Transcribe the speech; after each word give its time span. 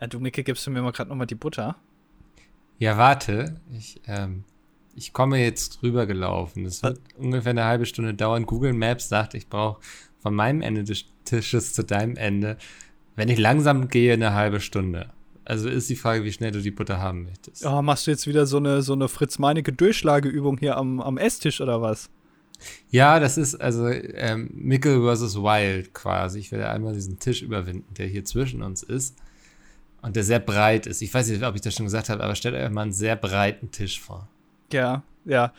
Ja, 0.00 0.06
du, 0.06 0.20
Micke, 0.20 0.44
gibst 0.44 0.66
du 0.66 0.70
mir 0.70 0.82
mal 0.82 0.92
gerade 0.92 1.08
nochmal 1.08 1.26
die 1.26 1.34
Butter? 1.34 1.76
Ja, 2.78 2.98
warte. 2.98 3.60
Ich, 3.72 4.00
ähm, 4.06 4.44
ich 4.94 5.14
komme 5.14 5.42
jetzt 5.42 5.82
rübergelaufen. 5.82 6.66
Es 6.66 6.82
wird 6.82 6.98
Was? 6.98 7.24
ungefähr 7.24 7.50
eine 7.50 7.64
halbe 7.64 7.86
Stunde 7.86 8.12
dauern. 8.12 8.44
Google 8.44 8.74
Maps 8.74 9.08
sagt, 9.08 9.32
ich 9.32 9.48
brauche 9.48 9.80
von 10.18 10.34
meinem 10.34 10.60
Ende 10.60 10.84
des 10.84 11.06
Tisches 11.24 11.72
zu 11.72 11.82
deinem 11.82 12.16
Ende, 12.16 12.58
wenn 13.14 13.30
ich 13.30 13.38
langsam 13.38 13.88
gehe, 13.88 14.12
eine 14.12 14.34
halbe 14.34 14.60
Stunde. 14.60 15.10
Also 15.46 15.68
ist 15.68 15.88
die 15.88 15.96
Frage, 15.96 16.24
wie 16.24 16.32
schnell 16.32 16.50
du 16.50 16.60
die 16.60 16.70
Butter 16.70 16.98
haben 16.98 17.24
möchtest. 17.24 17.64
Oh, 17.64 17.80
machst 17.80 18.06
du 18.06 18.10
jetzt 18.10 18.26
wieder 18.26 18.44
so 18.46 18.58
eine, 18.58 18.82
so 18.82 18.92
eine 18.92 19.08
Fritz-Meinecke-Durchschlageübung 19.08 20.58
hier 20.58 20.76
am, 20.76 21.00
am 21.00 21.16
Esstisch 21.16 21.60
oder 21.62 21.80
was? 21.80 22.10
Ja, 22.90 23.18
das 23.18 23.38
ist 23.38 23.54
also 23.54 23.88
ähm, 23.88 24.50
Mickel 24.52 25.00
versus 25.00 25.36
Wild 25.36 25.94
quasi. 25.94 26.40
Ich 26.40 26.52
werde 26.52 26.68
einmal 26.68 26.94
diesen 26.94 27.18
Tisch 27.18 27.42
überwinden, 27.42 27.94
der 27.94 28.08
hier 28.08 28.24
zwischen 28.24 28.62
uns 28.62 28.82
ist 28.82 29.16
und 30.06 30.14
der 30.14 30.22
sehr 30.22 30.38
breit 30.38 30.86
ist. 30.86 31.02
Ich 31.02 31.12
weiß 31.12 31.28
nicht, 31.28 31.42
ob 31.42 31.56
ich 31.56 31.60
das 31.60 31.74
schon 31.74 31.84
gesagt 31.86 32.08
habe, 32.08 32.22
aber 32.22 32.36
stellt 32.36 32.54
euch 32.54 32.70
mal 32.70 32.82
einen 32.82 32.92
sehr 32.92 33.16
breiten 33.16 33.72
Tisch 33.72 34.00
vor. 34.00 34.28
Ja, 34.72 35.02
ja. 35.24 35.52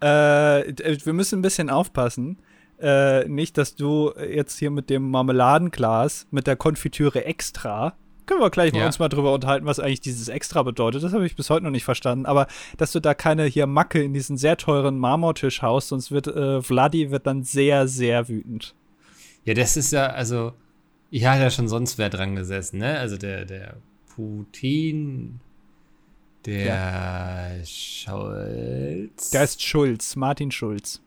Äh, 0.00 0.72
wir 1.04 1.12
müssen 1.12 1.38
ein 1.38 1.42
bisschen 1.42 1.68
aufpassen. 1.68 2.38
Äh, 2.80 3.28
nicht, 3.28 3.58
dass 3.58 3.76
du 3.76 4.12
jetzt 4.16 4.58
hier 4.58 4.70
mit 4.70 4.88
dem 4.88 5.10
Marmeladenglas, 5.10 6.26
mit 6.30 6.46
der 6.46 6.56
Konfitüre 6.56 7.26
extra, 7.26 7.94
können 8.24 8.40
wir 8.40 8.50
gleich 8.50 8.72
ja. 8.72 8.86
uns 8.86 8.98
mal 8.98 9.10
drüber 9.10 9.34
unterhalten, 9.34 9.66
was 9.66 9.78
eigentlich 9.78 10.00
dieses 10.00 10.28
extra 10.28 10.62
bedeutet. 10.62 11.02
Das 11.02 11.12
habe 11.12 11.26
ich 11.26 11.36
bis 11.36 11.50
heute 11.50 11.64
noch 11.64 11.70
nicht 11.70 11.84
verstanden. 11.84 12.24
Aber 12.24 12.46
dass 12.78 12.92
du 12.92 13.00
da 13.00 13.12
keine 13.12 13.44
hier 13.44 13.66
Macke 13.66 14.02
in 14.02 14.14
diesen 14.14 14.38
sehr 14.38 14.56
teuren 14.56 14.98
Marmortisch 14.98 15.60
haust, 15.60 15.88
sonst 15.88 16.10
wird 16.10 16.28
äh, 16.28 16.62
Vladi 16.62 17.10
wird 17.10 17.26
dann 17.26 17.42
sehr, 17.42 17.88
sehr 17.88 18.28
wütend. 18.28 18.74
Ja, 19.44 19.52
das 19.52 19.76
ist 19.76 19.92
ja, 19.92 20.06
also 20.06 20.54
ich 21.12 21.26
hatte 21.26 21.42
ja 21.42 21.50
schon 21.50 21.68
sonst 21.68 21.98
wer 21.98 22.08
dran 22.08 22.34
gesessen, 22.34 22.78
ne? 22.78 22.98
Also 22.98 23.18
der, 23.18 23.44
der 23.44 23.76
Putin, 24.16 25.40
der 26.46 26.64
ja. 27.58 27.64
Schulz. 27.66 29.30
Der 29.30 29.44
ist 29.44 29.62
Schulz, 29.62 30.16
Martin 30.16 30.50
Schulz. 30.50 31.02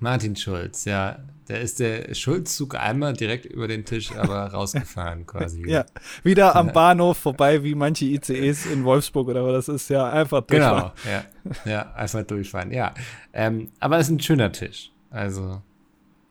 Martin 0.00 0.36
Schulz, 0.36 0.84
ja. 0.84 1.18
Der 1.48 1.62
ist 1.62 1.80
der 1.80 2.14
Schulzzug 2.14 2.74
einmal 2.74 3.14
direkt 3.14 3.46
über 3.46 3.66
den 3.68 3.86
Tisch, 3.86 4.14
aber 4.14 4.44
rausgefahren 4.52 5.26
quasi. 5.26 5.66
Ja, 5.66 5.86
wieder 6.22 6.54
am 6.56 6.70
Bahnhof 6.70 7.16
vorbei, 7.16 7.64
wie 7.64 7.74
manche 7.74 8.04
ICEs 8.04 8.66
in 8.66 8.84
Wolfsburg 8.84 9.28
oder 9.28 9.46
was 9.46 9.64
das 9.64 9.76
ist. 9.76 9.88
Ja, 9.88 10.10
einfach 10.10 10.42
durchfahren. 10.42 10.92
Genau, 11.02 11.16
ja. 11.64 11.70
Ja, 11.70 11.92
einfach 11.94 12.22
durchfahren, 12.22 12.70
ja. 12.70 12.92
Ähm, 13.32 13.70
aber 13.80 13.96
es 13.96 14.08
ist 14.08 14.12
ein 14.12 14.20
schöner 14.20 14.52
Tisch. 14.52 14.92
Also, 15.08 15.62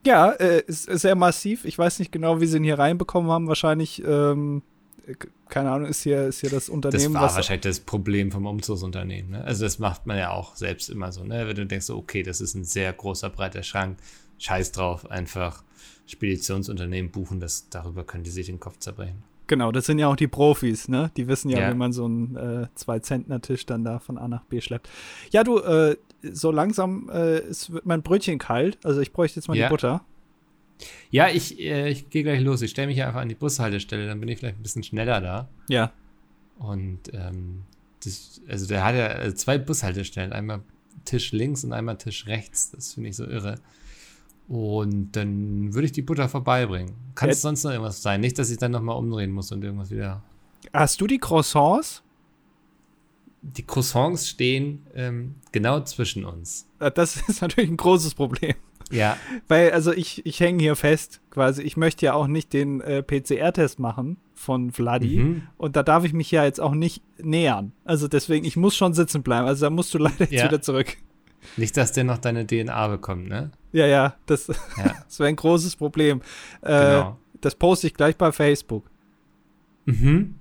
ja, 0.07 0.31
äh, 0.31 0.63
ist, 0.65 0.87
ist, 0.87 1.01
sehr 1.01 1.15
massiv. 1.15 1.65
Ich 1.65 1.77
weiß 1.77 1.99
nicht 1.99 2.11
genau, 2.11 2.41
wie 2.41 2.47
sie 2.47 2.57
ihn 2.57 2.63
hier 2.63 2.79
reinbekommen 2.79 3.29
haben. 3.29 3.47
Wahrscheinlich, 3.47 4.03
ähm, 4.05 4.63
keine 5.49 5.71
Ahnung, 5.71 5.87
ist 5.87 6.01
hier, 6.01 6.27
ist 6.27 6.39
hier 6.39 6.49
das 6.49 6.69
Unternehmen. 6.69 7.13
Das 7.13 7.21
war 7.21 7.35
wahrscheinlich 7.35 7.63
das 7.63 7.79
Problem 7.79 8.31
vom 8.31 8.45
Umzugsunternehmen. 8.45 9.31
Ne? 9.31 9.43
Also, 9.43 9.65
das 9.65 9.79
macht 9.79 10.07
man 10.07 10.17
ja 10.17 10.31
auch 10.31 10.55
selbst 10.55 10.89
immer 10.89 11.11
so. 11.11 11.23
Ne? 11.23 11.47
Wenn 11.47 11.55
du 11.55 11.65
denkst, 11.65 11.89
okay, 11.89 12.23
das 12.23 12.41
ist 12.41 12.55
ein 12.55 12.63
sehr 12.63 12.91
großer, 12.93 13.29
breiter 13.29 13.63
Schrank, 13.63 13.97
scheiß 14.39 14.71
drauf, 14.71 15.11
einfach 15.11 15.63
Speditionsunternehmen 16.07 17.11
buchen, 17.11 17.39
das, 17.39 17.69
darüber 17.69 18.03
können 18.03 18.23
die 18.23 18.31
sich 18.31 18.45
den 18.47 18.59
Kopf 18.59 18.79
zerbrechen. 18.79 19.23
Genau, 19.47 19.71
das 19.71 19.85
sind 19.85 19.97
ja 19.97 20.07
auch 20.07 20.17
die 20.17 20.27
Profis, 20.27 20.89
ne? 20.89 21.09
Die 21.15 21.27
wissen 21.27 21.49
ja, 21.49 21.59
ja. 21.59 21.71
wie 21.71 21.75
man 21.75 21.93
so 21.93 22.03
einen 22.03 22.35
äh, 22.35 22.67
Zwei-Zentner-Tisch 22.75 23.65
dann 23.65 23.85
da 23.85 23.99
von 23.99 24.17
A 24.17 24.27
nach 24.27 24.43
B 24.43 24.59
schleppt. 24.59 24.89
Ja, 25.31 25.43
du, 25.43 25.59
äh, 25.59 25.95
so 26.21 26.51
langsam 26.51 27.09
äh, 27.09 27.37
es 27.39 27.71
wird 27.71 27.85
mein 27.85 28.01
Brötchen 28.01 28.39
kalt. 28.39 28.77
Also 28.83 29.01
ich 29.01 29.13
bräuchte 29.13 29.39
jetzt 29.39 29.47
mal 29.47 29.57
ja. 29.57 29.67
die 29.67 29.71
Butter. 29.71 30.05
Ja, 31.09 31.29
ich, 31.29 31.59
äh, 31.59 31.89
ich 31.89 32.09
gehe 32.09 32.23
gleich 32.23 32.41
los. 32.41 32.61
Ich 32.61 32.71
stelle 32.71 32.87
mich 32.87 33.01
einfach 33.01 33.21
an 33.21 33.29
die 33.29 33.35
Bushaltestelle, 33.35 34.07
dann 34.07 34.19
bin 34.19 34.29
ich 34.29 34.39
vielleicht 34.39 34.57
ein 34.57 34.63
bisschen 34.63 34.83
schneller 34.83 35.21
da. 35.21 35.49
Ja. 35.69 35.91
Und 36.59 37.13
ähm, 37.13 37.63
das, 38.03 38.41
also 38.47 38.67
der 38.67 38.83
hat 38.83 38.95
ja 38.95 39.07
äh, 39.21 39.35
zwei 39.35 39.57
Bushaltestellen, 39.57 40.33
einmal 40.33 40.61
Tisch 41.05 41.31
links 41.31 41.63
und 41.63 41.73
einmal 41.73 41.97
Tisch 41.97 42.27
rechts. 42.27 42.71
Das 42.71 42.93
finde 42.93 43.09
ich 43.09 43.15
so 43.15 43.25
irre. 43.25 43.55
Und 44.47 45.11
dann 45.13 45.73
würde 45.73 45.85
ich 45.85 45.91
die 45.91 46.01
Butter 46.01 46.29
vorbeibringen. 46.29 46.93
Kann 47.15 47.29
es 47.29 47.41
sonst 47.41 47.63
noch 47.63 47.71
irgendwas 47.71 48.01
sein? 48.01 48.21
Nicht, 48.21 48.39
dass 48.39 48.49
ich 48.49 48.57
dann 48.57 48.71
nochmal 48.71 48.97
umdrehen 48.97 49.31
muss 49.31 49.51
und 49.51 49.63
irgendwas 49.63 49.91
wieder. 49.91 50.23
Hast 50.73 51.01
du 51.01 51.07
die 51.07 51.17
Croissants? 51.17 52.03
Die 53.41 53.65
Croissants 53.65 54.27
stehen 54.27 54.85
ähm, 54.95 55.35
genau 55.51 55.81
zwischen 55.81 56.25
uns. 56.25 56.67
Äh, 56.79 56.91
das 56.91 57.15
ist 57.27 57.41
natürlich 57.41 57.69
ein 57.69 57.77
großes 57.77 58.15
Problem. 58.15 58.55
Ja. 58.91 59.17
Weil, 59.47 59.71
also 59.71 59.91
ich, 59.91 60.25
ich 60.25 60.39
hänge 60.39 60.61
hier 60.61 60.75
fest, 60.75 61.21
quasi, 61.29 61.61
ich 61.61 61.77
möchte 61.77 62.05
ja 62.05 62.13
auch 62.13 62.27
nicht 62.27 62.53
den 62.53 62.81
äh, 62.81 63.03
PCR-Test 63.03 63.79
machen 63.79 64.17
von 64.33 64.71
Vladi. 64.71 65.17
Mhm. 65.17 65.41
Und 65.57 65.75
da 65.75 65.83
darf 65.83 66.03
ich 66.03 66.13
mich 66.13 66.31
ja 66.31 66.45
jetzt 66.45 66.61
auch 66.61 66.73
nicht 66.73 67.03
nähern. 67.17 67.73
Also 67.83 68.07
deswegen, 68.07 68.45
ich 68.45 68.55
muss 68.55 68.75
schon 68.75 68.93
sitzen 68.93 69.23
bleiben. 69.23 69.47
Also 69.47 69.65
da 69.65 69.69
musst 69.69 69.93
du 69.93 69.97
leider 69.97 70.21
jetzt 70.21 70.31
ja. 70.31 70.45
wieder 70.45 70.61
zurück. 70.61 70.97
Nicht, 71.55 71.77
dass 71.77 71.91
der 71.91 72.03
noch 72.03 72.17
deine 72.17 72.45
DNA 72.45 72.87
bekommt, 72.87 73.27
ne? 73.27 73.51
Ja, 73.71 73.85
ja, 73.85 74.15
das, 74.25 74.47
ja. 74.47 74.55
das 75.05 75.19
wäre 75.19 75.29
ein 75.29 75.35
großes 75.35 75.75
Problem. 75.75 76.21
Äh, 76.61 76.67
genau. 76.67 77.19
Das 77.41 77.55
poste 77.55 77.87
ich 77.87 77.93
gleich 77.93 78.15
bei 78.17 78.31
Facebook. 78.31 78.89
Mhm. 79.85 80.35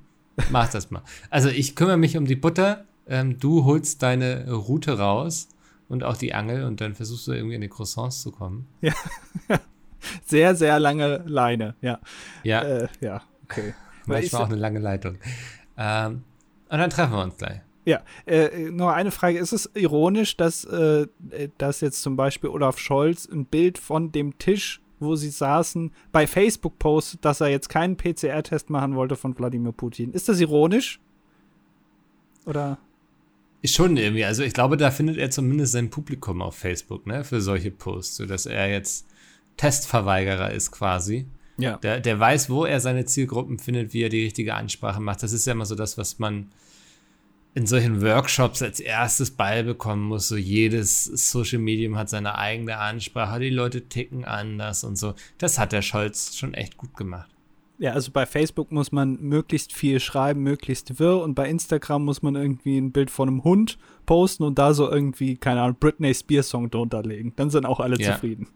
Mach 0.50 0.70
das 0.70 0.90
mal. 0.90 1.02
Also 1.30 1.48
ich 1.48 1.76
kümmere 1.76 1.96
mich 1.96 2.16
um 2.16 2.26
die 2.26 2.36
Butter. 2.36 2.84
Ähm, 3.06 3.38
du 3.38 3.64
holst 3.64 4.02
deine 4.02 4.50
Route 4.50 4.98
raus 4.98 5.48
und 5.88 6.04
auch 6.04 6.16
die 6.16 6.34
Angel 6.34 6.64
und 6.64 6.80
dann 6.80 6.94
versuchst 6.94 7.26
du 7.28 7.32
irgendwie 7.32 7.54
in 7.54 7.60
die 7.60 7.68
Croissants 7.68 8.22
zu 8.22 8.32
kommen. 8.32 8.66
Ja. 8.80 8.92
sehr, 10.26 10.54
sehr 10.54 10.78
lange 10.80 11.22
Leine, 11.26 11.74
ja. 11.80 12.00
Ja. 12.42 12.62
Äh, 12.62 12.88
ja, 13.00 13.22
okay. 13.44 13.74
Manchmal 14.06 14.42
auch 14.42 14.46
eine 14.46 14.56
lange 14.56 14.78
Leitung. 14.78 15.18
Ähm, 15.76 16.24
und 16.68 16.78
dann 16.78 16.90
treffen 16.90 17.12
wir 17.12 17.22
uns 17.22 17.36
gleich. 17.36 17.60
Ja, 17.84 18.02
äh, 18.26 18.70
nur 18.70 18.92
eine 18.94 19.12
Frage. 19.12 19.38
Ist 19.38 19.52
es 19.52 19.70
ironisch, 19.74 20.36
dass, 20.36 20.64
äh, 20.64 21.06
dass 21.58 21.80
jetzt 21.80 22.02
zum 22.02 22.16
Beispiel 22.16 22.50
Olaf 22.50 22.78
Scholz 22.78 23.26
ein 23.26 23.46
Bild 23.46 23.78
von 23.78 24.10
dem 24.10 24.38
Tisch, 24.38 24.80
wo 24.98 25.16
sie 25.16 25.30
saßen, 25.30 25.92
bei 26.12 26.26
Facebook 26.26 26.78
postet, 26.78 27.24
dass 27.24 27.40
er 27.40 27.48
jetzt 27.48 27.68
keinen 27.68 27.96
PCR-Test 27.96 28.70
machen 28.70 28.94
wollte 28.94 29.16
von 29.16 29.36
Wladimir 29.38 29.72
Putin? 29.72 30.12
Ist 30.12 30.28
das 30.28 30.40
ironisch? 30.40 31.00
Oder? 32.44 32.78
Ist 33.62 33.74
schon 33.74 33.96
irgendwie. 33.96 34.24
Also 34.24 34.42
ich 34.42 34.52
glaube, 34.52 34.76
da 34.76 34.90
findet 34.90 35.16
er 35.16 35.30
zumindest 35.30 35.72
sein 35.72 35.90
Publikum 35.90 36.42
auf 36.42 36.56
Facebook, 36.56 37.06
ne, 37.06 37.24
für 37.24 37.40
solche 37.40 37.70
Posts, 37.70 38.16
sodass 38.16 38.46
er 38.46 38.70
jetzt 38.70 39.06
Testverweigerer 39.56 40.52
ist 40.52 40.70
quasi. 40.70 41.26
Ja. 41.58 41.78
Der, 41.78 42.00
der 42.00 42.20
weiß, 42.20 42.50
wo 42.50 42.64
er 42.64 42.80
seine 42.80 43.06
Zielgruppen 43.06 43.58
findet, 43.58 43.94
wie 43.94 44.02
er 44.02 44.08
die 44.08 44.24
richtige 44.24 44.54
Ansprache 44.54 45.00
macht. 45.00 45.22
Das 45.22 45.32
ist 45.32 45.46
ja 45.46 45.52
immer 45.52 45.66
so 45.66 45.74
das, 45.74 45.96
was 45.96 46.18
man 46.18 46.48
in 47.56 47.66
solchen 47.66 48.02
Workshops 48.02 48.60
als 48.60 48.80
erstes 48.80 49.30
beibekommen 49.30 50.04
muss. 50.04 50.28
So 50.28 50.36
jedes 50.36 51.04
Social 51.04 51.58
Medium 51.58 51.96
hat 51.96 52.10
seine 52.10 52.36
eigene 52.36 52.76
Ansprache, 52.76 53.40
die 53.40 53.48
Leute 53.48 53.88
ticken 53.88 54.26
anders 54.26 54.84
und 54.84 54.96
so. 54.96 55.14
Das 55.38 55.58
hat 55.58 55.72
der 55.72 55.80
Scholz 55.80 56.36
schon 56.36 56.52
echt 56.52 56.76
gut 56.76 56.94
gemacht. 56.94 57.30
Ja, 57.78 57.92
also 57.92 58.12
bei 58.12 58.26
Facebook 58.26 58.72
muss 58.72 58.92
man 58.92 59.18
möglichst 59.22 59.72
viel 59.72 60.00
schreiben, 60.00 60.42
möglichst 60.42 60.98
wirr 60.98 61.22
und 61.22 61.34
bei 61.34 61.48
Instagram 61.48 62.04
muss 62.04 62.20
man 62.20 62.36
irgendwie 62.36 62.76
ein 62.76 62.92
Bild 62.92 63.10
von 63.10 63.26
einem 63.26 63.42
Hund 63.42 63.78
posten 64.04 64.44
und 64.44 64.58
da 64.58 64.74
so 64.74 64.90
irgendwie, 64.90 65.38
keine 65.38 65.62
Ahnung, 65.62 65.78
Britney 65.80 66.12
Spears 66.12 66.50
Song 66.50 66.70
drunter 66.70 67.02
legen. 67.02 67.32
Dann 67.36 67.48
sind 67.48 67.64
auch 67.64 67.80
alle 67.80 67.98
ja. 67.98 68.12
zufrieden. 68.12 68.48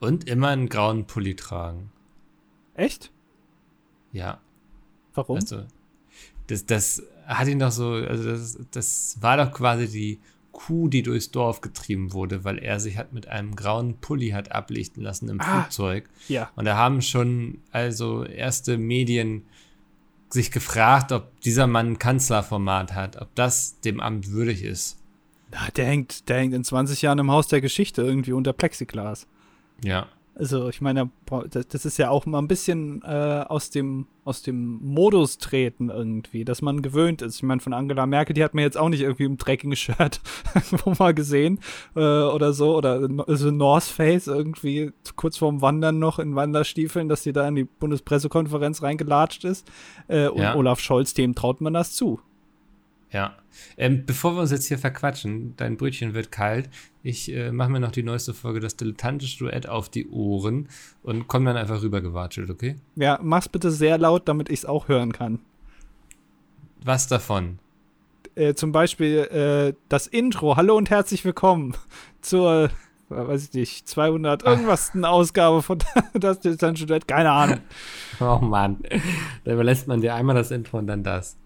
Und 0.00 0.28
immer 0.28 0.48
einen 0.48 0.68
grauen 0.68 1.06
Pulli 1.06 1.36
tragen. 1.36 1.92
Echt? 2.74 3.12
Ja. 4.12 4.40
Warum? 5.14 5.36
Also, 5.36 5.62
das, 6.48 6.66
das 6.66 7.02
hat 7.36 7.48
ihn 7.48 7.58
doch 7.58 7.70
so, 7.70 7.92
also 7.92 8.30
das, 8.30 8.58
das 8.70 9.18
war 9.20 9.36
doch 9.36 9.52
quasi 9.52 9.88
die 9.88 10.20
Kuh, 10.52 10.88
die 10.88 11.02
durchs 11.02 11.30
Dorf 11.30 11.60
getrieben 11.60 12.12
wurde, 12.12 12.42
weil 12.42 12.58
er 12.58 12.80
sich 12.80 12.96
hat 12.96 13.12
mit 13.12 13.28
einem 13.28 13.54
grauen 13.54 13.98
Pulli 13.98 14.30
hat 14.30 14.50
ablichten 14.50 15.02
lassen 15.02 15.28
im 15.28 15.40
ah, 15.40 15.44
Flugzeug. 15.44 16.08
Ja. 16.26 16.50
Und 16.56 16.64
da 16.64 16.76
haben 16.76 17.00
schon 17.02 17.58
also 17.70 18.24
erste 18.24 18.78
Medien 18.78 19.44
sich 20.30 20.50
gefragt, 20.50 21.12
ob 21.12 21.40
dieser 21.42 21.66
Mann 21.66 21.92
ein 21.92 21.98
Kanzlerformat 21.98 22.94
hat, 22.94 23.20
ob 23.20 23.34
das 23.34 23.80
dem 23.80 24.00
Amt 24.00 24.30
würdig 24.30 24.64
ist. 24.64 24.98
Na, 25.52 25.68
der 25.76 25.86
hängt, 25.86 26.28
der 26.28 26.38
hängt 26.38 26.54
in 26.54 26.64
20 26.64 27.02
Jahren 27.02 27.18
im 27.18 27.30
Haus 27.30 27.46
der 27.46 27.60
Geschichte 27.60 28.02
irgendwie 28.02 28.32
unter 28.32 28.52
Plexiglas. 28.52 29.26
Ja. 29.82 30.08
Also 30.38 30.68
ich 30.68 30.80
meine, 30.80 31.10
das 31.50 31.84
ist 31.84 31.98
ja 31.98 32.10
auch 32.10 32.24
mal 32.24 32.38
ein 32.38 32.46
bisschen 32.46 33.02
äh, 33.02 33.44
aus, 33.48 33.70
dem, 33.70 34.06
aus 34.24 34.40
dem 34.42 34.78
Modus 34.84 35.38
treten 35.38 35.90
irgendwie, 35.90 36.44
dass 36.44 36.62
man 36.62 36.80
gewöhnt 36.80 37.22
ist. 37.22 37.36
Ich 37.36 37.42
meine, 37.42 37.60
von 37.60 37.72
Angela 37.72 38.06
Merkel, 38.06 38.34
die 38.34 38.44
hat 38.44 38.54
man 38.54 38.62
jetzt 38.62 38.78
auch 38.78 38.88
nicht 38.88 39.00
irgendwie 39.00 39.24
im 39.24 39.36
Trekking-Shirt 39.36 40.20
irgendwo 40.54 40.94
mal 40.96 41.12
gesehen 41.12 41.58
äh, 41.96 42.00
oder 42.00 42.52
so. 42.52 42.76
Oder 42.76 43.08
so 43.36 43.50
North 43.50 43.82
Face 43.82 44.28
irgendwie 44.28 44.92
kurz 45.16 45.38
vorm 45.38 45.60
Wandern 45.60 45.98
noch 45.98 46.20
in 46.20 46.36
Wanderstiefeln, 46.36 47.08
dass 47.08 47.24
sie 47.24 47.32
da 47.32 47.48
in 47.48 47.56
die 47.56 47.64
Bundespressekonferenz 47.64 48.80
reingelatscht 48.80 49.42
ist. 49.42 49.66
Äh, 50.06 50.28
und 50.28 50.40
ja. 50.40 50.54
Olaf 50.54 50.78
Scholz, 50.78 51.14
dem 51.14 51.34
traut 51.34 51.60
man 51.60 51.74
das 51.74 51.96
zu. 51.96 52.20
Ja. 53.12 53.36
Ähm, 53.76 54.04
bevor 54.04 54.34
wir 54.34 54.40
uns 54.40 54.50
jetzt 54.50 54.66
hier 54.66 54.78
verquatschen, 54.78 55.54
dein 55.56 55.76
Brötchen 55.76 56.14
wird 56.14 56.30
kalt. 56.30 56.68
Ich 57.02 57.32
äh, 57.32 57.50
mache 57.52 57.70
mir 57.70 57.80
noch 57.80 57.90
die 57.90 58.02
neueste 58.02 58.34
Folge, 58.34 58.60
das 58.60 58.76
dilettantische 58.76 59.38
Duett 59.38 59.68
auf 59.68 59.88
die 59.88 60.08
Ohren 60.08 60.68
und 61.02 61.26
komm 61.26 61.44
dann 61.44 61.56
einfach 61.56 61.82
rübergewatschelt, 61.82 62.50
okay? 62.50 62.76
Ja, 62.96 63.18
mach's 63.22 63.48
bitte 63.48 63.70
sehr 63.70 63.98
laut, 63.98 64.28
damit 64.28 64.50
ich 64.50 64.60
es 64.60 64.64
auch 64.66 64.88
hören 64.88 65.12
kann. 65.12 65.40
Was 66.84 67.08
davon? 67.08 67.58
Äh, 68.34 68.54
zum 68.54 68.72
Beispiel 68.72 69.18
äh, 69.18 69.74
das 69.88 70.06
Intro. 70.06 70.56
Hallo 70.56 70.76
und 70.76 70.90
herzlich 70.90 71.24
willkommen 71.24 71.74
zur, 72.20 72.70
weiß 73.08 73.48
ich 73.48 73.52
nicht, 73.54 73.88
200 73.88 74.44
irgendwas 74.44 74.92
Ausgabe 75.02 75.62
von 75.62 75.78
das 76.14 76.40
Distanzstudent. 76.40 77.08
Keine 77.08 77.30
Ahnung. 77.30 77.58
Oh 78.20 78.40
Mann. 78.40 78.78
Da 79.44 79.52
überlässt 79.52 79.86
man 79.86 80.00
dir 80.00 80.12
einmal 80.12 80.34
das 80.34 80.50
Intro 80.50 80.78
und 80.78 80.88
dann 80.88 81.04
das. 81.04 81.36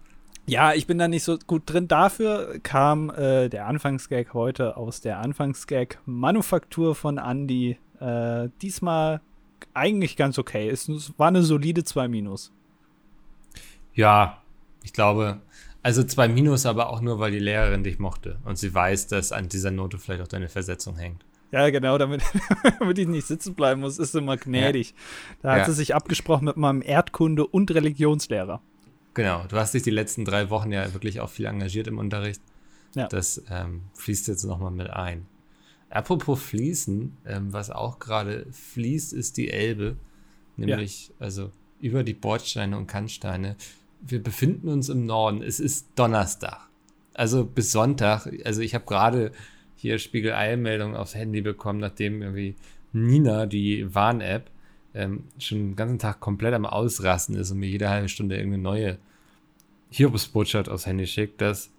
Ja, 0.45 0.73
ich 0.73 0.87
bin 0.87 0.97
da 0.97 1.07
nicht 1.07 1.23
so 1.23 1.37
gut 1.47 1.63
drin. 1.65 1.87
Dafür 1.87 2.59
kam 2.63 3.09
äh, 3.09 3.47
der 3.49 3.67
Anfangsgag 3.67 4.33
heute 4.33 4.75
aus 4.75 4.99
der 4.99 5.19
Anfangsgag-Manufaktur 5.19 6.95
von 6.95 7.17
Andy. 7.17 7.77
Äh, 7.99 8.49
diesmal 8.61 9.21
eigentlich 9.73 10.17
ganz 10.17 10.37
okay. 10.37 10.69
Es 10.69 10.89
war 11.17 11.29
eine 11.29 11.43
solide 11.43 11.85
2 11.85 12.09
Minus. 12.09 12.51
Ja, 13.93 14.41
ich 14.83 14.91
glaube, 14.91 15.39
also 15.81 16.03
2 16.03 16.27
Minus, 16.27 16.65
aber 16.65 16.89
auch 16.89 16.99
nur, 16.99 17.19
weil 17.19 17.31
die 17.31 17.39
Lehrerin 17.39 17.83
dich 17.83 17.99
mochte 17.99 18.39
und 18.43 18.57
sie 18.57 18.73
weiß, 18.73 19.07
dass 19.07 19.31
an 19.31 19.47
dieser 19.47 19.71
Note 19.71 19.97
vielleicht 19.97 20.21
auch 20.21 20.27
deine 20.27 20.49
Versetzung 20.49 20.97
hängt. 20.97 21.23
Ja, 21.51 21.69
genau, 21.69 21.97
damit, 21.97 22.21
damit 22.79 22.97
ich 22.97 23.07
nicht 23.07 23.27
sitzen 23.27 23.53
bleiben 23.53 23.81
muss, 23.81 23.99
ist 23.99 24.15
immer 24.15 24.37
gnädig. 24.37 24.89
Ja. 24.89 24.95
Da 25.41 25.51
hat 25.51 25.57
ja. 25.59 25.65
sie 25.65 25.73
sich 25.73 25.95
abgesprochen 25.95 26.45
mit 26.45 26.57
meinem 26.57 26.81
Erdkunde- 26.81 27.45
und 27.45 27.71
Religionslehrer. 27.71 28.61
Genau, 29.13 29.45
du 29.47 29.57
hast 29.57 29.73
dich 29.73 29.83
die 29.83 29.91
letzten 29.91 30.25
drei 30.25 30.49
Wochen 30.49 30.71
ja 30.71 30.93
wirklich 30.93 31.19
auch 31.19 31.29
viel 31.29 31.45
engagiert 31.45 31.87
im 31.87 31.97
Unterricht. 31.97 32.41
Ja. 32.95 33.07
Das 33.07 33.43
ähm, 33.49 33.83
fließt 33.95 34.27
jetzt 34.27 34.43
nochmal 34.43 34.71
mit 34.71 34.89
ein. 34.89 35.25
Apropos 35.89 36.41
Fließen, 36.41 37.17
ähm, 37.27 37.53
was 37.53 37.69
auch 37.69 37.99
gerade 37.99 38.47
fließt, 38.51 39.13
ist 39.13 39.37
die 39.37 39.51
Elbe. 39.51 39.95
Nämlich, 40.57 41.09
ja. 41.09 41.13
also 41.19 41.51
über 41.79 42.03
die 42.03 42.13
Bordsteine 42.13 42.77
und 42.77 42.87
Kannsteine. 42.87 43.55
Wir 44.01 44.21
befinden 44.21 44.69
uns 44.69 44.89
im 44.89 45.05
Norden. 45.05 45.41
Es 45.41 45.59
ist 45.59 45.87
Donnerstag. 45.95 46.67
Also 47.13 47.45
bis 47.45 47.71
Sonntag. 47.71 48.27
Also 48.45 48.61
ich 48.61 48.73
habe 48.73 48.85
gerade 48.85 49.31
hier 49.75 49.99
Spiegel-Eilmeldung 49.99 50.95
aufs 50.95 51.13
Handy 51.13 51.41
bekommen, 51.41 51.79
nachdem 51.79 52.21
irgendwie 52.21 52.55
Nina, 52.91 53.45
die 53.45 53.93
Warn-App, 53.93 54.49
ähm, 54.93 55.23
schon 55.39 55.57
den 55.59 55.75
ganzen 55.75 55.99
Tag 55.99 56.19
komplett 56.19 56.53
am 56.53 56.65
Ausrasten 56.65 57.35
ist 57.35 57.51
und 57.51 57.59
mir 57.59 57.69
jede 57.69 57.89
halbe 57.89 58.09
Stunde 58.09 58.35
irgendeine 58.35 58.63
neue 58.63 58.97
Hiobsbotschaft 59.89 60.69
aufs 60.69 60.85
Handy 60.85 61.07
schickt, 61.07 61.41
dass 61.41 61.69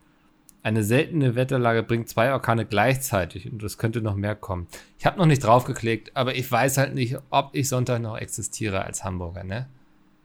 eine 0.62 0.82
seltene 0.82 1.34
Wetterlage 1.34 1.82
bringt 1.82 2.08
zwei 2.08 2.32
Orkane 2.32 2.64
gleichzeitig 2.64 3.50
und 3.52 3.62
es 3.62 3.76
könnte 3.76 4.00
noch 4.00 4.14
mehr 4.14 4.34
kommen. 4.34 4.66
Ich 4.99 5.05
habe 5.05 5.19
noch 5.19 5.26
nicht 5.26 5.44
draufgeklickt, 5.44 6.16
aber 6.16 6.34
ich 6.34 6.50
weiß 6.50 6.78
halt 6.78 6.94
nicht, 6.94 7.19
ob 7.31 7.50
ich 7.52 7.69
Sonntag 7.69 8.00
noch 8.00 8.16
existiere 8.16 8.82
als 8.82 9.05
Hamburger, 9.05 9.44
ne? 9.44 9.69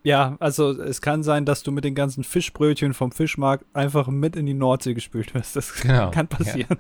Ja, 0.01 0.38
also 0.39 0.71
es 0.71 1.01
kann 1.01 1.24
sein, 1.24 1.45
dass 1.45 1.62
du 1.62 1.74
mit 1.74 1.83
den 1.83 1.94
ganzen 1.94 2.24
Fischbrötchen 2.24 2.94
vom 2.94 3.12
Fischmarkt 3.12 3.65
einfach 3.74 4.07
mit 4.07 4.38
in 4.38 4.45
die 4.45 4.53
Nordsee 4.53 4.94
gespült 4.94 5.33
wirst. 5.33 5.57
Das 5.57 5.74
genau, 5.74 6.09
kann 6.12 6.27
passieren. 6.27 6.77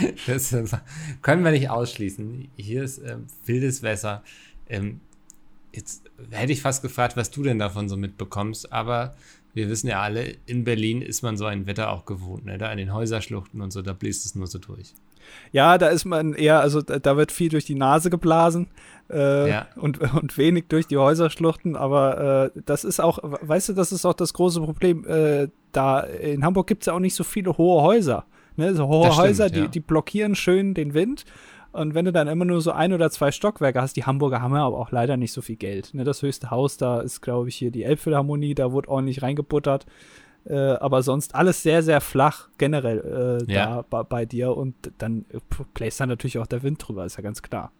Ja. 0.00 0.08
Das, 0.26 0.54
können 1.20 1.44
wir 1.44 1.50
nicht 1.50 1.68
ausschließen. 1.68 2.48
Hier 2.56 2.84
ist 2.84 2.98
ähm, 2.98 3.26
wildes 3.44 3.82
Wasser. 3.82 4.22
Ähm, 4.68 5.00
jetzt 5.72 6.04
hätte 6.30 6.52
ich 6.52 6.62
fast 6.62 6.82
gefragt, 6.82 7.16
was 7.16 7.30
du 7.30 7.42
denn 7.42 7.58
davon 7.58 7.88
so 7.88 7.96
mitbekommst, 7.96 8.72
aber 8.72 9.14
wir 9.54 9.68
wissen 9.68 9.88
ja 9.88 10.00
alle, 10.00 10.36
in 10.46 10.64
Berlin 10.64 11.02
ist 11.02 11.22
man 11.22 11.36
so 11.36 11.44
ein 11.44 11.66
Wetter 11.66 11.90
auch 11.90 12.04
gewohnt, 12.06 12.46
ne? 12.46 12.58
Da 12.58 12.68
an 12.68 12.78
den 12.78 12.92
Häuserschluchten 12.92 13.60
und 13.60 13.70
so, 13.70 13.82
da 13.82 13.92
bläst 13.92 14.24
es 14.24 14.34
nur 14.34 14.46
so 14.46 14.58
durch. 14.58 14.94
Ja, 15.52 15.78
da 15.78 15.88
ist 15.88 16.04
man 16.04 16.34
eher, 16.34 16.60
also 16.60 16.80
da 16.82 17.16
wird 17.16 17.32
viel 17.32 17.48
durch 17.48 17.64
die 17.64 17.74
Nase 17.74 18.10
geblasen 18.10 18.68
äh, 19.10 19.48
ja. 19.48 19.66
und, 19.76 20.00
und 20.14 20.36
wenig 20.36 20.64
durch 20.68 20.86
die 20.86 20.96
Häuserschluchten, 20.96 21.76
aber 21.76 22.52
äh, 22.54 22.60
das 22.64 22.84
ist 22.84 23.00
auch, 23.00 23.18
weißt 23.22 23.70
du, 23.70 23.72
das 23.74 23.92
ist 23.92 24.04
auch 24.04 24.14
das 24.14 24.32
große 24.32 24.60
Problem. 24.60 25.06
Äh, 25.06 25.48
da 25.72 26.00
in 26.00 26.44
Hamburg 26.44 26.66
gibt 26.66 26.82
es 26.82 26.86
ja 26.86 26.94
auch 26.94 27.00
nicht 27.00 27.14
so 27.14 27.24
viele 27.24 27.56
hohe 27.56 27.82
Häuser. 27.82 28.24
Ne? 28.56 28.74
So 28.74 28.88
hohe 28.88 29.06
stimmt, 29.06 29.18
Häuser, 29.18 29.50
die, 29.50 29.60
ja. 29.60 29.66
die 29.68 29.80
blockieren 29.80 30.34
schön 30.34 30.74
den 30.74 30.94
Wind 30.94 31.24
und 31.72 31.94
wenn 31.94 32.04
du 32.04 32.12
dann 32.12 32.28
immer 32.28 32.44
nur 32.44 32.60
so 32.60 32.70
ein 32.70 32.92
oder 32.92 33.10
zwei 33.10 33.32
Stockwerke 33.32 33.80
hast, 33.80 33.96
die 33.96 34.04
Hamburger 34.04 34.42
haben 34.42 34.54
ja 34.54 34.66
aber 34.66 34.78
auch 34.78 34.90
leider 34.90 35.16
nicht 35.16 35.32
so 35.32 35.40
viel 35.40 35.56
Geld. 35.56 35.94
Ne, 35.94 36.04
das 36.04 36.20
höchste 36.20 36.50
Haus 36.50 36.76
da 36.76 37.00
ist, 37.00 37.22
glaube 37.22 37.48
ich, 37.48 37.56
hier 37.56 37.70
die 37.70 37.82
Elbphilharmonie, 37.82 38.54
da 38.54 38.72
wurde 38.72 38.88
ordentlich 38.88 39.22
reingebuttert. 39.22 39.86
Äh, 40.44 40.54
aber 40.54 41.02
sonst 41.02 41.34
alles 41.34 41.62
sehr, 41.62 41.82
sehr 41.82 42.00
flach 42.00 42.48
generell 42.58 43.40
äh, 43.48 43.52
ja. 43.52 43.84
da 43.88 44.02
bei, 44.02 44.26
dir 44.26 44.56
und 44.56 44.74
dann 44.98 45.24
bläst 45.72 46.00
dann 46.00 46.08
natürlich 46.08 46.38
auch 46.38 46.48
der 46.48 46.62
Wind 46.62 46.86
drüber, 46.86 47.06
ist 47.06 47.16
ja 47.16 47.22
ganz 47.22 47.42
klar. 47.42 47.72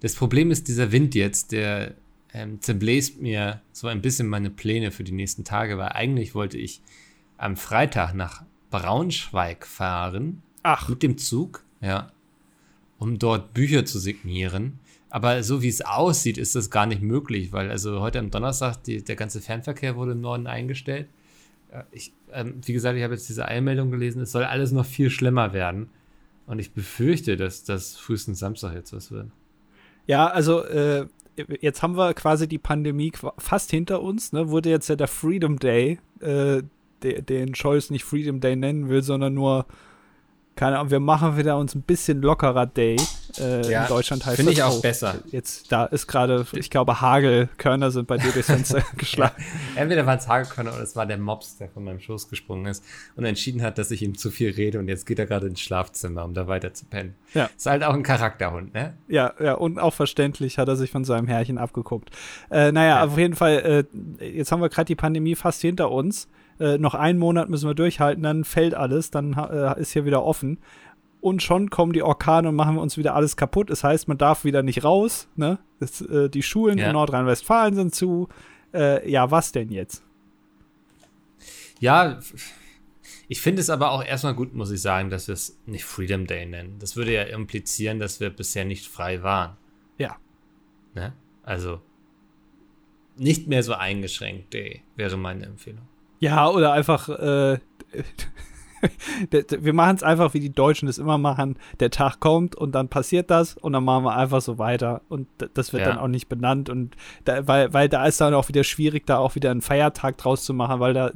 Das 0.00 0.14
Problem 0.14 0.50
ist 0.50 0.68
dieser 0.68 0.92
Wind 0.92 1.14
jetzt, 1.14 1.50
der 1.50 1.94
ähm, 2.34 2.60
zerbläst 2.60 3.20
mir 3.22 3.62
so 3.72 3.88
ein 3.88 4.02
bisschen 4.02 4.28
meine 4.28 4.50
Pläne 4.50 4.90
für 4.90 5.02
die 5.02 5.12
nächsten 5.12 5.44
Tage, 5.44 5.78
weil 5.78 5.88
eigentlich 5.88 6.34
wollte 6.34 6.58
ich 6.58 6.82
am 7.38 7.56
Freitag 7.56 8.12
nach 8.14 8.44
Braunschweig 8.70 9.66
fahren. 9.66 10.42
Ach. 10.62 10.88
Mit 10.88 11.02
dem 11.02 11.16
Zug, 11.16 11.64
ja 11.80 12.12
um 13.02 13.18
dort 13.18 13.52
Bücher 13.52 13.84
zu 13.84 13.98
signieren. 13.98 14.78
Aber 15.10 15.42
so 15.42 15.60
wie 15.60 15.68
es 15.68 15.84
aussieht, 15.84 16.38
ist 16.38 16.54
das 16.54 16.70
gar 16.70 16.86
nicht 16.86 17.02
möglich, 17.02 17.52
weil 17.52 17.68
also 17.68 18.00
heute 18.00 18.20
am 18.20 18.30
Donnerstag 18.30 18.76
die, 18.84 19.02
der 19.02 19.16
ganze 19.16 19.40
Fernverkehr 19.40 19.96
wurde 19.96 20.12
im 20.12 20.20
Norden 20.20 20.46
eingestellt. 20.46 21.08
Ich, 21.90 22.12
ähm, 22.32 22.60
wie 22.64 22.72
gesagt, 22.72 22.96
ich 22.96 23.02
habe 23.02 23.14
jetzt 23.14 23.28
diese 23.28 23.46
Eilmeldung 23.46 23.90
gelesen, 23.90 24.22
es 24.22 24.30
soll 24.30 24.44
alles 24.44 24.70
noch 24.70 24.86
viel 24.86 25.10
schlimmer 25.10 25.52
werden. 25.52 25.88
Und 26.46 26.60
ich 26.60 26.72
befürchte, 26.72 27.36
dass 27.36 27.64
das 27.64 27.96
frühestens 27.96 28.38
Samstag 28.38 28.74
jetzt 28.74 28.92
was 28.92 29.10
wird. 29.10 29.26
Ja, 30.06 30.28
also 30.28 30.62
äh, 30.64 31.06
jetzt 31.60 31.82
haben 31.82 31.96
wir 31.96 32.14
quasi 32.14 32.46
die 32.46 32.58
Pandemie 32.58 33.12
fast 33.36 33.72
hinter 33.72 34.00
uns. 34.00 34.32
Ne? 34.32 34.48
Wurde 34.48 34.70
jetzt 34.70 34.88
ja 34.88 34.94
der 34.94 35.08
Freedom 35.08 35.58
Day, 35.58 35.98
äh, 36.20 36.62
den 37.02 37.56
Scholz 37.56 37.90
nicht 37.90 38.04
Freedom 38.04 38.38
Day 38.38 38.54
nennen 38.54 38.88
will, 38.88 39.02
sondern 39.02 39.34
nur 39.34 39.66
keine 40.54 40.78
Ahnung, 40.78 40.90
wir 40.90 41.00
machen 41.00 41.36
wieder 41.36 41.56
uns 41.56 41.74
ein 41.74 41.82
bisschen 41.82 42.20
lockerer 42.20 42.66
Day. 42.66 42.96
Äh, 43.38 43.70
ja, 43.70 43.82
in 43.82 43.88
Deutschland 43.88 44.26
heißt 44.26 44.36
Finde 44.36 44.52
ich 44.52 44.62
auch, 44.62 44.82
besser. 44.82 45.14
Jetzt, 45.30 45.72
da 45.72 45.86
ist 45.86 46.06
gerade, 46.06 46.46
ich 46.52 46.68
glaube, 46.68 47.00
Hagelkörner 47.00 47.90
sind 47.90 48.06
bei 48.06 48.18
dir 48.18 48.30
durchs 48.32 48.48
Fenster 48.48 48.82
geschlagen. 48.96 49.34
Ja, 49.74 49.80
entweder 49.80 50.04
waren 50.04 50.18
es 50.18 50.28
Hagelkörner 50.28 50.74
oder 50.74 50.82
es 50.82 50.94
war 50.94 51.06
der 51.06 51.16
Mops, 51.18 51.56
der 51.56 51.70
von 51.70 51.84
meinem 51.84 52.00
Schoß 52.00 52.28
gesprungen 52.28 52.66
ist 52.66 52.84
und 53.16 53.24
entschieden 53.24 53.62
hat, 53.62 53.78
dass 53.78 53.90
ich 53.90 54.02
ihm 54.02 54.18
zu 54.18 54.30
viel 54.30 54.50
rede 54.50 54.78
und 54.78 54.88
jetzt 54.88 55.06
geht 55.06 55.18
er 55.18 55.26
gerade 55.26 55.46
ins 55.46 55.60
Schlafzimmer, 55.60 56.24
um 56.24 56.34
da 56.34 56.46
weiter 56.46 56.74
zu 56.74 56.84
pennen. 56.84 57.14
Ja. 57.32 57.48
Ist 57.56 57.66
halt 57.66 57.82
auch 57.82 57.94
ein 57.94 58.02
Charakterhund, 58.02 58.74
ne? 58.74 58.94
Ja, 59.08 59.32
ja, 59.40 59.54
und 59.54 59.78
auch 59.78 59.94
verständlich 59.94 60.58
hat 60.58 60.68
er 60.68 60.76
sich 60.76 60.90
von 60.90 61.04
seinem 61.04 61.28
Herrchen 61.28 61.56
abgeguckt. 61.56 62.10
Äh, 62.50 62.72
naja, 62.72 62.96
ja. 62.96 63.04
auf 63.04 63.16
jeden 63.16 63.34
Fall, 63.34 63.86
äh, 64.20 64.26
jetzt 64.26 64.52
haben 64.52 64.60
wir 64.60 64.68
gerade 64.68 64.86
die 64.86 64.96
Pandemie 64.96 65.34
fast 65.34 65.62
hinter 65.62 65.90
uns 65.90 66.28
äh, 66.62 66.78
noch 66.78 66.94
einen 66.94 67.18
Monat 67.18 67.48
müssen 67.48 67.68
wir 67.68 67.74
durchhalten, 67.74 68.22
dann 68.22 68.44
fällt 68.44 68.74
alles, 68.74 69.10
dann 69.10 69.32
äh, 69.34 69.80
ist 69.80 69.92
hier 69.92 70.04
wieder 70.04 70.22
offen. 70.22 70.58
Und 71.20 71.42
schon 71.42 71.70
kommen 71.70 71.92
die 71.92 72.02
Orkane 72.02 72.48
und 72.48 72.54
machen 72.54 72.78
uns 72.78 72.96
wieder 72.96 73.14
alles 73.14 73.36
kaputt. 73.36 73.70
Das 73.70 73.84
heißt, 73.84 74.08
man 74.08 74.18
darf 74.18 74.44
wieder 74.44 74.62
nicht 74.62 74.84
raus. 74.84 75.28
Ne? 75.36 75.58
Das, 75.78 76.00
äh, 76.00 76.28
die 76.28 76.42
Schulen 76.42 76.78
ja. 76.78 76.86
in 76.86 76.92
Nordrhein-Westfalen 76.92 77.74
sind 77.74 77.94
zu. 77.94 78.28
Äh, 78.74 79.08
ja, 79.10 79.30
was 79.30 79.52
denn 79.52 79.70
jetzt? 79.70 80.02
Ja, 81.78 82.20
ich 83.28 83.40
finde 83.40 83.60
es 83.60 83.70
aber 83.70 83.90
auch 83.90 84.04
erstmal 84.04 84.34
gut, 84.34 84.54
muss 84.54 84.70
ich 84.70 84.80
sagen, 84.80 85.10
dass 85.10 85.28
wir 85.28 85.34
es 85.34 85.58
nicht 85.66 85.84
Freedom 85.84 86.26
Day 86.26 86.46
nennen. 86.46 86.76
Das 86.78 86.96
würde 86.96 87.12
ja 87.12 87.22
implizieren, 87.22 87.98
dass 87.98 88.20
wir 88.20 88.30
bisher 88.30 88.64
nicht 88.64 88.86
frei 88.86 89.22
waren. 89.22 89.56
Ja. 89.98 90.16
Ne? 90.94 91.12
Also 91.42 91.80
nicht 93.16 93.46
mehr 93.46 93.62
so 93.62 93.74
eingeschränkt 93.74 94.54
Day 94.54 94.82
wäre 94.96 95.16
meine 95.16 95.46
Empfehlung. 95.46 95.86
Ja, 96.22 96.48
oder 96.48 96.72
einfach, 96.72 97.08
äh, 97.08 97.58
wir 99.58 99.72
machen 99.72 99.96
es 99.96 100.04
einfach, 100.04 100.34
wie 100.34 100.40
die 100.40 100.52
Deutschen 100.52 100.86
das 100.86 100.98
immer 100.98 101.18
machen. 101.18 101.58
Der 101.80 101.90
Tag 101.90 102.20
kommt 102.20 102.54
und 102.54 102.76
dann 102.76 102.88
passiert 102.88 103.28
das 103.28 103.56
und 103.56 103.72
dann 103.72 103.82
machen 103.82 104.04
wir 104.04 104.14
einfach 104.14 104.40
so 104.40 104.56
weiter. 104.56 105.02
Und 105.08 105.26
das 105.54 105.72
wird 105.72 105.82
ja. 105.82 105.88
dann 105.88 105.98
auch 105.98 106.06
nicht 106.06 106.28
benannt. 106.28 106.70
Und 106.70 106.94
da, 107.24 107.48
weil, 107.48 107.72
weil 107.72 107.88
da 107.88 108.06
ist 108.06 108.20
dann 108.20 108.34
auch 108.34 108.48
wieder 108.48 108.62
schwierig, 108.62 109.04
da 109.04 109.18
auch 109.18 109.34
wieder 109.34 109.50
einen 109.50 109.62
Feiertag 109.62 110.16
draus 110.16 110.44
zu 110.44 110.54
machen, 110.54 110.78
weil 110.78 110.94
da, 110.94 111.10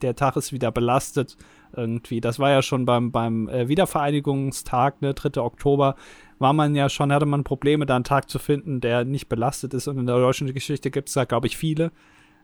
der 0.00 0.14
Tag 0.14 0.36
ist 0.36 0.52
wieder 0.52 0.70
belastet 0.70 1.36
irgendwie. 1.74 2.20
Das 2.20 2.38
war 2.38 2.50
ja 2.50 2.62
schon 2.62 2.84
beim, 2.84 3.10
beim 3.10 3.48
äh, 3.48 3.66
Wiedervereinigungstag, 3.66 5.02
ne, 5.02 5.12
3. 5.12 5.40
Oktober, 5.42 5.96
war 6.38 6.52
man 6.52 6.76
ja 6.76 6.88
schon, 6.88 7.12
hatte 7.12 7.26
man 7.26 7.42
Probleme, 7.42 7.84
da 7.84 7.96
einen 7.96 8.04
Tag 8.04 8.30
zu 8.30 8.38
finden, 8.38 8.80
der 8.80 9.04
nicht 9.04 9.28
belastet 9.28 9.74
ist. 9.74 9.88
Und 9.88 9.98
in 9.98 10.06
der 10.06 10.18
deutschen 10.18 10.54
Geschichte 10.54 10.92
gibt 10.92 11.08
es 11.08 11.14
da, 11.14 11.24
glaube 11.24 11.48
ich, 11.48 11.56
viele. 11.56 11.90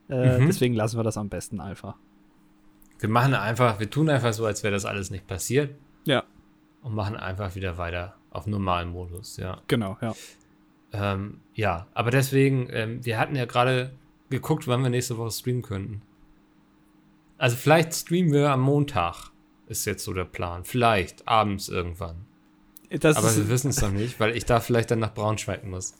Äh, 0.09 0.39
mhm. 0.39 0.47
Deswegen 0.47 0.75
lassen 0.75 0.99
wir 0.99 1.05
das 1.05 1.17
am 1.17 1.29
besten 1.29 1.61
einfach. 1.61 1.95
Wir 2.99 3.09
machen 3.09 3.35
einfach, 3.35 3.79
wir 3.79 3.91
tun 3.91 4.09
einfach 4.09 4.33
so, 4.33 4.45
als 4.47 4.63
wäre 4.63 4.73
das 4.73 4.85
alles 4.85 5.11
nicht 5.11 5.27
passiert. 5.27 5.75
Ja. 6.05 6.25
Und 6.83 6.95
machen 6.95 7.17
einfach 7.17 7.55
wieder 7.55 7.79
weiter 7.79 8.17
auf 8.31 8.47
normalen 8.47 8.91
Modus, 8.91 9.37
ja. 9.37 9.61
Genau, 9.69 9.97
ja. 10.01 10.15
Ähm, 10.93 11.41
ja, 11.55 11.87
aber 11.93 12.11
deswegen, 12.11 12.69
ähm, 12.71 13.05
wir 13.05 13.19
hatten 13.19 13.37
ja 13.37 13.45
gerade 13.45 13.93
geguckt, 14.31 14.67
wann 14.67 14.83
wir 14.83 14.91
nächste 14.91 15.19
Woche 15.19 15.31
streamen 15.31 15.63
könnten. 15.63 16.03
Also 17.37 17.57
vielleicht 17.57 17.95
streamen 17.95 18.33
wir 18.33 18.51
am 18.51 18.61
Montag, 18.61 19.31
ist 19.67 19.85
jetzt 19.85 20.05
so 20.05 20.13
der 20.13 20.25
Plan. 20.25 20.65
Vielleicht 20.65 21.29
abends 21.29 21.69
irgendwann. 21.69 22.27
Das 22.91 23.17
aber 23.17 23.35
wir 23.37 23.49
wissen 23.49 23.71
es 23.71 23.83
noch 23.83 23.91
nicht, 23.91 24.19
weil 24.19 24.37
ich 24.37 24.47
da 24.47 24.61
vielleicht 24.61 24.91
dann 24.91 24.99
nach 24.99 25.13
Braunschweig 25.13 25.65
muss. 25.65 25.95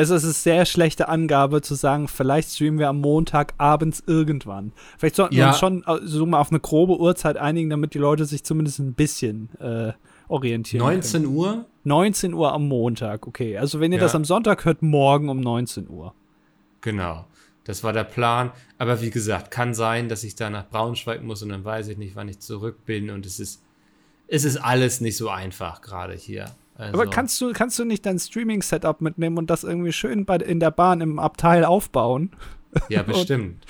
Es 0.00 0.10
ist 0.10 0.22
eine 0.22 0.32
sehr 0.32 0.64
schlechte 0.64 1.08
Angabe 1.08 1.60
zu 1.60 1.74
sagen, 1.74 2.06
vielleicht 2.06 2.50
streamen 2.52 2.78
wir 2.78 2.88
am 2.88 3.00
Montag 3.00 3.54
abends 3.58 4.00
irgendwann. 4.06 4.72
Vielleicht 4.96 5.16
sollten 5.16 5.34
wir 5.34 5.40
Ja. 5.40 5.48
uns 5.48 5.58
schon 5.58 5.82
äh, 5.86 5.98
so 6.04 6.24
mal 6.24 6.38
auf 6.38 6.50
eine 6.50 6.60
grobe 6.60 6.98
Uhrzeit 7.00 7.36
einigen, 7.36 7.68
damit 7.68 7.94
die 7.94 7.98
Leute 7.98 8.24
sich 8.24 8.44
zumindest 8.44 8.78
ein 8.78 8.94
bisschen 8.94 9.48
äh, 9.60 9.92
orientieren. 10.28 10.84
können. 10.84 10.94
19 11.00 11.26
Uhr? 11.26 11.64
19 11.82 12.32
Uhr 12.34 12.52
am 12.52 12.68
Montag, 12.68 13.26
okay. 13.26 13.58
Also 13.58 13.80
wenn 13.80 13.90
ihr 13.90 13.98
Ja. 13.98 14.04
das 14.04 14.14
am 14.14 14.24
Sonntag 14.24 14.64
hört, 14.64 14.82
morgen 14.82 15.28
um 15.30 15.40
19 15.40 15.88
Uhr. 15.88 16.14
Genau. 16.80 17.24
Das 17.64 17.82
war 17.82 17.92
der 17.92 18.04
Plan. 18.04 18.52
Aber 18.78 19.00
wie 19.02 19.10
gesagt, 19.10 19.50
kann 19.50 19.74
sein, 19.74 20.08
dass 20.08 20.22
ich 20.22 20.36
da 20.36 20.48
nach 20.48 20.68
Braunschweig 20.68 21.24
muss 21.24 21.42
und 21.42 21.48
dann 21.48 21.64
weiß 21.64 21.88
ich 21.88 21.98
nicht, 21.98 22.14
wann 22.14 22.28
ich 22.28 22.38
zurück 22.38 22.84
bin. 22.86 23.10
Und 23.10 23.26
es 23.26 23.40
ist, 23.40 23.62
es 24.28 24.44
ist 24.44 24.58
alles 24.58 25.00
nicht 25.00 25.16
so 25.16 25.28
einfach 25.28 25.82
gerade 25.82 26.14
hier. 26.14 26.46
Also, 26.78 26.94
Aber 26.94 27.10
kannst 27.10 27.38
du, 27.40 27.52
kannst 27.52 27.78
du 27.78 27.84
nicht 27.84 28.06
dein 28.06 28.18
Streaming-Setup 28.18 29.00
mitnehmen 29.02 29.36
und 29.36 29.50
das 29.50 29.64
irgendwie 29.64 29.92
schön 29.92 30.24
bei, 30.24 30.36
in 30.36 30.60
der 30.60 30.70
Bahn 30.70 31.00
im 31.02 31.18
Abteil 31.18 31.64
aufbauen? 31.64 32.30
Ja, 32.88 33.02
bestimmt. 33.04 33.66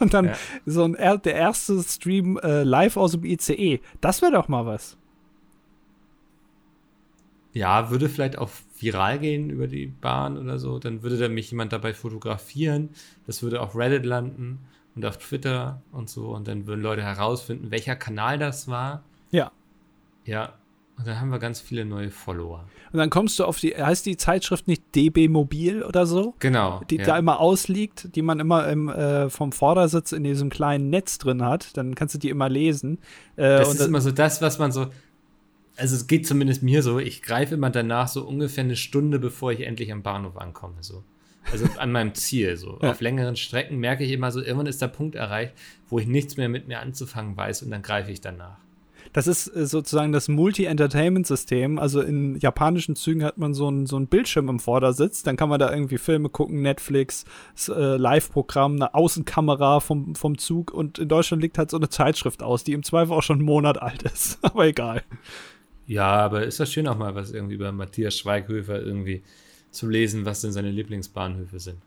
Und 0.00 0.14
dann 0.14 0.26
Ja. 0.26 0.34
so 0.64 0.84
ein, 0.84 0.94
er- 0.94 1.18
der 1.18 1.34
erste 1.34 1.82
Stream 1.82 2.38
äh, 2.42 2.62
live 2.62 2.96
aus 2.96 3.12
dem 3.12 3.24
ICE. 3.24 3.80
Das 4.00 4.22
wäre 4.22 4.32
doch 4.32 4.48
mal 4.48 4.64
was. 4.64 4.96
Ja, 7.54 7.90
würde 7.90 8.08
vielleicht 8.08 8.38
auch 8.38 8.48
viral 8.78 9.18
gehen 9.18 9.50
über 9.50 9.66
die 9.66 9.86
Bahn 9.88 10.38
oder 10.38 10.58
so. 10.58 10.78
Dann 10.78 11.02
würde 11.02 11.18
da 11.18 11.28
mich 11.28 11.50
jemand 11.50 11.72
dabei 11.72 11.92
fotografieren. 11.92 12.90
Das 13.26 13.42
würde 13.42 13.60
auf 13.60 13.76
Reddit 13.76 14.06
landen 14.06 14.60
und 14.94 15.04
auf 15.04 15.18
Twitter 15.18 15.82
und 15.92 16.08
so. 16.08 16.28
Und 16.28 16.48
dann 16.48 16.66
würden 16.66 16.80
Leute 16.80 17.02
herausfinden, 17.02 17.70
welcher 17.70 17.96
Kanal 17.96 18.38
das 18.38 18.68
war. 18.68 19.02
Ja. 19.32 19.50
Ja. 20.24 20.54
Und 21.02 21.08
dann 21.08 21.20
haben 21.20 21.30
wir 21.30 21.40
ganz 21.40 21.60
viele 21.60 21.84
neue 21.84 22.12
Follower. 22.12 22.64
Und 22.92 22.98
dann 23.00 23.10
kommst 23.10 23.36
du 23.40 23.44
auf 23.44 23.58
die, 23.58 23.74
heißt 23.74 24.06
die 24.06 24.16
Zeitschrift 24.16 24.68
nicht 24.68 24.94
DB 24.94 25.26
Mobil 25.26 25.82
oder 25.82 26.06
so? 26.06 26.36
Genau. 26.38 26.80
Die 26.90 26.98
ja. 26.98 27.04
da 27.04 27.18
immer 27.18 27.40
ausliegt, 27.40 28.14
die 28.14 28.22
man 28.22 28.38
immer 28.38 28.68
im, 28.68 28.88
äh, 28.88 29.28
vom 29.28 29.50
Vordersitz 29.50 30.12
in 30.12 30.22
diesem 30.22 30.48
kleinen 30.48 30.90
Netz 30.90 31.18
drin 31.18 31.42
hat. 31.42 31.76
Dann 31.76 31.96
kannst 31.96 32.14
du 32.14 32.20
die 32.20 32.28
immer 32.28 32.48
lesen. 32.48 32.98
Äh, 33.34 33.58
Das 33.58 33.74
ist 33.74 33.80
immer 33.80 34.00
so 34.00 34.12
das, 34.12 34.42
was 34.42 34.60
man 34.60 34.70
so. 34.70 34.86
Also 35.76 35.96
es 35.96 36.06
geht 36.06 36.24
zumindest 36.24 36.62
mir 36.62 36.84
so, 36.84 37.00
ich 37.00 37.20
greife 37.20 37.56
immer 37.56 37.70
danach 37.70 38.06
so 38.06 38.24
ungefähr 38.24 38.62
eine 38.62 38.76
Stunde, 38.76 39.18
bevor 39.18 39.50
ich 39.50 39.62
endlich 39.62 39.90
am 39.90 40.04
Bahnhof 40.04 40.36
ankomme. 40.36 40.76
So. 40.82 41.02
Also 41.50 41.66
an 41.78 41.90
meinem 41.90 42.14
Ziel. 42.14 42.56
So. 42.56 42.78
Ja. 42.80 42.92
Auf 42.92 43.00
längeren 43.00 43.34
Strecken 43.34 43.78
merke 43.78 44.04
ich 44.04 44.12
immer 44.12 44.30
so, 44.30 44.40
irgendwann 44.40 44.66
ist 44.66 44.80
der 44.80 44.86
Punkt 44.86 45.16
erreicht, 45.16 45.54
wo 45.88 45.98
ich 45.98 46.06
nichts 46.06 46.36
mehr 46.36 46.48
mit 46.48 46.68
mir 46.68 46.78
anzufangen 46.78 47.36
weiß 47.36 47.62
und 47.62 47.72
dann 47.72 47.82
greife 47.82 48.12
ich 48.12 48.20
danach. 48.20 48.58
Das 49.12 49.26
ist 49.26 49.48
äh, 49.48 49.66
sozusagen 49.66 50.12
das 50.12 50.28
Multi-Entertainment-System. 50.28 51.78
Also 51.78 52.00
in 52.00 52.38
japanischen 52.38 52.96
Zügen 52.96 53.24
hat 53.24 53.38
man 53.38 53.54
so 53.54 53.68
einen 53.68 53.86
so 53.86 53.98
Bildschirm 54.00 54.48
im 54.48 54.58
Vordersitz. 54.58 55.22
Dann 55.22 55.36
kann 55.36 55.48
man 55.48 55.60
da 55.60 55.72
irgendwie 55.72 55.98
Filme 55.98 56.28
gucken, 56.28 56.62
Netflix, 56.62 57.24
äh, 57.68 57.96
Live-Programm, 57.96 58.76
eine 58.76 58.94
Außenkamera 58.94 59.80
vom, 59.80 60.14
vom 60.14 60.38
Zug. 60.38 60.72
Und 60.72 60.98
in 60.98 61.08
Deutschland 61.08 61.42
liegt 61.42 61.58
halt 61.58 61.70
so 61.70 61.76
eine 61.76 61.88
Zeitschrift 61.88 62.42
aus, 62.42 62.64
die 62.64 62.72
im 62.72 62.82
Zweifel 62.82 63.12
auch 63.12 63.22
schon 63.22 63.38
einen 63.38 63.46
Monat 63.46 63.80
alt 63.80 64.02
ist. 64.02 64.38
Aber 64.42 64.66
egal. 64.66 65.02
Ja, 65.86 66.24
aber 66.24 66.44
ist 66.44 66.60
das 66.60 66.72
schön 66.72 66.86
auch 66.86 66.96
mal 66.96 67.14
was 67.16 67.32
irgendwie 67.32 67.56
über 67.56 67.72
Matthias 67.72 68.16
Schweighöfer 68.16 68.80
irgendwie 68.80 69.24
zu 69.72 69.88
lesen, 69.88 70.24
was 70.24 70.40
denn 70.40 70.52
seine 70.52 70.70
Lieblingsbahnhöfe 70.70 71.58
sind. 71.58 71.78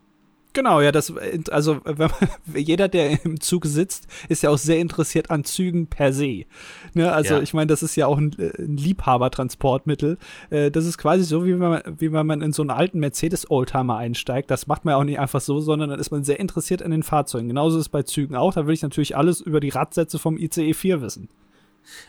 Genau, 0.56 0.80
ja, 0.80 0.92
das, 0.94 1.10
äh, 1.12 1.40
also 1.52 1.82
wenn 1.84 2.10
man, 2.10 2.30
jeder, 2.56 2.88
der 2.88 3.24
im 3.26 3.40
Zug 3.42 3.66
sitzt, 3.66 4.08
ist 4.30 4.42
ja 4.42 4.50
auch 4.50 4.58
sehr 4.58 4.80
interessiert 4.80 5.30
an 5.30 5.44
Zügen 5.44 5.88
per 5.88 6.14
se. 6.14 6.46
Ne, 6.94 7.12
also 7.12 7.36
Ja. 7.36 7.42
ich 7.42 7.54
meine, 7.54 7.68
das 7.68 7.84
ist 7.84 7.96
ja 7.98 8.08
auch 8.08 8.18
ein, 8.18 8.32
äh, 8.40 8.52
ein 8.64 8.78
Liebhabertransportmittel. 8.78 10.18
Äh, 10.50 10.72
Das 10.72 10.86
ist 10.86 10.98
quasi 10.98 11.26
so, 11.26 11.46
wie 11.46 11.52
wenn 11.52 11.70
man, 11.70 11.82
wie 11.98 12.12
wenn 12.12 12.26
man 12.26 12.42
in 12.42 12.54
so 12.54 12.64
einen 12.64 12.72
alten 12.72 13.00
Mercedes-Oldtimer 13.00 13.98
einsteigt. 13.98 14.50
Das 14.50 14.66
macht 14.66 14.86
man 14.86 14.94
ja 14.94 14.98
auch 14.98 15.04
nicht 15.04 15.20
einfach 15.20 15.42
so, 15.42 15.60
sondern 15.60 15.90
dann 15.90 16.00
ist 16.00 16.12
man 16.12 16.24
sehr 16.24 16.40
interessiert 16.40 16.82
an 16.82 16.92
den 16.92 17.04
Fahrzeugen. 17.04 17.50
Genauso 17.50 17.78
ist 17.78 17.82
es 17.86 17.90
bei 17.90 18.04
Zügen 18.04 18.36
auch. 18.36 18.54
Da 18.54 18.66
will 18.66 18.74
ich 18.74 18.82
natürlich 18.82 19.16
alles 19.18 19.42
über 19.42 19.60
die 19.60 19.70
Radsätze 19.70 20.20
vom 20.20 20.38
ICE 20.38 20.74
4 20.74 21.02
wissen. 21.02 21.28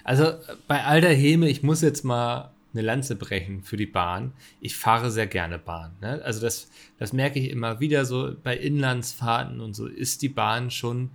Also 0.05 0.25
äh, 0.25 0.37
bei 0.69 0.85
all 0.85 1.01
der 1.01 1.15
Häme, 1.15 1.49
ich 1.49 1.63
muss 1.65 1.81
jetzt 1.83 2.05
mal 2.05 2.53
eine 2.77 2.87
Lanze 2.87 3.17
brechen 3.17 3.63
für 3.63 3.77
die 3.77 3.87
Bahn. 3.87 4.33
Ich 4.61 4.77
fahre 4.77 5.11
sehr 5.11 5.27
gerne 5.27 5.59
Bahn. 5.59 5.97
Ne? 6.01 6.21
Also 6.25 6.41
das, 6.41 6.69
das 6.99 7.13
merke 7.13 7.39
ich 7.39 7.51
immer 7.51 7.81
wieder 7.81 8.05
so 8.05 8.35
bei 8.43 8.57
Inlandsfahrten 8.57 9.61
und 9.61 9.75
so 9.75 9.87
ist 9.87 10.23
die 10.23 10.29
Bahn 10.29 10.71
schon 10.71 11.11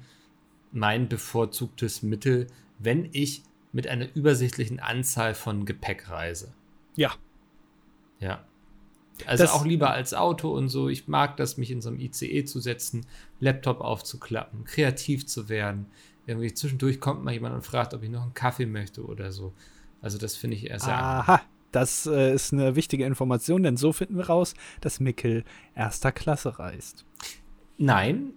mein 0.71 1.07
bevorzugtes 1.09 2.01
Mittel, 2.01 2.47
wenn 2.79 3.09
ich 3.11 3.43
mit 3.73 3.87
einer 3.87 4.07
übersichtlichen 4.15 4.79
Anzahl 4.79 5.33
von 5.33 5.65
Gepäck 5.65 6.09
reise. 6.09 6.53
Ja. 6.95 7.11
Ja. 8.19 8.43
Also 9.25 9.43
Das- 9.43 9.53
auch 9.53 9.65
lieber 9.65 9.91
als 9.91 10.13
Auto 10.13 10.49
und 10.55 10.69
so. 10.69 10.89
Ich 10.89 11.07
mag 11.07 11.37
das, 11.37 11.57
mich 11.57 11.71
in 11.71 11.81
so 11.81 11.89
einem 11.89 11.99
ICE 11.99 12.43
zu 12.45 12.59
setzen, 12.59 13.05
Laptop 13.39 13.81
aufzuklappen, 13.81 14.65
kreativ 14.65 15.27
zu 15.27 15.47
werden. 15.49 15.85
Irgendwie 16.25 16.53
zwischendurch 16.53 16.99
kommt 16.99 17.23
mal 17.23 17.31
jemand 17.33 17.55
und 17.55 17.63
fragt, 17.65 17.93
ob 17.93 18.03
ich 18.03 18.09
noch 18.09 18.23
einen 18.23 18.33
Kaffee 18.33 18.65
möchte 18.65 19.03
oder 19.05 19.31
so. 19.31 19.53
Also 20.01 20.17
das 20.17 20.35
finde 20.35 20.57
ich 20.57 20.69
eher 20.69 20.79
sehr 20.79 20.97
angenehm. 20.97 21.21
Aha, 21.21 21.41
das 21.71 22.05
äh, 22.05 22.33
ist 22.33 22.53
eine 22.53 22.75
wichtige 22.75 23.05
Information, 23.05 23.63
denn 23.63 23.77
so 23.77 23.93
finden 23.93 24.17
wir 24.17 24.27
raus, 24.27 24.53
dass 24.81 24.99
Mickel 24.99 25.43
erster 25.75 26.11
Klasse 26.11 26.59
reist. 26.59 27.05
Nein, 27.77 28.33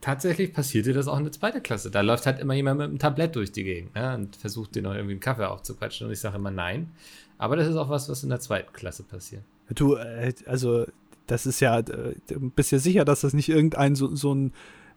tatsächlich 0.00 0.52
passierte 0.52 0.92
das 0.92 1.08
auch 1.08 1.18
in 1.18 1.24
der 1.24 1.32
zweiten 1.32 1.62
Klasse. 1.62 1.90
Da 1.90 2.00
läuft 2.00 2.26
halt 2.26 2.38
immer 2.40 2.54
jemand 2.54 2.78
mit 2.78 2.88
einem 2.88 2.98
Tablett 2.98 3.36
durch 3.36 3.52
die 3.52 3.64
Gegend 3.64 3.94
ne, 3.94 4.14
und 4.14 4.36
versucht 4.36 4.74
dir 4.74 4.82
noch 4.82 4.94
irgendwie 4.94 5.12
einen 5.12 5.20
Kaffee 5.20 5.48
aufzuquatschen. 5.48 6.06
Und 6.06 6.12
ich 6.12 6.20
sage 6.20 6.36
immer 6.36 6.50
nein. 6.50 6.92
Aber 7.36 7.56
das 7.56 7.68
ist 7.68 7.76
auch 7.76 7.88
was, 7.88 8.08
was 8.08 8.22
in 8.22 8.30
der 8.30 8.40
zweiten 8.40 8.72
Klasse 8.72 9.02
passiert. 9.02 9.42
Du, 9.74 9.94
äh, 9.94 10.32
also, 10.46 10.86
das 11.26 11.46
ist 11.46 11.60
ja, 11.60 11.78
äh, 11.80 12.14
du 12.28 12.50
bist 12.50 12.72
ja 12.72 12.78
sicher, 12.78 13.04
dass 13.04 13.20
das 13.20 13.32
nicht 13.32 13.48
irgendein 13.48 13.94
so, 13.94 14.14
so 14.14 14.34
ein 14.34 14.52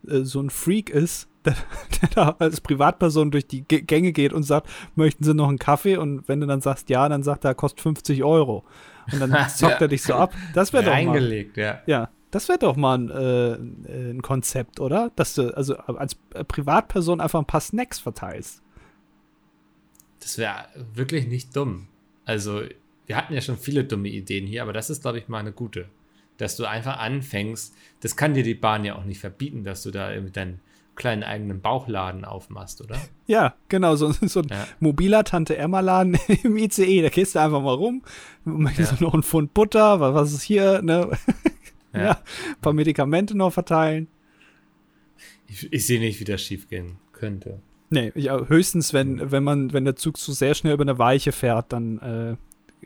äh, 0.07 0.23
so 0.23 0.41
ein 0.41 0.49
Freak 0.49 0.89
ist, 0.89 1.27
der, 1.45 1.55
der 2.01 2.09
da 2.09 2.35
als 2.39 2.61
Privatperson 2.61 3.31
durch 3.31 3.47
die 3.47 3.63
Gänge 3.63 4.11
geht 4.11 4.31
und 4.31 4.43
sagt, 4.43 4.69
möchten 4.95 5.23
Sie 5.23 5.33
noch 5.33 5.49
einen 5.49 5.59
Kaffee? 5.59 5.97
Und 5.97 6.27
wenn 6.27 6.39
du 6.39 6.47
dann 6.47 6.61
sagst, 6.61 6.89
ja, 6.89 7.09
dann 7.09 7.23
sagt 7.23 7.45
er, 7.45 7.55
kostet 7.55 7.81
50 7.81 8.23
Euro. 8.23 8.63
Und 9.11 9.19
dann 9.19 9.49
zockt 9.55 9.81
er 9.81 9.87
dich 9.87 10.03
so 10.03 10.13
ab. 10.13 10.33
Das 10.53 10.71
wäre 10.71 10.83
doch 10.83 10.91
mal, 10.91 10.97
Reingelegt, 10.97 11.57
ja. 11.57 11.81
ja, 11.87 12.09
das 12.29 12.47
wäre 12.47 12.59
doch 12.59 12.75
mal 12.75 12.97
ein, 12.97 13.09
äh, 13.09 14.11
ein 14.11 14.21
Konzept, 14.21 14.79
oder? 14.79 15.11
Dass 15.15 15.35
du 15.35 15.55
also 15.55 15.75
als 15.77 16.15
Privatperson 16.15 17.19
einfach 17.19 17.39
ein 17.39 17.45
paar 17.45 17.61
Snacks 17.61 17.99
verteilst. 17.99 18.61
Das 20.21 20.37
wäre 20.37 20.67
wirklich 20.93 21.27
nicht 21.27 21.55
dumm. 21.55 21.87
Also, 22.25 22.61
wir 23.07 23.17
hatten 23.17 23.33
ja 23.33 23.41
schon 23.41 23.57
viele 23.57 23.83
dumme 23.83 24.07
Ideen 24.07 24.45
hier, 24.45 24.61
aber 24.61 24.73
das 24.73 24.89
ist, 24.89 25.01
glaube 25.01 25.17
ich, 25.17 25.27
mal 25.27 25.39
eine 25.39 25.51
gute. 25.51 25.87
Dass 26.41 26.55
du 26.55 26.65
einfach 26.65 26.97
anfängst, 26.97 27.75
das 27.99 28.15
kann 28.15 28.33
dir 28.33 28.41
die 28.41 28.55
Bahn 28.55 28.83
ja 28.83 28.95
auch 28.95 29.03
nicht 29.05 29.19
verbieten, 29.19 29.63
dass 29.63 29.83
du 29.83 29.91
da 29.91 30.11
irgendwie 30.11 30.31
deinen 30.33 30.59
kleinen 30.95 31.23
eigenen 31.23 31.61
Bauchladen 31.61 32.25
aufmachst, 32.25 32.81
oder? 32.81 32.97
Ja, 33.27 33.53
genau, 33.69 33.95
so, 33.95 34.11
so 34.11 34.39
ein 34.41 34.47
Ja. 34.49 34.67
mobiler 34.79 35.23
Tante-Emma-Laden 35.23 36.17
im 36.43 36.57
ICE. 36.57 37.03
Da 37.03 37.09
gehst 37.09 37.35
du 37.35 37.39
einfach 37.39 37.61
mal 37.61 37.73
rum, 37.75 38.01
möchtest 38.43 38.93
Ja. 38.93 38.97
noch 39.01 39.13
einen 39.13 39.21
Pfund 39.23 39.53
Butter, 39.53 39.99
was, 39.99 40.13
was 40.15 40.33
ist 40.33 40.41
hier, 40.41 40.81
ne? 40.81 41.09
ja. 41.93 42.01
Ja. 42.03 42.11
ein 42.11 42.61
paar 42.61 42.73
Medikamente 42.73 43.35
noch 43.37 43.51
verteilen. 43.53 44.07
Ich, 45.47 45.71
ich 45.71 45.85
sehe 45.85 45.99
nicht, 45.99 46.19
wie 46.19 46.23
das 46.23 46.41
schief 46.41 46.69
gehen 46.69 46.97
könnte. 47.11 47.59
Nee, 47.89 48.11
ja, 48.15 48.45
höchstens, 48.47 48.93
wenn, 48.93 49.31
wenn 49.31 49.43
man, 49.43 49.73
wenn 49.73 49.83
der 49.85 49.95
Zug 49.97 50.17
zu 50.17 50.31
sehr 50.31 50.55
schnell 50.55 50.73
über 50.73 50.83
eine 50.83 50.97
Weiche 50.97 51.33
fährt, 51.33 51.73
dann 51.73 51.99
äh, 51.99 52.35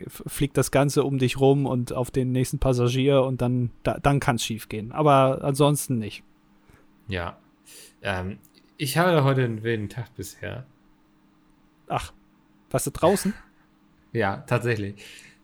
fliegt 0.08 0.58
das 0.58 0.72
Ganze 0.72 1.04
um 1.04 1.18
dich 1.18 1.40
rum 1.40 1.66
und 1.66 1.94
auf 1.94 2.12
den 2.12 2.32
nächsten 2.32 2.60
Passagier 2.60 3.24
und 3.24 3.42
dann, 3.42 3.72
da, 3.84 3.98
dann 4.00 4.20
kann 4.20 4.36
es 4.36 4.44
schief 4.44 4.70
gehen. 4.70 4.92
Aber 4.92 5.44
ansonsten 5.44 5.98
nicht. 5.98 6.24
Ja. 7.08 7.38
Ähm, 8.02 8.40
ich 8.78 8.98
habe 8.98 9.24
heute 9.24 9.44
einen 9.44 9.64
wilden 9.64 9.90
Tag 9.90 10.14
bisher. 10.16 10.66
Ach, 11.88 12.12
warst 12.70 12.88
du 12.88 12.92
draußen? 12.92 13.34
Ja, 14.12 14.38
tatsächlich. 14.48 14.96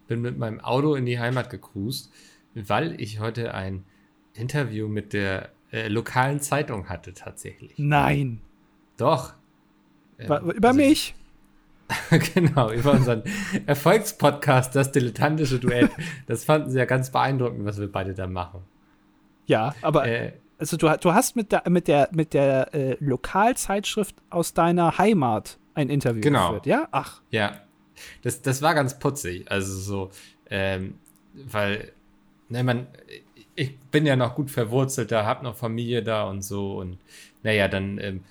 Bin 0.07 0.21
mit 0.21 0.37
meinem 0.37 0.61
Auto 0.61 0.95
in 0.95 1.05
die 1.05 1.19
Heimat 1.19 1.49
gecruised, 1.49 2.09
weil 2.53 3.01
ich 3.01 3.19
heute 3.19 3.53
ein 3.53 3.83
Interview 4.33 4.87
mit 4.87 5.11
der 5.11 5.49
äh, 5.73 5.89
lokalen 5.89 6.39
Zeitung 6.39 6.87
hatte, 6.87 7.13
tatsächlich. 7.13 7.73
Nein. 7.75 8.39
Doch. 8.95 9.33
Ähm, 10.17 10.51
Über 10.51 10.69
also- 10.69 10.79
mich? 10.79 11.15
genau, 12.33 12.71
über 12.71 12.91
unseren 12.91 13.23
Erfolgspodcast, 13.65 14.75
das 14.75 14.91
dilettantische 14.91 15.59
Duett. 15.59 15.89
Das 16.27 16.45
fanden 16.45 16.69
sie 16.69 16.77
ja 16.79 16.85
ganz 16.85 17.11
beeindruckend, 17.11 17.65
was 17.65 17.79
wir 17.79 17.91
beide 17.91 18.13
da 18.13 18.27
machen. 18.27 18.61
Ja, 19.47 19.75
aber 19.81 20.07
Äh, 20.07 20.33
also 20.57 20.77
du, 20.77 20.95
du 21.01 21.13
hast 21.13 21.35
mit 21.35 21.51
der, 21.51 21.63
mit 21.69 21.87
der, 21.87 22.09
mit 22.11 22.33
der 22.33 22.73
äh, 22.75 22.95
Lokalzeitschrift 22.99 24.15
aus 24.29 24.53
deiner 24.53 24.97
Heimat 24.99 25.57
ein 25.73 25.89
Interview 25.89 26.21
Genau. 26.21 26.49
geführt, 26.49 26.65
ja? 26.67 26.87
Ach, 26.91 27.21
ja, 27.31 27.61
das, 28.21 28.41
das 28.43 28.61
war 28.61 28.75
ganz 28.75 28.99
putzig. 28.99 29.49
Also 29.49 29.73
so, 29.77 30.11
ähm, 30.49 30.95
weil, 31.33 31.91
ne, 32.49 32.63
man, 32.63 32.87
ich 33.55 33.77
bin 33.91 34.05
ja 34.05 34.15
noch 34.15 34.35
gut 34.35 34.51
verwurzelt 34.51 35.11
da, 35.11 35.25
hab 35.25 35.41
noch 35.43 35.55
Familie 35.55 36.03
da 36.03 36.25
und 36.25 36.43
so 36.43 36.77
und 36.77 36.97
naja, 37.43 37.67
dann 37.67 37.97
ähm, 37.97 38.23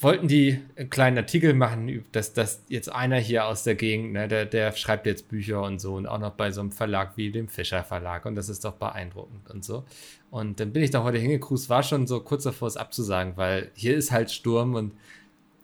wollten 0.00 0.28
die 0.28 0.60
einen 0.76 0.90
kleinen 0.90 1.18
Artikel 1.18 1.54
machen, 1.54 2.04
dass, 2.12 2.32
dass 2.32 2.62
jetzt 2.68 2.90
einer 2.90 3.16
hier 3.16 3.46
aus 3.46 3.64
der 3.64 3.74
Gegend, 3.74 4.12
ne, 4.12 4.28
der, 4.28 4.46
der 4.46 4.72
schreibt 4.72 5.06
jetzt 5.06 5.28
Bücher 5.28 5.62
und 5.62 5.80
so 5.80 5.94
und 5.94 6.06
auch 6.06 6.18
noch 6.18 6.32
bei 6.32 6.50
so 6.50 6.60
einem 6.60 6.72
Verlag 6.72 7.16
wie 7.16 7.30
dem 7.30 7.48
Fischer 7.48 7.84
Verlag 7.84 8.26
und 8.26 8.34
das 8.34 8.48
ist 8.48 8.64
doch 8.64 8.74
beeindruckend 8.74 9.50
und 9.50 9.64
so. 9.64 9.84
Und 10.30 10.60
dann 10.60 10.72
bin 10.72 10.82
ich 10.82 10.90
da 10.90 11.02
heute 11.02 11.18
hingecruised, 11.18 11.68
war 11.68 11.82
schon 11.82 12.06
so 12.06 12.20
kurz 12.20 12.44
davor, 12.44 12.68
es 12.68 12.76
abzusagen, 12.76 13.36
weil 13.36 13.70
hier 13.74 13.96
ist 13.96 14.12
halt 14.12 14.30
Sturm 14.30 14.74
und 14.74 14.92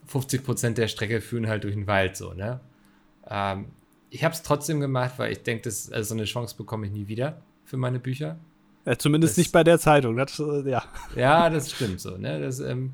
50 0.06 0.44
Prozent 0.44 0.78
der 0.78 0.88
Strecke 0.88 1.20
führen 1.20 1.48
halt 1.48 1.64
durch 1.64 1.74
den 1.74 1.86
Wald 1.86 2.16
so, 2.16 2.32
ne? 2.32 2.60
Ähm, 3.28 3.66
ich 4.10 4.22
habe 4.22 4.34
es 4.34 4.42
trotzdem 4.42 4.80
gemacht, 4.80 5.14
weil 5.16 5.32
ich 5.32 5.42
denke, 5.42 5.68
also 5.68 6.02
so 6.02 6.14
eine 6.14 6.24
Chance 6.24 6.54
bekomme 6.56 6.86
ich 6.86 6.92
nie 6.92 7.08
wieder 7.08 7.42
für 7.64 7.76
meine 7.76 7.98
Bücher. 7.98 8.38
Ja, 8.84 8.96
zumindest 8.98 9.32
das, 9.32 9.38
nicht 9.38 9.52
bei 9.52 9.64
der 9.64 9.78
Zeitung. 9.78 10.16
Das, 10.16 10.38
äh, 10.38 10.70
ja. 10.70 10.84
ja, 11.16 11.50
das 11.50 11.72
stimmt 11.72 12.00
so. 12.00 12.16
Ne? 12.16 12.40
Das, 12.40 12.60
ähm, 12.60 12.92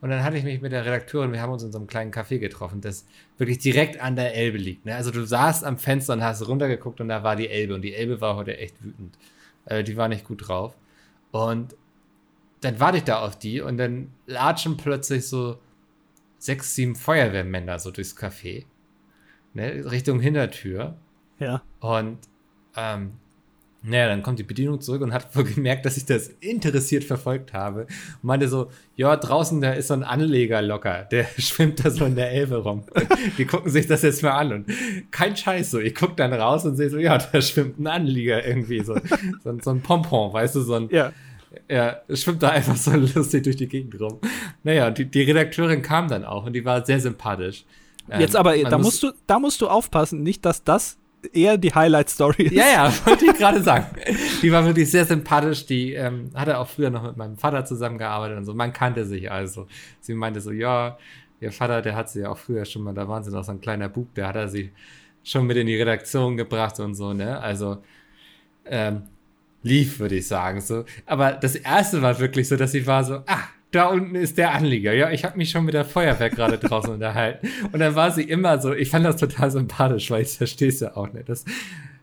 und 0.00 0.10
dann 0.10 0.22
hatte 0.22 0.36
ich 0.36 0.44
mich 0.44 0.60
mit 0.60 0.70
der 0.72 0.84
Redakteurin, 0.84 1.32
wir 1.32 1.42
haben 1.42 1.52
uns 1.52 1.64
in 1.64 1.72
so 1.72 1.78
einem 1.78 1.88
kleinen 1.88 2.12
Café 2.12 2.38
getroffen, 2.38 2.80
das 2.80 3.04
wirklich 3.36 3.58
direkt 3.58 4.00
an 4.00 4.14
der 4.14 4.34
Elbe 4.34 4.58
liegt. 4.58 4.86
Ne? 4.86 4.94
Also 4.94 5.10
du 5.10 5.24
saßt 5.26 5.64
am 5.64 5.76
Fenster 5.76 6.12
und 6.12 6.22
hast 6.22 6.46
runtergeguckt 6.46 7.00
und 7.00 7.08
da 7.08 7.24
war 7.24 7.34
die 7.34 7.48
Elbe. 7.48 7.74
Und 7.74 7.82
die 7.82 7.94
Elbe 7.94 8.20
war 8.20 8.36
heute 8.36 8.56
echt 8.56 8.82
wütend. 8.82 9.18
Äh, 9.64 9.82
die 9.82 9.96
war 9.96 10.08
nicht 10.08 10.24
gut 10.24 10.46
drauf. 10.48 10.76
Und 11.32 11.74
dann 12.60 12.78
warte 12.78 12.98
ich 12.98 13.04
da 13.04 13.20
auf 13.20 13.38
die 13.38 13.60
und 13.60 13.76
dann 13.76 14.12
latschen 14.26 14.76
plötzlich 14.76 15.26
so 15.26 15.58
sechs, 16.38 16.74
sieben 16.76 16.94
Feuerwehrmänner 16.94 17.78
so 17.80 17.90
durchs 17.90 18.16
Café. 18.16 18.66
Ne? 19.52 19.84
Richtung 19.90 20.20
Hintertür. 20.20 20.96
Ja. 21.40 21.62
Und 21.80 22.18
ähm, 22.76 23.14
naja, 23.82 24.08
dann 24.08 24.22
kommt 24.22 24.40
die 24.40 24.44
Bedienung 24.44 24.80
zurück 24.80 25.02
und 25.02 25.12
hat 25.12 25.34
wohl 25.36 25.44
gemerkt, 25.44 25.86
dass 25.86 25.96
ich 25.96 26.04
das 26.04 26.28
interessiert 26.40 27.04
verfolgt 27.04 27.52
habe. 27.52 27.82
Und 27.82 28.24
meinte 28.24 28.48
so, 28.48 28.70
ja, 28.96 29.14
draußen 29.16 29.60
da 29.60 29.72
ist 29.72 29.88
so 29.88 29.94
ein 29.94 30.02
Anleger 30.02 30.60
locker, 30.62 31.04
der 31.04 31.26
schwimmt 31.38 31.84
da 31.84 31.90
so 31.90 32.04
in 32.04 32.16
der 32.16 32.32
Elbe 32.32 32.56
rum. 32.56 32.84
Die 33.38 33.44
gucken 33.44 33.70
sich 33.70 33.86
das 33.86 34.02
jetzt 34.02 34.22
mal 34.22 34.32
an 34.32 34.52
und 34.52 34.66
kein 35.12 35.36
Scheiß 35.36 35.70
so. 35.70 35.78
Ich 35.78 35.94
guck 35.94 36.16
dann 36.16 36.32
raus 36.32 36.64
und 36.64 36.76
sehe 36.76 36.90
so, 36.90 36.98
ja, 36.98 37.18
da 37.18 37.40
schwimmt 37.40 37.78
ein 37.78 37.86
Anlieger 37.86 38.44
irgendwie 38.44 38.82
so. 38.82 38.96
So, 39.44 39.56
so 39.62 39.70
ein 39.70 39.80
Pompon, 39.80 40.32
weißt 40.32 40.56
du, 40.56 40.62
so 40.62 40.74
ein, 40.74 40.88
ja. 40.90 41.12
Ja, 41.70 42.02
schwimmt 42.12 42.42
da 42.42 42.50
einfach 42.50 42.76
so 42.76 42.90
lustig 43.14 43.44
durch 43.44 43.56
die 43.56 43.68
Gegend 43.68 43.98
rum. 44.00 44.18
Naja, 44.64 44.90
die, 44.90 45.06
die 45.06 45.22
Redakteurin 45.22 45.82
kam 45.82 46.08
dann 46.08 46.24
auch 46.24 46.44
und 46.44 46.52
die 46.52 46.64
war 46.64 46.84
sehr 46.84 47.00
sympathisch. 47.00 47.64
Jetzt 48.18 48.36
aber, 48.36 48.56
da 48.56 48.76
muss, 48.78 48.86
musst 48.86 49.02
du, 49.02 49.12
da 49.26 49.38
musst 49.38 49.60
du 49.60 49.68
aufpassen, 49.68 50.22
nicht, 50.22 50.44
dass 50.44 50.64
das 50.64 50.98
eher 51.32 51.58
die 51.58 51.74
Highlight-Story 51.74 52.44
ist. 52.44 52.52
Ja, 52.52 52.66
ja, 52.66 52.92
wollte 53.04 53.26
ich 53.26 53.34
gerade 53.34 53.62
sagen. 53.62 53.86
Die 54.42 54.52
war 54.52 54.64
wirklich 54.64 54.90
sehr 54.90 55.04
sympathisch. 55.04 55.66
Die 55.66 55.94
ähm, 55.94 56.30
hatte 56.34 56.58
auch 56.58 56.68
früher 56.68 56.90
noch 56.90 57.02
mit 57.02 57.16
meinem 57.16 57.36
Vater 57.36 57.64
zusammengearbeitet 57.64 58.38
und 58.38 58.44
so. 58.44 58.54
Man 58.54 58.72
kannte 58.72 59.04
sich 59.04 59.30
also. 59.30 59.66
Sie 60.00 60.14
meinte 60.14 60.40
so, 60.40 60.50
ja, 60.50 60.98
ihr 61.40 61.52
Vater, 61.52 61.82
der 61.82 61.96
hat 61.96 62.10
sie 62.10 62.20
ja 62.20 62.30
auch 62.30 62.38
früher 62.38 62.64
schon 62.64 62.82
mal, 62.82 62.94
da 62.94 63.08
waren 63.08 63.22
sie 63.22 63.30
noch 63.30 63.44
so 63.44 63.52
ein 63.52 63.60
kleiner 63.60 63.88
Bub, 63.88 64.14
der 64.14 64.28
hat 64.28 64.36
er 64.36 64.48
sie 64.48 64.70
schon 65.22 65.46
mit 65.46 65.56
in 65.56 65.66
die 65.66 65.76
Redaktion 65.76 66.36
gebracht 66.36 66.80
und 66.80 66.94
so, 66.94 67.12
ne? 67.12 67.38
Also, 67.40 67.78
ähm, 68.64 69.02
lief, 69.62 69.98
würde 69.98 70.16
ich 70.16 70.26
sagen, 70.26 70.60
so. 70.60 70.84
Aber 71.06 71.32
das 71.32 71.54
erste 71.54 72.02
war 72.02 72.18
wirklich 72.18 72.48
so, 72.48 72.56
dass 72.56 72.72
sie 72.72 72.86
war 72.86 73.04
so, 73.04 73.22
ah, 73.26 73.44
da 73.70 73.88
unten 73.88 74.14
ist 74.14 74.38
der 74.38 74.54
Anlieger. 74.54 74.92
Ja, 74.94 75.10
ich 75.10 75.24
habe 75.24 75.36
mich 75.36 75.50
schon 75.50 75.64
mit 75.64 75.74
der 75.74 75.84
Feuerwehr 75.84 76.30
gerade 76.30 76.58
draußen 76.62 76.92
unterhalten. 76.92 77.48
Und 77.72 77.80
dann 77.80 77.94
war 77.94 78.10
sie 78.10 78.22
immer 78.22 78.60
so, 78.60 78.72
ich 78.72 78.90
fand 78.90 79.04
das 79.04 79.16
total 79.16 79.50
sympathisch, 79.50 80.10
weil 80.10 80.22
ich 80.22 80.36
verstehe 80.36 80.68
es 80.68 80.80
ja 80.80 80.96
auch 80.96 81.12
nicht. 81.12 81.28
Das, 81.28 81.44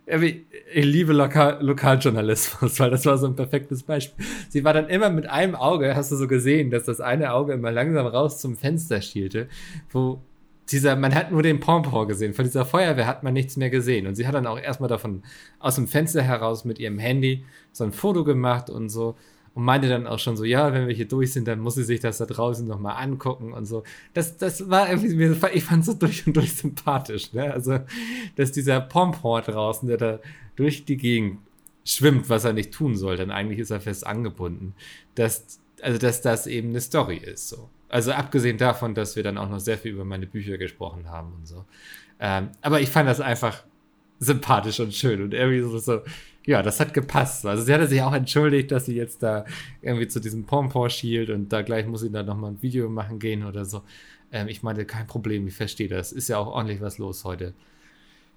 ich 0.08 0.86
liebe 0.86 1.14
Lokal 1.14 1.58
Lokaljournalismus, 1.62 2.80
weil 2.80 2.92
das 2.92 3.06
war 3.06 3.18
so 3.18 3.26
ein 3.26 3.36
perfektes 3.36 3.84
Beispiel. 3.84 4.24
Sie 4.50 4.64
war 4.64 4.74
dann 4.74 4.88
immer 4.88 5.10
mit 5.10 5.28
einem 5.28 5.56
Auge, 5.56 5.96
hast 5.96 6.12
du 6.12 6.16
so 6.16 6.28
gesehen, 6.28 6.70
dass 6.70 6.84
das 6.84 7.02
eine 7.02 7.34
Auge 7.34 7.54
immer 7.54 7.72
langsam 7.72 8.06
raus 8.06 8.40
zum 8.40 8.56
Fenster 8.56 9.02
schielte, 9.02 9.48
wo 9.92 10.22
dieser, 10.70 10.96
man 10.96 11.14
hat 11.14 11.32
nur 11.32 11.44
den 11.44 11.60
Pompon 11.60 12.08
gesehen. 12.08 12.34
Von 12.34 12.46
dieser 12.46 12.66
Feuerwehr 12.66 13.08
hat 13.08 13.24
man 13.24 13.34
nichts 13.34 13.56
mehr 13.56 13.70
gesehen. 13.70 14.08
Und 14.08 14.16
sie 14.16 14.28
hat 14.28 14.34
dann 14.34 14.48
auch 14.48 14.60
erstmal 14.60 14.90
davon 14.90 15.24
aus 15.60 15.76
dem 15.76 15.88
Fenster 15.88 16.24
heraus 16.24 16.66
mit 16.66 16.80
ihrem 16.80 16.98
Handy 16.98 17.46
so 17.72 17.84
ein 17.84 17.92
Foto 17.92 18.24
gemacht 18.24 18.70
und 18.70 18.90
so 18.90 19.16
und 19.56 19.64
meinte 19.64 19.88
dann 19.88 20.06
auch 20.06 20.20
schon 20.20 20.36
so, 20.36 20.44
ja, 20.44 20.74
wenn 20.74 20.88
wir 20.88 20.94
hier 20.94 21.08
durch 21.08 21.32
sind, 21.32 21.48
dann 21.48 21.60
muss 21.60 21.76
sie 21.76 21.86
sich 21.86 22.02
das 22.02 22.18
da 22.18 22.26
draußen 22.26 22.68
nochmal 22.68 23.02
angucken 23.02 23.54
und 23.54 23.66
so. 23.66 23.84
Das, 24.14 24.38
das 24.38 24.70
war 24.70 24.90
irgendwie, 24.90 25.34
ich 25.54 25.64
fand 25.64 25.80
es 25.80 25.86
so 25.86 25.94
durch 25.94 26.28
und 26.28 26.36
durch 26.36 26.54
sympathisch, 26.54 27.32
ne? 27.32 27.54
Also, 27.54 27.80
dass 28.36 28.52
dieser 28.52 28.82
Pompon 28.82 29.42
draußen, 29.42 29.88
der 29.88 29.98
da 29.98 30.20
durch 30.58 30.84
die 30.84 30.98
Gegend 30.98 31.40
schwimmt, 31.86 32.30
was 32.30 32.44
er 32.44 32.52
nicht 32.52 32.74
tun 32.74 32.98
soll, 32.98 33.16
denn 33.16 33.32
eigentlich 33.32 33.60
ist 33.60 33.72
er 33.72 33.80
fest 33.80 34.06
angebunden, 34.06 34.76
dass, 35.16 35.60
also, 35.82 35.98
dass 36.00 36.22
das 36.22 36.48
eben 36.48 36.70
eine 36.70 36.82
Story 36.82 37.18
ist, 37.18 37.48
so. 37.48 37.70
Also, 37.88 38.12
abgesehen 38.12 38.58
davon, 38.58 38.94
dass 38.94 39.16
wir 39.16 39.24
dann 39.24 39.38
auch 39.38 39.50
noch 39.50 39.60
sehr 39.60 39.78
viel 39.78 39.94
über 39.94 40.04
meine 40.04 40.28
Bücher 40.28 40.58
gesprochen 40.58 41.10
haben 41.10 41.32
und 41.34 41.48
so. 41.48 41.64
Ähm, 42.20 42.50
aber 42.62 42.82
ich 42.82 42.90
fand 42.90 43.08
das 43.08 43.22
einfach 43.22 43.64
sympathisch 44.20 44.82
und 44.82 44.94
schön 44.94 45.22
und 45.22 45.34
irgendwie 45.34 45.62
so, 45.62 45.78
so 45.78 46.02
ja, 46.46 46.62
das 46.62 46.80
hat 46.80 46.94
gepasst. 46.94 47.46
Also 47.46 47.64
sie 47.64 47.74
hatte 47.74 47.88
sich 47.88 48.02
auch 48.02 48.14
entschuldigt, 48.14 48.72
dass 48.72 48.86
sie 48.86 48.96
jetzt 48.96 49.24
da 49.24 49.46
irgendwie 49.82 50.08
zu 50.08 50.20
diesem 50.20 50.46
Pompon 50.46 50.90
schielt 50.90 51.30
und 51.30 51.52
da 51.52 51.62
gleich 51.62 51.88
muss 51.88 52.02
sie 52.02 52.12
dann 52.12 52.26
nochmal 52.26 52.52
ein 52.52 52.62
Video 52.62 52.90
machen 52.90 53.20
gehen 53.20 53.44
oder 53.44 53.66
so. 53.66 53.82
Ähm, 54.32 54.48
ich 54.48 54.64
meinte, 54.64 54.86
kein 54.86 55.08
Problem, 55.08 55.48
ich 55.48 55.56
verstehe 55.56 55.88
das. 55.88 56.12
Ist 56.12 56.28
ja 56.28 56.38
auch 56.38 56.48
ordentlich 56.48 56.82
was 56.82 56.98
los 56.98 57.24
heute. 57.24 57.54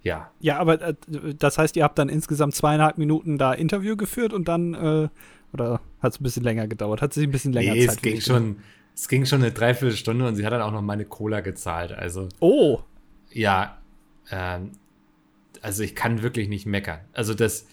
Ja. 0.03 0.31
Ja, 0.41 0.59
aber 0.59 0.81
äh, 0.81 0.95
das 1.39 1.59
heißt, 1.59 1.77
ihr 1.77 1.85
habt 1.85 1.99
dann 1.99 2.09
insgesamt 2.09 2.55
zweieinhalb 2.55 2.99
Minuten 2.99 3.37
da 3.37 3.53
Interview 3.53 3.97
geführt 3.97 4.33
und 4.33 4.49
dann, 4.49 4.75
äh, 4.75 5.09
oder 5.53 5.81
hat 6.01 6.13
es 6.13 6.21
ein 6.21 6.23
bisschen 6.25 6.45
länger 6.45 6.67
gedauert? 6.67 7.03
Hat 7.03 7.13
sich 7.13 7.25
ein 7.25 7.31
bisschen 7.31 7.53
länger 7.53 7.75
nee, 7.75 7.87
Zeit 7.87 7.97
es 7.97 8.03
ging 8.03 8.21
schon, 8.21 8.57
es 8.95 9.09
ging 9.09 9.27
schon 9.27 9.43
eine 9.43 9.53
Dreiviertelstunde 9.53 10.27
und 10.27 10.37
sie 10.37 10.47
hat 10.47 10.53
dann 10.53 10.63
auch 10.63 10.73
noch 10.73 10.83
meine 10.83 11.05
Cola 11.05 11.41
gezahlt. 11.41 11.93
Also. 11.93 12.29
Oh. 12.41 12.81
Ja, 13.31 13.79
ähm, 14.31 14.73
also 15.61 15.83
ich 15.83 15.95
kann 15.95 16.23
wirklich 16.23 16.49
nicht 16.49 16.65
meckern. 16.65 17.01
Also 17.13 17.35
das, 17.35 17.67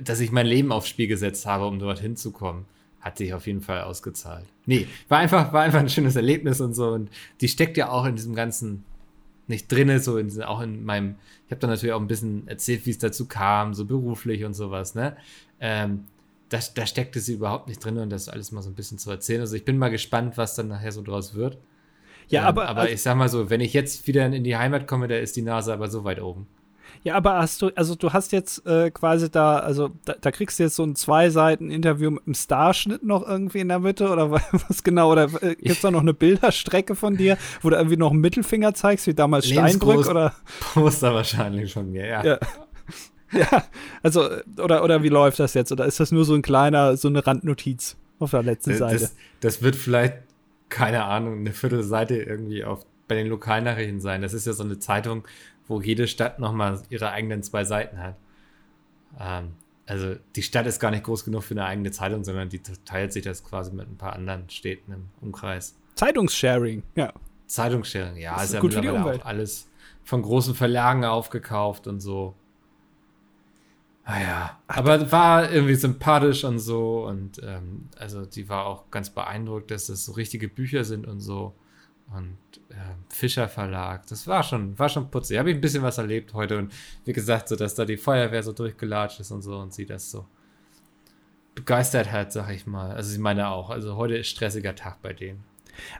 dass 0.00 0.20
ich 0.20 0.32
mein 0.32 0.46
Leben 0.46 0.72
aufs 0.72 0.88
Spiel 0.88 1.06
gesetzt 1.06 1.46
habe, 1.46 1.66
um 1.66 1.78
dort 1.78 2.00
hinzukommen, 2.00 2.66
hat 3.00 3.18
sich 3.18 3.34
auf 3.34 3.46
jeden 3.46 3.60
Fall 3.60 3.82
ausgezahlt. 3.82 4.46
Nee, 4.66 4.86
war 5.08 5.18
einfach, 5.18 5.52
war 5.52 5.62
einfach 5.62 5.80
ein 5.80 5.88
schönes 5.88 6.16
Erlebnis 6.16 6.60
und 6.60 6.74
so. 6.74 6.88
Und 6.88 7.10
die 7.40 7.48
steckt 7.48 7.76
ja 7.76 7.90
auch 7.90 8.06
in 8.06 8.16
diesem 8.16 8.34
ganzen 8.34 8.84
nicht 9.46 9.70
drinne, 9.70 10.00
so 10.00 10.16
in, 10.16 10.42
auch 10.42 10.60
in 10.60 10.84
meinem, 10.84 11.16
ich 11.46 11.50
habe 11.50 11.60
da 11.60 11.66
natürlich 11.66 11.92
auch 11.92 12.00
ein 12.00 12.06
bisschen 12.06 12.48
erzählt, 12.48 12.86
wie 12.86 12.90
es 12.90 12.98
dazu 12.98 13.26
kam, 13.26 13.74
so 13.74 13.84
beruflich 13.84 14.44
und 14.44 14.54
sowas, 14.54 14.94
ne? 14.94 15.16
Ähm, 15.60 16.04
da, 16.48 16.60
da 16.74 16.86
steckte 16.86 17.20
sie 17.20 17.34
überhaupt 17.34 17.68
nicht 17.68 17.84
drin 17.84 17.98
und 17.98 18.10
das 18.10 18.28
alles 18.28 18.52
mal 18.52 18.62
so 18.62 18.70
ein 18.70 18.74
bisschen 18.74 18.98
zu 18.98 19.10
erzählen. 19.10 19.40
Also 19.40 19.56
ich 19.56 19.64
bin 19.64 19.76
mal 19.76 19.90
gespannt, 19.90 20.36
was 20.36 20.54
dann 20.54 20.68
nachher 20.68 20.92
so 20.92 21.02
draus 21.02 21.34
wird. 21.34 21.58
Ja, 22.28 22.42
ähm, 22.42 22.46
aber. 22.48 22.68
Aber 22.68 22.80
also, 22.82 22.94
ich 22.94 23.02
sag 23.02 23.16
mal 23.16 23.28
so, 23.28 23.50
wenn 23.50 23.60
ich 23.60 23.72
jetzt 23.72 24.06
wieder 24.06 24.26
in 24.26 24.44
die 24.44 24.56
Heimat 24.56 24.86
komme, 24.86 25.08
da 25.08 25.16
ist 25.16 25.36
die 25.36 25.42
Nase 25.42 25.72
aber 25.72 25.88
so 25.88 26.04
weit 26.04 26.20
oben. 26.20 26.46
Ja, 27.04 27.16
aber 27.16 27.34
hast 27.34 27.60
du, 27.60 27.70
also 27.74 27.94
du 27.94 28.14
hast 28.14 28.32
jetzt 28.32 28.66
äh, 28.66 28.90
quasi 28.90 29.30
da, 29.30 29.58
also 29.58 29.90
da, 30.06 30.14
da, 30.18 30.30
kriegst 30.30 30.58
du 30.58 30.62
jetzt 30.62 30.76
so 30.76 30.84
ein 30.84 30.96
zwei 30.96 31.28
Seiten 31.28 31.70
Interview 31.70 32.10
mit 32.10 32.26
einem 32.26 32.34
Starschnitt 32.34 33.02
noch 33.04 33.28
irgendwie 33.28 33.58
in 33.58 33.68
der 33.68 33.78
Mitte 33.78 34.08
oder 34.08 34.30
was 34.68 34.82
genau? 34.82 35.12
Oder 35.12 35.24
äh, 35.42 35.54
gibt 35.54 35.68
es 35.68 35.80
da 35.82 35.90
noch 35.90 36.00
eine 36.00 36.14
Bilderstrecke 36.14 36.94
von 36.94 37.18
dir, 37.18 37.36
wo 37.60 37.68
du 37.68 37.76
irgendwie 37.76 37.98
noch 37.98 38.10
einen 38.10 38.22
Mittelfinger 38.22 38.72
zeigst, 38.72 39.06
wie 39.06 39.12
damals 39.12 39.46
Steinbrück 39.46 40.08
oder? 40.08 40.34
Poster 40.72 41.12
wahrscheinlich 41.12 41.74
von 41.74 41.92
mir, 41.92 42.06
ja. 42.06 42.24
ja. 42.24 42.38
Ja, 43.32 43.64
also, 44.02 44.28
oder, 44.62 44.84
oder 44.84 45.02
wie 45.02 45.08
läuft 45.08 45.40
das 45.40 45.54
jetzt? 45.54 45.72
Oder 45.72 45.86
ist 45.86 45.98
das 45.98 46.12
nur 46.12 46.24
so 46.24 46.34
ein 46.34 46.42
kleiner, 46.42 46.96
so 46.96 47.08
eine 47.08 47.26
Randnotiz 47.26 47.96
auf 48.18 48.30
der 48.30 48.44
letzten 48.44 48.70
das, 48.70 48.78
Seite? 48.78 49.10
Das 49.40 49.60
wird 49.60 49.76
vielleicht, 49.76 50.18
keine 50.68 51.04
Ahnung, 51.04 51.40
eine 51.40 51.52
Viertelseite 51.52 52.16
irgendwie 52.16 52.64
auf, 52.64 52.86
bei 53.08 53.16
den 53.16 53.26
Lokalnachrichten 53.26 54.00
sein. 54.00 54.22
Das 54.22 54.34
ist 54.34 54.46
ja 54.46 54.52
so 54.52 54.62
eine 54.62 54.78
Zeitung, 54.78 55.24
wo 55.66 55.80
jede 55.80 56.06
Stadt 56.06 56.38
nochmal 56.38 56.82
ihre 56.90 57.10
eigenen 57.10 57.42
zwei 57.42 57.64
Seiten 57.64 57.98
hat. 57.98 58.16
Ähm, 59.18 59.52
also 59.86 60.16
die 60.34 60.42
Stadt 60.42 60.66
ist 60.66 60.80
gar 60.80 60.90
nicht 60.90 61.04
groß 61.04 61.24
genug 61.24 61.42
für 61.42 61.54
eine 61.54 61.66
eigene 61.66 61.90
Zeitung, 61.90 62.24
sondern 62.24 62.48
die 62.48 62.60
teilt 62.62 63.12
sich 63.12 63.24
das 63.24 63.44
quasi 63.44 63.72
mit 63.72 63.88
ein 63.88 63.96
paar 63.96 64.14
anderen 64.14 64.48
Städten 64.48 64.92
im 64.92 65.08
Umkreis. 65.20 65.76
Zeitungssharing, 65.94 66.82
ja. 66.94 67.12
Zeitungssharing, 67.46 68.16
ja, 68.16 68.34
das 68.34 68.44
ist, 68.44 68.48
ist 68.48 68.54
ja 68.54 68.60
gut 68.60 68.74
mittlerweile 68.74 69.20
auch 69.20 69.26
alles 69.26 69.68
von 70.02 70.22
großen 70.22 70.54
Verlagen 70.54 71.04
aufgekauft 71.04 71.86
und 71.86 72.00
so. 72.00 72.34
Naja, 74.06 74.58
ah, 74.66 74.78
aber 74.78 75.10
war 75.12 75.50
irgendwie 75.50 75.74
sympathisch 75.74 76.44
und 76.44 76.58
so 76.58 77.06
und 77.06 77.40
ähm, 77.42 77.88
also 77.98 78.26
die 78.26 78.48
war 78.48 78.66
auch 78.66 78.90
ganz 78.90 79.08
beeindruckt, 79.10 79.70
dass 79.70 79.86
das 79.86 80.04
so 80.04 80.12
richtige 80.12 80.48
Bücher 80.48 80.84
sind 80.84 81.06
und 81.06 81.20
so 81.20 81.54
und 82.12 82.36
äh, 82.70 82.74
Fischer 83.08 83.48
Verlag. 83.48 84.06
Das 84.06 84.26
war 84.26 84.42
schon, 84.42 84.78
war 84.78 84.88
schon 84.88 85.10
putzig. 85.10 85.38
Habe 85.38 85.50
ich 85.50 85.56
ein 85.56 85.60
bisschen 85.60 85.82
was 85.82 85.98
erlebt 85.98 86.34
heute 86.34 86.58
und 86.58 86.72
wie 87.04 87.12
gesagt, 87.12 87.48
so 87.48 87.56
dass 87.56 87.74
da 87.74 87.84
die 87.84 87.96
Feuerwehr 87.96 88.42
so 88.42 88.52
durchgelatscht 88.52 89.20
ist 89.20 89.30
und 89.30 89.42
so 89.42 89.58
und 89.58 89.72
sie 89.72 89.86
das 89.86 90.10
so 90.10 90.26
begeistert 91.54 92.10
hat, 92.12 92.32
sag 92.32 92.50
ich 92.50 92.66
mal. 92.66 92.92
Also 92.92 93.10
sie 93.10 93.18
meine 93.18 93.48
auch. 93.48 93.70
Also 93.70 93.96
heute 93.96 94.16
ist 94.16 94.28
stressiger 94.28 94.74
Tag 94.74 95.00
bei 95.02 95.12
denen. 95.12 95.44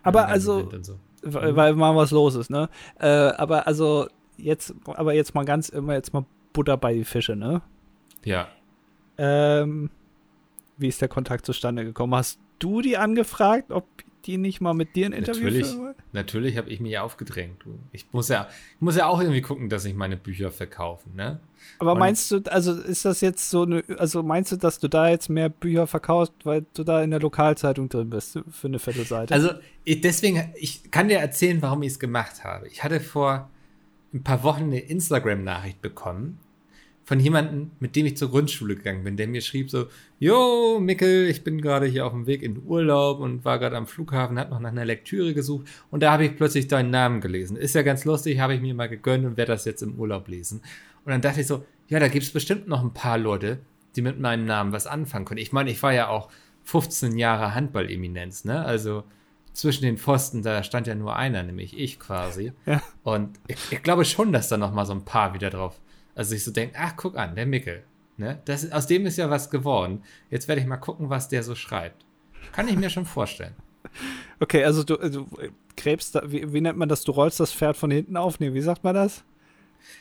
Aber 0.03 0.29
also, 0.29 0.71
so. 0.83 0.99
weil 1.23 1.75
mal 1.75 1.97
was 1.97 2.11
los 2.11 2.35
ist, 2.35 2.51
ne? 2.51 2.69
Äh, 2.99 3.09
aber 3.09 3.67
also 3.67 4.09
jetzt, 4.37 4.75
aber 4.87 5.15
jetzt 5.15 5.35
mal 5.35 5.45
ganz 5.45 5.69
immer 5.69 5.95
jetzt 5.95 6.13
mal 6.13 6.25
Butter 6.53 6.77
bei 6.77 6.95
die 6.95 7.05
Fische, 7.05 7.35
ne? 7.35 7.63
Ja. 8.25 8.49
Ähm, 9.19 9.91
wie 10.77 10.89
ist 10.89 11.01
der 11.01 11.09
Kontakt 11.09 11.47
zustande 11.47 11.85
gekommen? 11.85 12.15
Hast 12.15 12.41
du 12.59 12.81
die 12.81 12.97
angefragt, 12.97 13.71
ob 13.71 13.87
die 14.25 14.39
nicht 14.39 14.61
mal 14.61 14.75
mit 14.75 14.97
dir 14.97 15.07
ein 15.07 15.13
Interview 15.13 15.45
Natürlich. 15.45 15.67
führen 15.69 15.83
wollen? 15.83 15.94
Natürlich 16.15 16.57
habe 16.57 16.71
ich 16.71 16.81
mich 16.81 16.99
aufgedrängt. 16.99 17.65
Ich 17.93 18.07
muss 18.13 18.29
ja, 18.29 18.49
ich 18.77 18.81
muss 18.81 18.97
ja 18.97 19.07
auch 19.07 19.21
irgendwie 19.21 19.43
gucken, 19.43 19.69
dass 19.69 19.85
ich 19.85 19.95
meine 19.95 20.17
Bücher 20.17 20.51
verkaufe, 20.51 21.09
ne? 21.11 21.41
Aber 21.79 21.93
Und 21.93 21.99
meinst 21.99 22.31
du, 22.31 22.41
also 22.47 22.73
ist 22.73 23.05
das 23.05 23.21
jetzt 23.21 23.51
so 23.51 23.63
eine, 23.63 23.83
also 23.99 24.23
meinst 24.23 24.53
du, 24.53 24.57
dass 24.57 24.79
du 24.79 24.89
da 24.89 25.09
jetzt 25.09 25.29
mehr 25.29 25.49
Bücher 25.49 25.87
verkaufst, 25.87 26.33
weil 26.45 26.65
du 26.75 26.85
da 26.85 27.03
in 27.03 27.11
der 27.11 27.21
Lokalzeitung 27.21 27.89
drin 27.89 28.11
bist 28.11 28.39
für 28.51 28.67
eine 28.69 28.79
Viertelseite? 28.79 29.35
Also 29.35 29.51
ich, 29.85 30.01
deswegen, 30.01 30.53
ich 30.57 30.91
kann 30.91 31.09
dir 31.09 31.19
erzählen, 31.19 31.61
warum 31.63 31.83
ich 31.83 31.93
es 31.93 31.99
gemacht 31.99 32.45
habe. 32.45 32.69
Ich 32.69 32.85
hatte 32.85 33.01
vor 33.01 33.51
ein 34.13 34.23
paar 34.23 34.43
Wochen 34.43 34.65
eine 34.65 34.79
Instagram-Nachricht 34.79 35.83
bekommen 35.83 36.39
von 37.05 37.21
jemandem, 37.21 37.71
mit 37.81 37.97
dem 37.97 38.07
ich 38.07 38.17
zur 38.17 38.31
Grundschule 38.31 38.77
gegangen 38.77 39.05
bin, 39.05 39.17
der 39.17 39.29
mir 39.29 39.43
schrieb 39.43 39.71
so, 39.71 39.87
Jo, 40.19 40.79
Mickel, 40.81 41.29
ich 41.29 41.45
bin 41.45 41.61
gerade 41.61 41.87
hier 41.87 42.07
auf 42.07 42.13
dem 42.13 42.27
Weg 42.27 42.43
in 42.43 42.63
Urlaub 42.65 43.21
und 43.21 43.45
war 43.45 43.59
gerade 43.59 43.77
am 43.77 43.87
Flughafen, 43.87 44.39
hab 44.39 44.51
noch 44.51 44.61
nach 44.61 44.71
einer 44.71 44.87
Lektüre 44.87 45.35
gesucht 45.35 45.69
und 45.91 46.03
da 46.03 46.13
habe 46.13 46.25
ich 46.25 46.37
plötzlich 46.37 46.67
deinen 46.67 46.91
Namen 46.91 47.21
gelesen. 47.21 47.57
Ist 47.57 47.75
ja 47.75 47.83
ganz 47.83 48.05
lustig, 48.05 48.41
habe 48.41 48.55
ich 48.55 48.63
mir 48.63 48.75
mal 48.75 48.89
gegönnt 48.89 49.27
und 49.27 49.37
werde 49.37 49.53
das 49.53 49.67
jetzt 49.67 49.83
im 49.83 49.99
Urlaub 49.99 50.29
lesen. 50.29 50.63
Und 51.05 51.13
dann 51.13 51.21
dachte 51.21 51.43
ich 51.43 51.47
so, 51.47 51.65
ja, 51.89 52.01
da 52.01 52.09
gibt 52.09 52.25
es 52.25 52.33
bestimmt 52.33 52.69
noch 52.69 52.83
ein 52.83 52.95
paar 52.95 53.19
Leute, 53.19 53.59
die 53.97 54.03
mit 54.03 54.19
meinem 54.19 54.47
Namen 54.47 54.73
was 54.73 54.87
anfangen 54.87 55.27
können. 55.27 55.41
Ich 55.41 55.53
meine, 55.53 55.71
ich 55.71 55.83
war 55.83 55.93
ja 55.93 56.09
auch 56.09 56.31
15 56.63 57.19
Jahre 57.19 57.55
Handball-Eminenz, 57.55 58.45
ne? 58.45 58.65
Also 58.65 59.05
zwischen 59.53 59.83
den 59.83 59.99
Pfosten, 59.99 60.43
da 60.43 60.63
stand 60.63 60.87
ja 60.87 60.95
nur 60.95 61.15
einer, 61.15 61.43
nämlich 61.43 61.79
ich 61.79 62.01
quasi. 62.01 62.53
Ja. 62.67 62.83
Und 63.03 63.39
ich, 63.47 63.57
ich 63.71 63.83
glaube 63.83 64.05
schon, 64.07 64.33
dass 64.33 64.49
da 64.49 64.57
noch 64.57 64.73
mal 64.73 64.87
so 64.87 64.95
ein 64.95 65.05
paar 65.05 65.35
wieder 65.35 65.51
drauf 65.51 65.79
also 66.15 66.35
ich 66.35 66.45
so 66.45 66.51
denke, 66.51 66.77
ach, 66.79 66.95
guck 66.97 67.17
an, 67.17 67.35
der 67.35 67.47
Mickel. 67.47 67.85
Ne? 68.17 68.41
Das, 68.45 68.71
aus 68.71 68.87
dem 68.87 69.07
ist 69.07 69.19
ja 69.19 69.31
was 69.31 69.51
geworden. 69.51 70.03
Jetzt 70.31 70.47
werde 70.47 70.61
ich 70.61 70.67
mal 70.67 70.77
gucken, 70.77 71.11
was 71.11 71.29
der 71.29 71.43
so 71.43 71.55
schreibt. 71.55 72.05
Kann 72.53 72.69
ich 72.69 72.77
mir 72.77 72.91
schon 72.91 73.07
vorstellen. 73.07 73.55
Okay, 74.41 74.65
also 74.65 74.83
du, 74.83 74.97
du 74.97 75.29
gräbst 75.77 76.17
da, 76.17 76.23
wie, 76.27 76.53
wie, 76.53 76.61
nennt 76.61 76.77
man 76.77 76.89
das? 76.89 77.05
Du 77.05 77.13
rollst 77.13 77.39
das 77.39 77.53
Pferd 77.53 77.77
von 77.77 77.93
hinten 77.93 78.17
auf? 78.17 78.41
Nee, 78.41 78.53
wie 78.53 78.61
sagt 78.61 78.83
man 78.83 78.95
das? 78.95 79.23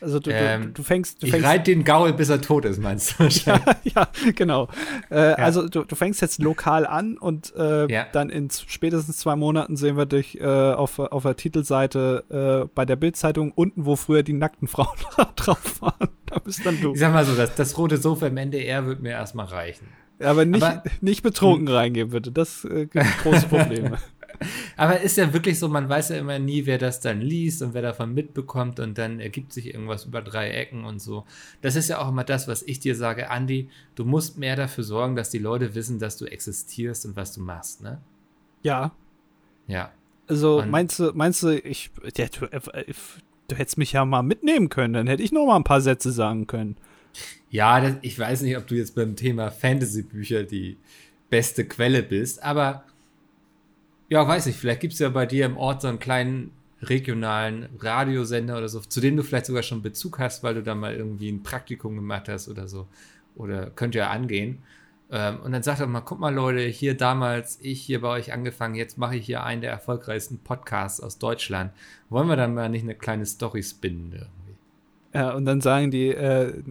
Also 0.02 0.20
du, 0.20 0.32
ähm, 0.32 0.62
du, 0.62 0.70
du 0.70 0.84
fängst, 0.84 1.24
du 1.24 1.28
fängst. 1.28 1.46
Ich 1.46 1.50
reite 1.50 1.64
den 1.72 1.84
Gaul, 1.84 2.14
bis 2.14 2.30
er 2.30 2.42
tot 2.42 2.66
ist, 2.66 2.80
meinst 2.82 3.20
du? 3.20 3.24
ja, 3.46 3.62
ja, 3.84 4.08
genau. 4.36 4.68
Äh, 5.10 5.30
ja. 5.30 5.36
Also 5.36 5.68
du, 5.68 5.84
du 5.84 5.96
fängst 5.96 6.22
jetzt 6.22 6.42
lokal 6.42 6.86
an 6.86 7.18
und 7.18 7.54
äh, 7.56 7.92
ja. 7.92 8.08
dann 8.12 8.30
in 8.30 8.50
spätestens 8.50 9.18
zwei 9.18 9.36
Monaten 9.36 9.78
sehen 9.78 9.98
wir 9.98 10.06
dich 10.06 10.40
äh, 10.40 10.46
auf, 10.46 11.00
auf 11.00 11.24
der 11.24 11.36
Titelseite 11.36 12.66
äh, 12.66 12.70
bei 12.74 12.86
der 12.86 12.96
Bildzeitung 12.96 13.52
unten, 13.52 13.86
wo 13.86 13.96
früher 13.96 14.24
die 14.24 14.34
nackten 14.34 14.68
Frauen 14.68 14.98
drauf 15.36 15.82
waren. 15.82 16.10
Da 16.26 16.40
bist 16.40 16.66
dann 16.66 16.80
du. 16.82 16.94
Ich 16.94 17.00
sag 17.00 17.14
mal 17.14 17.26
so, 17.26 17.36
das, 17.36 17.56
das 17.56 17.78
rote 17.78 17.98
Sofa 17.98 18.28
im 18.28 18.38
NDR 18.38 18.86
wird 18.86 19.02
mir 19.02 19.12
erstmal 19.12 19.46
reichen. 19.46 19.88
Aber 20.20 20.46
nicht, 20.46 20.64
Aber, 20.64 20.84
nicht 21.02 21.24
betrunken 21.24 21.68
reingehen, 21.68 22.10
bitte. 22.10 22.32
Das 22.32 22.66
äh, 22.66 22.86
gibt 22.86 23.06
große 23.24 23.48
Probleme. 23.48 23.98
Aber 24.76 25.02
ist 25.02 25.18
ja 25.18 25.34
wirklich 25.34 25.60
so, 25.60 25.68
man 25.68 25.90
weiß 25.90 26.10
ja 26.10 26.18
immer 26.18 26.40
nie, 26.40 26.66
wer 26.66 26.78
das 26.78 27.00
dann 27.00 27.22
liest 27.22 27.62
und 27.62 27.74
wer 27.74 27.82
davon 27.82 28.14
mitbekommt 28.14 28.80
und 28.80 28.98
dann 28.98 29.20
ergibt 29.20 29.54
sich 29.54 29.74
irgendwas 29.74 30.06
über 30.06 30.22
drei 30.22 30.50
Ecken 30.50 30.86
und 30.86 31.00
so. 31.00 31.26
Das 31.62 31.76
ist 31.76 31.90
ja 31.90 32.00
auch 32.00 32.10
immer 32.10 32.24
das, 32.24 32.48
was 32.48 32.64
ich 32.64 32.80
dir 32.80 32.96
sage, 32.96 33.30
Andi, 33.30 33.70
du 33.96 34.06
musst 34.06 34.38
mehr 34.38 34.56
dafür 34.56 34.84
sorgen, 34.84 35.16
dass 35.16 35.30
die 35.30 35.40
Leute 35.40 35.76
wissen, 35.76 36.00
dass 36.00 36.18
du 36.18 36.26
existierst 36.26 37.06
und 37.06 37.16
was 37.16 37.34
du 37.34 37.42
machst, 37.42 37.82
ne? 37.82 38.02
Ja. 38.64 38.92
Ja. 39.68 39.92
Also 40.28 40.60
und 40.60 40.70
meinst 40.70 41.00
du, 41.00 41.12
meinst 41.14 41.44
du, 41.44 41.58
ich, 41.60 41.92
ja, 42.16 42.28
du, 42.28 42.46
äh, 42.46 42.94
du 43.48 43.56
hättest 43.56 43.78
mich 43.78 43.92
ja 43.92 44.06
mal 44.06 44.24
mitnehmen 44.24 44.70
können, 44.70 44.94
dann 44.94 45.08
hätte 45.08 45.24
ich 45.24 45.32
noch 45.32 45.46
mal 45.46 45.58
ein 45.58 45.64
paar 45.64 45.82
Sätze 45.82 46.12
sagen 46.12 46.48
können. 46.48 46.78
Ja, 47.50 47.80
das, 47.80 47.96
ich 48.02 48.18
weiß 48.18 48.42
nicht, 48.42 48.58
ob 48.58 48.66
du 48.68 48.76
jetzt 48.76 48.96
beim 48.96 49.16
Thema 49.16 49.52
Fantasy-Bücher 49.52 50.44
die 50.44 50.78
beste 51.30 51.66
Quelle 51.66 52.04
bist, 52.04 52.42
aber 52.44 52.84
ja, 54.14 54.28
weiß 54.28 54.46
ich. 54.46 54.58
Vielleicht 54.58 54.80
gibt 54.80 54.94
es 54.94 55.00
ja 55.00 55.10
bei 55.10 55.26
dir 55.26 55.48
im 55.48 55.58
Ort 55.58 55.82
so 55.82 55.88
einen 55.88 55.98
kleinen 55.98 56.52
regionalen 56.84 57.68
Radiosender 57.80 58.60
oder 58.60 58.70
so, 58.70 58.80
zu 58.80 59.02
dem 59.02 59.18
du 59.18 59.24
vielleicht 59.24 59.48
sogar 59.48 59.64
schon 59.64 59.82
Bezug 59.82 60.20
hast, 60.20 60.44
weil 60.44 60.54
du 60.54 60.62
da 60.62 60.76
mal 60.76 60.94
irgendwie 60.94 61.32
ein 61.32 61.42
Praktikum 61.42 61.96
gemacht 61.96 62.30
hast 62.30 62.48
oder 62.48 62.68
so. 62.68 62.88
Oder 63.36 63.72
könnte 63.72 63.98
ja 63.98 64.12
angehen. 64.12 64.60
Ähm, 65.10 65.40
und 65.40 65.52
dann 65.52 65.64
sagt 65.64 65.80
er 65.80 65.88
mal, 65.88 66.02
guck 66.02 66.20
mal 66.20 66.32
Leute, 66.32 66.62
hier 66.62 66.96
damals, 66.96 67.58
ich 67.60 67.82
hier 67.82 68.02
bei 68.02 68.10
euch 68.10 68.32
angefangen, 68.32 68.76
jetzt 68.76 69.00
mache 69.00 69.16
ich 69.16 69.26
hier 69.26 69.44
einen 69.44 69.62
der 69.62 69.72
erfolgreichsten 69.72 70.38
Podcasts 70.38 71.02
aus 71.02 71.18
Deutschland. 71.18 71.72
Wollen 72.10 72.28
wir 72.28 72.36
dann 72.36 72.54
mal 72.54 72.70
nicht 72.70 72.84
eine 72.84 72.94
kleine 72.94 73.26
Story 73.26 73.64
spinnen 73.64 74.12
irgendwie? 74.12 74.56
Ja, 75.16 75.34
und 75.34 75.46
dann 75.46 75.60
sagen 75.60 75.90
die, 75.90 76.10
äh, 76.10 76.62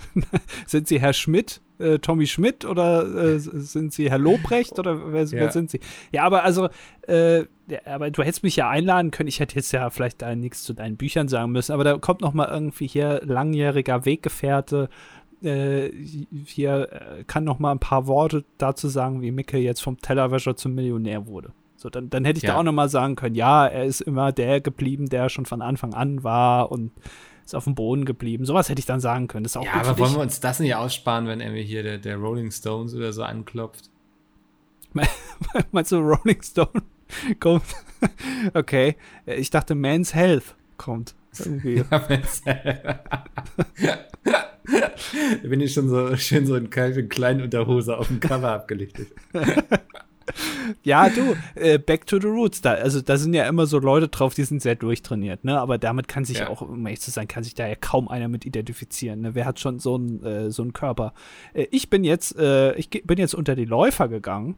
sind 0.66 0.88
Sie 0.88 0.98
Herr 0.98 1.12
Schmidt? 1.12 1.60
Äh, 1.78 1.98
Tommy 1.98 2.26
Schmidt 2.26 2.64
oder 2.64 3.34
äh, 3.34 3.38
sind 3.38 3.92
sie 3.92 4.10
Herr 4.10 4.18
Lobrecht 4.18 4.78
oder 4.78 5.12
wer, 5.12 5.24
ja. 5.24 5.32
wer, 5.32 5.52
sind 5.52 5.70
sie? 5.70 5.80
Ja, 6.12 6.24
aber 6.24 6.44
also, 6.44 6.68
äh, 7.06 7.44
aber 7.84 8.10
du 8.10 8.22
hättest 8.22 8.42
mich 8.42 8.56
ja 8.56 8.68
einladen 8.68 9.10
können. 9.10 9.28
Ich 9.28 9.40
hätte 9.40 9.56
jetzt 9.56 9.72
ja 9.72 9.90
vielleicht 9.90 10.22
da 10.22 10.34
nichts 10.34 10.62
zu 10.62 10.74
deinen 10.74 10.96
Büchern 10.96 11.28
sagen 11.28 11.52
müssen, 11.52 11.72
aber 11.72 11.84
da 11.84 11.98
kommt 11.98 12.20
noch 12.20 12.32
mal 12.32 12.48
irgendwie 12.48 12.86
hier 12.86 13.20
langjähriger 13.24 14.04
Weggefährte. 14.04 14.88
Äh, 15.42 15.90
hier 16.44 16.88
äh, 16.92 17.24
kann 17.24 17.44
noch 17.44 17.58
mal 17.58 17.72
ein 17.72 17.78
paar 17.78 18.06
Worte 18.06 18.44
dazu 18.58 18.88
sagen, 18.88 19.20
wie 19.20 19.30
Micke 19.30 19.58
jetzt 19.58 19.82
vom 19.82 19.98
Tellerwäscher 19.98 20.56
zum 20.56 20.74
Millionär 20.74 21.26
wurde. 21.26 21.52
So, 21.76 21.90
dann, 21.90 22.08
dann 22.08 22.24
hätte 22.24 22.38
ich 22.38 22.44
ja. 22.44 22.52
da 22.52 22.58
auch 22.58 22.62
noch 22.62 22.72
mal 22.72 22.88
sagen 22.88 23.16
können, 23.16 23.34
ja, 23.34 23.66
er 23.66 23.84
ist 23.84 24.00
immer 24.00 24.32
der 24.32 24.62
geblieben, 24.62 25.08
der 25.08 25.28
schon 25.28 25.44
von 25.44 25.60
Anfang 25.60 25.92
an 25.92 26.24
war 26.24 26.72
und 26.72 26.90
ist 27.46 27.54
auf 27.54 27.64
dem 27.64 27.74
Boden 27.74 28.04
geblieben. 28.04 28.44
Sowas 28.44 28.68
hätte 28.68 28.80
ich 28.80 28.86
dann 28.86 29.00
sagen 29.00 29.28
können. 29.28 29.44
Das 29.44 29.52
ist 29.52 29.56
auch 29.56 29.64
ja, 29.64 29.74
aber 29.74 29.98
wollen 29.98 30.14
wir 30.14 30.20
uns 30.20 30.40
das 30.40 30.58
nicht 30.58 30.74
aussparen, 30.74 31.26
wenn 31.28 31.40
irgendwie 31.40 31.62
hier 31.62 31.82
der, 31.82 31.98
der 31.98 32.16
Rolling 32.16 32.50
Stones 32.50 32.94
oder 32.94 33.12
so 33.12 33.22
anklopft? 33.22 33.88
Meinst 35.70 35.92
du 35.92 35.98
Rolling 35.98 36.42
Stone 36.42 36.82
kommt? 37.40 37.62
okay. 38.54 38.96
Ich 39.26 39.50
dachte 39.50 39.74
Man's 39.74 40.14
Health 40.14 40.56
kommt. 40.76 41.14
Irgendwie. 41.38 41.84
Ja, 41.90 42.04
Man's 42.08 42.42
Health. 42.44 42.84
da 45.42 45.48
bin 45.48 45.60
ich 45.60 45.72
schon 45.72 45.88
so 45.88 46.16
schön 46.16 46.46
so 46.46 46.56
in 46.56 46.68
kleinen 46.70 47.42
Unterhose 47.42 47.96
auf 47.96 48.08
dem 48.08 48.20
Cover 48.20 48.50
abgelegt 48.52 49.00
ja, 50.82 51.08
du, 51.08 51.36
äh, 51.54 51.78
back 51.78 52.06
to 52.06 52.20
the 52.20 52.26
roots. 52.26 52.60
Da, 52.60 52.74
also 52.74 53.00
da 53.00 53.16
sind 53.16 53.34
ja 53.34 53.46
immer 53.46 53.66
so 53.66 53.78
Leute 53.78 54.08
drauf, 54.08 54.34
die 54.34 54.44
sind 54.44 54.62
sehr 54.62 54.74
durchtrainiert, 54.74 55.44
ne? 55.44 55.60
Aber 55.60 55.78
damit 55.78 56.08
kann 56.08 56.24
sich 56.24 56.38
ja. 56.38 56.48
auch, 56.48 56.62
um 56.62 56.84
ehrlich 56.86 57.00
zu 57.00 57.10
sein, 57.10 57.28
kann 57.28 57.44
sich 57.44 57.54
da 57.54 57.66
ja 57.66 57.74
kaum 57.74 58.08
einer 58.08 58.28
mit 58.28 58.44
identifizieren. 58.44 59.20
Ne? 59.20 59.34
Wer 59.34 59.44
hat 59.44 59.60
schon 59.60 59.78
so 59.78 59.94
einen 59.94 60.22
äh, 60.24 60.50
so 60.50 60.62
einen 60.62 60.72
Körper? 60.72 61.14
Äh, 61.54 61.66
ich 61.70 61.90
bin 61.90 62.04
jetzt, 62.04 62.36
äh, 62.38 62.74
ich 62.74 62.90
bin 62.90 63.18
jetzt 63.18 63.34
unter 63.34 63.54
die 63.54 63.64
Läufer 63.64 64.08
gegangen. 64.08 64.56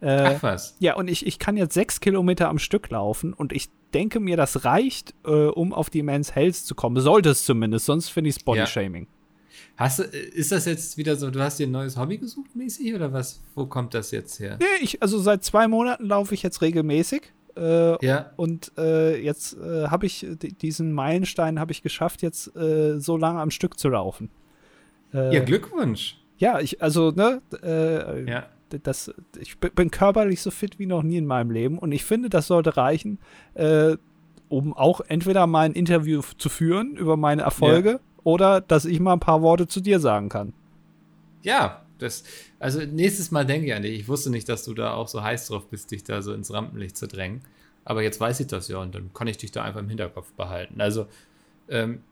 Äh, 0.00 0.36
Ach 0.36 0.42
was. 0.42 0.76
Ja, 0.78 0.96
und 0.96 1.08
ich, 1.08 1.26
ich 1.26 1.38
kann 1.38 1.56
jetzt 1.56 1.74
sechs 1.74 2.00
Kilometer 2.00 2.48
am 2.48 2.58
Stück 2.58 2.88
laufen 2.90 3.32
und 3.34 3.52
ich 3.52 3.68
denke 3.92 4.20
mir, 4.20 4.36
das 4.36 4.64
reicht, 4.64 5.14
äh, 5.26 5.30
um 5.30 5.72
auf 5.74 5.90
die 5.90 6.02
Men's 6.02 6.34
Health 6.34 6.56
zu 6.56 6.74
kommen. 6.74 7.00
Sollte 7.00 7.30
es 7.30 7.44
zumindest, 7.44 7.86
sonst 7.86 8.08
finde 8.08 8.30
ich 8.30 8.36
es 8.36 8.42
Bodyshaming. 8.42 9.04
Ja. 9.04 9.19
Hast 9.76 9.98
du, 9.98 10.02
ist 10.02 10.52
das 10.52 10.66
jetzt 10.66 10.98
wieder 10.98 11.16
so, 11.16 11.30
du 11.30 11.40
hast 11.40 11.58
dir 11.58 11.66
ein 11.66 11.70
neues 11.70 11.96
Hobby 11.96 12.18
gesucht 12.18 12.54
mäßig 12.54 12.94
oder 12.94 13.12
was? 13.12 13.40
Wo 13.54 13.66
kommt 13.66 13.94
das 13.94 14.10
jetzt 14.10 14.38
her? 14.38 14.58
Nee, 14.60 14.84
ich, 14.84 15.02
also 15.02 15.18
seit 15.18 15.42
zwei 15.42 15.68
Monaten 15.68 16.04
laufe 16.04 16.34
ich 16.34 16.42
jetzt 16.42 16.60
regelmäßig. 16.60 17.32
Äh, 17.56 18.04
ja. 18.04 18.30
Und 18.36 18.72
äh, 18.78 19.20
jetzt 19.22 19.56
äh, 19.56 19.88
habe 19.88 20.06
ich 20.06 20.26
diesen 20.60 20.92
Meilenstein 20.92 21.58
habe 21.58 21.72
ich 21.72 21.82
geschafft, 21.82 22.22
jetzt 22.22 22.54
äh, 22.56 23.00
so 23.00 23.16
lange 23.16 23.40
am 23.40 23.50
Stück 23.50 23.78
zu 23.78 23.88
laufen. 23.88 24.30
Äh, 25.12 25.34
ja, 25.34 25.42
Glückwunsch. 25.42 26.18
Ja, 26.36 26.60
ich, 26.60 26.82
also, 26.82 27.10
ne, 27.10 27.42
äh, 27.62 28.30
ja. 28.30 28.46
Das, 28.82 29.12
ich 29.40 29.58
bin 29.58 29.90
körperlich 29.90 30.42
so 30.42 30.52
fit 30.52 30.78
wie 30.78 30.86
noch 30.86 31.02
nie 31.02 31.16
in 31.16 31.26
meinem 31.26 31.50
Leben 31.50 31.76
und 31.76 31.90
ich 31.90 32.04
finde, 32.04 32.28
das 32.28 32.46
sollte 32.46 32.76
reichen, 32.76 33.18
um 34.48 34.76
auch 34.76 35.00
entweder 35.08 35.48
mal 35.48 35.62
ein 35.62 35.72
Interview 35.72 36.22
zu 36.38 36.48
führen 36.48 36.94
über 36.94 37.16
meine 37.16 37.42
Erfolge 37.42 37.90
ja 37.90 38.00
oder 38.24 38.60
dass 38.60 38.84
ich 38.84 39.00
mal 39.00 39.14
ein 39.14 39.20
paar 39.20 39.42
Worte 39.42 39.66
zu 39.66 39.80
dir 39.80 40.00
sagen 40.00 40.28
kann. 40.28 40.52
Ja, 41.42 41.82
das, 41.98 42.24
also 42.58 42.80
nächstes 42.80 43.30
Mal 43.30 43.46
denke 43.46 43.66
ich 43.66 43.74
an 43.74 43.82
dich. 43.82 44.00
Ich 44.00 44.08
wusste 44.08 44.30
nicht, 44.30 44.48
dass 44.48 44.64
du 44.64 44.74
da 44.74 44.94
auch 44.94 45.08
so 45.08 45.22
heiß 45.22 45.48
drauf 45.48 45.68
bist, 45.68 45.90
dich 45.90 46.04
da 46.04 46.22
so 46.22 46.32
ins 46.32 46.52
Rampenlicht 46.52 46.96
zu 46.96 47.06
drängen. 47.06 47.42
Aber 47.84 48.02
jetzt 48.02 48.20
weiß 48.20 48.40
ich 48.40 48.46
das 48.46 48.68
ja 48.68 48.78
und 48.78 48.94
dann 48.94 49.12
kann 49.12 49.26
ich 49.26 49.38
dich 49.38 49.52
da 49.52 49.62
einfach 49.62 49.80
im 49.80 49.88
Hinterkopf 49.88 50.32
behalten. 50.32 50.80
Also 50.80 51.06
ähm, 51.68 52.02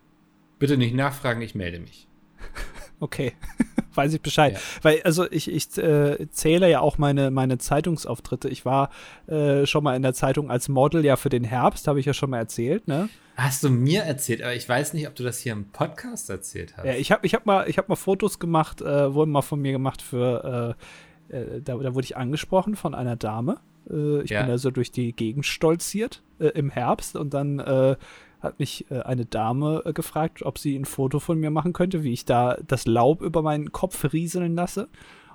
bitte 0.58 0.76
nicht 0.76 0.94
nachfragen, 0.94 1.42
ich 1.42 1.54
melde 1.54 1.80
mich. 1.80 2.06
Okay, 3.00 3.32
weiß 3.94 4.14
ich 4.14 4.20
Bescheid. 4.20 4.54
Ja. 4.54 4.60
Weil, 4.82 5.02
also 5.02 5.30
ich, 5.30 5.50
ich 5.50 5.76
äh, 5.78 6.28
zähle 6.30 6.68
ja 6.68 6.80
auch 6.80 6.98
meine, 6.98 7.30
meine 7.30 7.58
Zeitungsauftritte. 7.58 8.48
Ich 8.48 8.64
war 8.64 8.90
äh, 9.26 9.66
schon 9.66 9.84
mal 9.84 9.94
in 9.94 10.02
der 10.02 10.14
Zeitung 10.14 10.50
als 10.50 10.68
Model 10.68 11.04
ja 11.04 11.16
für 11.16 11.28
den 11.28 11.44
Herbst, 11.44 11.86
habe 11.86 12.00
ich 12.00 12.06
ja 12.06 12.12
schon 12.12 12.30
mal 12.30 12.38
erzählt, 12.38 12.88
ne? 12.88 13.08
Hast 13.36 13.62
du 13.62 13.70
mir 13.70 14.02
erzählt, 14.02 14.42
aber 14.42 14.54
ich 14.54 14.68
weiß 14.68 14.94
nicht, 14.94 15.06
ob 15.06 15.14
du 15.14 15.22
das 15.22 15.38
hier 15.38 15.52
im 15.52 15.66
Podcast 15.70 16.28
erzählt 16.28 16.76
hast. 16.76 16.84
Ja, 16.84 16.94
ich 16.94 17.12
habe 17.12 17.24
ich 17.24 17.34
hab 17.34 17.46
mal, 17.46 17.68
hab 17.68 17.88
mal 17.88 17.94
Fotos 17.94 18.40
gemacht, 18.40 18.80
äh, 18.80 19.14
wurden 19.14 19.30
mal 19.30 19.42
von 19.42 19.60
mir 19.60 19.70
gemacht 19.70 20.02
für, 20.02 20.76
äh, 21.30 21.36
äh, 21.36 21.62
da, 21.62 21.76
da 21.76 21.94
wurde 21.94 22.04
ich 22.04 22.16
angesprochen 22.16 22.74
von 22.74 22.96
einer 22.96 23.14
Dame. 23.14 23.60
Äh, 23.88 24.22
ich 24.22 24.30
ja. 24.30 24.42
bin 24.42 24.50
also 24.50 24.72
durch 24.72 24.90
die 24.90 25.12
Gegend 25.12 25.46
stolziert 25.46 26.22
äh, 26.40 26.48
im 26.48 26.70
Herbst 26.70 27.14
und 27.14 27.32
dann 27.32 27.60
äh, 27.60 27.96
hat 28.40 28.58
mich 28.58 28.86
eine 28.90 29.26
Dame 29.26 29.82
gefragt, 29.94 30.42
ob 30.42 30.58
sie 30.58 30.76
ein 30.76 30.84
Foto 30.84 31.18
von 31.18 31.38
mir 31.38 31.50
machen 31.50 31.72
könnte, 31.72 32.04
wie 32.04 32.12
ich 32.12 32.24
da 32.24 32.56
das 32.66 32.86
Laub 32.86 33.22
über 33.22 33.42
meinen 33.42 33.72
Kopf 33.72 34.12
rieseln 34.12 34.54
lasse. 34.54 34.88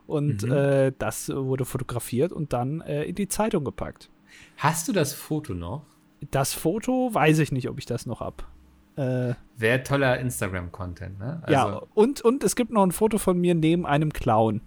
Und 0.08 0.44
mhm. 0.44 0.94
das 1.00 1.30
wurde 1.30 1.66
fotografiert 1.66 2.32
und 2.32 2.54
dann 2.54 2.82
in 2.82 3.16
die 3.16 3.28
Zeitung 3.28 3.64
gepackt. 3.64 4.10
Hast 4.58 4.88
du 4.88 4.94
das 4.94 5.14
Foto 5.14 5.54
noch? 5.54 5.86
Das 6.32 6.54
Foto 6.54 7.14
weiß 7.14 7.40
ich 7.40 7.52
nicht, 7.52 7.70
ob 7.70 7.80
ich 7.80 7.86
das 7.86 8.06
noch 8.06 8.22
hab. 8.22 8.48
Äh, 8.96 9.34
Wäre 9.58 9.84
toller 9.84 10.20
Instagram-Content, 10.20 11.20
ne? 11.20 11.42
Also 11.44 11.54
ja, 11.54 11.82
und, 11.94 12.22
und 12.22 12.44
es 12.44 12.56
gibt 12.56 12.72
noch 12.72 12.84
ein 12.84 12.92
Foto 12.92 13.18
von 13.18 13.40
mir 13.40 13.56
neben 13.56 13.86
einem 13.86 14.14
Clown. 14.14 14.62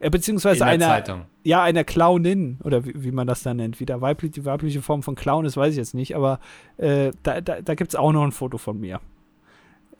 Äh, 0.00 0.10
beziehungsweise 0.10 0.64
einer. 0.64 0.86
Zeitung. 0.86 1.22
Ja, 1.44 1.62
einer 1.62 1.84
Clownin, 1.84 2.58
oder 2.62 2.84
wie, 2.84 2.92
wie, 3.02 3.10
man 3.10 3.26
das 3.26 3.42
dann 3.42 3.56
nennt. 3.56 3.80
Wie 3.80 3.86
der 3.86 4.00
weiblich, 4.00 4.32
die 4.32 4.44
weibliche 4.44 4.82
Form 4.82 5.02
von 5.02 5.14
Clown 5.14 5.44
ist, 5.44 5.56
weiß 5.56 5.72
ich 5.72 5.78
jetzt 5.78 5.94
nicht, 5.94 6.14
aber 6.14 6.40
äh, 6.76 7.12
da, 7.22 7.40
da, 7.40 7.62
da 7.62 7.74
gibt 7.74 7.92
es 7.92 7.96
auch 7.96 8.12
noch 8.12 8.22
ein 8.22 8.32
Foto 8.32 8.58
von 8.58 8.78
mir. 8.78 9.00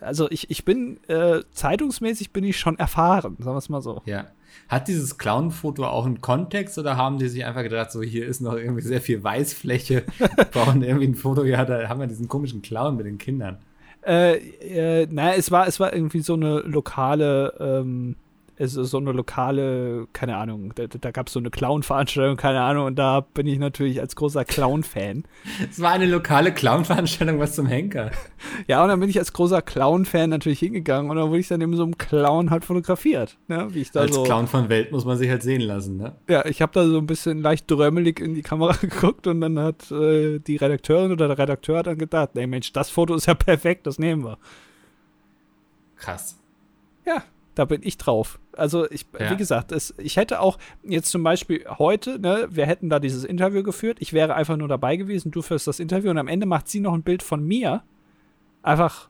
Also 0.00 0.30
ich, 0.30 0.50
ich 0.50 0.64
bin, 0.64 1.00
äh, 1.08 1.40
zeitungsmäßig 1.50 2.32
bin 2.32 2.44
ich 2.44 2.58
schon 2.58 2.78
erfahren, 2.78 3.36
sagen 3.38 3.54
wir 3.54 3.58
es 3.58 3.68
mal 3.68 3.80
so. 3.80 4.02
Ja. 4.04 4.26
Hat 4.68 4.88
dieses 4.88 5.18
Clown-Foto 5.18 5.84
auch 5.84 6.06
einen 6.06 6.20
Kontext 6.20 6.78
oder 6.78 6.96
haben 6.96 7.18
die 7.18 7.28
sich 7.28 7.44
einfach 7.44 7.62
gedacht, 7.62 7.90
so 7.90 8.02
hier 8.02 8.26
ist 8.26 8.40
noch 8.40 8.54
irgendwie 8.54 8.82
sehr 8.82 9.00
viel 9.00 9.22
Weißfläche, 9.24 10.04
brauchen 10.52 10.82
irgendwie 10.82 11.08
ein 11.08 11.14
Foto, 11.14 11.44
ja, 11.44 11.64
da 11.64 11.88
haben 11.88 12.00
wir 12.00 12.06
diesen 12.06 12.28
komischen 12.28 12.62
Clown 12.62 12.96
mit 12.96 13.06
den 13.06 13.18
Kindern. 13.18 13.58
Äh, 14.06 14.36
äh, 14.36 15.06
naja, 15.10 15.34
es 15.36 15.50
war, 15.50 15.66
es 15.66 15.80
war 15.80 15.92
irgendwie 15.92 16.20
so 16.20 16.34
eine 16.34 16.60
lokale, 16.60 17.54
ähm, 17.58 18.16
ist 18.58 18.72
so 18.74 18.98
eine 18.98 19.12
lokale, 19.12 20.08
keine 20.12 20.36
Ahnung, 20.36 20.72
da, 20.74 20.86
da 20.86 21.10
gab 21.10 21.28
es 21.28 21.32
so 21.32 21.38
eine 21.38 21.50
Clown-Veranstaltung, 21.50 22.36
keine 22.36 22.60
Ahnung, 22.60 22.86
und 22.86 22.96
da 22.96 23.20
bin 23.20 23.46
ich 23.46 23.58
natürlich 23.58 24.00
als 24.00 24.16
großer 24.16 24.44
Clown-Fan. 24.44 25.24
Es 25.70 25.80
war 25.80 25.92
eine 25.92 26.06
lokale 26.06 26.52
Clown-Veranstaltung, 26.52 27.38
was 27.38 27.54
zum 27.54 27.66
Henker. 27.66 28.10
Ja, 28.66 28.82
und 28.82 28.88
dann 28.88 29.00
bin 29.00 29.08
ich 29.08 29.18
als 29.18 29.32
großer 29.32 29.62
Clown-Fan 29.62 30.30
natürlich 30.30 30.60
hingegangen 30.60 31.10
und 31.10 31.16
dann 31.16 31.28
wurde 31.28 31.40
ich 31.40 31.48
dann 31.48 31.60
eben 31.60 31.76
so 31.76 31.82
einem 31.82 31.98
Clown 31.98 32.50
halt 32.50 32.64
fotografiert. 32.64 33.36
Ne? 33.48 33.68
Wie 33.70 33.80
ich 33.80 33.90
da 33.90 34.00
als 34.00 34.14
so, 34.14 34.22
Clown 34.22 34.46
von 34.46 34.68
Welt 34.68 34.92
muss 34.92 35.04
man 35.04 35.16
sich 35.16 35.28
halt 35.28 35.42
sehen 35.42 35.60
lassen, 35.60 35.96
ne? 35.96 36.16
Ja, 36.28 36.44
ich 36.46 36.62
habe 36.62 36.72
da 36.72 36.86
so 36.86 36.98
ein 36.98 37.06
bisschen 37.06 37.42
leicht 37.42 37.70
drömmelig 37.70 38.20
in 38.20 38.34
die 38.34 38.42
Kamera 38.42 38.72
geguckt 38.80 39.26
und 39.26 39.40
dann 39.40 39.58
hat 39.58 39.90
äh, 39.90 40.38
die 40.38 40.56
Redakteurin 40.56 41.12
oder 41.12 41.28
der 41.28 41.38
Redakteur 41.38 41.82
dann 41.82 41.98
gedacht, 41.98 42.30
ey 42.34 42.46
Mensch, 42.46 42.72
das 42.72 42.90
Foto 42.90 43.14
ist 43.14 43.26
ja 43.26 43.34
perfekt, 43.34 43.86
das 43.86 43.98
nehmen 43.98 44.24
wir. 44.24 44.38
Krass. 45.96 46.38
Ja, 47.04 47.22
da 47.58 47.64
bin 47.64 47.80
ich 47.82 47.98
drauf. 47.98 48.38
Also 48.52 48.88
ich, 48.88 49.06
ja. 49.18 49.30
wie 49.30 49.36
gesagt, 49.36 49.72
es, 49.72 49.92
ich 49.98 50.16
hätte 50.16 50.40
auch 50.40 50.58
jetzt 50.84 51.10
zum 51.10 51.24
Beispiel 51.24 51.64
heute, 51.68 52.20
ne, 52.20 52.46
wir 52.50 52.66
hätten 52.66 52.88
da 52.88 53.00
dieses 53.00 53.24
Interview 53.24 53.64
geführt, 53.64 53.98
ich 54.00 54.12
wäre 54.12 54.36
einfach 54.36 54.56
nur 54.56 54.68
dabei 54.68 54.96
gewesen, 54.96 55.32
du 55.32 55.42
führst 55.42 55.66
das 55.66 55.80
Interview 55.80 56.10
und 56.10 56.18
am 56.18 56.28
Ende 56.28 56.46
macht 56.46 56.68
sie 56.68 56.78
noch 56.78 56.94
ein 56.94 57.02
Bild 57.02 57.24
von 57.24 57.44
mir. 57.44 57.82
Einfach 58.62 59.08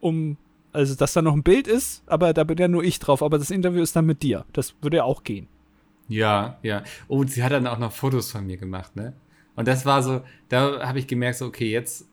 um, 0.00 0.36
also 0.72 0.94
dass 0.94 1.14
da 1.14 1.22
noch 1.22 1.32
ein 1.32 1.42
Bild 1.42 1.66
ist, 1.66 2.02
aber 2.06 2.34
da 2.34 2.44
bin 2.44 2.58
ja 2.58 2.68
nur 2.68 2.84
ich 2.84 2.98
drauf, 2.98 3.22
aber 3.22 3.38
das 3.38 3.50
Interview 3.50 3.80
ist 3.80 3.96
dann 3.96 4.04
mit 4.04 4.22
dir. 4.22 4.44
Das 4.52 4.74
würde 4.82 4.98
ja 4.98 5.04
auch 5.04 5.24
gehen. 5.24 5.48
Ja, 6.08 6.58
ja. 6.62 6.84
Oh, 7.08 7.24
sie 7.24 7.42
hat 7.42 7.52
dann 7.52 7.66
auch 7.66 7.78
noch 7.78 7.92
Fotos 7.92 8.30
von 8.30 8.46
mir 8.46 8.58
gemacht, 8.58 8.94
ne? 8.94 9.14
Und 9.54 9.66
das 9.66 9.86
war 9.86 10.02
so, 10.02 10.20
da 10.50 10.86
habe 10.86 10.98
ich 10.98 11.06
gemerkt, 11.06 11.38
so, 11.38 11.46
okay, 11.46 11.70
jetzt, 11.70 12.06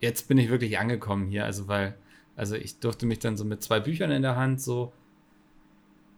jetzt 0.00 0.28
bin 0.28 0.38
ich 0.38 0.50
wirklich 0.50 0.78
angekommen 0.78 1.26
hier, 1.26 1.44
also 1.44 1.66
weil, 1.66 1.96
also 2.36 2.54
ich 2.54 2.78
durfte 2.78 3.06
mich 3.06 3.18
dann 3.18 3.36
so 3.36 3.44
mit 3.44 3.60
zwei 3.64 3.80
Büchern 3.80 4.12
in 4.12 4.22
der 4.22 4.36
Hand 4.36 4.60
so 4.60 4.92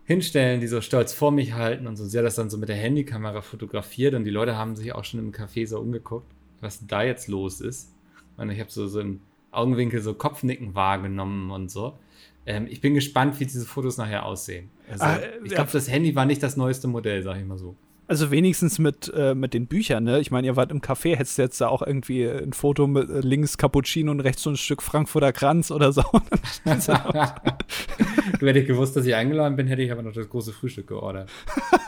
hinstellen, 0.09 0.62
die 0.62 0.66
so 0.66 0.81
stolz 0.81 1.12
vor 1.12 1.31
mich 1.31 1.53
halten 1.53 1.87
und 1.87 1.97
so. 1.97 2.07
Sie 2.07 2.16
hat 2.16 2.25
das 2.25 2.35
dann 2.35 2.49
so 2.49 2.57
mit 2.57 2.71
der 2.71 2.77
Handykamera 2.77 3.42
fotografiert 3.42 4.14
und 4.14 4.25
die 4.25 4.31
Leute 4.31 4.57
haben 4.57 4.75
sich 4.75 4.94
auch 4.94 5.05
schon 5.05 5.21
im 5.21 5.33
Café 5.33 5.66
so 5.66 5.79
umgeguckt, 5.79 6.27
was 6.62 6.87
da 6.87 7.03
jetzt 7.03 7.29
los 7.29 7.61
ist. 7.61 7.92
Und 8.38 8.49
ich 8.49 8.59
habe 8.59 8.71
so, 8.71 8.87
so 8.87 9.01
im 9.01 9.21
Augenwinkel 9.51 10.01
so 10.01 10.14
Kopfnicken 10.14 10.75
wahrgenommen 10.75 11.51
und 11.51 11.71
so. 11.71 11.99
Ähm, 12.47 12.66
ich 12.71 12.81
bin 12.81 12.94
gespannt, 12.94 13.38
wie 13.38 13.44
diese 13.44 13.66
Fotos 13.66 13.99
nachher 13.99 14.25
aussehen. 14.25 14.71
Also, 14.88 15.05
ah, 15.05 15.18
ich 15.44 15.53
glaube, 15.53 15.71
das 15.71 15.90
Handy 15.90 16.16
war 16.16 16.25
nicht 16.25 16.42
das 16.42 16.57
neueste 16.57 16.88
Modell, 16.88 17.23
sag 17.23 17.37
ich 17.38 17.44
mal 17.44 17.59
so. 17.59 17.77
Also 18.09 18.31
wenigstens 18.31 18.79
mit, 18.79 19.12
äh, 19.14 19.35
mit 19.35 19.53
den 19.53 19.66
Büchern, 19.66 20.05
ne? 20.05 20.18
Ich 20.18 20.31
meine, 20.31 20.47
ihr 20.47 20.57
wart 20.57 20.71
im 20.71 20.81
Café, 20.81 21.14
hättest 21.14 21.37
du 21.37 21.42
jetzt 21.42 21.61
da 21.61 21.68
auch 21.68 21.83
irgendwie 21.83 22.27
ein 22.27 22.55
Foto 22.55 22.87
mit 22.87 23.11
äh, 23.11 23.21
links 23.21 23.59
Cappuccino 23.59 24.11
und 24.11 24.21
rechts 24.21 24.42
so 24.42 24.51
ein 24.51 24.57
Stück 24.57 24.83
Frankfurter 24.83 25.31
Kranz 25.31 25.71
oder 25.71 25.92
so. 25.92 26.03
du 26.64 26.71
hätte 28.40 28.59
ich 28.61 28.66
gewusst, 28.66 28.97
dass 28.97 29.05
ich 29.05 29.14
eingeladen 29.14 29.57
bin, 29.57 29.66
hätte 29.66 29.83
ich 29.83 29.92
aber 29.92 30.03
noch 30.03 30.14
das 30.14 30.27
große 30.27 30.55
Frühstück 30.55 30.87
geordert. 30.87 31.29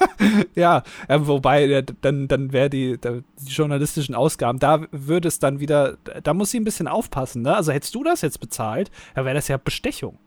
ja, 0.54 0.82
äh, 1.08 1.18
wobei, 1.22 1.64
äh, 1.64 1.84
dann, 2.02 2.28
dann 2.28 2.52
wäre 2.52 2.68
die, 2.68 2.98
die 2.98 3.22
journalistischen 3.46 4.14
Ausgaben, 4.14 4.58
da 4.58 4.86
würde 4.92 5.26
es 5.26 5.38
dann 5.38 5.58
wieder, 5.58 5.96
da 6.22 6.34
muss 6.34 6.50
sie 6.50 6.60
ein 6.60 6.64
bisschen 6.64 6.86
aufpassen, 6.86 7.40
ne? 7.40 7.56
Also 7.56 7.72
hättest 7.72 7.94
du 7.94 8.04
das 8.04 8.20
jetzt 8.20 8.40
bezahlt, 8.40 8.90
dann 9.14 9.24
wäre 9.24 9.36
das 9.36 9.48
ja 9.48 9.56
Bestechung. 9.56 10.18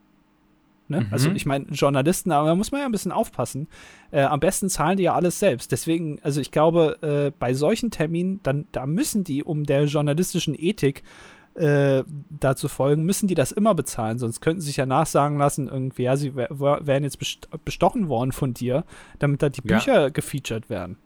Ne? 0.87 1.01
Mhm. 1.01 1.07
Also 1.11 1.31
ich 1.31 1.45
meine, 1.45 1.65
Journalisten, 1.69 2.31
aber 2.31 2.49
da 2.49 2.55
muss 2.55 2.71
man 2.71 2.81
ja 2.81 2.85
ein 2.85 2.91
bisschen 2.91 3.11
aufpassen. 3.11 3.67
Äh, 4.11 4.23
am 4.23 4.39
besten 4.39 4.69
zahlen 4.69 4.97
die 4.97 5.03
ja 5.03 5.13
alles 5.13 5.39
selbst. 5.39 5.71
Deswegen, 5.71 6.19
also 6.21 6.41
ich 6.41 6.51
glaube, 6.51 6.97
äh, 7.01 7.31
bei 7.37 7.53
solchen 7.53 7.91
Terminen, 7.91 8.41
dann, 8.43 8.65
da 8.71 8.85
müssen 8.85 9.23
die, 9.23 9.43
um 9.43 9.63
der 9.63 9.85
journalistischen 9.85 10.55
Ethik 10.57 11.03
äh, 11.55 12.03
dazu 12.29 12.67
folgen, 12.67 13.03
müssen 13.03 13.27
die 13.27 13.35
das 13.35 13.51
immer 13.51 13.75
bezahlen, 13.75 14.17
sonst 14.17 14.41
könnten 14.41 14.61
sie 14.61 14.67
sich 14.67 14.77
ja 14.77 14.85
nachsagen 14.85 15.37
lassen, 15.37 15.67
irgendwie, 15.67 16.03
ja, 16.03 16.17
sie 16.17 16.35
wären 16.35 17.03
jetzt 17.03 17.19
bestochen 17.63 18.09
worden 18.09 18.31
von 18.31 18.53
dir, 18.53 18.85
damit 19.19 19.41
da 19.41 19.49
die 19.49 19.61
Bücher 19.61 20.01
ja. 20.01 20.09
gefeatured 20.09 20.69
werden. 20.69 20.97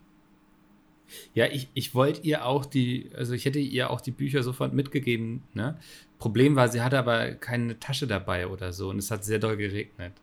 Ja, 1.34 1.46
ich, 1.46 1.70
ich 1.74 1.96
wollte 1.96 2.22
ihr 2.22 2.46
auch 2.46 2.66
die, 2.66 3.10
also 3.16 3.34
ich 3.34 3.46
hätte 3.46 3.60
ihr 3.60 3.90
auch 3.90 4.02
die 4.02 4.12
Bücher 4.12 4.44
sofort 4.44 4.74
mitgegeben, 4.74 5.44
ne? 5.54 5.78
Problem 6.20 6.56
war, 6.56 6.68
sie 6.70 6.82
hatte 6.82 6.98
aber 6.98 7.32
keine 7.34 7.80
Tasche 7.80 8.08
dabei 8.08 8.48
oder 8.48 8.74
so 8.74 8.90
und 8.90 8.98
es 8.98 9.12
hat 9.12 9.24
sehr 9.24 9.40
doll 9.40 9.56
geregnet. 9.56 10.14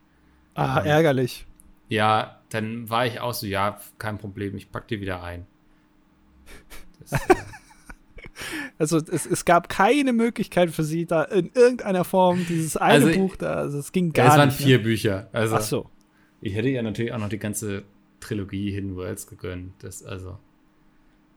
Ah, 0.53 0.81
ähm, 0.81 0.87
ärgerlich. 0.87 1.45
Ja, 1.87 2.41
dann 2.49 2.89
war 2.89 3.05
ich 3.05 3.19
auch 3.19 3.33
so, 3.33 3.45
ja, 3.45 3.79
kein 3.97 4.17
Problem, 4.17 4.57
ich 4.57 4.71
pack 4.71 4.87
die 4.87 4.99
wieder 4.99 5.23
ein. 5.23 5.45
Das, 6.99 7.13
äh, 7.13 7.35
also 8.77 8.97
es, 8.97 9.25
es 9.25 9.45
gab 9.45 9.69
keine 9.69 10.11
Möglichkeit 10.11 10.71
für 10.71 10.83
sie, 10.83 11.05
da 11.05 11.23
in 11.23 11.51
irgendeiner 11.53 12.03
Form 12.03 12.45
dieses 12.47 12.75
eine 12.75 13.05
also, 13.05 13.19
Buch 13.19 13.35
da, 13.35 13.53
also 13.53 13.77
es 13.77 13.91
ging 13.91 14.11
gar 14.11 14.23
nicht. 14.23 14.33
Es 14.33 14.39
waren 14.39 14.51
vier 14.51 14.77
ne? 14.77 14.83
Bücher. 14.83 15.29
Also 15.31 15.55
Ach 15.55 15.61
so. 15.61 15.89
Ich 16.41 16.55
hätte 16.55 16.69
ihr 16.69 16.83
natürlich 16.83 17.13
auch 17.13 17.19
noch 17.19 17.29
die 17.29 17.39
ganze 17.39 17.83
Trilogie 18.19 18.71
Hidden 18.71 18.95
Worlds 18.95 19.27
gegönnt. 19.27 19.73
Das 19.79 20.03
also 20.03 20.37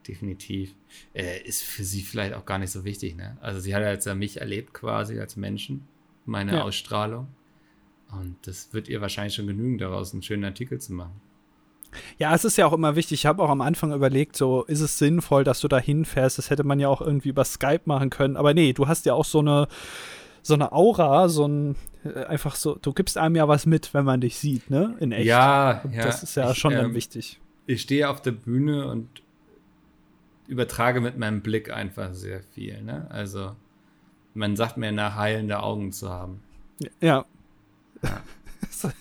definitiv. 0.07 0.73
Äh, 1.13 1.41
ist 1.43 1.63
für 1.63 1.83
sie 1.83 2.01
vielleicht 2.01 2.33
auch 2.33 2.45
gar 2.45 2.57
nicht 2.57 2.71
so 2.71 2.83
wichtig, 2.83 3.15
ne? 3.15 3.37
Also 3.41 3.59
sie 3.59 3.75
hat 3.75 3.81
ja 3.81 3.91
jetzt 3.91 4.05
ja 4.05 4.15
mich 4.15 4.41
erlebt 4.41 4.73
quasi 4.73 5.19
als 5.19 5.35
Menschen, 5.35 5.87
meine 6.25 6.53
ja. 6.55 6.63
Ausstrahlung. 6.63 7.27
Und 8.11 8.35
das 8.43 8.73
wird 8.73 8.89
ihr 8.89 9.01
wahrscheinlich 9.01 9.35
schon 9.35 9.47
genügen, 9.47 9.77
daraus 9.77 10.13
einen 10.13 10.23
schönen 10.23 10.45
Artikel 10.45 10.79
zu 10.79 10.93
machen. 10.93 11.21
Ja, 12.17 12.35
es 12.35 12.45
ist 12.45 12.57
ja 12.57 12.67
auch 12.67 12.73
immer 12.73 12.95
wichtig. 12.95 13.21
Ich 13.21 13.25
habe 13.25 13.41
auch 13.41 13.49
am 13.49 13.61
Anfang 13.61 13.93
überlegt, 13.93 14.35
so 14.35 14.63
ist 14.63 14.81
es 14.81 14.97
sinnvoll, 14.97 15.43
dass 15.43 15.59
du 15.59 15.67
da 15.67 15.79
hinfährst. 15.79 16.37
Das 16.37 16.49
hätte 16.49 16.63
man 16.63 16.79
ja 16.79 16.87
auch 16.87 17.01
irgendwie 17.01 17.29
über 17.29 17.43
Skype 17.43 17.81
machen 17.85 18.09
können. 18.09 18.37
Aber 18.37 18.53
nee, 18.53 18.73
du 18.73 18.87
hast 18.87 19.05
ja 19.05 19.13
auch 19.13 19.25
so 19.25 19.39
eine, 19.39 19.67
so 20.41 20.53
eine 20.53 20.71
Aura, 20.71 21.29
so 21.29 21.47
ein 21.47 21.75
äh, 22.03 22.25
einfach 22.25 22.55
so, 22.55 22.75
du 22.75 22.93
gibst 22.93 23.17
einem 23.17 23.35
ja 23.35 23.47
was 23.47 23.65
mit, 23.65 23.93
wenn 23.93 24.05
man 24.05 24.21
dich 24.21 24.37
sieht, 24.37 24.69
ne? 24.69 24.95
In 24.99 25.11
echt. 25.11 25.25
Ja, 25.25 25.83
ja. 25.91 26.03
Das 26.03 26.23
ist 26.23 26.35
ja 26.35 26.51
ich, 26.51 26.57
schon 26.57 26.73
ähm, 26.73 26.79
dann 26.79 26.93
wichtig. 26.93 27.39
Ich 27.65 27.81
stehe 27.81 28.09
auf 28.09 28.21
der 28.21 28.31
Bühne 28.31 28.87
und 28.87 29.07
übertrage 30.49 30.99
mit 30.99 31.17
meinem 31.17 31.41
Blick 31.41 31.71
einfach 31.71 32.13
sehr 32.13 32.41
viel. 32.41 32.81
Ne? 32.81 33.07
Also 33.09 33.55
man 34.33 34.55
sagt 34.55 34.77
mir 34.77 34.91
nach 34.91 35.15
heilende 35.15 35.61
Augen 35.61 35.91
zu 35.91 36.09
haben. 36.09 36.41
Ja. 36.99 37.25
ja. 38.01 38.21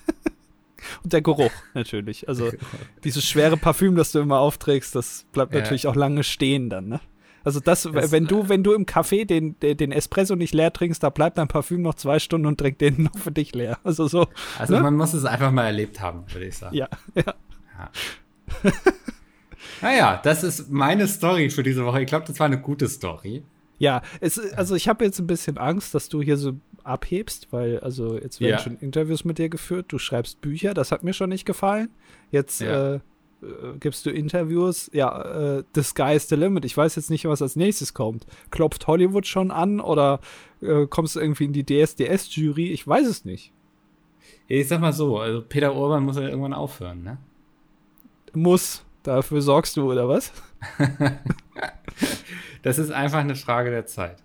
Und 1.02 1.12
der 1.12 1.22
Geruch 1.22 1.52
natürlich. 1.74 2.28
Also 2.28 2.50
dieses 3.04 3.24
schwere 3.24 3.56
Parfüm, 3.56 3.96
das 3.96 4.12
du 4.12 4.20
immer 4.20 4.38
aufträgst, 4.38 4.94
das 4.94 5.26
bleibt 5.32 5.54
ja. 5.54 5.60
natürlich 5.60 5.86
auch 5.86 5.96
lange 5.96 6.22
stehen 6.22 6.70
dann, 6.70 6.88
ne? 6.88 7.00
Also 7.44 7.60
das, 7.60 7.84
das, 7.84 8.12
wenn 8.12 8.26
du, 8.26 8.50
wenn 8.50 8.62
du 8.62 8.74
im 8.74 8.84
Café 8.84 9.24
den, 9.24 9.58
den 9.60 9.92
Espresso 9.92 10.34
nicht 10.34 10.52
leer 10.52 10.70
trinkst, 10.70 11.02
da 11.02 11.08
bleibt 11.08 11.38
dein 11.38 11.48
Parfüm 11.48 11.80
noch 11.80 11.94
zwei 11.94 12.18
Stunden 12.18 12.46
und 12.46 12.58
trinkt 12.58 12.80
den 12.82 13.02
noch 13.04 13.16
für 13.16 13.30
dich 13.30 13.54
leer. 13.54 13.78
Also 13.84 14.06
so. 14.06 14.26
Also 14.58 14.74
ne? 14.74 14.82
man 14.82 14.96
muss 14.96 15.14
es 15.14 15.24
einfach 15.24 15.50
mal 15.50 15.64
erlebt 15.64 16.00
haben, 16.00 16.24
würde 16.30 16.46
ich 16.46 16.58
sagen. 16.58 16.76
Ja, 16.76 16.88
ja. 17.14 17.22
ja. 17.24 18.72
Naja, 19.80 20.20
das 20.22 20.42
ist 20.42 20.70
meine 20.70 21.06
Story 21.06 21.50
für 21.50 21.62
diese 21.62 21.84
Woche. 21.84 22.02
Ich 22.02 22.06
glaube, 22.06 22.26
das 22.26 22.38
war 22.38 22.46
eine 22.46 22.60
gute 22.60 22.88
Story. 22.88 23.42
Ja, 23.78 24.02
es, 24.20 24.38
also 24.54 24.74
ich 24.74 24.88
habe 24.88 25.04
jetzt 25.04 25.18
ein 25.20 25.26
bisschen 25.26 25.56
Angst, 25.56 25.94
dass 25.94 26.08
du 26.08 26.20
hier 26.20 26.36
so 26.36 26.54
abhebst, 26.82 27.48
weil 27.52 27.78
also 27.80 28.16
jetzt 28.16 28.40
werden 28.40 28.52
ja. 28.52 28.58
schon 28.58 28.78
Interviews 28.78 29.24
mit 29.24 29.38
dir 29.38 29.48
geführt, 29.48 29.86
du 29.88 29.98
schreibst 29.98 30.40
Bücher, 30.40 30.74
das 30.74 30.90
hat 30.90 31.04
mir 31.04 31.12
schon 31.12 31.28
nicht 31.28 31.44
gefallen. 31.44 31.90
Jetzt 32.30 32.60
ja. 32.60 32.94
äh, 32.94 33.00
gibst 33.78 34.04
du 34.04 34.10
Interviews, 34.10 34.90
ja, 34.92 35.58
äh, 35.58 35.64
the 35.74 35.82
sky 35.82 36.14
is 36.14 36.28
the 36.28 36.34
limit. 36.34 36.64
Ich 36.64 36.76
weiß 36.76 36.96
jetzt 36.96 37.10
nicht, 37.10 37.24
was 37.26 37.42
als 37.42 37.56
nächstes 37.56 37.94
kommt. 37.94 38.26
Klopft 38.50 38.86
Hollywood 38.86 39.26
schon 39.26 39.50
an 39.50 39.80
oder 39.80 40.20
äh, 40.60 40.86
kommst 40.86 41.14
du 41.14 41.20
irgendwie 41.20 41.44
in 41.44 41.52
die 41.52 41.64
DSDS-Jury? 41.64 42.72
Ich 42.72 42.86
weiß 42.86 43.06
es 43.06 43.24
nicht. 43.24 43.52
Ich 44.48 44.66
sag 44.66 44.80
mal 44.80 44.92
so, 44.92 45.18
also 45.18 45.42
Peter 45.42 45.74
Urban 45.74 46.04
muss 46.04 46.16
ja 46.16 46.22
irgendwann 46.22 46.54
aufhören, 46.54 47.02
ne? 47.02 47.18
Muss. 48.34 48.84
Dafür 49.02 49.40
sorgst 49.42 49.76
du, 49.76 49.90
oder 49.90 50.08
was? 50.08 50.32
das 52.62 52.78
ist 52.78 52.90
einfach 52.90 53.18
eine 53.18 53.36
Frage 53.36 53.70
der 53.70 53.86
Zeit. 53.86 54.16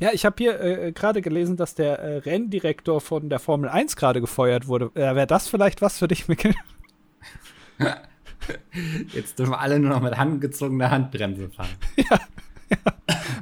Ja, 0.00 0.10
ich 0.12 0.24
habe 0.24 0.34
hier 0.38 0.60
äh, 0.60 0.92
gerade 0.92 1.22
gelesen, 1.22 1.56
dass 1.56 1.74
der 1.76 1.98
äh, 2.00 2.16
Renndirektor 2.18 3.00
von 3.00 3.28
der 3.30 3.38
Formel 3.38 3.70
1 3.70 3.94
gerade 3.96 4.20
gefeuert 4.20 4.66
wurde. 4.66 4.86
Äh, 4.94 5.14
Wäre 5.14 5.26
das 5.28 5.48
vielleicht 5.48 5.80
was 5.80 5.98
für 5.98 6.08
dich, 6.08 6.26
Mikkel? 6.28 6.54
Jetzt 9.12 9.38
dürfen 9.38 9.54
alle 9.54 9.78
nur 9.78 9.90
noch 9.90 10.00
mit 10.02 10.16
handgezogener 10.16 10.90
Handbremse 10.90 11.48
fahren. 11.50 11.68
Ja. 12.10 12.18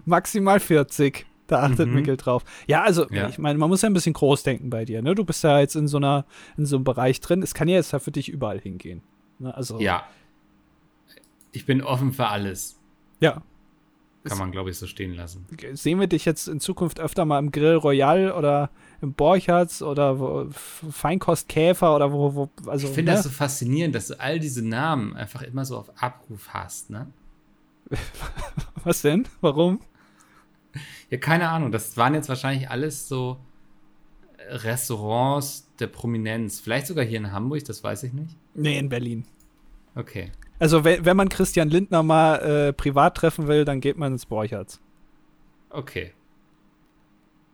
maximal 0.04 0.58
40. 0.58 1.24
Da 1.46 1.62
achtet 1.62 1.88
Mhm. 1.88 1.94
Mikkel 1.94 2.16
drauf. 2.16 2.44
Ja, 2.66 2.82
also 2.82 3.08
Ja. 3.10 3.28
ich 3.28 3.38
meine, 3.38 3.58
man 3.58 3.68
muss 3.70 3.82
ja 3.82 3.88
ein 3.88 3.92
bisschen 3.94 4.12
groß 4.12 4.42
denken 4.42 4.70
bei 4.70 4.84
dir. 4.84 5.02
Ne? 5.02 5.14
Du 5.14 5.24
bist 5.24 5.42
ja 5.44 5.60
jetzt 5.60 5.76
in 5.76 5.86
so 5.88 5.96
einer, 5.98 6.26
in 6.56 6.66
so 6.66 6.76
einem 6.76 6.84
Bereich 6.84 7.20
drin. 7.20 7.42
Es 7.42 7.54
kann 7.54 7.68
ja 7.68 7.76
jetzt 7.76 7.92
ja 7.92 8.00
für 8.00 8.10
dich 8.10 8.28
überall 8.28 8.58
hingehen. 8.60 9.02
Ne? 9.40 9.54
Also 9.54 9.80
Ja. 9.80 10.06
Ich 11.52 11.66
bin 11.66 11.82
offen 11.82 12.12
für 12.12 12.28
alles. 12.28 12.78
ja. 13.20 13.42
Kann 14.22 14.36
man, 14.36 14.52
glaube 14.52 14.68
ich, 14.68 14.76
so 14.76 14.86
stehen 14.86 15.14
lassen. 15.14 15.46
Sehen 15.72 15.98
wir 15.98 16.06
dich 16.06 16.26
jetzt 16.26 16.46
in 16.46 16.60
Zukunft 16.60 17.00
öfter 17.00 17.24
mal 17.24 17.38
im 17.38 17.50
Grill 17.50 17.76
Royal 17.76 18.32
oder 18.32 18.68
im 19.00 19.14
Borchertz 19.14 19.80
oder 19.80 20.46
Feinkostkäfer 20.50 21.96
oder 21.96 22.12
wo, 22.12 22.34
wo 22.34 22.50
also 22.66 22.88
Ich 22.88 22.94
finde 22.94 23.12
ne? 23.12 23.16
das 23.16 23.24
so 23.24 23.30
faszinierend, 23.30 23.94
dass 23.94 24.08
du 24.08 24.20
all 24.20 24.38
diese 24.38 24.62
Namen 24.62 25.16
einfach 25.16 25.40
immer 25.40 25.64
so 25.64 25.78
auf 25.78 25.90
Abruf 26.02 26.50
hast, 26.50 26.90
ne? 26.90 27.10
was 28.84 29.00
denn? 29.00 29.26
Warum? 29.40 29.80
Ja, 31.08 31.16
keine 31.16 31.48
Ahnung. 31.48 31.72
Das 31.72 31.96
waren 31.96 32.12
jetzt 32.12 32.28
wahrscheinlich 32.28 32.68
alles 32.68 33.08
so 33.08 33.38
Restaurants 34.50 35.66
der 35.78 35.86
Prominenz. 35.86 36.60
Vielleicht 36.60 36.88
sogar 36.88 37.06
hier 37.06 37.18
in 37.18 37.32
Hamburg, 37.32 37.64
das 37.64 37.82
weiß 37.82 38.02
ich 38.02 38.12
nicht. 38.12 38.36
Nee, 38.54 38.78
in 38.78 38.88
Berlin. 38.88 39.24
Okay. 39.94 40.30
Also 40.58 40.84
wenn, 40.84 41.04
wenn 41.04 41.16
man 41.16 41.28
Christian 41.28 41.68
Lindner 41.70 42.02
mal 42.02 42.36
äh, 42.36 42.72
privat 42.72 43.16
treffen 43.16 43.48
will, 43.48 43.64
dann 43.64 43.80
geht 43.80 43.96
man 43.96 44.12
ins 44.12 44.26
Borchertz. 44.26 44.80
Okay. 45.70 46.12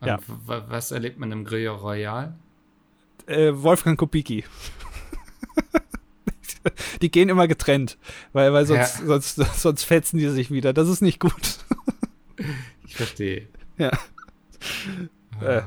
Und 0.01 0.09
Ja. 0.09 0.19
was 0.47 0.91
erlebt 0.91 1.19
man 1.19 1.33
im 1.33 1.45
Grill 1.45 1.69
Royal? 1.69 2.35
Äh, 3.27 3.53
Wolfgang 3.55 3.99
Kubicki. 3.99 4.45
die 7.03 7.11
gehen 7.11 7.29
immer 7.29 7.49
getrennt, 7.49 7.99
weil, 8.33 8.53
weil 8.53 8.67
sonst, 8.67 9.01
Ja. 9.01 9.07
sonst, 9.07 9.37
sonst 9.61 9.85
fetzen 9.85 10.19
die 10.19 10.29
sich 10.29 10.51
wieder. 10.51 10.73
Das 10.73 10.89
ist 10.89 11.01
nicht 11.01 11.21
gut. 11.21 11.59
Ich 12.87 12.97
verstehe. 12.97 13.47
Ja. 13.79 13.91
Äh. 15.41 15.63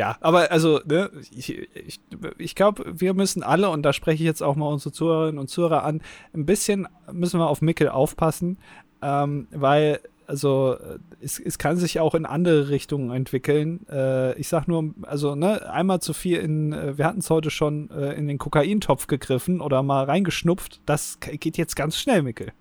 Ja, 0.00 0.16
aber 0.22 0.50
also, 0.50 0.80
ne, 0.86 1.10
ich, 1.30 1.58
ich, 1.58 2.00
ich 2.38 2.54
glaube, 2.54 2.86
wir 2.98 3.12
müssen 3.12 3.42
alle, 3.42 3.68
und 3.68 3.82
da 3.82 3.92
spreche 3.92 4.22
ich 4.22 4.26
jetzt 4.26 4.42
auch 4.42 4.56
mal 4.56 4.68
unsere 4.68 4.92
Zuhörerinnen 4.92 5.38
und 5.38 5.48
Zuhörer 5.48 5.84
an, 5.84 6.00
ein 6.32 6.46
bisschen 6.46 6.88
müssen 7.12 7.38
wir 7.38 7.50
auf 7.50 7.60
Mickel 7.60 7.90
aufpassen, 7.90 8.56
ähm, 9.02 9.46
weil, 9.50 10.00
also, 10.26 10.78
es, 11.20 11.38
es 11.38 11.58
kann 11.58 11.76
sich 11.76 12.00
auch 12.00 12.14
in 12.14 12.24
andere 12.24 12.70
Richtungen 12.70 13.10
entwickeln. 13.10 13.86
Äh, 13.90 14.38
ich 14.38 14.48
sag 14.48 14.68
nur, 14.68 14.94
also, 15.02 15.34
ne, 15.34 15.70
einmal 15.70 16.00
zu 16.00 16.14
viel 16.14 16.38
in, 16.38 16.72
äh, 16.72 16.96
wir 16.96 17.04
hatten 17.04 17.18
es 17.18 17.28
heute 17.28 17.50
schon, 17.50 17.90
äh, 17.90 18.14
in 18.14 18.26
den 18.26 18.38
Kokaintopf 18.38 19.06
gegriffen 19.06 19.60
oder 19.60 19.82
mal 19.82 20.04
reingeschnupft. 20.04 20.80
Das 20.86 21.20
geht 21.20 21.58
jetzt 21.58 21.76
ganz 21.76 21.98
schnell, 21.98 22.22
Mickel. 22.22 22.54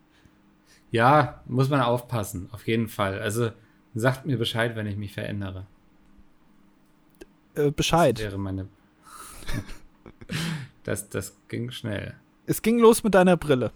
Ja, 0.91 1.41
muss 1.47 1.69
man 1.69 1.79
aufpassen, 1.79 2.49
auf 2.51 2.67
jeden 2.67 2.89
Fall. 2.89 3.17
Also 3.21 3.51
sagt 3.95 4.25
mir 4.25 4.37
Bescheid, 4.37 4.75
wenn 4.75 4.87
ich 4.87 4.97
mich 4.97 5.13
verändere. 5.13 5.67
Äh, 7.55 7.65
Das 7.65 7.73
Bescheid. 7.73 8.19
wäre 8.19 8.37
meine. 8.37 8.67
Das, 10.83 11.09
das 11.09 11.35
ging 11.49 11.71
schnell. 11.71 12.15
Es 12.45 12.61
ging 12.61 12.79
los 12.79 13.03
mit 13.03 13.13
deiner 13.13 13.37
Brille. 13.37 13.71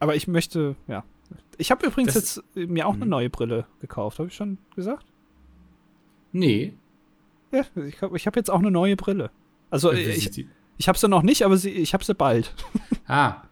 Aber 0.00 0.14
ich 0.16 0.26
möchte, 0.28 0.76
ja. 0.86 1.04
Ich 1.56 1.70
habe 1.70 1.86
übrigens 1.86 2.14
Das- 2.14 2.36
jetzt 2.36 2.56
äh, 2.56 2.66
mir 2.66 2.86
auch 2.86 2.94
eine 2.94 3.04
Mhm. 3.04 3.10
neue 3.10 3.30
Brille 3.30 3.66
gekauft. 3.80 4.18
Habe 4.18 4.28
ich 4.28 4.34
schon 4.34 4.58
gesagt? 4.74 5.06
Nee. 6.32 6.74
Ja, 7.52 7.64
ich 7.86 8.02
habe 8.02 8.16
ich 8.16 8.26
hab 8.26 8.36
jetzt 8.36 8.50
auch 8.50 8.58
eine 8.58 8.70
neue 8.70 8.96
Brille. 8.96 9.30
Also 9.70 9.92
ich, 9.92 10.44
ich 10.76 10.88
habe 10.88 10.98
sie 10.98 11.08
noch 11.08 11.22
nicht, 11.22 11.42
aber 11.44 11.56
sie, 11.56 11.70
ich 11.70 11.94
habe 11.94 12.04
sie 12.04 12.14
bald. 12.14 12.54
Ah, 13.06 13.42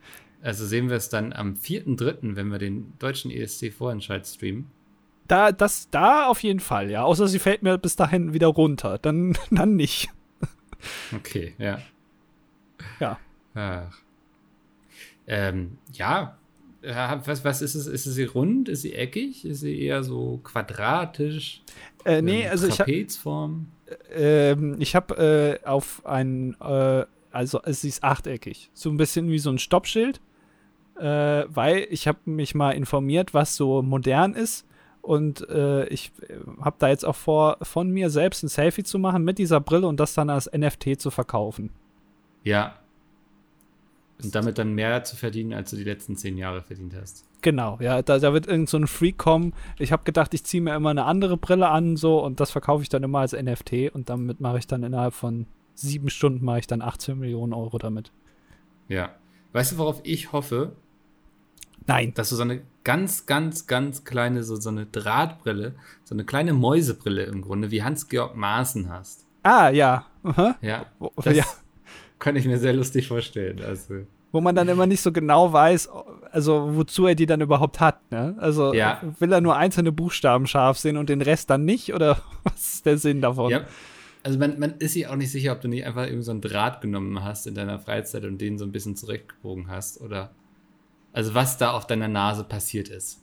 also 0.41 0.65
sehen 0.67 0.89
wir 0.89 0.97
es 0.97 1.11
dann 1.11 1.35
am 1.35 1.55
4.3., 1.55 2.37
wenn 2.37 2.51
wir 2.51 2.59
den 2.59 2.95
deutschen 2.99 3.31
ESC-Vorentscheid 3.31 4.27
streamen. 4.27 4.71
Da, 5.33 5.51
das, 5.51 5.89
da 5.91 6.27
auf 6.27 6.43
jeden 6.43 6.61
Fall, 6.61 6.91
ja. 6.91 7.05
Außer 7.05 7.27
sie 7.27 7.39
fällt 7.39 7.63
mir 7.63 7.79
bis 7.79 7.97
dahin 7.97 8.35
wieder 8.35 8.49
runter. 8.49 8.99
Dann, 8.99 9.35
dann 9.51 9.77
nicht. 9.77 10.11
Okay, 11.17 11.55
ja. 11.57 11.79
Ja. 13.01 13.19
Ach. 13.55 13.97
Ähm, 15.27 15.79
ja. 15.93 16.37
Ja, 16.83 17.23
Was, 17.25 17.45
was 17.47 17.63
ist 17.63 17.77
es? 17.77 17.87
Ist 17.87 18.05
sie 18.05 18.25
rund? 18.25 18.69
Ist 18.69 18.83
sie 18.83 18.93
eckig? 18.93 19.47
Ist 19.47 19.61
sie 19.61 19.81
eher 19.81 20.03
so 20.05 20.41
quadratisch? 20.45 21.63
Äh, 22.05 22.21
nee, 22.21 22.43
Ähm, 22.43 22.51
also 22.51 22.67
ich 22.67 22.81
habe 22.81 22.91
Trapezform? 22.93 23.69
ähm, 24.13 24.77
ich 24.81 24.95
hab, 24.95 25.13
äh, 25.19 25.61
auf 25.65 26.05
ein, 26.05 26.57
äh, 26.61 27.07
also 27.31 27.61
sie 27.65 27.89
ist 27.89 28.05
achteckig. 28.05 28.71
So 28.75 28.91
ein 28.91 28.99
bisschen 28.99 29.31
wie 29.31 29.39
so 29.39 29.49
ein 29.49 29.59
Stoppschild. 29.59 30.21
Äh, 30.99 31.45
weil 31.49 31.87
ich 31.89 32.07
habe 32.07 32.19
mich 32.27 32.55
mal 32.55 32.73
informiert, 32.73 33.33
was 33.33 33.57
so 33.57 33.81
modern 33.81 34.35
ist. 34.35 34.67
Und 35.03 35.49
äh, 35.49 35.87
ich 35.89 36.13
habe 36.61 36.77
da 36.79 36.89
jetzt 36.89 37.05
auch 37.05 37.17
vor, 37.17 37.59
von 37.63 37.91
mir 37.91 38.09
selbst 38.09 38.45
ein 38.45 38.49
Selfie 38.49 38.85
zu 38.85 39.01
machen 39.01 39.25
mit 39.25 39.39
dieser 39.39 39.61
Brille 39.61 39.89
und 39.89 39.99
das 39.99 40.15
dann 40.15 40.31
als 40.31 40.51
NFT 40.51 41.01
zu 41.01 41.11
verkaufen. 41.11 41.71
Ja. 42.45 42.77
Und 44.23 44.35
damit 44.35 44.59
dann 44.59 44.75
mehr 44.75 45.03
zu 45.03 45.17
verdienen, 45.17 45.53
als 45.53 45.71
du 45.71 45.77
die 45.77 45.85
letzten 45.85 46.17
zehn 46.17 46.39
Jahre 46.39 46.63
verdient 46.63 46.95
hast. 46.95 47.27
Genau, 47.43 47.79
ja, 47.81 48.03
da, 48.03 48.21
da 48.21 48.33
wird 48.33 48.47
irgend 48.47 48.69
so 48.69 48.77
ein 48.77 48.87
Freak 48.87 49.19
kommen. 49.19 49.53
Ich 49.81 49.91
habe 49.91 50.05
gedacht, 50.05 50.33
ich 50.33 50.45
ziehe 50.45 50.63
mir 50.63 50.77
immer 50.77 50.91
eine 50.91 51.05
andere 51.05 51.37
Brille 51.37 51.69
an, 51.69 51.97
so, 51.97 52.25
und 52.25 52.39
das 52.39 52.53
verkaufe 52.53 52.85
ich 52.85 52.89
dann 52.89 53.03
immer 53.03 53.19
als 53.19 53.33
NFT 53.33 53.93
und 53.93 54.09
damit 54.09 54.41
mache 54.41 54.59
ich 54.59 54.69
dann 54.69 54.85
innerhalb 54.85 55.15
von 55.15 55.47
sieben 55.75 56.11
Stunden 56.11 56.45
mache 56.45 56.61
ich 56.61 56.67
dann 56.69 56.83
18 56.83 57.19
Millionen 57.19 57.53
Euro 57.53 57.79
damit. 57.79 58.13
Ja. 58.89 59.17
Weißt 59.53 59.73
du, 59.73 59.79
worauf 59.79 60.01
ich 60.05 60.33
hoffe? 60.33 60.77
Nein. 61.87 62.15
Dass 62.15 62.29
du 62.29 62.37
so 62.37 62.43
eine 62.43 62.63
ganz, 62.85 63.27
ganz, 63.27 63.67
ganz 63.67 64.05
kleine, 64.05 64.43
so, 64.43 64.57
so 64.57 64.71
eine 64.71 64.87
Drahtbrille, 64.87 65.75
so 66.05 66.15
eine 66.15 66.25
kleine 66.25 66.53
Mäusebrille 66.53 67.25
im 67.25 67.43
Grunde, 67.43 67.71
wie 67.71 67.83
Hans-Georg 67.83 68.37
Maaßen 68.37 68.91
hast. 68.91 69.27
Ah, 69.43 69.71
ja. 69.71 70.07
Aha. 70.23 70.57
Ja. 70.61 70.87
Das 71.17 71.37
ja. 71.37 71.45
kann 72.19 72.37
ich 72.37 72.47
mir 72.47 72.59
sehr 72.59 72.73
lustig 72.73 73.09
vorstellen. 73.09 73.61
Also, 73.65 73.95
Wo 74.31 74.41
man 74.41 74.55
dann 74.55 74.69
immer 74.69 74.87
nicht 74.87 75.01
so 75.01 75.11
genau 75.13 75.53
weiß, 75.53 75.89
also 76.31 76.77
wozu 76.77 77.07
er 77.07 77.15
die 77.15 77.27
dann 77.27 77.41
überhaupt 77.41 77.81
hat, 77.81 78.11
ne? 78.11 78.37
Also 78.39 78.73
Ja. 78.73 79.01
will 79.19 79.33
er 79.33 79.41
nur 79.41 79.57
einzelne 79.57 79.93
Buchstaben 79.93 80.47
scharf 80.47 80.79
sehen 80.79 80.97
und 80.97 81.09
den 81.09 81.23
Rest 81.23 81.51
dann 81.51 81.65
nicht? 81.65 81.93
Oder 81.93 82.19
was 82.45 82.75
ist 82.75 82.87
der 82.87 82.99
Sinn 82.99 83.21
davon? 83.21 83.51
ja. 83.51 83.63
Also 84.25 84.39
man, 84.39 84.57
man 84.61 84.75
ist 84.79 84.93
sich 84.93 85.09
auch 85.09 85.17
nicht 85.17 85.33
sicher, 85.33 85.51
ob 85.51 85.63
du 85.63 85.67
nicht 85.67 85.85
einfach 85.85 86.05
irgendwie 86.05 86.23
so 86.23 86.31
einen 86.31 86.41
Draht 86.41 86.81
genommen 86.81 87.25
hast 87.25 87.49
in 87.49 87.57
deiner 87.57 87.81
Freizeit 87.81 88.25
und 88.25 88.41
den 88.41 88.57
so 88.57 88.65
ein 88.65 88.71
bisschen 88.71 88.95
zurechtgebogen 88.95 89.67
hast 89.69 90.01
oder 90.01 90.31
also 91.13 91.35
was 91.35 91.59
da 91.59 91.73
auf 91.73 91.87
deiner 91.87 92.09
Nase 92.09 92.45
passiert 92.45 92.89
ist. 92.89 93.19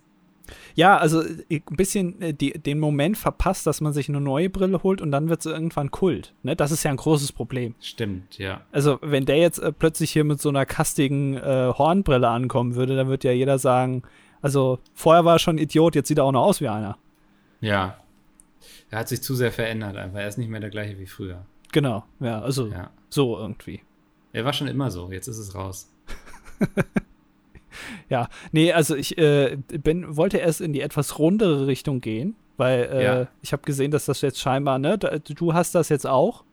Ja, 0.73 0.97
also 0.97 1.21
äh, 1.21 1.62
ein 1.69 1.75
bisschen 1.75 2.19
äh, 2.21 2.34
die, 2.34 2.54
den 2.54 2.80
Moment 2.80 3.17
verpasst, 3.17 3.67
dass 3.67 3.82
man 3.82 3.93
sich 3.93 4.10
eine 4.10 4.19
neue 4.19 4.49
Brille 4.49 4.82
holt 4.82 4.99
und 5.02 5.12
dann 5.12 5.30
wird 5.30 5.43
sie 5.43 5.52
irgendwann 5.52 5.91
Kult. 5.91 6.34
Ne? 6.41 6.56
Das 6.56 6.71
ist 6.71 6.84
ja 6.84 6.89
ein 6.89 6.97
großes 6.97 7.32
Problem. 7.34 7.75
Stimmt, 7.80 8.39
ja. 8.39 8.62
Also, 8.71 8.97
wenn 9.02 9.25
der 9.25 9.38
jetzt 9.38 9.60
äh, 9.60 9.71
plötzlich 9.71 10.12
hier 10.12 10.23
mit 10.23 10.41
so 10.41 10.49
einer 10.49 10.65
kastigen 10.65 11.38
äh, 11.38 11.71
Hornbrille 11.78 12.28
ankommen 12.28 12.73
würde, 12.75 12.95
dann 12.95 13.08
würde 13.10 13.28
ja 13.28 13.34
jeder 13.34 13.60
sagen, 13.60 14.02
also 14.41 14.80
vorher 14.95 15.23
war 15.25 15.36
er 15.36 15.39
schon 15.39 15.58
ein 15.58 15.60
Idiot, 15.60 15.93
jetzt 15.95 16.08
sieht 16.08 16.17
er 16.17 16.23
auch 16.23 16.32
noch 16.32 16.43
aus 16.45 16.62
wie 16.62 16.67
einer. 16.69 16.97
Ja. 17.62 17.97
Er 18.89 18.99
hat 18.99 19.10
sich 19.10 19.21
zu 19.21 19.36
sehr 19.36 19.52
verändert 19.52 19.97
einfach. 19.97 20.17
Er 20.19 20.28
ist 20.28 20.38
nicht 20.39 20.49
mehr 20.49 20.62
der 20.62 20.71
gleiche 20.71 20.97
wie 20.97 21.06
früher. 21.06 21.45
Genau, 21.71 22.04
ja, 22.19 22.41
also 22.41 22.67
Ja. 22.67 22.89
so 23.10 23.38
irgendwie. 23.38 23.82
Er 24.34 24.45
war 24.45 24.54
schon 24.54 24.67
immer 24.67 24.89
so, 24.89 25.12
jetzt 25.12 25.28
ist 25.28 25.38
es 25.38 25.54
raus. 25.54 25.91
Ja, 28.10 28.28
nee, 28.52 28.72
also 28.74 28.96
ich 28.96 29.18
äh, 29.18 29.58
bin, 29.84 30.15
wollte 30.18 30.38
erst 30.38 30.62
in 30.62 30.74
die 30.74 30.82
etwas 30.82 31.20
rundere 31.20 31.68
Richtung 31.68 32.02
gehen, 32.02 32.36
weil 32.58 32.89
äh, 32.92 33.04
Ja. 33.04 33.28
ich 33.42 33.54
habe 33.54 33.63
gesehen, 33.63 33.92
dass 33.92 34.06
das 34.06 34.22
jetzt 34.22 34.39
scheinbar, 34.39 34.80
ne, 34.80 34.98
du 34.98 35.54
hast 35.54 35.76
das 35.76 35.89
jetzt 35.89 36.08
auch. 36.08 36.44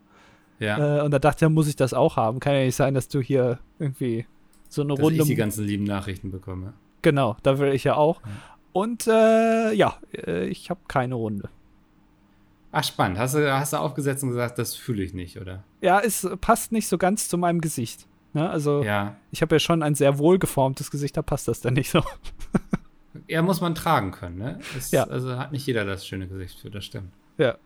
Ja. 0.59 0.99
Äh, 0.99 1.03
und 1.03 1.11
da 1.11 1.19
dachte 1.19 1.39
ich, 1.39 1.43
ja, 1.43 1.49
muss 1.49 1.69
ich 1.69 1.77
das 1.77 1.93
auch 1.95 2.17
haben. 2.17 2.41
Kann 2.41 2.55
ja 2.55 2.65
nicht 2.65 2.77
sein, 2.77 2.95
dass 2.95 3.09
du 3.09 3.21
hier 3.21 3.59
irgendwie 3.79 4.27
so 4.69 4.83
eine 4.83 4.95
dass 4.95 5.05
Runde. 5.05 5.21
ich 5.23 5.27
die 5.29 5.35
ganzen 5.35 5.65
lieben 5.67 5.85
Nachrichten 5.85 6.31
bekomme. 6.31 6.73
genau, 7.03 7.37
da 7.43 7.59
will 7.59 7.73
ich 7.75 7.85
ja 7.85 7.95
auch. 7.97 8.21
Und 8.73 9.07
äh, 9.07 9.73
ja, 9.73 9.97
äh, 10.13 10.47
ich 10.47 10.71
habe 10.71 10.81
keine 10.89 11.15
Runde. 11.15 11.49
Ach, 12.73 12.85
spannend. 12.85 13.19
Hast 13.19 13.35
du, 13.35 13.53
hast 13.55 13.73
du 13.73 13.79
aufgesetzt 13.79 14.23
und 14.23 14.31
gesagt, 14.31 14.59
das 14.59 14.75
fühle 14.75 15.03
ich 15.03 15.15
nicht, 15.15 15.41
oder? 15.41 15.65
Ja, 15.81 16.01
es 16.01 16.29
passt 16.41 16.73
nicht 16.73 16.89
so 16.89 16.99
ganz 16.99 17.29
zu 17.29 17.39
meinem 17.39 17.61
Gesicht. 17.61 18.07
Ne? 18.37 18.49
Also, 18.51 18.83
Ja. 18.85 19.17
ich 19.31 19.41
habe 19.43 19.55
ja 19.55 19.59
schon 19.59 19.83
ein 19.83 19.95
sehr 19.95 20.19
wohlgeformtes 20.19 20.91
Gesicht, 20.91 21.17
da 21.17 21.23
passt 21.23 21.49
das 21.49 21.61
dann 21.61 21.75
nicht 21.75 21.91
so. 21.91 22.03
Ja, 23.29 23.41
muss 23.41 23.63
man 23.63 23.75
tragen 23.75 24.11
können, 24.13 24.37
ne? 24.37 24.59
Es, 24.77 24.91
Ja. 24.91 25.05
Also 25.05 25.37
hat 25.39 25.51
nicht 25.51 25.67
jeder 25.67 25.85
das 25.87 26.07
schöne 26.07 26.29
Gesicht 26.29 26.61
für, 26.61 26.71
das 26.71 26.85
stimmt. 26.85 27.11
Ja. 27.39 27.57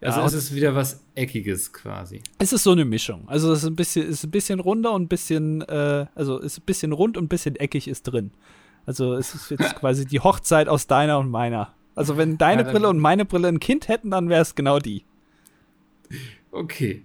Also 0.00 0.20
ja, 0.20 0.26
es 0.26 0.34
ist 0.34 0.54
wieder 0.54 0.74
was 0.76 1.02
Eckiges 1.16 1.72
quasi. 1.72 2.22
Es 2.38 2.52
ist 2.52 2.62
so 2.62 2.70
eine 2.72 2.84
Mischung. 2.84 3.24
Also 3.26 3.52
es 3.52 3.64
ist 3.64 3.68
ein 3.68 3.74
bisschen, 3.76 4.06
ist 4.06 4.22
ein 4.22 4.30
bisschen 4.30 4.60
runder 4.60 4.92
und 4.92 5.02
ein 5.02 5.08
bisschen, 5.08 5.62
äh, 5.62 6.06
also 6.14 6.38
es 6.38 6.44
ist 6.52 6.58
ein 6.58 6.64
bisschen 6.66 6.92
rund 6.92 7.16
und 7.16 7.24
ein 7.24 7.28
bisschen 7.28 7.56
eckig 7.56 7.88
ist 7.88 8.04
drin. 8.04 8.30
Also 8.86 9.14
es 9.14 9.34
ist 9.34 9.50
jetzt 9.50 9.74
quasi 9.80 10.06
die 10.06 10.20
Hochzeit 10.20 10.68
aus 10.68 10.86
deiner 10.86 11.18
und 11.18 11.28
meiner. 11.28 11.74
Also 11.96 12.16
wenn 12.16 12.38
deine 12.38 12.62
Ja, 12.62 12.70
Brille 12.70 12.88
und 12.88 12.98
meine 13.00 13.24
Brille 13.24 13.48
ein 13.48 13.58
Kind 13.60 13.88
hätten, 13.88 14.10
dann 14.12 14.28
wäre 14.28 14.42
es 14.42 14.54
genau 14.54 14.78
die. 14.78 15.04
Okay. 16.52 17.02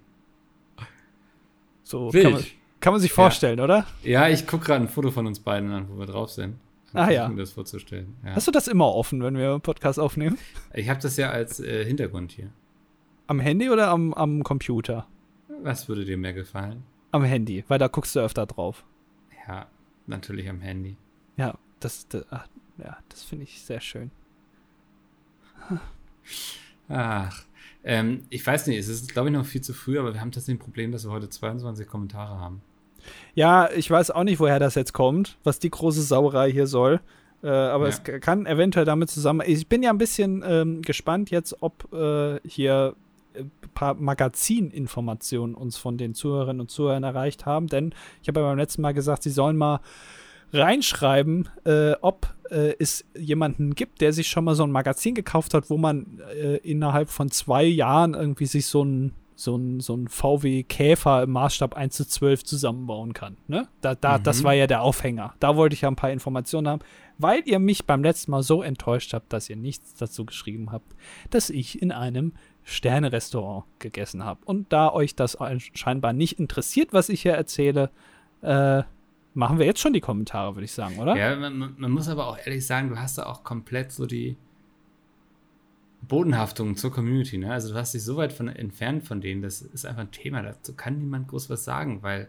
So 1.84 2.14
Wild. 2.14 2.24
kann 2.24 2.34
man, 2.34 2.44
kann 2.80 2.94
man 2.94 3.02
sich 3.02 3.12
vorstellen, 3.12 3.60
oder? 3.60 3.86
Ja, 4.04 4.30
ich 4.30 4.48
gucke 4.48 4.66
gerade 4.66 4.86
ein 4.86 4.90
Foto 4.90 5.12
von 5.12 5.28
uns 5.28 5.40
beiden 5.40 5.72
an, 5.72 5.90
wo 5.90 6.00
wir 6.00 6.06
drauf 6.06 6.32
sind. 6.32 6.56
Ah 6.94 7.10
ja. 7.10 7.28
Um 7.28 7.38
das 7.38 7.52
vorzustellen. 7.52 8.16
Ja. 8.26 8.36
Hast 8.36 8.48
du 8.48 8.52
das 8.52 8.68
immer 8.68 8.88
offen, 8.88 9.22
wenn 9.22 9.38
wir 9.38 9.52
einen 9.52 9.62
Podcast 9.62 10.00
aufnehmen? 10.00 10.38
Ich 10.74 10.90
habe 10.90 11.00
das 11.00 11.18
ja 11.18 11.30
als 11.30 11.60
äh, 11.60 11.86
Hintergrund 11.86 12.32
hier. 12.32 12.50
Am 13.28 13.40
Handy 13.40 13.70
oder 13.70 13.90
am, 13.90 14.14
am 14.14 14.44
Computer? 14.44 15.08
Was 15.62 15.88
würde 15.88 16.06
dir 16.06 16.18
mehr 16.18 16.34
gefallen? 16.34 16.84
Am 17.12 17.24
Handy, 17.24 17.64
weil 17.68 17.78
da 17.80 17.88
guckst 17.88 18.16
du 18.16 18.22
öfter 18.22 18.46
drauf. 18.46 18.86
Ja, 19.48 19.68
natürlich 20.08 20.50
am 20.50 20.62
Handy. 20.62 20.98
Ja, 21.38 21.58
das, 21.80 22.08
das, 22.08 22.26
ach, 22.32 22.48
ja, 22.78 22.98
das 23.10 23.24
finde 23.24 23.44
ich 23.44 23.62
sehr 23.62 23.82
schön. 23.82 24.12
Ach, 26.88 27.44
ähm, 27.84 28.24
ich 28.30 28.46
weiß 28.46 28.68
nicht, 28.68 28.78
es 28.78 28.88
ist, 28.88 29.12
glaube 29.12 29.30
ich, 29.30 29.34
noch 29.34 29.46
viel 29.46 29.62
zu 29.62 29.74
früh, 29.74 30.00
aber 30.00 30.14
wir 30.14 30.22
haben 30.22 30.32
tatsächlich 30.32 30.60
ein 30.60 30.66
Problem, 30.66 30.92
dass 30.92 31.06
wir 31.06 31.12
heute 31.12 31.30
22 31.30 31.88
Kommentare 31.88 32.40
haben. 32.40 32.62
Ja, 33.36 33.70
ich 33.76 33.90
weiß 33.90 34.12
auch 34.12 34.24
nicht, 34.24 34.40
woher 34.40 34.60
das 34.60 34.76
jetzt 34.76 34.94
kommt, 34.94 35.38
was 35.44 35.60
die 35.60 35.70
große 35.70 36.02
Sauerei 36.02 36.52
hier 36.52 36.68
soll. 36.68 37.00
Äh, 37.42 37.48
aber 37.50 37.86
Ja. 37.88 37.90
es 37.90 38.04
kann 38.22 38.46
eventuell 38.46 38.86
damit 38.86 39.10
zusammen. 39.10 39.42
Ich 39.46 39.68
bin 39.68 39.82
ja 39.84 39.92
ein 39.92 39.98
bisschen 39.98 40.44
ähm, 40.46 40.82
gespannt 40.82 41.32
jetzt, 41.32 41.56
ob 41.62 41.92
äh, 41.94 42.40
hier 42.48 42.96
ein 43.38 43.52
paar 43.74 43.94
Magazininformationen 43.94 45.56
uns 45.56 45.78
von 45.78 45.98
den 45.98 46.14
Zuhörerinnen 46.16 46.62
und 46.62 46.72
Zuhörern 46.72 47.04
erreicht 47.04 47.46
haben. 47.46 47.68
Denn 47.68 47.94
ich 48.22 48.28
habe 48.28 48.42
ja 48.42 48.46
beim 48.48 48.58
letzten 48.58 48.82
Mal 48.82 48.94
gesagt, 48.94 49.24
sie 49.24 49.30
sollen 49.30 49.56
mal 49.56 49.80
reinschreiben, 50.52 51.48
äh, 51.66 51.94
ob 52.02 52.34
äh, 52.50 52.74
es 52.80 53.06
jemanden 53.18 53.76
gibt, 53.76 54.02
der 54.02 54.14
sich 54.14 54.28
schon 54.28 54.44
mal 54.44 54.56
so 54.56 54.64
ein 54.64 54.72
Magazin 54.72 55.16
gekauft 55.16 55.54
hat, 55.54 55.70
wo 55.70 55.78
man 55.78 56.22
äh, 56.36 56.58
innerhalb 56.58 57.10
von 57.10 57.30
zwei 57.32 57.64
Jahren 57.64 58.14
irgendwie 58.16 58.48
sich 58.48 58.66
so 58.66 58.84
ein 58.84 59.14
so 59.40 59.56
ein, 59.56 59.80
so 59.80 59.96
ein 59.96 60.08
VW 60.10 60.64
Käfer 60.64 61.24
im 61.24 61.32
Maßstab 61.32 61.74
1 61.76 61.96
zu 61.96 62.06
12 62.06 62.44
zusammenbauen 62.44 63.14
kann. 63.14 63.38
Ne? 63.48 63.68
Da, 63.82 63.96
da, 63.96 64.18
Das 64.20 64.42
Mhm. 64.42 64.44
war 64.44 64.54
ja 64.54 64.68
der 64.68 64.82
Aufhänger. 64.82 65.34
Da 65.40 65.56
wollte 65.56 65.74
ich 65.76 65.82
ja 65.82 65.88
ein 65.90 65.96
paar 65.96 66.12
Informationen 66.12 66.68
haben, 66.68 66.82
weil 67.18 67.42
ihr 67.46 67.60
mich 67.60 67.86
beim 67.86 68.04
letzten 68.04 68.32
Mal 68.32 68.44
so 68.44 68.62
enttäuscht 68.62 69.14
habt, 69.14 69.32
dass 69.32 69.50
ihr 69.50 69.56
nichts 69.56 69.94
dazu 69.96 70.26
geschrieben 70.26 70.72
habt, 70.74 70.94
dass 71.30 71.50
ich 71.50 71.82
in 71.82 71.92
einem 71.94 72.34
Sterne-Restaurant 72.64 73.66
gegessen 73.80 74.24
habe. 74.26 74.40
Und 74.46 74.72
da 74.74 74.92
euch 74.92 75.16
das 75.16 75.38
scheinbar 75.74 76.14
nicht 76.14 76.40
interessiert, 76.40 76.92
was 76.94 77.10
ich 77.10 77.22
hier 77.22 77.34
erzähle, 77.34 77.92
äh, 78.42 78.84
machen 79.34 79.58
wir 79.60 79.66
jetzt 79.66 79.80
schon 79.80 79.94
die 79.94 80.02
Kommentare, 80.02 80.56
würde 80.56 80.66
ich 80.66 80.72
sagen, 80.72 80.98
oder? 81.00 81.16
Ja, 81.16 81.36
man- 81.36 81.76
man 81.78 81.92
muss 81.92 82.10
aber 82.10 82.28
auch 82.28 82.38
ehrlich 82.46 82.66
sagen, 82.66 82.90
du 82.90 82.98
hast 83.00 83.18
da 83.18 83.26
auch 83.26 83.44
komplett 83.44 83.92
so 83.92 84.06
die 84.06 84.36
Bodenhaftung 86.10 86.76
zur 86.76 86.92
Community, 86.92 87.38
ne? 87.38 87.54
Also 87.54 87.70
du 87.72 87.76
hast 87.76 87.94
dich 87.94 88.04
so 88.04 88.18
weit 88.18 88.34
von, 88.34 88.50
entfernt 88.50 89.06
von 89.08 89.22
denen, 89.22 89.42
das 89.42 89.62
ist 89.62 89.86
einfach 89.86 90.02
ein 90.02 90.12
Thema, 90.12 90.42
dazu 90.42 90.74
kann 90.74 90.98
niemand 91.00 91.30
groß 91.30 91.50
was 91.50 91.64
sagen, 91.64 92.00
weil 92.04 92.28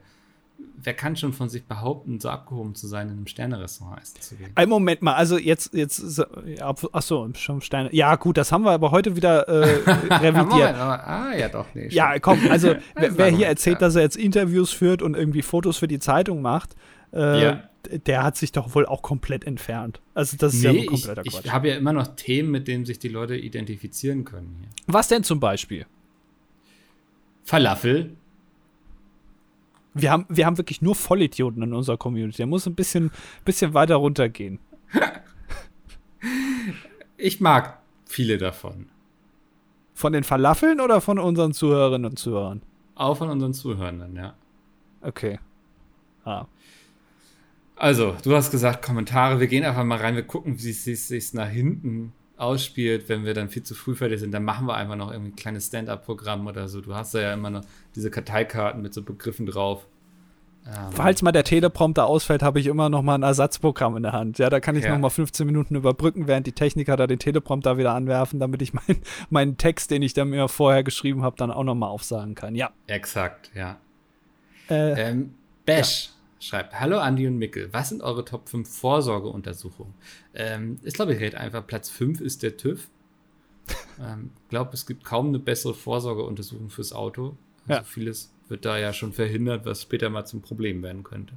wer 0.83 0.93
kann 0.95 1.17
schon 1.17 1.33
von 1.33 1.49
sich 1.49 1.65
behaupten, 1.65 2.21
so 2.21 2.29
abgehoben 2.29 2.75
zu 2.75 2.87
sein, 2.87 3.09
in 3.09 3.15
einem 3.15 3.27
Sternerestaurant 3.27 4.03
essen 4.03 4.21
zu 4.21 4.37
gehen? 4.37 4.51
Ein 4.55 4.69
Moment 4.69 5.01
mal, 5.03 5.15
also 5.15 5.39
jetzt, 5.39 5.73
jetzt, 5.75 5.97
so- 5.97 6.25
ja, 6.47 6.73
achso, 6.93 7.29
schon 7.35 7.63
Steine. 7.63 7.93
Ja, 7.95 8.15
gut, 8.17 8.37
das 8.37 8.53
haben 8.53 8.65
wir 8.65 8.73
aber 8.73 8.91
heute 8.91 9.17
wieder 9.17 9.49
äh, 9.49 9.65
revidiert. 9.87 10.35
Moment, 10.49 10.77
aber, 10.77 11.07
ah, 11.09 11.35
ja 11.35 11.49
doch, 11.49 11.67
nee. 11.75 11.89
Ja, 11.89 12.11
stimmt. 12.11 12.23
komm, 12.23 12.39
also 12.51 12.75
wer, 12.95 13.17
wer 13.19 13.27
hier 13.29 13.47
erzählt, 13.47 13.77
ja. 13.77 13.81
dass 13.81 13.97
er 13.97 14.03
jetzt 14.03 14.17
Interviews 14.17 14.71
führt 14.71 15.01
und 15.03 15.17
irgendwie 15.17 15.43
Fotos 15.43 15.79
für 15.79 15.89
die 15.89 15.99
Zeitung 15.99 16.43
macht, 16.43 16.77
äh, 17.15 17.43
Ja. 17.43 17.63
Der 18.07 18.23
hat 18.23 18.37
sich 18.37 18.53
doch 18.53 18.75
wohl 18.75 18.87
auch 18.87 19.03
komplett 19.03 19.45
entfernt. 19.45 20.01
Also 20.15 20.37
das 20.37 20.55
ist 20.55 20.63
ja 20.63 20.73
Nee, 20.73 20.79
wohl 20.79 20.85
ich, 20.85 20.89
kompletter 20.91 21.23
Quatsch. 21.23 21.45
ich 21.45 21.53
habe 21.53 21.69
ja 21.69 21.77
immer 21.77 21.93
noch 21.93 22.09
Themen, 22.17 22.51
mit 22.51 22.69
denen 22.69 22.85
sich 22.85 22.99
die 22.99 23.09
Leute 23.09 23.37
identifizieren 23.37 24.25
können 24.25 24.57
hier. 24.61 24.69
Was 24.87 25.09
denn 25.09 25.25
zum 25.25 25.41
Beispiel? 25.41 25.87
Falafel, 27.45 28.17
Wir 29.95 30.13
haben, 30.13 30.27
wir 30.29 30.47
haben 30.47 30.57
wirklich 30.59 30.83
nur 30.83 30.95
Vollidioten 30.95 31.63
in 31.63 31.75
unserer 31.75 31.97
Community. 31.97 32.37
Der 32.37 32.47
muss 32.47 32.67
ein 32.67 32.75
bisschen, 32.75 33.11
bisschen 33.45 33.75
weiter 33.75 33.97
runtergehen. 33.97 34.61
ich 37.17 37.41
mag 37.41 37.81
viele 38.05 38.39
davon. 38.39 38.87
Von 39.95 40.13
den 40.13 40.25
Falafeln 40.25 40.81
oder 40.81 41.01
von 41.01 41.19
unseren 41.19 41.53
Zuhörerinnen 41.53 42.11
und 42.11 42.19
Zuhörern? 42.19 42.63
Auch 42.95 43.17
von 43.19 43.31
unseren 43.31 43.53
Zuhörern, 43.53 44.15
ja. 44.17 44.35
Okay. 45.03 45.39
Ah. 46.25 46.47
Also, 47.81 48.15
du 48.23 48.37
hast 48.37 48.51
gesagt, 48.51 48.85
Kommentare, 48.85 49.41
wir 49.41 49.47
gehen 49.47 49.65
einfach 49.65 49.85
mal 49.85 49.97
rein, 49.97 50.15
wir 50.15 50.23
gucken, 50.23 50.63
wie 50.63 50.69
es 50.69 50.85
sich, 50.85 51.33
nach 51.33 51.49
hinten 51.49 52.13
ausspielt, 52.37 53.09
wenn 53.09 53.25
wir 53.25 53.33
dann 53.33 53.49
viel 53.49 53.63
zu 53.63 53.75
früh 53.75 53.95
fertig 53.95 54.21
sind, 54.21 54.33
dann 54.33 54.45
machen 54.45 54.67
wir 54.67 54.75
einfach 54.75 54.97
noch 54.97 55.11
irgendwie 55.11 55.31
ein 55.33 55.37
kleines 55.37 55.69
Stand-up-Programm 55.69 56.47
oder 56.47 56.69
so. 56.69 56.83
Du 56.83 56.95
hast 56.95 57.15
da 57.15 57.21
ja 57.23 57.33
immer 57.33 57.49
noch 57.49 57.63
diese 57.97 58.11
Karteikarten 58.11 58.83
mit 58.83 58.93
so 58.93 59.03
Begriffen 59.03 59.47
drauf. 59.47 59.87
Ähm, 60.67 60.93
Falls 60.93 61.23
mal 61.23 61.33
der 61.33 61.45
Teleprompter 61.45 62.05
ausfällt, 62.05 62.43
habe 62.43 62.61
ich 62.61 62.67
immer 62.67 62.91
noch 62.91 63.01
mal 63.01 63.15
ein 63.15 63.23
Ersatzprogramm 63.23 63.97
in 63.97 64.03
der 64.03 64.13
Hand. 64.13 64.39
Ja, 64.39 64.51
da 64.51 64.61
kann 64.61 64.77
ich 64.77 64.85
Ja. 64.85 64.91
noch 64.93 64.99
mal 64.99 65.09
15 65.09 65.47
Minuten 65.47 65.75
überbrücken, 65.75 66.29
während 66.29 66.47
die 66.47 66.53
Techniker 66.53 66.99
da 66.99 67.07
den 67.07 67.19
Teleprompter 67.19 67.79
wieder 67.79 67.95
anwerfen, 67.95 68.41
damit 68.41 68.61
ich 68.61 68.75
mein, 68.75 68.85
meinen 69.31 69.57
Text, 69.57 69.91
den 69.91 70.03
ich 70.03 70.13
da 70.13 70.27
mir 70.27 70.49
vorher 70.49 70.85
geschrieben 70.85 71.23
habe, 71.23 71.37
dann 71.39 71.51
auch 71.51 71.65
noch 71.65 71.75
mal 71.75 71.89
aufsagen 71.89 72.35
kann. 72.35 72.55
Ja. 72.57 72.73
Exakt, 72.89 73.51
ja. 73.55 73.79
Äh, 74.69 75.09
Ähm, 75.11 75.35
Bash 75.65 76.11
schreibt, 76.41 76.81
Hallo 76.81 76.99
Andi 76.99 77.27
und 77.29 77.37
Mickel, 77.37 77.69
was 77.73 77.91
sind 77.91 78.03
eure 78.03 78.25
Top 78.25 78.49
5 78.49 78.69
Vorsorgeuntersuchungen? 78.69 79.95
Ähm, 80.35 80.79
ich 80.83 80.95
glaube, 80.95 81.15
ich 81.15 81.21
rede 81.21 81.39
einfach, 81.39 81.65
Platz 81.67 81.91
5 81.91 82.21
ist 82.21 82.43
der 82.43 82.57
TÜV. 82.57 82.89
ähm, 84.01 84.31
glaube, 84.49 84.71
es 84.73 84.87
gibt 84.87 85.05
kaum 85.05 85.29
eine 85.29 85.39
bessere 85.39 85.75
Vorsorgeuntersuchung 85.75 86.71
fürs 86.71 86.93
Auto. 86.93 87.37
Also 87.69 87.73
Ja. 87.75 87.83
vieles 87.85 88.33
wird 88.49 88.65
da 88.65 88.79
ja 88.79 88.93
schon 88.93 89.13
verhindert, 89.13 89.65
was 89.65 89.83
später 89.83 90.11
mal 90.11 90.25
zum 90.25 90.41
Problem 90.43 90.83
werden 90.83 91.05
könnte. 91.05 91.35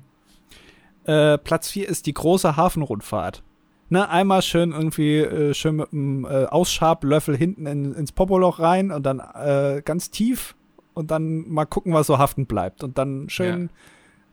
äh, 1.05 1.37
Platz 1.37 1.69
4 1.69 1.87
ist 1.87 2.05
die 2.05 2.13
große 2.13 2.55
Hafenrundfahrt. 2.55 3.43
Ne, 3.89 4.09
einmal 4.09 4.41
schön 4.41 4.71
irgendwie 4.71 5.19
äh, 5.19 5.53
schön 5.53 5.75
mit 5.75 5.91
einem 5.91 6.25
äh, 6.25 6.45
Ausschablöffel 6.45 7.37
hinten 7.37 7.67
in, 7.67 7.93
ins 7.93 8.11
Popoloch 8.13 8.57
rein 8.59 8.89
und 8.89 9.03
dann 9.05 9.19
äh, 9.19 9.81
ganz 9.83 10.09
tief 10.09 10.55
und 10.93 11.11
dann 11.11 11.47
mal 11.49 11.65
gucken, 11.65 11.93
was 11.93 12.07
so 12.07 12.17
haften 12.17 12.45
bleibt. 12.47 12.83
Und 12.83 12.97
dann 12.97 13.29
schön 13.29 13.69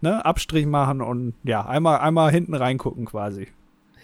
ne, 0.01 0.25
Abstrich 0.25 0.67
machen 0.67 1.01
und 1.01 1.35
ja, 1.45 1.65
einmal, 1.67 1.99
einmal 1.99 2.31
hinten 2.31 2.55
reingucken 2.55 3.07
quasi. 3.07 3.49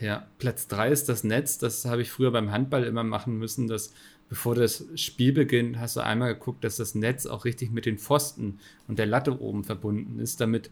Ja, 0.01 0.27
Platz 0.39 0.69
3 0.69 0.91
ist 0.91 1.09
das 1.09 1.25
Netz. 1.25 1.59
Das 1.59 1.85
habe 1.87 2.03
ich 2.03 2.11
früher 2.11 2.31
beim 2.31 2.51
Handball 2.53 2.85
immer 2.85 3.05
machen 3.05 3.39
müssen, 3.39 3.67
dass 3.67 3.93
bevor 4.29 4.55
das 4.55 4.87
Spiel 4.97 5.33
beginnt, 5.33 5.79
hast 5.79 5.97
du 5.97 6.01
einmal 6.01 6.35
geguckt, 6.35 6.65
dass 6.65 6.77
das 6.77 6.95
Netz 6.95 7.27
auch 7.27 7.45
richtig 7.45 7.71
mit 7.71 7.87
den 7.87 7.99
Pfosten 7.99 8.59
und 8.89 8.99
der 8.99 9.07
Latte 9.07 9.41
oben 9.41 9.65
verbunden 9.65 10.19
ist, 10.19 10.41
damit 10.41 10.71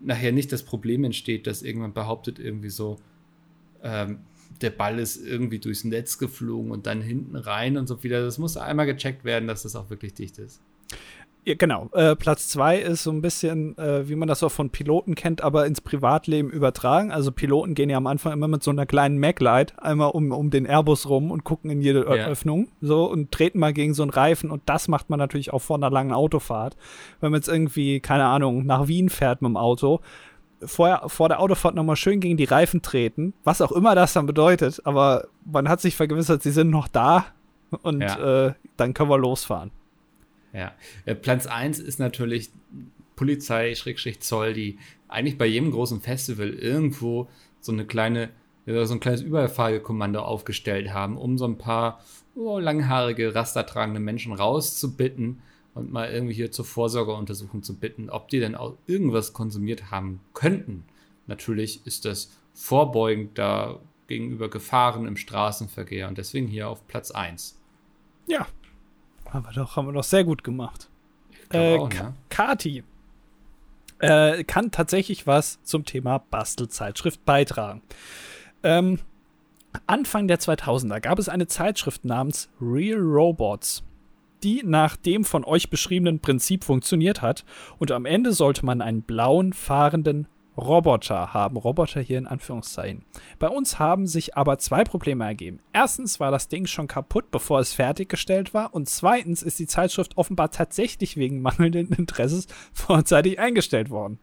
nachher 0.00 0.32
nicht 0.32 0.52
das 0.52 0.62
Problem 0.62 1.04
entsteht, 1.04 1.46
dass 1.46 1.62
irgendwann 1.62 1.92
behauptet 1.92 2.38
irgendwie 2.38 2.70
so, 2.70 2.98
ähm, 3.82 4.20
der 4.60 4.70
Ball 4.70 4.98
ist 4.98 5.16
irgendwie 5.24 5.58
durchs 5.58 5.84
Netz 5.84 6.18
geflogen 6.18 6.70
und 6.70 6.86
dann 6.86 7.00
hinten 7.00 7.36
rein 7.36 7.76
und 7.76 7.86
so 7.86 8.02
wieder. 8.02 8.22
Das 8.22 8.38
muss 8.38 8.56
einmal 8.56 8.86
gecheckt 8.86 9.24
werden, 9.24 9.46
dass 9.46 9.62
das 9.62 9.76
auch 9.76 9.90
wirklich 9.90 10.14
dicht 10.14 10.38
ist. 10.38 10.60
Ja, 11.46 11.54
genau. 11.56 11.88
Äh, 11.94 12.16
Platz 12.16 12.48
zwei 12.48 12.78
ist 12.78 13.02
so 13.02 13.10
ein 13.10 13.22
bisschen, 13.22 13.76
äh, 13.78 14.06
wie 14.08 14.14
man 14.14 14.28
das 14.28 14.42
auch 14.42 14.50
von 14.52 14.68
Piloten 14.68 15.14
kennt, 15.14 15.40
aber 15.42 15.64
ins 15.66 15.80
Privatleben 15.80 16.50
übertragen. 16.50 17.10
Also 17.12 17.32
Piloten 17.32 17.74
gehen 17.74 17.88
ja 17.88 17.96
am 17.96 18.06
Anfang 18.06 18.32
immer 18.34 18.46
mit 18.46 18.62
so 18.62 18.70
einer 18.70 18.84
kleinen 18.84 19.18
Maglite 19.18 19.82
einmal 19.82 20.10
um, 20.10 20.32
um 20.32 20.50
den 20.50 20.66
Airbus 20.66 21.08
rum 21.08 21.30
und 21.30 21.44
gucken 21.44 21.70
in 21.70 21.80
jede 21.80 22.00
Ö- 22.00 22.14
Ja. 22.16 22.26
Öffnung 22.26 22.68
so 22.82 23.06
und 23.10 23.32
treten 23.32 23.58
mal 23.58 23.72
gegen 23.72 23.94
so 23.94 24.02
einen 24.02 24.10
Reifen 24.10 24.50
und 24.50 24.62
das 24.66 24.86
macht 24.88 25.08
man 25.08 25.18
natürlich 25.18 25.50
auch 25.52 25.60
vor 25.62 25.76
einer 25.76 25.88
langen 25.90 26.12
Autofahrt. 26.12 26.76
Wenn 27.20 27.30
man 27.30 27.38
jetzt 27.40 27.48
irgendwie, 27.48 28.00
keine 28.00 28.26
Ahnung, 28.26 28.66
nach 28.66 28.86
Wien 28.86 29.08
fährt 29.08 29.40
mit 29.40 29.48
dem 29.48 29.56
Auto, 29.56 30.00
vorher, 30.62 31.04
vor 31.08 31.30
der 31.30 31.40
Autofahrt 31.40 31.74
nochmal 31.74 31.96
schön 31.96 32.20
gegen 32.20 32.36
die 32.36 32.44
Reifen 32.44 32.82
treten, 32.82 33.32
was 33.44 33.62
auch 33.62 33.72
immer 33.72 33.94
das 33.94 34.12
dann 34.12 34.26
bedeutet, 34.26 34.82
aber 34.84 35.28
man 35.50 35.70
hat 35.70 35.80
sich 35.80 35.96
vergewissert, 35.96 36.42
sie 36.42 36.50
sind 36.50 36.68
noch 36.68 36.86
da 36.86 37.24
und 37.80 38.02
Ja. 38.02 38.48
äh, 38.48 38.52
dann 38.76 38.92
können 38.92 39.08
wir 39.08 39.16
losfahren. 39.18 39.70
Ja, 40.52 40.74
äh, 41.04 41.14
Platz 41.14 41.46
1 41.46 41.78
ist 41.78 41.98
natürlich 41.98 42.50
Polizei, 43.16 43.74
Schrägstrich 43.74 44.20
Zoll, 44.20 44.54
die 44.54 44.78
eigentlich 45.08 45.38
bei 45.38 45.46
jedem 45.46 45.70
großen 45.70 46.00
Festival 46.00 46.50
irgendwo 46.50 47.28
so 47.60 47.72
eine 47.72 47.84
kleine, 47.84 48.30
so 48.66 48.94
ein 48.94 49.00
kleines 49.00 49.20
Überfallkommando 49.20 50.20
aufgestellt 50.20 50.92
haben, 50.92 51.16
um 51.16 51.36
so 51.36 51.44
ein 51.44 51.58
paar 51.58 52.02
oh, 52.34 52.58
langhaarige, 52.58 53.34
rastertragende 53.34 54.00
Menschen 54.00 54.32
rauszubitten 54.32 55.42
und 55.74 55.92
mal 55.92 56.10
irgendwie 56.10 56.34
hier 56.34 56.50
zur 56.50 56.64
Vorsorgeuntersuchung 56.64 57.62
zu 57.62 57.78
bitten, 57.78 58.10
ob 58.10 58.28
die 58.28 58.40
denn 58.40 58.54
auch 58.54 58.76
irgendwas 58.86 59.32
konsumiert 59.32 59.90
haben 59.90 60.20
könnten. 60.34 60.84
Natürlich 61.26 61.86
ist 61.86 62.04
das 62.04 62.30
vorbeugend 62.54 63.38
da 63.38 63.80
gegenüber 64.06 64.50
Gefahren 64.50 65.06
im 65.06 65.16
Straßenverkehr 65.16 66.08
und 66.08 66.18
deswegen 66.18 66.48
hier 66.48 66.68
auf 66.68 66.86
Platz 66.88 67.10
1. 67.10 67.58
Ja. 68.26 68.46
Haben 69.32 69.44
wir 69.44 69.52
doch, 69.52 69.76
haben 69.76 69.86
wir 69.86 69.92
doch 69.92 70.04
sehr 70.04 70.24
gut 70.24 70.44
gemacht. 70.44 70.88
Äh, 71.52 71.78
auch, 71.78 71.88
ne? 71.88 72.14
Kati 72.28 72.84
äh, 74.00 74.44
kann 74.44 74.70
tatsächlich 74.70 75.26
was 75.26 75.62
zum 75.62 75.84
Thema 75.84 76.18
Bastelzeitschrift 76.18 77.24
beitragen. 77.24 77.82
Ähm, 78.62 78.98
Anfang 79.86 80.26
der 80.26 80.40
2000er 80.40 81.00
gab 81.00 81.18
es 81.18 81.28
eine 81.28 81.46
Zeitschrift 81.46 82.04
namens 82.04 82.48
Real 82.60 82.98
Robots, 82.98 83.84
die 84.42 84.62
nach 84.64 84.96
dem 84.96 85.24
von 85.24 85.44
euch 85.44 85.70
beschriebenen 85.70 86.18
Prinzip 86.20 86.64
funktioniert 86.64 87.22
hat 87.22 87.44
und 87.78 87.92
am 87.92 88.06
Ende 88.06 88.32
sollte 88.32 88.66
man 88.66 88.80
einen 88.80 89.02
blauen, 89.02 89.52
fahrenden 89.52 90.26
Roboter 90.60 91.32
haben, 91.32 91.56
Roboter 91.56 92.00
hier 92.00 92.18
in 92.18 92.26
Anführungszeichen. 92.26 93.04
Bei 93.38 93.48
uns 93.48 93.78
haben 93.78 94.06
sich 94.06 94.36
aber 94.36 94.58
zwei 94.58 94.84
Probleme 94.84 95.24
ergeben. 95.24 95.60
Erstens 95.72 96.20
war 96.20 96.30
das 96.30 96.48
Ding 96.48 96.66
schon 96.66 96.86
kaputt, 96.86 97.30
bevor 97.30 97.60
es 97.60 97.72
fertiggestellt 97.72 98.52
war. 98.52 98.74
Und 98.74 98.88
zweitens 98.88 99.42
ist 99.42 99.58
die 99.58 99.66
Zeitschrift 99.66 100.18
offenbar 100.18 100.50
tatsächlich 100.50 101.16
wegen 101.16 101.40
mangelnden 101.40 101.92
Interesses 101.92 102.46
vorzeitig 102.72 103.38
eingestellt 103.38 103.90
worden. 103.90 104.18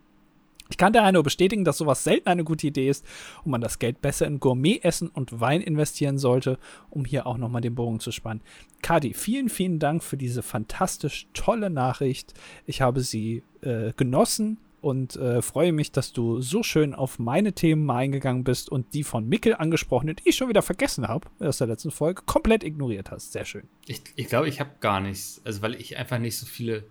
Ich 0.69 0.77
kann 0.77 0.93
daher 0.93 1.13
nur 1.13 1.23
bestätigen, 1.23 1.63
dass 1.63 1.77
sowas 1.77 2.03
selten 2.03 2.27
eine 2.27 2.43
gute 2.43 2.67
Idee 2.67 2.89
ist 2.89 3.05
und 3.43 3.51
man 3.51 3.61
das 3.61 3.79
Geld 3.79 4.01
besser 4.01 4.27
in 4.27 4.39
Gourmet-Essen 4.39 5.07
und 5.07 5.39
Wein 5.39 5.61
investieren 5.61 6.17
sollte, 6.17 6.59
um 6.89 7.05
hier 7.05 7.25
auch 7.25 7.37
nochmal 7.37 7.61
den 7.61 7.75
Bogen 7.75 8.01
zu 8.01 8.11
spannen. 8.11 8.43
Kadi, 8.81 9.13
vielen, 9.13 9.47
vielen 9.49 9.79
Dank 9.79 10.03
für 10.03 10.17
diese 10.17 10.43
fantastisch 10.43 11.27
tolle 11.33 11.69
Nachricht. 11.69 12.33
Ich 12.65 12.81
habe 12.81 12.99
sie 13.01 13.43
äh, 13.61 13.93
genossen 13.95 14.57
und 14.81 15.15
äh, 15.15 15.41
freue 15.41 15.71
mich, 15.71 15.91
dass 15.91 16.13
du 16.13 16.41
so 16.41 16.63
schön 16.63 16.93
auf 16.93 17.19
meine 17.19 17.53
Themen 17.53 17.89
eingegangen 17.89 18.43
bist 18.43 18.69
und 18.69 18.93
die 18.93 19.03
von 19.03 19.27
Mickel 19.27 19.55
angesprochenen, 19.55 20.15
die 20.15 20.29
ich 20.29 20.35
schon 20.35 20.49
wieder 20.49 20.61
vergessen 20.61 21.07
habe 21.07 21.27
aus 21.39 21.57
der 21.57 21.67
letzten 21.67 21.91
Folge, 21.91 22.21
komplett 22.25 22.63
ignoriert 22.63 23.11
hast. 23.11 23.33
Sehr 23.33 23.45
schön. 23.45 23.63
Ich 23.87 24.03
glaube, 24.03 24.13
ich, 24.15 24.27
glaub, 24.27 24.45
ich 24.45 24.59
habe 24.59 24.71
gar 24.79 24.99
nichts. 24.99 25.41
Also, 25.43 25.61
weil 25.61 25.75
ich 25.75 25.97
einfach 25.97 26.19
nicht 26.19 26.37
so 26.37 26.45
viele 26.45 26.83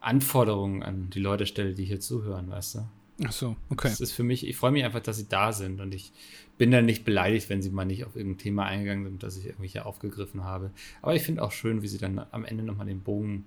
Anforderungen 0.00 0.82
an 0.82 1.10
die 1.10 1.20
Leute 1.20 1.46
stelle, 1.46 1.74
die 1.74 1.84
hier 1.84 2.00
zuhören, 2.00 2.50
weißt 2.50 2.76
du? 2.76 2.78
Ach 3.24 3.32
so, 3.32 3.56
okay. 3.70 3.88
Das 3.88 4.00
ist 4.00 4.12
für 4.12 4.24
mich, 4.24 4.46
ich 4.46 4.56
freue 4.56 4.72
mich 4.72 4.84
einfach, 4.84 5.00
dass 5.00 5.18
sie 5.18 5.28
da 5.28 5.52
sind 5.52 5.80
und 5.80 5.94
ich 5.94 6.12
bin 6.58 6.70
dann 6.70 6.86
nicht 6.86 7.04
beleidigt, 7.04 7.50
wenn 7.50 7.62
sie 7.62 7.70
mal 7.70 7.84
nicht 7.84 8.04
auf 8.04 8.16
irgendein 8.16 8.38
Thema 8.38 8.64
eingegangen 8.64 9.04
sind, 9.04 9.22
das 9.22 9.36
ich 9.36 9.46
irgendwie 9.46 9.68
hier 9.68 9.86
aufgegriffen 9.86 10.44
habe. 10.44 10.70
Aber 11.02 11.14
ich 11.14 11.22
finde 11.22 11.42
auch 11.42 11.52
schön, 11.52 11.82
wie 11.82 11.88
sie 11.88 11.98
dann 11.98 12.24
am 12.30 12.44
Ende 12.44 12.64
nochmal 12.64 12.86
den 12.86 13.00
Bogen 13.00 13.44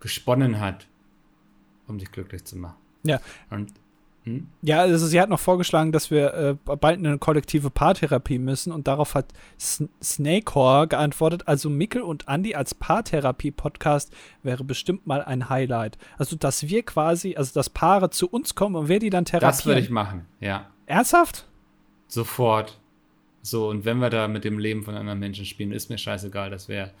gesponnen 0.00 0.60
hat, 0.60 0.86
um 1.86 1.98
dich 1.98 2.12
glücklich 2.12 2.44
zu 2.44 2.56
machen. 2.56 2.76
Ja. 3.04 3.20
Und 3.50 3.72
hm? 4.24 4.48
Ja, 4.62 4.80
also 4.80 5.06
sie 5.06 5.20
hat 5.20 5.28
noch 5.28 5.38
vorgeschlagen, 5.38 5.92
dass 5.92 6.10
wir 6.10 6.34
äh, 6.34 6.54
bald 6.76 6.98
eine 6.98 7.18
kollektive 7.18 7.68
Paartherapie 7.68 8.38
müssen 8.38 8.72
und 8.72 8.88
darauf 8.88 9.14
hat 9.14 9.32
S 9.58 9.84
Snakehor 10.02 10.86
geantwortet, 10.86 11.42
also 11.46 11.68
Mickel 11.68 12.00
und 12.00 12.26
Andy 12.26 12.54
als 12.54 12.74
Paartherapie-Podcast 12.74 14.12
wäre 14.42 14.64
bestimmt 14.64 15.06
mal 15.06 15.22
ein 15.22 15.50
Highlight. 15.50 15.98
Also, 16.16 16.36
dass 16.36 16.66
wir 16.68 16.82
quasi, 16.84 17.36
also 17.36 17.52
dass 17.52 17.68
Paare 17.68 18.08
zu 18.08 18.28
uns 18.28 18.54
kommen 18.54 18.76
und 18.76 18.88
wir 18.88 18.98
die 18.98 19.10
dann 19.10 19.26
therapieren. 19.26 19.50
Das 19.50 19.66
würde 19.66 19.80
ich 19.80 19.90
machen, 19.90 20.24
ja. 20.40 20.70
Ernsthaft? 20.86 21.46
Sofort. 22.08 22.80
So, 23.42 23.68
und 23.68 23.84
wenn 23.84 23.98
wir 23.98 24.08
da 24.08 24.26
mit 24.26 24.44
dem 24.44 24.58
Leben 24.58 24.84
von 24.84 24.94
anderen 24.94 25.18
Menschen 25.18 25.44
spielen, 25.44 25.70
ist 25.70 25.90
mir 25.90 25.98
scheißegal, 25.98 26.48
das 26.48 26.68
wäre, 26.68 26.92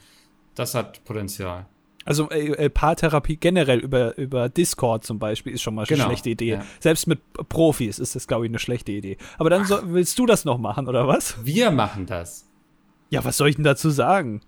das 0.54 0.74
hat 0.74 1.02
Potenzial. 1.04 1.64
Also 2.04 2.28
äh, 2.30 2.48
äh, 2.52 2.70
Paartherapie 2.70 3.36
generell 3.36 3.78
über, 3.78 4.16
über 4.18 4.48
Discord 4.48 5.04
zum 5.04 5.18
Beispiel 5.18 5.54
ist 5.54 5.62
schon 5.62 5.74
mal 5.74 5.86
genau, 5.86 6.04
eine 6.04 6.12
schlechte 6.12 6.30
Idee. 6.30 6.50
Ja. 6.50 6.66
Selbst 6.80 7.06
mit 7.06 7.20
Profis 7.48 7.98
ist 7.98 8.14
das, 8.14 8.26
glaube 8.26 8.44
ich, 8.44 8.50
eine 8.50 8.58
schlechte 8.58 8.92
Idee. 8.92 9.16
Aber 9.38 9.50
dann 9.50 9.64
so, 9.64 9.78
willst 9.84 10.18
du 10.18 10.26
das 10.26 10.44
noch 10.44 10.58
machen, 10.58 10.88
oder 10.88 11.08
was? 11.08 11.42
Wir 11.44 11.70
machen 11.70 12.06
das. 12.06 12.46
Ja, 13.10 13.24
was 13.24 13.36
soll 13.36 13.48
ich 13.48 13.56
denn 13.56 13.64
dazu 13.64 13.90
sagen? 13.90 14.42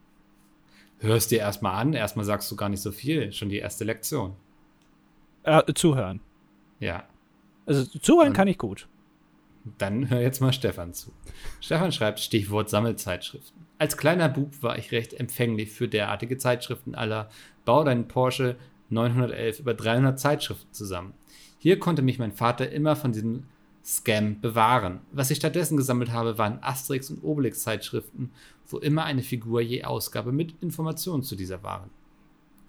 Hörst 0.99 1.31
dir 1.31 1.39
erstmal 1.39 1.75
an, 1.75 1.93
erstmal 1.93 2.25
sagst 2.25 2.51
du 2.51 2.57
gar 2.57 2.69
nicht 2.69 2.81
so 2.81 2.93
viel. 2.93 3.33
Schon 3.33 3.49
die 3.49 3.59
erste 3.59 3.85
Lektion. 3.85 4.35
Äh, 5.43 5.63
zuhören. 5.75 6.21
Ja. 6.81 7.05
Also 7.67 7.85
zuhören 7.85 8.29
Und 8.29 8.35
kann 8.35 8.49
ich 8.49 8.59
gut. 8.59 8.89
Dann 9.79 10.11
hör 10.11 10.21
jetzt 10.21 10.41
mal 10.41 10.53
Stefan 10.53 10.95
zu. 10.95 11.13
Stefan 11.61 11.93
schreibt 11.93 12.21
Stichwort 12.21 12.71
Sammelzeitschriften. 12.71 13.66
Als 13.79 13.97
kleiner 13.97 14.29
Bub 14.29 14.63
war 14.63 14.79
ich 14.79 14.93
recht 14.93 15.13
empfänglich 15.15 15.71
für 15.71 15.89
derartige 15.89 16.39
Zeitschriften 16.39 16.95
aller 16.95 17.29
Bau 17.65 17.85
deinen 17.85 18.09
Porsche 18.09 18.57
911 18.89 19.61
über 19.61 19.75
300 19.75 20.19
Zeitschriften 20.19 20.73
zusammen. 20.73 21.13
Hier 21.59 21.79
konnte 21.79 22.03
mich 22.03 22.19
mein 22.19 22.33
Vater 22.33 22.71
immer 22.71 22.97
von 22.97 23.13
diesem 23.13 23.45
Scam 23.85 24.41
bewahren. 24.41 25.01
Was 25.13 25.31
ich 25.31 25.39
stattdessen 25.39 25.77
gesammelt 25.77 26.11
habe, 26.11 26.39
waren 26.39 26.59
Asterix 26.63 27.11
und 27.11 27.23
Obelix 27.23 27.63
Zeitschriften, 27.63 28.31
wo 28.67 28.79
immer 28.79 29.05
eine 29.05 29.23
Figur 29.23 29.61
je 29.61 29.85
Ausgabe 29.85 30.33
mit 30.33 30.55
Informationen 30.61 31.23
zu 31.23 31.37
dieser 31.37 31.63
waren. 31.63 31.91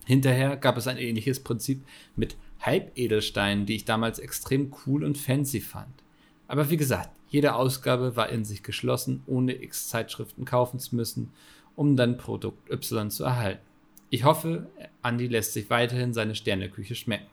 Hinterher 0.05 0.58
gab 0.58 0.78
es 0.78 0.88
ein 0.88 0.97
ähnliches 0.97 1.41
Prinzip 1.41 1.84
mit 2.16 2.38
Halbedelsteinen, 2.62 3.66
die 3.66 3.76
ich 3.76 3.86
damals 3.86 4.20
extrem 4.20 4.74
cool 4.86 5.03
und 5.03 5.18
fancy 5.18 5.60
fand. 5.60 6.03
Aber 6.47 6.70
wie 6.70 6.78
gesagt, 6.78 7.16
jede 7.30 7.56
Ausgabe 7.56 8.16
war 8.16 8.30
in 8.30 8.46
sich 8.46 8.64
geschlossen, 8.64 9.24
ohne 9.28 9.54
x 9.62 9.90
Zeitschriften 9.90 10.46
kaufen 10.46 10.80
zu 10.80 10.96
müssen, 10.96 11.32
um 11.76 11.96
dann 11.96 12.18
Produkt 12.18 12.70
Y 12.72 13.12
zu 13.12 13.24
erhalten. 13.24 13.62
Ich 14.10 14.24
hoffe, 14.24 14.68
Andy 15.04 15.28
lässt 15.28 15.54
sich 15.54 15.70
weiterhin 15.70 16.14
seine 16.14 16.36
Sterneküche 16.36 16.96
schmecken. 16.96 17.28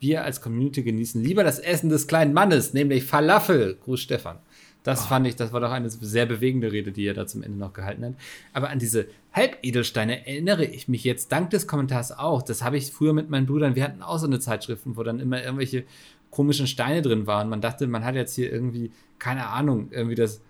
Wir 0.00 0.24
als 0.24 0.40
Community 0.40 0.82
genießen 0.82 1.22
lieber 1.22 1.44
das 1.44 1.58
Essen 1.58 1.88
des 1.88 2.06
kleinen 2.06 2.32
Mannes, 2.32 2.72
nämlich 2.72 3.04
Falafel. 3.04 3.76
Gruß 3.82 4.00
Stefan. 4.00 4.38
Das 4.84 5.02
oh. 5.02 5.08
fand 5.08 5.26
ich, 5.26 5.36
das 5.36 5.52
war 5.52 5.60
doch 5.60 5.70
eine 5.70 5.90
sehr 5.90 6.26
bewegende 6.26 6.70
Rede, 6.72 6.92
die 6.92 7.04
er 7.04 7.14
da 7.14 7.26
zum 7.26 7.42
Ende 7.42 7.58
noch 7.58 7.72
gehalten 7.72 8.04
hat. 8.04 8.14
Aber 8.52 8.70
an 8.70 8.78
diese 8.78 9.06
Halbedelsteine 9.32 10.26
erinnere 10.26 10.64
ich 10.64 10.88
mich 10.88 11.04
jetzt 11.04 11.32
dank 11.32 11.50
des 11.50 11.66
Kommentars 11.66 12.12
auch. 12.12 12.42
Das 12.42 12.62
habe 12.62 12.76
ich 12.76 12.90
früher 12.90 13.12
mit 13.12 13.28
meinen 13.28 13.46
Brüdern, 13.46 13.74
wir 13.74 13.84
hatten 13.84 14.02
auch 14.02 14.18
so 14.18 14.26
eine 14.26 14.40
Zeitschriften, 14.40 14.96
wo 14.96 15.02
dann 15.02 15.20
immer 15.20 15.42
irgendwelche 15.42 15.84
komischen 16.30 16.66
Steine 16.66 17.02
drin 17.02 17.26
waren. 17.26 17.48
Man 17.48 17.60
dachte, 17.60 17.86
man 17.86 18.04
hat 18.04 18.14
jetzt 18.14 18.34
hier 18.34 18.52
irgendwie, 18.52 18.90
keine 19.18 19.48
Ahnung, 19.48 19.88
irgendwie 19.90 20.14
das 20.14 20.42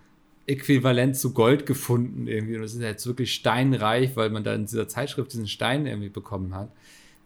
Äquivalent 0.47 1.15
zu 1.15 1.33
Gold 1.33 1.65
gefunden 1.65 2.27
irgendwie. 2.27 2.57
Und 2.57 2.63
es 2.63 2.73
ist 2.73 2.81
jetzt 2.81 3.05
wirklich 3.05 3.33
steinreich, 3.33 4.15
weil 4.15 4.29
man 4.29 4.43
da 4.43 4.53
in 4.53 4.65
dieser 4.65 4.87
Zeitschrift 4.87 5.31
diesen 5.31 5.47
Stein 5.47 5.85
irgendwie 5.85 6.09
bekommen 6.09 6.55
hat. 6.55 6.71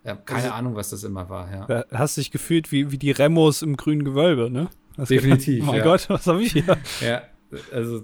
Ja, 0.03 0.15
keine 0.15 0.43
also, 0.43 0.53
Ahnung, 0.53 0.75
was 0.75 0.89
das 0.89 1.03
immer 1.03 1.29
war, 1.29 1.49
ja. 1.49 1.85
Hast 1.91 2.17
dich 2.17 2.29
gefühlt 2.29 2.71
wie, 2.73 2.91
wie 2.91 2.97
die 2.97 3.11
Remos 3.11 3.61
im 3.61 3.77
grünen 3.77 4.03
Gewölbe, 4.03 4.49
ne? 4.49 4.69
Das 4.97 5.07
Definitiv. 5.07 5.59
Gedacht, 5.59 5.63
oh 5.69 5.71
mein 5.71 5.77
ja. 5.77 5.83
Gott, 5.83 6.09
was 6.09 6.27
habe 6.27 6.43
ich 6.43 6.51
hier? 6.51 6.77
Ja, 7.01 7.21
also 7.71 8.03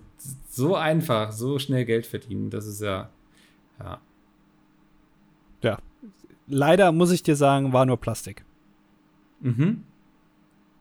so 0.49 0.75
einfach, 0.75 1.33
so 1.33 1.59
schnell 1.59 1.83
Geld 1.85 2.05
verdienen, 2.05 2.49
das 2.49 2.67
ist 2.67 2.81
ja, 2.81 3.09
ja. 3.79 3.99
Ja. 5.61 5.77
Leider 6.47 6.91
muss 6.91 7.11
ich 7.11 7.21
dir 7.21 7.35
sagen, 7.35 7.73
war 7.73 7.85
nur 7.85 7.97
Plastik. 7.97 8.45
Mhm. 9.41 9.83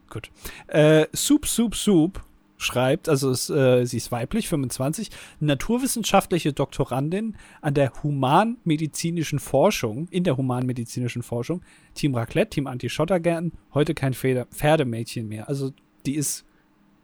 Gut. 0.09 0.31
Äh, 0.67 1.07
Soup, 1.13 1.45
Soup, 1.45 1.75
Soup 1.75 2.23
schreibt, 2.59 3.07
also 3.07 3.31
ist, 3.31 3.49
äh, 3.49 3.85
sie 3.85 3.97
ist 3.97 4.11
weiblich, 4.11 4.49
25, 4.49 5.09
naturwissenschaftliche 5.39 6.51
Doktorandin 6.51 7.37
an 7.61 7.73
der 7.73 7.91
humanmedizinischen 8.03 9.39
Forschung, 9.39 10.07
in 10.09 10.25
der 10.25 10.35
humanmedizinischen 10.35 11.23
Forschung, 11.23 11.61
Team 11.93 12.15
Raclette, 12.15 12.49
Team 12.51 12.67
Anti-Schottergärten, 12.67 13.53
heute 13.73 13.93
kein 13.93 14.13
Pferde, 14.13 14.45
Pferdemädchen 14.51 15.27
mehr. 15.27 15.47
Also 15.47 15.71
die 16.05 16.15
ist, 16.15 16.45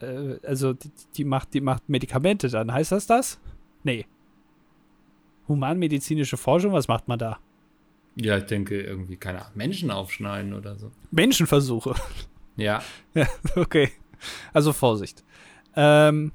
äh, 0.01 0.35
also 0.43 0.73
die, 0.73 0.91
die, 1.15 1.23
macht, 1.23 1.53
die 1.53 1.61
macht 1.61 1.87
Medikamente 1.87 2.49
dann. 2.49 2.71
Heißt 2.71 2.91
das 2.91 3.07
das? 3.07 3.39
Nee. 3.83 4.05
Humanmedizinische 5.47 6.37
Forschung, 6.37 6.73
was 6.73 6.87
macht 6.87 7.07
man 7.07 7.19
da? 7.19 7.39
Ja, 8.17 8.37
ich 8.37 8.45
denke 8.45 8.81
irgendwie, 8.81 9.17
keine 9.17 9.41
Ahnung, 9.41 9.51
Menschen 9.55 9.91
aufschneiden 9.91 10.53
oder 10.53 10.75
so. 10.75 10.91
Menschenversuche. 11.11 11.95
Ja. 12.55 12.81
Ja, 13.13 13.27
okay. 13.55 13.91
Also 14.53 14.73
Vorsicht. 14.73 15.23
Ähm, 15.75 16.31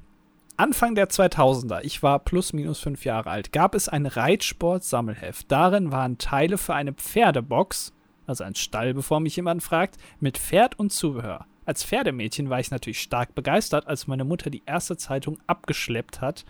Anfang 0.57 0.93
der 0.93 1.09
2000er, 1.09 1.81
ich 1.81 2.03
war 2.03 2.19
plus 2.19 2.53
minus 2.53 2.79
fünf 2.79 3.03
Jahre 3.05 3.29
alt, 3.31 3.51
gab 3.51 3.73
es 3.73 3.89
ein 3.89 4.05
Reitsport-Sammelheft. 4.05 5.51
Darin 5.51 5.91
waren 5.91 6.19
Teile 6.19 6.57
für 6.57 6.75
eine 6.75 6.93
Pferdebox, 6.93 7.93
also 8.27 8.43
ein 8.43 8.55
Stall, 8.55 8.93
bevor 8.93 9.19
mich 9.19 9.35
jemand 9.35 9.63
fragt, 9.63 9.97
mit 10.19 10.37
Pferd 10.37 10.77
und 10.77 10.91
Zubehör. 10.91 11.45
Als 11.65 11.83
Pferdemädchen 11.83 12.49
war 12.49 12.59
ich 12.59 12.69
natürlich 12.69 13.01
stark 13.01 13.33
begeistert, 13.33 13.87
als 13.87 14.07
meine 14.07 14.23
Mutter 14.23 14.49
die 14.49 14.63
erste 14.65 14.97
Zeitung 14.97 15.39
abgeschleppt 15.47 16.21
hat 16.21 16.45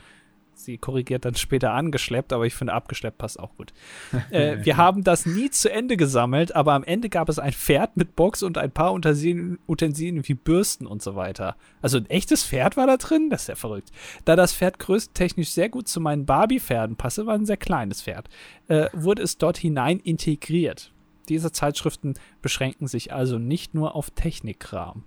sie 0.64 0.78
korrigiert 0.78 1.26
dann 1.26 1.36
später 1.36 1.72
angeschleppt, 1.74 2.34
aber 2.34 2.46
ich 2.46 2.54
finde, 2.54 2.74
abgeschleppt 2.74 3.18
passt 3.18 3.40
auch 3.40 3.56
gut. 3.56 3.74
äh, 4.32 4.58
wir 4.64 4.78
haben 4.78 5.04
das 5.04 5.26
nie 5.26 5.50
zu 5.50 5.72
Ende 5.72 5.98
gesammelt, 5.98 6.56
aber 6.56 6.74
am 6.74 6.84
Ende 6.84 7.10
gab 7.10 7.30
es 7.30 7.40
ein 7.40 7.54
Pferd 7.54 7.98
mit 7.98 8.16
Box 8.16 8.44
und 8.44 8.58
ein 8.58 8.72
paar 8.72 8.94
Utensilien, 8.94 9.60
Utensilien 9.68 10.28
wie 10.28 10.34
Bürsten 10.34 10.86
und 10.86 11.02
so 11.02 11.16
weiter. 11.16 11.56
Also 11.82 11.98
ein 11.98 12.10
echtes 12.10 12.46
Pferd 12.46 12.78
war 12.78 12.88
da 12.88 12.98
drin? 12.98 13.30
Das 13.30 13.44
ist 13.44 13.48
ja 13.48 13.56
verrückt. 13.56 13.92
Da 14.26 14.36
das 14.36 14.54
Pferd 14.54 14.80
größtentechnisch 14.80 15.50
sehr 15.50 15.70
gut 15.70 15.88
zu 15.88 16.00
meinen 16.00 16.26
Barbie-Pferden 16.26 16.96
passe, 16.96 17.26
war 17.26 17.36
ein 17.36 17.46
sehr 17.46 17.58
kleines 17.58 18.02
Pferd, 18.02 18.30
äh, 18.68 18.88
wurde 18.94 19.24
es 19.24 19.38
dort 19.38 19.58
hinein 19.58 20.00
integriert. 20.00 20.92
Diese 21.30 21.52
Zeitschriften 21.52 22.16
beschränken 22.42 22.88
sich 22.88 23.14
also 23.14 23.38
nicht 23.38 23.74
nur 23.74 23.96
auf 23.96 24.10
Technikkram. 24.12 25.04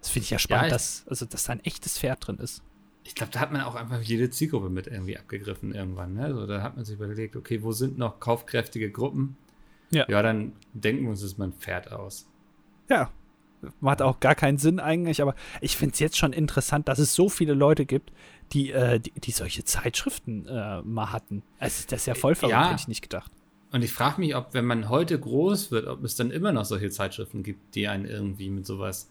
Das 0.00 0.10
finde 0.10 0.24
ich 0.24 0.30
ja 0.30 0.38
spannend, 0.38 0.66
ja, 0.66 0.70
dass, 0.70 1.04
also, 1.08 1.26
dass 1.26 1.44
da 1.44 1.52
ein 1.52 1.64
echtes 1.64 1.98
Pferd 1.98 2.26
drin 2.26 2.38
ist 2.38 2.62
ich 3.08 3.14
glaube, 3.14 3.32
da 3.32 3.40
hat 3.40 3.52
man 3.52 3.62
auch 3.62 3.74
einfach 3.74 4.02
jede 4.02 4.28
Zielgruppe 4.28 4.68
mit 4.68 4.86
irgendwie 4.86 5.16
abgegriffen 5.16 5.74
irgendwann. 5.74 6.12
Ne? 6.12 6.24
Also 6.24 6.46
da 6.46 6.62
hat 6.62 6.76
man 6.76 6.84
sich 6.84 6.96
überlegt, 6.96 7.36
okay, 7.36 7.62
wo 7.62 7.72
sind 7.72 7.96
noch 7.96 8.20
kaufkräftige 8.20 8.90
Gruppen? 8.90 9.38
Ja. 9.88 10.04
Ja, 10.10 10.20
dann 10.20 10.52
denken 10.74 11.04
wir 11.04 11.10
uns 11.10 11.22
das 11.22 11.38
mal 11.38 11.46
ein 11.46 11.54
Pferd 11.54 11.90
aus. 11.90 12.28
Ja. 12.90 13.10
Macht 13.80 14.02
auch 14.02 14.20
gar 14.20 14.34
keinen 14.34 14.58
Sinn 14.58 14.78
eigentlich, 14.78 15.22
aber 15.22 15.34
ich 15.62 15.78
finde 15.78 15.94
es 15.94 16.00
jetzt 16.00 16.18
schon 16.18 16.34
interessant, 16.34 16.86
dass 16.86 16.98
es 16.98 17.14
so 17.14 17.30
viele 17.30 17.54
Leute 17.54 17.86
gibt, 17.86 18.12
die, 18.52 18.72
äh, 18.72 19.00
die, 19.00 19.12
die, 19.18 19.32
solche 19.32 19.64
Zeitschriften 19.64 20.46
äh, 20.46 20.82
mal 20.82 21.10
hatten. 21.10 21.42
Also, 21.58 21.84
das 21.88 22.02
ist 22.02 22.06
ja 22.06 22.14
voll 22.14 22.34
verrückt, 22.34 22.52
ja. 22.52 22.68
hätte 22.68 22.80
ich 22.82 22.88
nicht 22.88 23.02
gedacht. 23.02 23.32
Und 23.72 23.82
ich 23.82 23.92
frage 23.92 24.20
mich, 24.20 24.36
ob, 24.36 24.52
wenn 24.52 24.66
man 24.66 24.90
heute 24.90 25.18
groß 25.18 25.70
wird, 25.70 25.88
ob 25.88 26.04
es 26.04 26.14
dann 26.14 26.30
immer 26.30 26.52
noch 26.52 26.66
solche 26.66 26.90
Zeitschriften 26.90 27.42
gibt, 27.42 27.74
die 27.74 27.88
einen 27.88 28.04
irgendwie 28.04 28.50
mit 28.50 28.66
sowas 28.66 29.08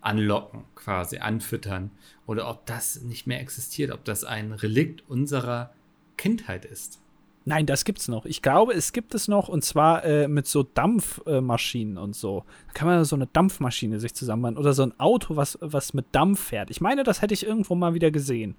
anlocken, 0.00 0.64
quasi 0.74 1.18
anfüttern. 1.18 1.90
Oder 2.26 2.48
ob 2.48 2.66
das 2.66 3.02
nicht 3.02 3.26
mehr 3.26 3.40
existiert, 3.40 3.90
ob 3.90 4.04
das 4.04 4.24
ein 4.24 4.52
Relikt 4.52 5.08
unserer 5.08 5.72
Kindheit 6.16 6.64
ist. 6.64 7.00
Nein, 7.44 7.64
das 7.64 7.86
gibt's 7.86 8.08
noch. 8.08 8.26
Ich 8.26 8.42
glaube, 8.42 8.74
es 8.74 8.92
gibt 8.92 9.14
es 9.14 9.26
noch 9.26 9.48
und 9.48 9.64
zwar 9.64 10.04
äh, 10.04 10.28
mit 10.28 10.46
so 10.46 10.62
Dampfmaschinen 10.62 11.96
äh, 11.96 12.00
und 12.00 12.14
so. 12.14 12.44
Da 12.66 12.72
kann 12.74 12.88
man 12.88 13.02
so 13.06 13.16
eine 13.16 13.26
Dampfmaschine 13.26 14.00
sich 14.00 14.14
zusammenbauen 14.14 14.58
oder 14.58 14.74
so 14.74 14.82
ein 14.82 15.00
Auto, 15.00 15.36
was, 15.36 15.56
was 15.62 15.94
mit 15.94 16.06
Dampf 16.12 16.40
fährt. 16.40 16.68
Ich 16.68 16.82
meine, 16.82 17.04
das 17.04 17.22
hätte 17.22 17.32
ich 17.32 17.46
irgendwo 17.46 17.74
mal 17.74 17.94
wieder 17.94 18.10
gesehen. 18.10 18.54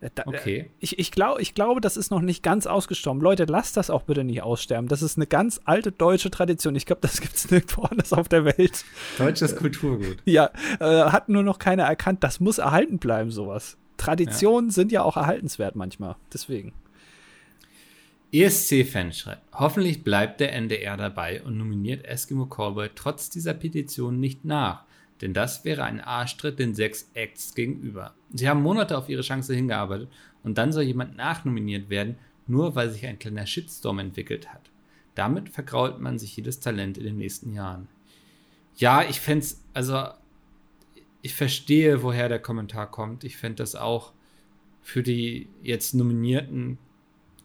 Äh, 0.00 0.10
da, 0.14 0.24
okay. 0.26 0.70
Ich, 0.78 0.98
ich, 0.98 1.10
glaub, 1.10 1.40
ich 1.40 1.54
glaube, 1.54 1.80
das 1.80 1.96
ist 1.96 2.10
noch 2.10 2.20
nicht 2.20 2.42
ganz 2.42 2.66
ausgestorben. 2.66 3.20
Leute, 3.20 3.44
lasst 3.44 3.76
das 3.76 3.90
auch 3.90 4.02
bitte 4.02 4.24
nicht 4.24 4.42
aussterben. 4.42 4.88
Das 4.88 5.02
ist 5.02 5.16
eine 5.16 5.26
ganz 5.26 5.60
alte 5.64 5.92
deutsche 5.92 6.30
Tradition. 6.30 6.76
Ich 6.76 6.86
glaube, 6.86 7.02
das 7.02 7.20
gibt 7.20 7.34
es 7.34 7.50
nirgendwo 7.50 7.82
anders 7.82 8.12
auf 8.12 8.28
der 8.28 8.44
Welt. 8.44 8.84
Deutsches 9.18 9.56
Kulturgut. 9.56 10.18
Ja, 10.24 10.50
äh, 10.80 10.84
hat 10.84 11.28
nur 11.28 11.42
noch 11.42 11.58
keiner 11.58 11.84
erkannt. 11.84 12.22
Das 12.22 12.40
muss 12.40 12.58
erhalten 12.58 12.98
bleiben, 12.98 13.30
sowas. 13.30 13.76
Traditionen 13.96 14.70
ja. 14.70 14.74
sind 14.74 14.92
ja 14.92 15.02
auch 15.02 15.16
erhaltenswert 15.16 15.76
manchmal. 15.76 16.16
Deswegen. 16.32 16.72
ESC-Fan 18.32 19.12
schreibt, 19.12 19.42
hoffentlich 19.54 20.02
bleibt 20.02 20.40
der 20.40 20.52
NDR 20.52 20.96
dabei 20.96 21.42
und 21.42 21.56
nominiert 21.56 22.04
Eskimo 22.04 22.46
Callboy 22.46 22.90
trotz 22.94 23.30
dieser 23.30 23.54
Petition 23.54 24.18
nicht 24.20 24.44
nach, 24.44 24.84
denn 25.20 25.34
das 25.34 25.64
wäre 25.64 25.84
ein 25.84 26.00
Arschtritt 26.00 26.58
den 26.58 26.74
sechs 26.74 27.10
Acts 27.14 27.54
gegenüber. 27.54 28.14
Sie 28.32 28.48
haben 28.48 28.62
Monate 28.62 28.96
auf 28.96 29.08
ihre 29.08 29.22
Chance 29.22 29.54
hingearbeitet 29.54 30.10
und 30.42 30.58
dann 30.58 30.72
soll 30.72 30.84
jemand 30.84 31.16
nachnominiert 31.16 31.88
werden, 31.88 32.16
nur 32.46 32.74
weil 32.74 32.90
sich 32.90 33.06
ein 33.06 33.18
kleiner 33.18 33.46
Shitstorm 33.46 33.98
entwickelt 33.98 34.52
hat. 34.52 34.70
Damit 35.14 35.48
vergrault 35.48 36.00
man 36.00 36.18
sich 36.18 36.36
jedes 36.36 36.60
Talent 36.60 36.98
in 36.98 37.04
den 37.04 37.18
nächsten 37.18 37.52
Jahren. 37.52 37.88
Ja, 38.76 39.02
ich 39.02 39.20
fände 39.20 39.44
es, 39.44 39.62
also 39.72 40.08
ich 41.22 41.34
verstehe, 41.34 42.02
woher 42.02 42.28
der 42.28 42.38
Kommentar 42.38 42.90
kommt. 42.90 43.24
Ich 43.24 43.36
fände 43.36 43.56
das 43.56 43.74
auch 43.74 44.12
für 44.82 45.02
die 45.02 45.48
jetzt 45.62 45.94
Nominierten 45.94 46.78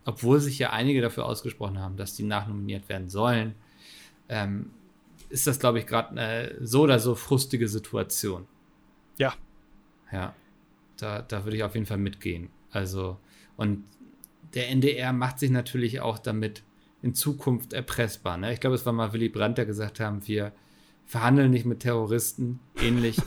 obwohl 0.06 0.40
sich 0.40 0.58
ja 0.60 0.72
einige 0.72 1.02
dafür 1.02 1.26
ausgesprochen 1.26 1.80
haben, 1.80 1.98
dass 1.98 2.16
die 2.16 2.24
nachnominiert 2.24 2.90
werden 2.90 3.10
sollen, 3.10 3.56
ähm, 4.30 4.72
ist 5.32 5.48
das, 5.48 5.60
glaube 5.60 5.80
ich, 5.80 5.88
gerade 5.88 6.12
eine 6.12 6.56
so 6.60 6.82
oder 6.82 7.00
so 7.00 7.16
frustige 7.16 7.68
Situation. 7.68 8.48
Ja. 9.18 9.34
Ja. 10.12 10.36
Da, 10.98 11.22
da 11.22 11.46
würde 11.46 11.58
ich 11.58 11.64
auf 11.64 11.74
jeden 11.74 11.86
Fall 11.88 11.98
mitgehen. 11.98 12.50
Also, 12.72 13.18
und 13.58 13.84
der 14.54 14.70
NDR 14.70 15.14
macht 15.14 15.40
sich 15.40 15.50
natürlich 15.50 16.02
auch 16.02 16.20
damit 16.20 16.64
in 17.02 17.16
Zukunft 17.16 17.74
erpressbar. 17.74 18.38
Ne? 18.38 18.54
Ich 18.54 18.60
glaube, 18.60 18.76
es 18.76 18.86
war 18.86 18.94
mal 18.94 19.14
Willy 19.14 19.30
Brandt, 19.30 19.58
der 19.58 19.66
gesagt 19.66 20.00
haben, 20.00 20.28
wir 20.28 20.52
verhandeln 21.06 21.52
nicht 21.52 21.66
mit 21.66 21.80
Terroristen. 21.80 22.60
Ähnlich 22.80 23.18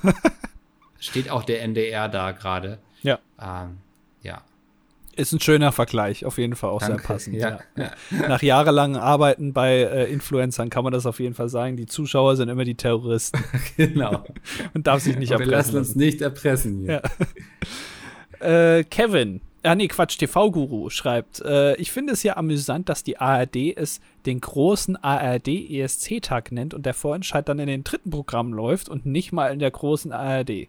steht 0.99 1.31
auch 1.31 1.45
der 1.45 1.63
NDR 1.63 2.09
da 2.09 2.33
gerade. 2.33 2.79
Ja. 3.03 3.19
Ähm, 3.41 3.79
ja. 4.23 4.43
Ist 5.17 5.33
ein 5.33 5.41
schöner 5.41 5.73
Vergleich, 5.73 6.25
auf 6.25 6.39
jeden 6.39 6.57
Fall 6.57 6.71
auch 6.71 6.81
Danke. 6.81 6.99
sehr 6.99 7.07
passend. 7.07 7.37
Ja. 7.37 7.59
Ja. 7.77 7.91
Nach 8.29 8.43
jahrelangen 8.43 8.97
Arbeiten 8.97 9.53
bei 9.53 9.77
äh, 9.79 10.13
Influencern 10.13 10.71
kann 10.71 10.85
man 10.85 10.93
das 10.93 11.07
auf 11.07 11.21
jeden 11.21 11.35
Fall 11.35 11.49
sagen. 11.49 11.77
Die 11.77 11.87
Zuschauer 11.87 12.37
sind 12.37 12.49
immer 12.49 12.65
die 12.65 12.75
Terroristen. 12.75 13.43
genau. 13.77 14.25
Und 14.75 14.87
darf 14.87 15.03
sich 15.03 15.17
nicht 15.17 15.31
erpressen. 15.31 15.51
Wir 15.51 15.57
lassen 15.57 15.77
uns 15.77 15.95
nicht 15.95 16.21
erpressen 16.21 16.81
hier. 16.81 17.03
Ja. 18.41 18.79
äh, 18.79 18.85
Kevin, 18.85 19.41
ah 19.63 19.75
nee, 19.75 19.89
Quatsch, 19.89 20.19
TV-Guru 20.19 20.91
schreibt, 20.91 21.41
äh, 21.41 21.77
ich 21.77 21.93
finde 21.93 22.13
es 22.13 22.23
ja 22.23 22.37
amüsant, 22.37 22.89
dass 22.89 23.03
die 23.03 23.19
ARD 23.19 23.77
es 23.77 24.01
den 24.27 24.41
großen 24.41 24.97
ARD-ESC-Tag 24.97 26.53
nennt 26.53 26.75
und 26.75 26.87
der 26.87 26.95
Vorentscheid 26.95 27.49
dann 27.49 27.59
in 27.59 27.67
den 27.67 27.85
dritten 27.85 28.11
Programmen 28.11 28.53
läuft 28.53 28.89
und 28.89 29.07
nicht 29.07 29.33
mal 29.33 29.53
in 29.53 29.59
der 29.59 29.71
großen 29.71 30.13
ARD. 30.13 30.69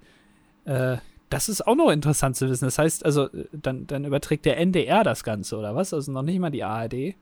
Äh, 0.66 0.98
das 1.30 1.50
ist 1.50 1.66
auch 1.66 1.76
noch 1.76 1.90
interessant 1.90 2.36
zu 2.36 2.50
wissen. 2.50 2.66
Das 2.66 2.78
heißt, 2.78 3.06
also, 3.06 3.30
dann, 3.52 3.88
dann 3.88 4.06
überträgt 4.06 4.46
der 4.46 4.58
NDR 4.58 5.04
das 5.04 5.24
Ganze, 5.24 5.58
oder 5.58 5.76
was? 5.76 5.94
Also 5.94 6.12
noch 6.12 6.22
nicht 6.22 6.40
mal 6.40 6.52
die 6.52 6.64
ARD. 6.64 7.16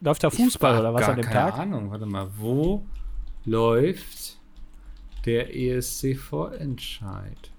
Läuft 0.00 0.22
da 0.22 0.30
Fußball 0.30 0.78
oder 0.78 0.94
was 0.94 1.08
an 1.08 1.16
dem 1.16 1.24
keine 1.24 1.34
Tag? 1.34 1.56
Keine 1.56 1.76
Ahnung, 1.76 1.90
warte 1.90 2.06
mal. 2.06 2.28
Wo 2.36 2.84
läuft 3.44 4.38
der 5.24 5.54
ESC-Vorentscheid? 5.54 7.50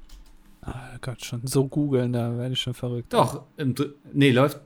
Ah 0.62 0.98
Gott, 1.02 1.24
schon 1.24 1.46
so 1.46 1.68
googeln, 1.68 2.14
da 2.14 2.38
werde 2.38 2.54
ich 2.54 2.62
schon 2.62 2.74
verrückt. 2.74 3.14
Doch, 3.14 3.44
im 3.58 3.76
nee, 4.14 4.32
läuft 4.32 4.62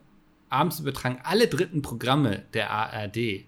abends 0.49 0.80
übertragen 0.80 1.20
alle 1.24 1.47
dritten 1.47 1.82
Programme 1.82 2.43
der 2.53 2.70
ARD. 2.72 3.45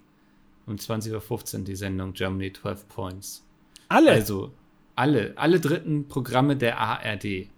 Um 0.66 0.74
20.15 0.74 1.58
Uhr 1.58 1.64
die 1.64 1.76
Sendung 1.76 2.12
Germany 2.12 2.52
12 2.52 2.88
Points. 2.88 3.46
Alle? 3.88 4.10
Also, 4.10 4.52
alle, 4.96 5.34
alle 5.36 5.60
dritten 5.60 6.08
Programme 6.08 6.56
der 6.56 6.78
ARD. 6.78 7.24
Äh, 7.24 7.48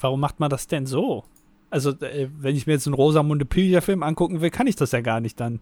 warum 0.00 0.20
macht 0.20 0.40
man 0.40 0.50
das 0.50 0.66
denn 0.66 0.86
so? 0.86 1.24
Also, 1.70 1.90
äh, 2.00 2.28
wenn 2.38 2.54
ich 2.54 2.66
mir 2.66 2.74
jetzt 2.74 2.86
einen 2.86 2.94
Rosamunde 2.94 3.44
Pilcher-Film 3.44 4.02
angucken 4.02 4.40
will, 4.40 4.50
kann 4.50 4.68
ich 4.68 4.76
das 4.76 4.92
ja 4.92 5.00
gar 5.00 5.20
nicht 5.20 5.40
dann. 5.40 5.60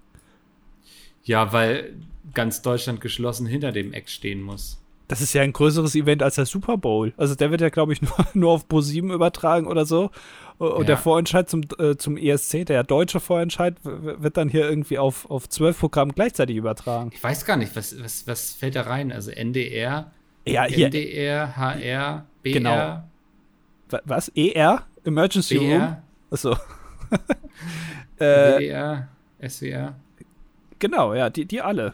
Ja, 1.24 1.52
weil 1.52 1.94
ganz 2.34 2.62
Deutschland 2.62 3.00
geschlossen 3.00 3.46
hinter 3.46 3.72
dem 3.72 3.92
Eck 3.92 4.10
stehen 4.10 4.42
muss. 4.42 4.81
Das 5.12 5.20
ist 5.20 5.34
ja 5.34 5.42
ein 5.42 5.52
größeres 5.52 5.94
Event 5.94 6.22
als 6.22 6.36
der 6.36 6.46
Super 6.46 6.78
Bowl. 6.78 7.12
Also 7.18 7.34
der 7.34 7.50
wird 7.50 7.60
ja, 7.60 7.68
glaube 7.68 7.92
ich, 7.92 8.00
nur, 8.02 8.12
nur 8.32 8.50
auf 8.52 8.66
Pro 8.66 8.80
7 8.80 9.10
übertragen 9.10 9.66
oder 9.66 9.84
so. 9.84 10.10
Und 10.56 10.78
ja. 10.78 10.84
der 10.84 10.96
Vorentscheid 10.96 11.50
zum, 11.50 11.60
äh, 11.78 11.96
zum 11.96 12.16
ESC, 12.16 12.64
der 12.64 12.82
deutsche 12.82 13.20
Vorentscheid, 13.20 13.76
wird 13.82 14.38
dann 14.38 14.48
hier 14.48 14.66
irgendwie 14.66 14.96
auf, 14.96 15.30
auf 15.30 15.50
zwölf 15.50 15.78
Programmen 15.78 16.12
gleichzeitig 16.14 16.56
übertragen. 16.56 17.10
Ich 17.12 17.22
weiß 17.22 17.44
gar 17.44 17.58
nicht, 17.58 17.76
was, 17.76 18.02
was, 18.02 18.26
was 18.26 18.52
fällt 18.52 18.74
da 18.74 18.82
rein? 18.82 19.12
Also 19.12 19.30
NDR, 19.30 20.12
ja, 20.46 20.64
hier. 20.64 20.86
NDR, 20.86 21.56
HR, 21.58 22.24
BR. 22.42 22.52
Genau. 22.54 23.02
Was? 24.06 24.32
ER? 24.34 24.86
Emergency 25.04 25.58
BR. 25.58 25.78
Room? 25.78 25.96
Achso. 26.30 26.52
äh, 28.18 28.24
WDR, 28.24 29.08
SWR. 29.46 29.94
Genau, 30.78 31.12
ja, 31.12 31.28
die, 31.28 31.44
die 31.44 31.60
alle. 31.60 31.92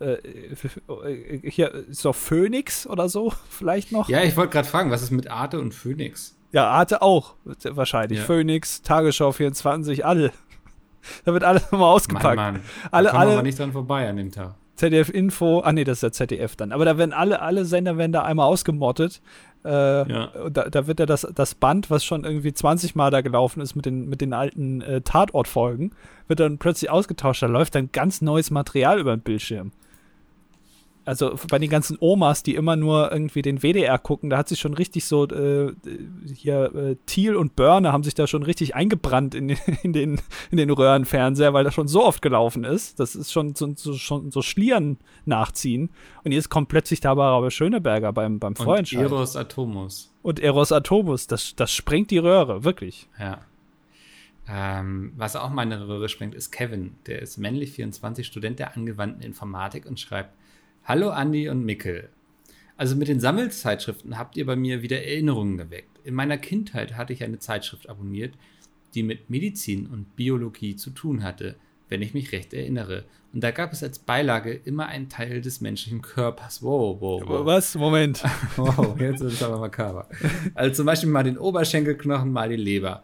Äh, 0.00 0.12
äh, 0.12 1.50
hier 1.50 1.74
ist 1.74 2.04
doch 2.04 2.14
Phoenix 2.14 2.86
oder 2.86 3.08
so, 3.08 3.32
vielleicht 3.48 3.92
noch. 3.92 4.08
Ja, 4.08 4.22
ich 4.22 4.36
wollte 4.36 4.52
gerade 4.52 4.68
fragen, 4.68 4.90
was 4.90 5.02
ist 5.02 5.10
mit 5.10 5.30
Arte 5.30 5.58
und 5.58 5.74
Phoenix? 5.74 6.36
Ja, 6.52 6.68
Arte 6.68 7.02
auch, 7.02 7.34
wahrscheinlich. 7.44 8.20
Ja. 8.20 8.24
Phoenix, 8.24 8.82
Tagesschau 8.82 9.32
24, 9.32 10.04
alle. 10.04 10.32
Da 11.24 11.32
wird 11.32 11.44
alles 11.44 11.62
nochmal 11.70 11.94
ausgepackt. 11.94 12.36
Mann, 12.36 12.54
Mann. 12.54 12.62
Alle, 12.90 13.10
da 13.10 13.18
alle. 13.18 13.32
aber 13.32 13.42
nicht 13.42 13.58
dran 13.58 13.72
vorbei 13.72 14.08
an 14.08 14.16
dem 14.16 14.30
Tag. 14.30 14.56
ZDF 14.74 15.08
Info, 15.08 15.60
ah 15.60 15.72
nee, 15.72 15.84
das 15.84 15.98
ist 15.98 16.02
der 16.02 16.12
ZDF 16.12 16.54
dann. 16.56 16.72
Aber 16.72 16.84
da 16.84 16.98
werden 16.98 17.12
alle, 17.12 17.40
alle 17.40 17.64
Sender 17.64 17.96
werden 17.96 18.12
da 18.12 18.24
einmal 18.24 18.46
ausgemottet. 18.46 19.22
Äh, 19.64 19.70
ja. 19.70 20.30
da, 20.50 20.68
da, 20.68 20.86
wird 20.86 21.00
ja 21.00 21.06
das, 21.06 21.26
das 21.34 21.54
Band, 21.54 21.88
was 21.90 22.04
schon 22.04 22.24
irgendwie 22.24 22.52
20 22.52 22.94
Mal 22.94 23.10
da 23.10 23.22
gelaufen 23.22 23.60
ist 23.62 23.74
mit 23.74 23.86
den, 23.86 24.08
mit 24.08 24.20
den 24.20 24.34
alten 24.34 24.82
äh, 24.82 25.00
Tatortfolgen, 25.00 25.94
wird 26.26 26.40
dann 26.40 26.58
plötzlich 26.58 26.90
ausgetauscht. 26.90 27.42
Da 27.42 27.46
läuft 27.46 27.76
dann 27.76 27.90
ganz 27.90 28.20
neues 28.20 28.50
Material 28.50 28.98
über 28.98 29.16
den 29.16 29.22
Bildschirm 29.22 29.72
also 31.08 31.34
bei 31.48 31.58
den 31.58 31.70
ganzen 31.70 31.96
Omas, 32.00 32.42
die 32.42 32.54
immer 32.54 32.76
nur 32.76 33.10
irgendwie 33.10 33.40
den 33.40 33.62
WDR 33.62 33.98
gucken, 33.98 34.28
da 34.28 34.36
hat 34.36 34.48
sich 34.48 34.60
schon 34.60 34.74
richtig 34.74 35.06
so, 35.06 35.26
äh, 35.26 35.72
hier, 36.34 36.74
äh, 36.74 36.96
Thiel 37.06 37.34
und 37.34 37.56
Börne 37.56 37.92
haben 37.92 38.04
sich 38.04 38.14
da 38.14 38.26
schon 38.26 38.42
richtig 38.42 38.74
eingebrannt 38.74 39.34
in, 39.34 39.48
in, 39.82 39.94
den, 39.94 40.20
in 40.50 40.58
den 40.58 40.68
Röhrenfernseher, 40.68 41.54
weil 41.54 41.64
das 41.64 41.72
schon 41.72 41.88
so 41.88 42.04
oft 42.04 42.20
gelaufen 42.20 42.64
ist. 42.64 43.00
Das 43.00 43.16
ist 43.16 43.32
schon 43.32 43.54
so, 43.54 43.72
so, 43.74 43.94
schon 43.94 44.30
so 44.30 44.42
Schlieren 44.42 44.98
nachziehen. 45.24 45.88
Und 46.24 46.32
jetzt 46.32 46.50
kommt 46.50 46.68
plötzlich 46.68 47.00
da 47.00 47.12
aber 47.12 47.50
Schöneberger 47.50 48.12
beim, 48.12 48.38
beim 48.38 48.54
Vorentscheid. 48.54 49.06
Und 49.06 49.12
Eros 49.12 49.34
Atomus. 49.34 50.14
Und 50.20 50.40
Eros 50.40 50.72
Atomus, 50.72 51.26
das, 51.26 51.56
das 51.56 51.72
sprengt 51.72 52.10
die 52.10 52.18
Röhre, 52.18 52.64
wirklich. 52.64 53.08
Ja. 53.18 53.40
Ähm, 54.46 55.14
was 55.16 55.36
auch 55.36 55.48
meine 55.48 55.88
Röhre 55.88 56.10
sprengt, 56.10 56.34
ist 56.34 56.50
Kevin. 56.50 56.96
Der 57.06 57.22
ist 57.22 57.38
männlich 57.38 57.72
24, 57.72 58.26
Student 58.26 58.58
der 58.58 58.76
angewandten 58.76 59.22
Informatik 59.22 59.86
und 59.86 59.98
schreibt, 59.98 60.34
Hallo 60.88 61.10
Andi 61.10 61.50
und 61.50 61.66
Mickel. 61.66 62.08
Also 62.78 62.96
mit 62.96 63.08
den 63.08 63.20
Sammelzeitschriften 63.20 64.16
habt 64.16 64.38
ihr 64.38 64.46
bei 64.46 64.56
mir 64.56 64.80
wieder 64.80 65.04
Erinnerungen 65.04 65.58
geweckt. 65.58 66.00
In 66.02 66.14
meiner 66.14 66.38
Kindheit 66.38 66.96
hatte 66.96 67.12
ich 67.12 67.22
eine 67.22 67.38
Zeitschrift 67.38 67.90
abonniert, 67.90 68.32
die 68.94 69.02
mit 69.02 69.28
Medizin 69.28 69.86
und 69.86 70.16
Biologie 70.16 70.76
zu 70.76 70.88
tun 70.88 71.22
hatte, 71.22 71.56
wenn 71.90 72.00
ich 72.00 72.14
mich 72.14 72.32
recht 72.32 72.54
erinnere. 72.54 73.04
Und 73.34 73.44
da 73.44 73.50
gab 73.50 73.74
es 73.74 73.82
als 73.82 73.98
Beilage 73.98 74.54
immer 74.54 74.86
einen 74.86 75.10
Teil 75.10 75.42
des 75.42 75.60
menschlichen 75.60 76.00
Körpers. 76.00 76.62
Wow, 76.62 76.98
wow, 77.02 77.22
wow. 77.26 77.44
Was? 77.44 77.74
Moment. 77.74 78.24
wow, 78.56 78.98
jetzt 78.98 79.20
ist 79.20 79.34
es 79.34 79.42
aber 79.42 79.58
makaber. 79.58 80.08
Also 80.54 80.74
zum 80.74 80.86
Beispiel 80.86 81.10
mal 81.10 81.22
den 81.22 81.36
Oberschenkelknochen, 81.36 82.32
mal 82.32 82.48
die 82.48 82.56
Leber. 82.56 83.02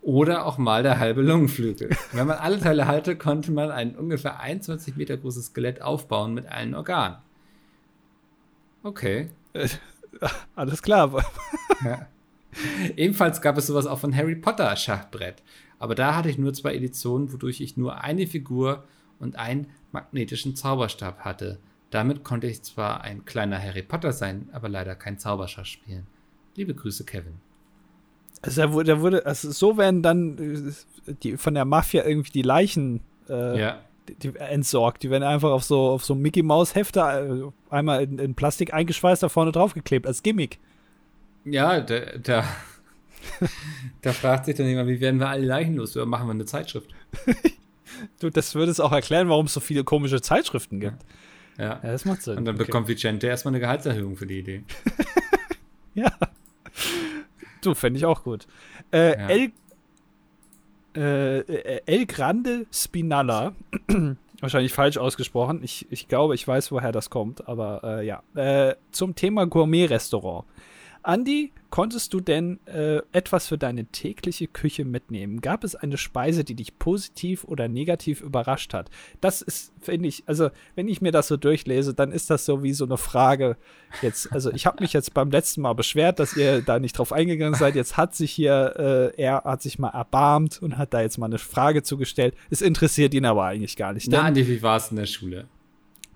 Oder 0.00 0.46
auch 0.46 0.58
mal 0.58 0.82
der 0.82 0.98
halbe 0.98 1.22
Lungenflügel. 1.22 1.90
Wenn 2.12 2.26
man 2.26 2.38
alle 2.38 2.60
Teile 2.60 2.86
hatte, 2.86 3.16
konnte 3.16 3.50
man 3.50 3.70
ein 3.70 3.96
ungefähr 3.96 4.40
21 4.40 4.96
Meter 4.96 5.16
großes 5.16 5.46
Skelett 5.46 5.82
aufbauen 5.82 6.34
mit 6.34 6.46
allen 6.46 6.74
Organen. 6.74 7.16
Okay. 8.82 9.28
alles 10.54 10.82
klar. 10.82 11.24
ja. 11.84 12.06
Ebenfalls 12.96 13.40
gab 13.40 13.58
es 13.58 13.66
sowas 13.66 13.86
auch 13.86 13.98
von 13.98 14.14
Harry 14.14 14.36
Potter 14.36 14.74
Schachbrett. 14.76 15.42
Aber 15.78 15.94
da 15.94 16.14
hatte 16.14 16.30
ich 16.30 16.38
nur 16.38 16.54
zwei 16.54 16.74
Editionen, 16.74 17.32
wodurch 17.32 17.60
ich 17.60 17.76
nur 17.76 18.02
eine 18.02 18.26
Figur 18.26 18.84
und 19.18 19.36
einen 19.36 19.68
magnetischen 19.92 20.56
Zauberstab 20.56 21.20
hatte. 21.20 21.58
Damit 21.90 22.24
konnte 22.24 22.46
ich 22.46 22.62
zwar 22.62 23.02
ein 23.02 23.24
kleiner 23.24 23.60
Harry 23.60 23.82
Potter 23.82 24.12
sein, 24.12 24.48
aber 24.52 24.68
leider 24.68 24.94
kein 24.94 25.18
Zauberschach 25.18 25.64
spielen. 25.64 26.06
Liebe 26.54 26.74
Grüße, 26.74 27.04
Kevin. 27.04 27.34
Also 28.42 28.62
da 28.62 28.72
wurde, 28.72 28.92
da 28.94 29.00
wurde 29.00 29.26
also 29.26 29.50
so 29.50 29.76
werden 29.76 30.02
dann 30.02 30.38
äh, 31.08 31.14
die, 31.22 31.36
von 31.36 31.54
der 31.54 31.64
Mafia 31.64 32.04
irgendwie 32.04 32.30
die 32.32 32.42
Leichen 32.42 33.00
äh, 33.28 33.60
Ja. 33.60 33.80
die, 34.08 34.14
die 34.14 34.36
entsorgt. 34.36 35.02
Die 35.02 35.10
werden 35.10 35.24
einfach 35.24 35.50
auf 35.50 35.64
so, 35.64 35.88
auf 35.90 36.04
so 36.04 36.14
Mickey 36.14 36.42
Maus 36.42 36.74
Hefter 36.74 37.26
äh, 37.28 37.42
einmal 37.70 38.02
in, 38.04 38.18
in 38.18 38.34
Plastik 38.34 38.72
eingeschweißt, 38.72 39.22
da 39.22 39.28
vorne 39.28 39.52
draufgeklebt, 39.52 40.06
als 40.06 40.22
Gimmick. 40.22 40.58
Ja, 41.44 41.80
da, 41.80 42.00
da, 42.22 42.44
da 44.02 44.12
fragt 44.12 44.46
sich 44.46 44.54
dann 44.56 44.66
jemand, 44.66 44.88
wie 44.88 45.00
werden 45.00 45.18
wir 45.20 45.28
alle 45.28 45.44
Leichen 45.46 45.76
los? 45.76 45.96
Oder 45.96 46.06
machen 46.06 46.26
wir 46.28 46.32
eine 46.32 46.44
Zeitschrift? 46.44 46.90
Du, 48.20 48.30
das 48.30 48.54
würde 48.54 48.70
es 48.70 48.78
auch 48.78 48.92
erklären, 48.92 49.28
warum 49.28 49.46
es 49.46 49.54
so 49.54 49.58
viele 49.60 49.82
komische 49.82 50.20
Zeitschriften 50.20 50.78
gibt. 50.78 50.98
Ja. 51.56 51.64
Ja, 51.64 51.74
das 51.82 52.04
macht 52.04 52.22
Sinn. 52.22 52.38
Und 52.38 52.44
dann 52.44 52.54
Okay. 52.54 52.66
bekommt 52.66 52.86
Vicente 52.86 53.26
erstmal 53.26 53.50
eine 53.52 53.60
Gehaltserhöhung 53.60 54.14
für 54.16 54.26
die 54.26 54.38
Idee. 54.38 54.62
Ja. 55.94 56.12
Du, 57.60 57.74
fände 57.74 57.98
ich 57.98 58.06
auch 58.06 58.22
gut. 58.22 58.46
Äh, 58.92 59.18
Ja. 59.18 59.28
El, 59.28 59.52
äh, 60.96 61.38
äh, 61.40 61.80
El 61.86 62.06
Grande 62.06 62.66
Spinalla, 62.72 63.52
wahrscheinlich 64.40 64.72
falsch 64.72 64.96
ausgesprochen. 64.98 65.60
Ich, 65.62 65.86
ich 65.90 66.08
glaube, 66.08 66.34
ich 66.34 66.46
weiß, 66.46 66.72
woher 66.72 66.92
das 66.92 67.10
kommt, 67.10 67.48
aber 67.48 67.80
äh, 67.84 68.06
ja. 68.06 68.22
Äh, 68.34 68.74
zum 68.90 69.14
Thema 69.14 69.46
Gourmet-Restaurant. 69.46 70.44
Andi, 71.08 71.52
konntest 71.70 72.12
du 72.12 72.20
denn 72.20 72.60
äh, 72.66 73.00
etwas 73.12 73.46
für 73.48 73.56
deine 73.56 73.86
tägliche 73.86 74.46
Küche 74.46 74.84
mitnehmen? 74.84 75.40
Gab 75.40 75.64
es 75.64 75.74
eine 75.74 75.96
Speise, 75.96 76.44
die 76.44 76.54
dich 76.54 76.78
positiv 76.78 77.44
oder 77.44 77.66
negativ 77.66 78.20
überrascht 78.20 78.74
hat? 78.74 78.90
Das 79.22 79.40
ist, 79.40 79.72
finde 79.80 80.06
ich, 80.06 80.24
also 80.26 80.50
wenn 80.74 80.86
ich 80.86 81.00
mir 81.00 81.10
das 81.10 81.28
so 81.28 81.38
durchlese, 81.38 81.94
dann 81.94 82.12
ist 82.12 82.28
das 82.28 82.44
so 82.44 82.62
wie 82.62 82.74
so 82.74 82.84
eine 82.84 82.98
Frage. 82.98 83.56
Jetzt, 84.02 84.30
also 84.34 84.52
ich 84.52 84.66
habe 84.66 84.82
mich 84.82 84.92
jetzt 84.92 85.14
beim 85.14 85.30
letzten 85.30 85.62
Mal 85.62 85.72
beschwert, 85.72 86.18
dass 86.18 86.36
ihr 86.36 86.60
da 86.60 86.78
nicht 86.78 86.98
drauf 86.98 87.10
eingegangen 87.14 87.58
seid. 87.58 87.74
Jetzt 87.74 87.96
hat 87.96 88.14
sich 88.14 88.30
hier, 88.30 88.74
äh, 89.16 89.22
er 89.22 89.44
hat 89.44 89.62
sich 89.62 89.78
mal 89.78 89.88
erbarmt 89.88 90.60
und 90.60 90.76
hat 90.76 90.92
da 90.92 91.00
jetzt 91.00 91.16
mal 91.16 91.24
eine 91.24 91.38
Frage 91.38 91.82
zugestellt. 91.82 92.34
Es 92.50 92.60
interessiert 92.60 93.14
ihn 93.14 93.24
aber 93.24 93.44
eigentlich 93.44 93.76
gar 93.76 93.94
nicht. 93.94 94.10
Na, 94.10 94.24
Andi, 94.24 94.46
wie 94.46 94.60
war 94.60 94.76
es 94.76 94.90
in 94.90 94.98
der 94.98 95.06
Schule? 95.06 95.46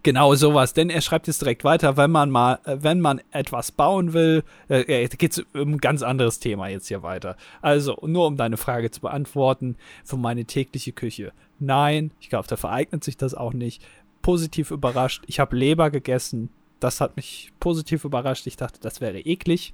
Genau 0.05 0.35
sowas, 0.35 0.73
denn 0.73 0.91
er 0.91 1.01
schreibt 1.01 1.29
jetzt 1.29 1.43
direkt 1.43 1.63
weiter, 1.63 1.97
wenn 1.97 2.11
man 2.11 2.29
mal, 2.29 2.59
äh, 2.65 2.79
wenn 2.81 3.01
man 3.01 3.21
etwas 3.31 3.71
bauen 3.71 4.13
will, 4.13 4.43
äh, 4.69 5.07
geht 5.09 5.33
es 5.33 5.45
um 5.55 5.75
ein 5.75 5.79
ganz 5.79 6.03
anderes 6.03 6.41
Thema 6.41 6.67
jetzt 6.69 6.89
hier 6.89 7.05
weiter. 7.05 7.37
Also, 7.61 7.97
nur 8.05 8.27
um 8.27 8.37
deine 8.37 8.57
Frage 8.57 8.91
zu 8.91 9.01
beantworten, 9.01 9.77
für 10.05 10.17
meine 10.17 10.45
tägliche 10.45 10.93
Küche. 10.93 11.33
Nein, 11.61 12.11
ich 12.21 12.31
glaube, 12.31 12.49
da 12.49 12.57
vereignet 12.57 13.05
sich 13.05 13.17
das 13.17 13.35
auch 13.35 13.53
nicht. 13.53 13.83
Positiv 14.23 14.73
überrascht, 14.73 15.23
ich 15.29 15.39
habe 15.39 15.57
Leber 15.57 15.91
gegessen, 15.91 16.51
das 16.83 17.01
hat 17.01 17.17
mich 17.17 17.53
positiv 17.61 18.05
überrascht. 18.05 18.47
Ich 18.47 18.57
dachte, 18.57 18.81
das 18.81 19.01
wäre 19.01 19.21
eklig. 19.21 19.73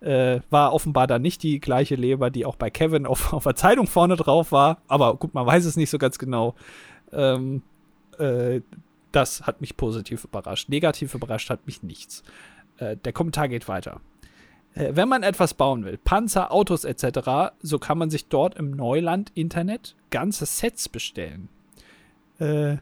Äh, 0.00 0.40
war 0.50 0.72
offenbar 0.72 1.06
dann 1.06 1.22
nicht 1.22 1.42
die 1.42 1.60
gleiche 1.60 1.94
Leber, 1.96 2.30
die 2.30 2.46
auch 2.46 2.56
bei 2.56 2.70
Kevin 2.70 3.06
auf, 3.06 3.32
auf 3.32 3.44
der 3.44 3.56
Zeitung 3.56 3.86
vorne 3.86 4.16
drauf 4.16 4.52
war. 4.52 4.78
Aber 4.86 5.16
gut, 5.16 5.34
man 5.34 5.46
weiß 5.46 5.64
es 5.64 5.76
nicht 5.76 5.90
so 5.90 5.98
ganz 5.98 6.18
genau. 6.18 6.54
Ähm, 7.12 7.62
äh, 8.18 8.60
das 9.14 9.42
hat 9.42 9.60
mich 9.60 9.76
positiv 9.76 10.24
überrascht. 10.24 10.68
Negativ 10.68 11.14
überrascht 11.14 11.50
hat 11.50 11.66
mich 11.66 11.82
nichts. 11.82 12.22
Äh, 12.78 12.96
der 12.96 13.12
Kommentar 13.12 13.48
geht 13.48 13.68
weiter. 13.68 14.00
Äh, 14.74 14.96
wenn 14.96 15.08
man 15.08 15.22
etwas 15.22 15.54
bauen 15.54 15.84
will, 15.84 15.98
Panzer, 15.98 16.52
Autos 16.52 16.84
etc., 16.84 17.52
so 17.60 17.78
kann 17.78 17.98
man 17.98 18.10
sich 18.10 18.26
dort 18.28 18.56
im 18.56 18.72
Neuland-Internet 18.72 19.94
ganze 20.10 20.46
Sets 20.46 20.88
bestellen. 20.88 21.48
Äh, 22.38 22.78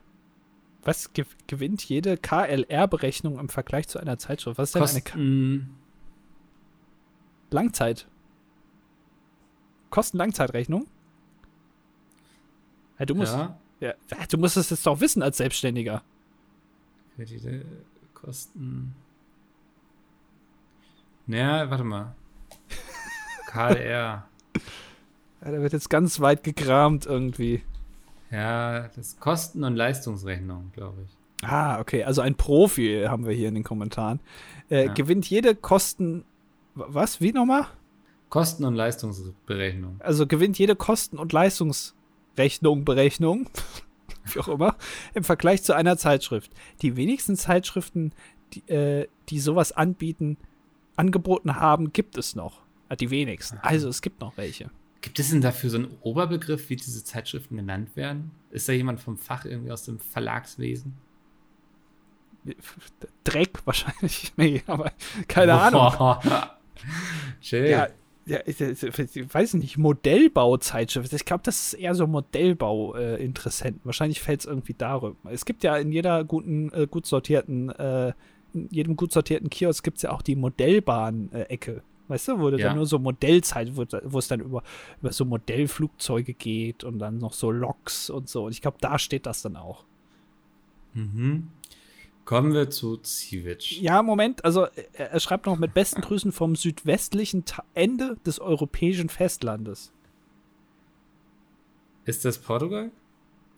was 0.83 1.13
gew 1.13 1.25
gewinnt 1.47 1.85
jede 1.85 2.17
KLR-Berechnung 2.17 3.39
im 3.39 3.49
Vergleich 3.49 3.87
zu 3.87 4.01
einer 4.01 4.19
Zeitschrift? 4.19 4.59
Was 4.59 4.75
ist 4.75 4.75
denn 4.75 4.83
eine 4.83 5.63
K 5.63 5.67
Langzeit? 7.51 8.09
Kosten-Langzeitrechnung? 9.91 10.87
Ja, 12.99 13.05
du 13.05 13.15
musst, 13.15 13.35
ja, 13.35 13.59
ja, 13.81 13.95
du 14.31 14.39
musst 14.39 14.57
es 14.57 14.71
jetzt 14.71 14.87
doch 14.87 15.01
wissen 15.01 15.23
als 15.23 15.37
Selbstständiger. 15.37 16.03
Kredite, 17.17 17.65
Kosten. 18.15 18.95
Naja, 21.27 21.71
warte 21.71 21.85
mal. 21.85 22.15
KLR. 23.47 23.79
Ja, 23.85 25.51
da 25.51 25.53
wird 25.61 25.73
jetzt 25.73 25.91
ganz 25.91 26.21
weit 26.21 26.43
gekramt 26.45 27.07
irgendwie. 27.07 27.63
Ja, 28.31 28.89
das 28.89 29.19
Kosten- 29.19 29.65
und 29.65 29.77
Leistungsrechnung, 29.77 30.71
glaube 30.75 31.03
ich. 31.05 31.17
Ah, 31.49 31.81
okay. 31.81 32.05
Also 32.05 32.21
ein 32.23 32.37
Profi 32.37 33.05
haben 33.09 33.27
wir 33.27 33.35
hier 33.35 33.49
in 33.49 33.55
den 33.55 33.65
Kommentaren. 33.65 34.21
Äh, 34.71 34.87
Ja. 34.87 34.93
Gewinnt 34.93 35.29
jede 35.29 35.55
Kosten. 35.55 36.25
Was? 36.75 37.21
Wie 37.21 37.33
nochmal? 37.33 37.67
Kosten- 38.31 38.65
und 38.65 38.75
Leistungsberechnung. 38.77 39.97
Also 39.99 40.27
gewinnt 40.27 40.59
jede 40.59 40.77
Kosten- 40.77 41.19
und 41.19 41.33
Leistungsrechnung, 41.33 42.85
Berechnung, 42.85 43.51
wie 44.35 44.41
auch 44.41 44.49
immer, 44.49 44.77
im 45.15 45.25
Vergleich 45.25 45.63
zu 45.63 45.75
einer 45.75 45.97
Zeitschrift. 45.97 46.53
Die 46.83 46.97
wenigsten 46.97 47.37
Zeitschriften, 47.37 48.13
die, 48.55 48.69
äh, 48.69 49.09
die 49.29 49.41
sowas 49.41 49.73
anbieten, 49.73 50.37
angeboten 50.97 51.57
haben, 51.57 51.93
gibt 51.93 52.19
es 52.19 52.35
noch. 52.35 52.61
Ah, 52.89 52.97
Die 52.97 53.11
wenigsten. 53.11 53.59
Also 53.63 53.89
es 53.89 54.03
gibt 54.03 54.21
noch 54.21 54.37
welche. 54.37 54.71
Gibt 55.01 55.19
es 55.19 55.31
denn 55.31 55.41
dafür 55.41 55.71
so 55.71 55.79
einen 55.79 55.97
Oberbegriff, 56.03 56.69
wie 56.71 56.77
diese 56.77 57.03
Zeitschriften 57.03 57.57
genannt 57.57 57.97
werden? 57.97 58.31
Ist 58.51 58.69
da 58.69 58.73
jemand 58.73 59.01
vom 59.01 59.19
Fach 59.19 59.45
irgendwie 59.45 59.73
aus 59.73 59.85
dem 59.85 59.99
Verlagswesen? 59.99 60.95
Dreck 63.25 63.59
wahrscheinlich. 63.65 64.33
Nee, 64.37 64.63
aber 64.67 64.93
keine 65.29 65.55
Ahnung. 65.61 66.19
Chill. 67.41 67.69
Ja, 67.69 67.89
ja 68.27 68.39
ich, 68.47 68.61
weiß 68.61 69.55
nicht, 69.55 69.79
Modellbauzeitschrift. 69.79 71.13
Ich 71.13 71.25
glaube, 71.25 71.43
das 71.45 71.73
ist 71.73 71.75
eher 71.75 71.95
so 71.95 72.07
Modellbau-Interessenten. 72.07 73.81
Wahrscheinlich 73.85 74.21
fällt 74.21 74.41
es 74.41 74.47
irgendwie 74.47 74.75
darüber. 74.75 75.17
Es 75.31 75.45
gibt 75.45 75.65
ja 75.65 75.77
in 75.77 75.93
jeder 75.93 76.25
guten, 76.25 76.73
äh, 76.73 76.87
gut 76.87 77.07
sortierten, 77.07 77.71
äh, 77.71 78.13
in 78.55 78.69
jedem 78.71 78.97
gut 78.97 79.13
sortierten 79.13 79.51
Kiosk 79.51 79.83
gibt 79.83 79.97
es 79.97 80.03
ja 80.03 80.13
auch 80.13 80.23
die 80.23 80.37
Modellbahn-Ecke. 80.37 81.83
Weißt 82.09 82.29
du, 82.29 82.39
wo 82.39 82.51
du 82.51 82.59
Ja. 82.59 82.69
dann 82.69 82.77
nur 82.77 82.87
so 82.87 82.99
Modellzeit, 82.99 83.77
wo, 83.77 83.85
wo 84.05 84.19
es 84.19 84.29
dann 84.29 84.41
über, 84.41 84.63
über 85.01 85.13
so 85.13 85.25
Modellflugzeuge 85.25 86.35
geht 86.35 86.85
und 86.85 86.99
dann 86.99 87.19
noch 87.19 87.33
so 87.33 87.51
Loks 87.51 88.11
und 88.11 88.29
so. 88.29 88.45
Und 88.47 88.53
ich 88.53 88.61
glaube, 88.61 88.77
da 88.81 88.99
steht 88.99 89.25
das 89.25 89.43
dann 89.43 89.57
auch. 89.57 89.85
Mhm. 90.95 91.49
Kommen 92.25 92.53
wir 92.55 92.71
zu 92.71 92.97
Zivic. 92.99 93.81
Ja, 93.81 94.01
Moment, 94.03 94.45
also 94.45 94.67
er, 94.93 95.19
schreibt 95.19 95.47
noch 95.47 95.59
mit 95.59 95.75
besten 95.75 96.01
Grüßen 96.03 96.31
vom 96.31 96.55
südwestlichen 96.55 97.45
Ta 97.45 97.65
Ende 97.75 98.17
des 98.25 98.39
europäischen 98.39 99.09
Festlandes. 99.09 99.93
Ist 102.05 102.25
das 102.25 102.39
Portugal? 102.39 102.91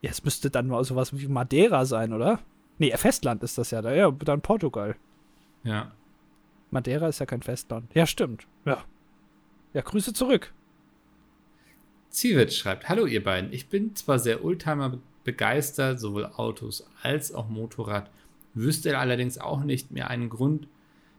Ja, 0.00 0.10
es 0.10 0.24
müsste 0.24 0.50
dann 0.50 0.68
mal 0.68 0.82
sowas 0.84 1.16
wie 1.18 1.26
Madeira 1.28 1.84
sein, 1.84 2.12
oder? 2.12 2.40
Nee, 2.78 2.94
Festland 2.96 3.42
ist 3.42 3.58
das 3.58 3.70
ja 3.70 3.82
da. 3.82 3.94
Ja, 3.94 4.10
dann 4.10 4.40
Portugal. 4.40 4.96
Ja. 5.62 5.92
Madeira 6.70 7.08
ist 7.08 7.20
ja 7.20 7.26
kein 7.26 7.42
Festland. 7.42 7.94
Ja, 7.94 8.06
stimmt. 8.06 8.46
Ja. 8.64 8.82
Ja, 9.72 9.82
Grüße 9.82 10.12
zurück. 10.12 10.52
Zivic 12.10 12.52
schreibt, 12.52 12.88
hallo 12.88 13.06
ihr 13.06 13.22
beiden, 13.24 13.52
ich 13.52 13.68
bin 13.68 13.94
zwar 13.96 14.18
sehr 14.18 14.44
Oldtimer 14.44 14.88
be- 14.90 15.00
begeistert, 15.24 15.98
sowohl 16.00 16.26
Autos 16.26 16.86
als 17.02 17.32
auch 17.34 17.48
Motorrad, 17.48 18.10
wüsste 18.54 18.98
allerdings 18.98 19.38
auch 19.38 19.64
nicht 19.64 19.90
mehr 19.90 20.10
einen 20.10 20.30
Grund, 20.30 20.68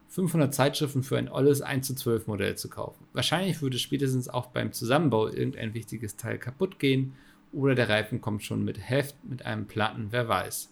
500 0.09 0.53
Zeitschriften 0.53 1.03
für 1.03 1.17
ein 1.17 1.29
olles 1.29 1.61
1 1.61 1.87
zu 1.87 1.95
12 1.95 2.27
Modell 2.27 2.55
zu 2.55 2.69
kaufen. 2.69 3.05
Wahrscheinlich 3.13 3.61
würde 3.61 3.79
spätestens 3.79 4.29
auch 4.29 4.47
beim 4.47 4.71
Zusammenbau 4.71 5.27
irgendein 5.27 5.73
wichtiges 5.73 6.15
Teil 6.15 6.37
kaputt 6.37 6.79
gehen 6.79 7.13
oder 7.51 7.75
der 7.75 7.89
Reifen 7.89 8.21
kommt 8.21 8.43
schon 8.43 8.63
mit 8.63 8.89
Heft, 8.89 9.15
mit 9.23 9.45
einem 9.45 9.65
Platten, 9.65 10.07
wer 10.11 10.27
weiß. 10.27 10.71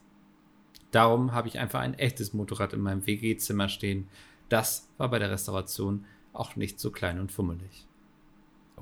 Darum 0.92 1.34
habe 1.34 1.48
ich 1.48 1.60
einfach 1.60 1.80
ein 1.80 1.96
echtes 1.96 2.34
Motorrad 2.34 2.74
in 2.74 2.82
meinem 2.82 3.06
WG-Zimmer 3.08 3.68
stehen. 3.68 4.08
Das 4.50 4.88
war 4.98 5.10
bei 5.10 5.18
der 5.18 5.32
Restauration 5.32 6.06
auch 6.34 6.56
nicht 6.56 6.80
so 6.80 6.92
klein 6.92 7.20
und 7.20 7.32
fummelig. 7.32 7.88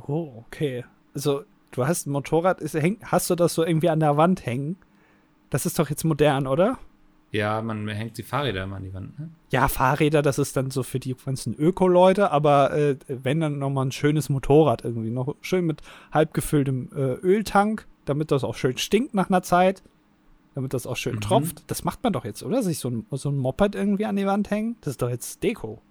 Oh, 0.07 0.43
okay. 0.45 0.83
Also, 1.13 1.43
du 1.71 1.87
hast 1.87 2.07
ein 2.07 2.11
Motorrad, 2.11 2.59
ist, 2.59 2.73
häng, 2.73 2.99
hast 3.03 3.29
du 3.29 3.35
das 3.35 3.53
so 3.53 3.65
irgendwie 3.65 3.89
an 3.89 3.99
der 3.99 4.17
Wand 4.17 4.45
hängen? 4.45 4.77
Das 5.49 5.65
ist 5.65 5.79
doch 5.79 5.89
jetzt 5.89 6.03
modern, 6.03 6.47
oder? 6.47 6.79
Ja, 7.31 7.61
man 7.61 7.87
hängt 7.87 8.17
die 8.17 8.23
Fahrräder 8.23 8.63
immer 8.65 8.75
an 8.75 8.83
die 8.83 8.93
Wand. 8.93 9.17
Ne? 9.17 9.29
Ja, 9.51 9.67
Fahrräder, 9.69 10.21
das 10.21 10.37
ist 10.37 10.57
dann 10.57 10.69
so 10.69 10.83
für 10.83 10.99
die 10.99 11.15
ganzen 11.15 11.53
Öko-Leute, 11.55 12.29
aber 12.31 12.73
äh, 12.73 12.97
wenn 13.07 13.39
dann 13.39 13.57
nochmal 13.57 13.85
ein 13.85 13.91
schönes 13.93 14.27
Motorrad 14.29 14.83
irgendwie, 14.83 15.09
noch 15.11 15.35
schön 15.41 15.65
mit 15.65 15.81
halb 16.11 16.33
gefülltem 16.33 16.89
äh, 16.93 17.13
Öltank, 17.25 17.87
damit 18.05 18.31
das 18.31 18.43
auch 18.43 18.55
schön 18.55 18.77
stinkt 18.77 19.13
nach 19.13 19.29
einer 19.29 19.43
Zeit, 19.43 19.81
damit 20.55 20.73
das 20.73 20.85
auch 20.85 20.97
schön 20.97 21.15
Mhm. 21.15 21.21
tropft. 21.21 21.63
Das 21.67 21.85
macht 21.85 22.03
man 22.03 22.11
doch 22.11 22.25
jetzt, 22.25 22.43
oder? 22.43 22.61
Sich 22.63 22.79
so 22.79 22.89
ein, 22.89 23.05
so 23.11 23.29
ein 23.29 23.37
Moped 23.37 23.75
irgendwie 23.75 24.05
an 24.05 24.17
die 24.17 24.25
Wand 24.25 24.49
hängen? 24.51 24.75
Das 24.81 24.91
ist 24.91 25.01
doch 25.01 25.09
jetzt 25.09 25.41
Deko. 25.41 25.81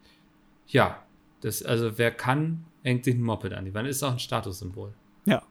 Ja, 0.66 0.99
das, 1.41 1.62
also 1.62 1.97
wer 1.97 2.11
kann, 2.11 2.66
hängt 2.82 3.05
sich 3.07 3.14
ein 3.14 3.22
Moped 3.22 3.55
an 3.55 3.64
die 3.64 3.72
Wand. 3.72 3.88
Ist 3.88 4.03
auch 4.03 4.12
ein 4.12 4.18
Statussymbol. 4.18 4.93
Ja. 5.24 5.43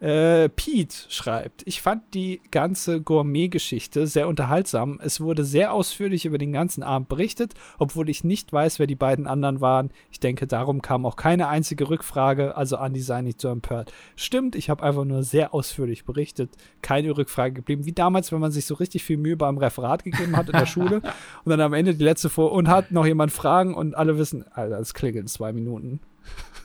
Äh, 0.00 0.48
Pete 0.50 0.94
schreibt, 1.08 1.62
ich 1.66 1.80
fand 1.80 2.02
die 2.14 2.40
ganze 2.50 3.00
Gourmet-Geschichte 3.00 4.06
sehr 4.06 4.28
unterhaltsam. 4.28 5.00
Es 5.02 5.20
wurde 5.20 5.44
sehr 5.44 5.72
ausführlich 5.72 6.26
über 6.26 6.36
den 6.36 6.52
ganzen 6.52 6.82
Abend 6.82 7.08
berichtet, 7.08 7.54
obwohl 7.78 8.10
ich 8.10 8.24
nicht 8.24 8.52
weiß, 8.52 8.78
wer 8.78 8.86
die 8.86 8.96
beiden 8.96 9.26
anderen 9.26 9.60
waren. 9.60 9.90
Ich 10.10 10.20
denke, 10.20 10.46
darum 10.46 10.82
kam 10.82 11.06
auch 11.06 11.16
keine 11.16 11.48
einzige 11.48 11.88
Rückfrage, 11.88 12.56
also 12.56 12.76
Andi 12.76 13.00
sei 13.00 13.22
nicht 13.22 13.40
so 13.40 13.48
empört. 13.48 13.92
Stimmt, 14.16 14.56
ich 14.56 14.68
habe 14.68 14.82
einfach 14.82 15.04
nur 15.04 15.22
sehr 15.22 15.54
ausführlich 15.54 16.04
berichtet. 16.04 16.50
Keine 16.82 17.16
Rückfrage 17.16 17.54
geblieben. 17.54 17.86
Wie 17.86 17.92
damals, 17.92 18.32
wenn 18.32 18.40
man 18.40 18.52
sich 18.52 18.66
so 18.66 18.74
richtig 18.74 19.04
viel 19.04 19.16
Mühe 19.16 19.36
beim 19.36 19.58
Referat 19.58 20.04
gegeben 20.04 20.36
hat 20.36 20.48
in 20.48 20.58
der 20.58 20.66
Schule 20.66 20.96
und 21.44 21.50
dann 21.50 21.60
am 21.60 21.72
Ende 21.72 21.94
die 21.94 22.04
letzte 22.04 22.28
vor 22.28 22.52
und 22.52 22.68
hat 22.68 22.90
noch 22.90 23.06
jemand 23.06 23.32
Fragen 23.32 23.74
und 23.74 23.94
alle 23.94 24.18
wissen, 24.18 24.44
Alter, 24.52 24.78
das 24.78 24.92
klingelt 24.92 25.22
in 25.22 25.28
zwei 25.28 25.52
Minuten. 25.52 26.00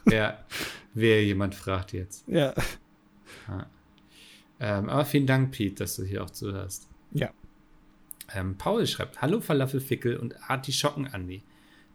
Ja, 0.10 0.40
wer 0.94 1.24
jemand 1.24 1.56
fragt 1.56 1.94
jetzt. 1.94 2.28
Ja. 2.28 2.54
Ja. 3.50 3.68
Ähm, 4.60 4.90
aber 4.90 5.06
vielen 5.06 5.26
Dank, 5.26 5.52
Pete, 5.52 5.76
dass 5.76 5.96
du 5.96 6.04
hier 6.04 6.24
auch 6.24 6.30
zuhörst. 6.30 6.88
Ja. 7.12 7.30
Ähm, 8.34 8.58
Paul 8.58 8.86
schreibt: 8.88 9.22
Hallo 9.22 9.40
Falafelfickel 9.42 10.18
und 10.18 10.36
Artischocken 10.50 11.08
Andi. 11.08 11.42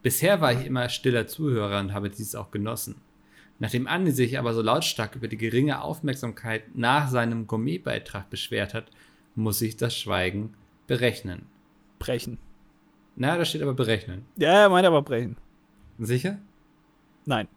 Bisher 0.02 0.40
war 0.40 0.52
ich 0.52 0.66
immer 0.66 0.88
stiller 0.88 1.26
Zuhörer 1.26 1.80
und 1.80 1.92
habe 1.92 2.10
dies 2.10 2.34
auch 2.34 2.50
genossen. 2.50 2.96
Nachdem 3.58 3.86
Andi 3.86 4.10
sich 4.10 4.38
aber 4.38 4.52
so 4.52 4.62
lautstark 4.62 5.14
über 5.16 5.28
die 5.28 5.36
geringe 5.36 5.80
Aufmerksamkeit 5.80 6.74
nach 6.74 7.08
seinem 7.08 7.46
Gourmetbeitrag 7.46 8.28
beschwert 8.28 8.74
hat, 8.74 8.90
muss 9.34 9.62
ich 9.62 9.76
das 9.76 9.96
Schweigen 9.96 10.54
berechnen. 10.86 11.46
Brechen. 11.98 12.38
Na, 13.16 13.36
da 13.38 13.44
steht 13.44 13.62
aber 13.62 13.74
berechnen. 13.74 14.24
Ja, 14.36 14.62
er 14.62 14.68
meint 14.68 14.86
aber 14.86 15.02
brechen. 15.02 15.36
Sicher? 15.98 16.38
Nein. 17.24 17.48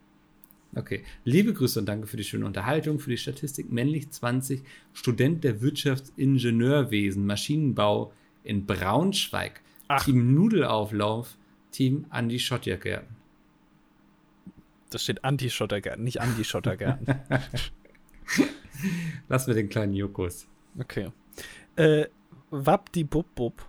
Okay. 0.76 1.03
Liebe 1.24 1.53
Grüße 1.53 1.80
und 1.80 1.86
danke 1.88 2.07
für 2.07 2.18
die 2.18 2.24
schöne 2.24 2.45
Unterhaltung, 2.45 2.99
für 2.99 3.09
die 3.09 3.18
Statistik 3.18 3.72
männlich 3.72 4.09
20, 4.09 4.63
Student 4.93 5.43
der 5.43 5.61
Wirtschaftsingenieurwesen, 5.61 7.26
Maschinenbau 7.26 8.13
in 8.43 8.65
Braunschweig, 8.65 9.61
Ach. 9.88 10.03
Team 10.03 10.34
Nudelauflauf, 10.34 11.38
Team 11.72 12.05
Andi 12.09 12.39
Schottjergärten. 12.39 13.15
Das 14.89 15.03
steht 15.03 15.24
Anti-Schottergärten, 15.26 16.03
nicht 16.03 16.22
Anti-Schottergärten. 16.22 17.07
Lass 19.28 19.47
mir 19.47 19.53
den 19.53 19.70
kleinen 19.70 19.93
Jokos. 19.93 20.47
okay. 20.80 21.11
Äh, 21.76 22.05
Wabdi 22.49 23.03
Bub 23.03 23.36
Bub 23.36 23.68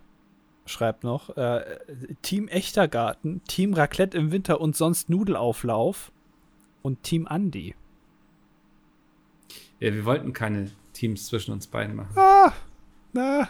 schreibt 0.66 1.02
noch: 1.02 1.36
äh, 1.36 1.78
Team 2.22 2.48
Echter 2.48 2.86
Garten, 2.86 3.42
Team 3.44 3.74
Raclette 3.74 4.16
im 4.16 4.30
Winter 4.30 4.60
und 4.60 4.76
sonst 4.76 5.10
Nudelauflauf 5.10 6.12
und 6.82 7.02
Team 7.02 7.26
Andi. 7.26 7.74
Ja, 9.80 9.94
wir 9.94 10.04
wollten 10.04 10.32
keine 10.32 10.70
Teams 10.92 11.26
zwischen 11.26 11.52
uns 11.52 11.66
beiden 11.66 11.96
machen. 11.96 12.12
Ah, 12.16 12.52
na, 13.12 13.48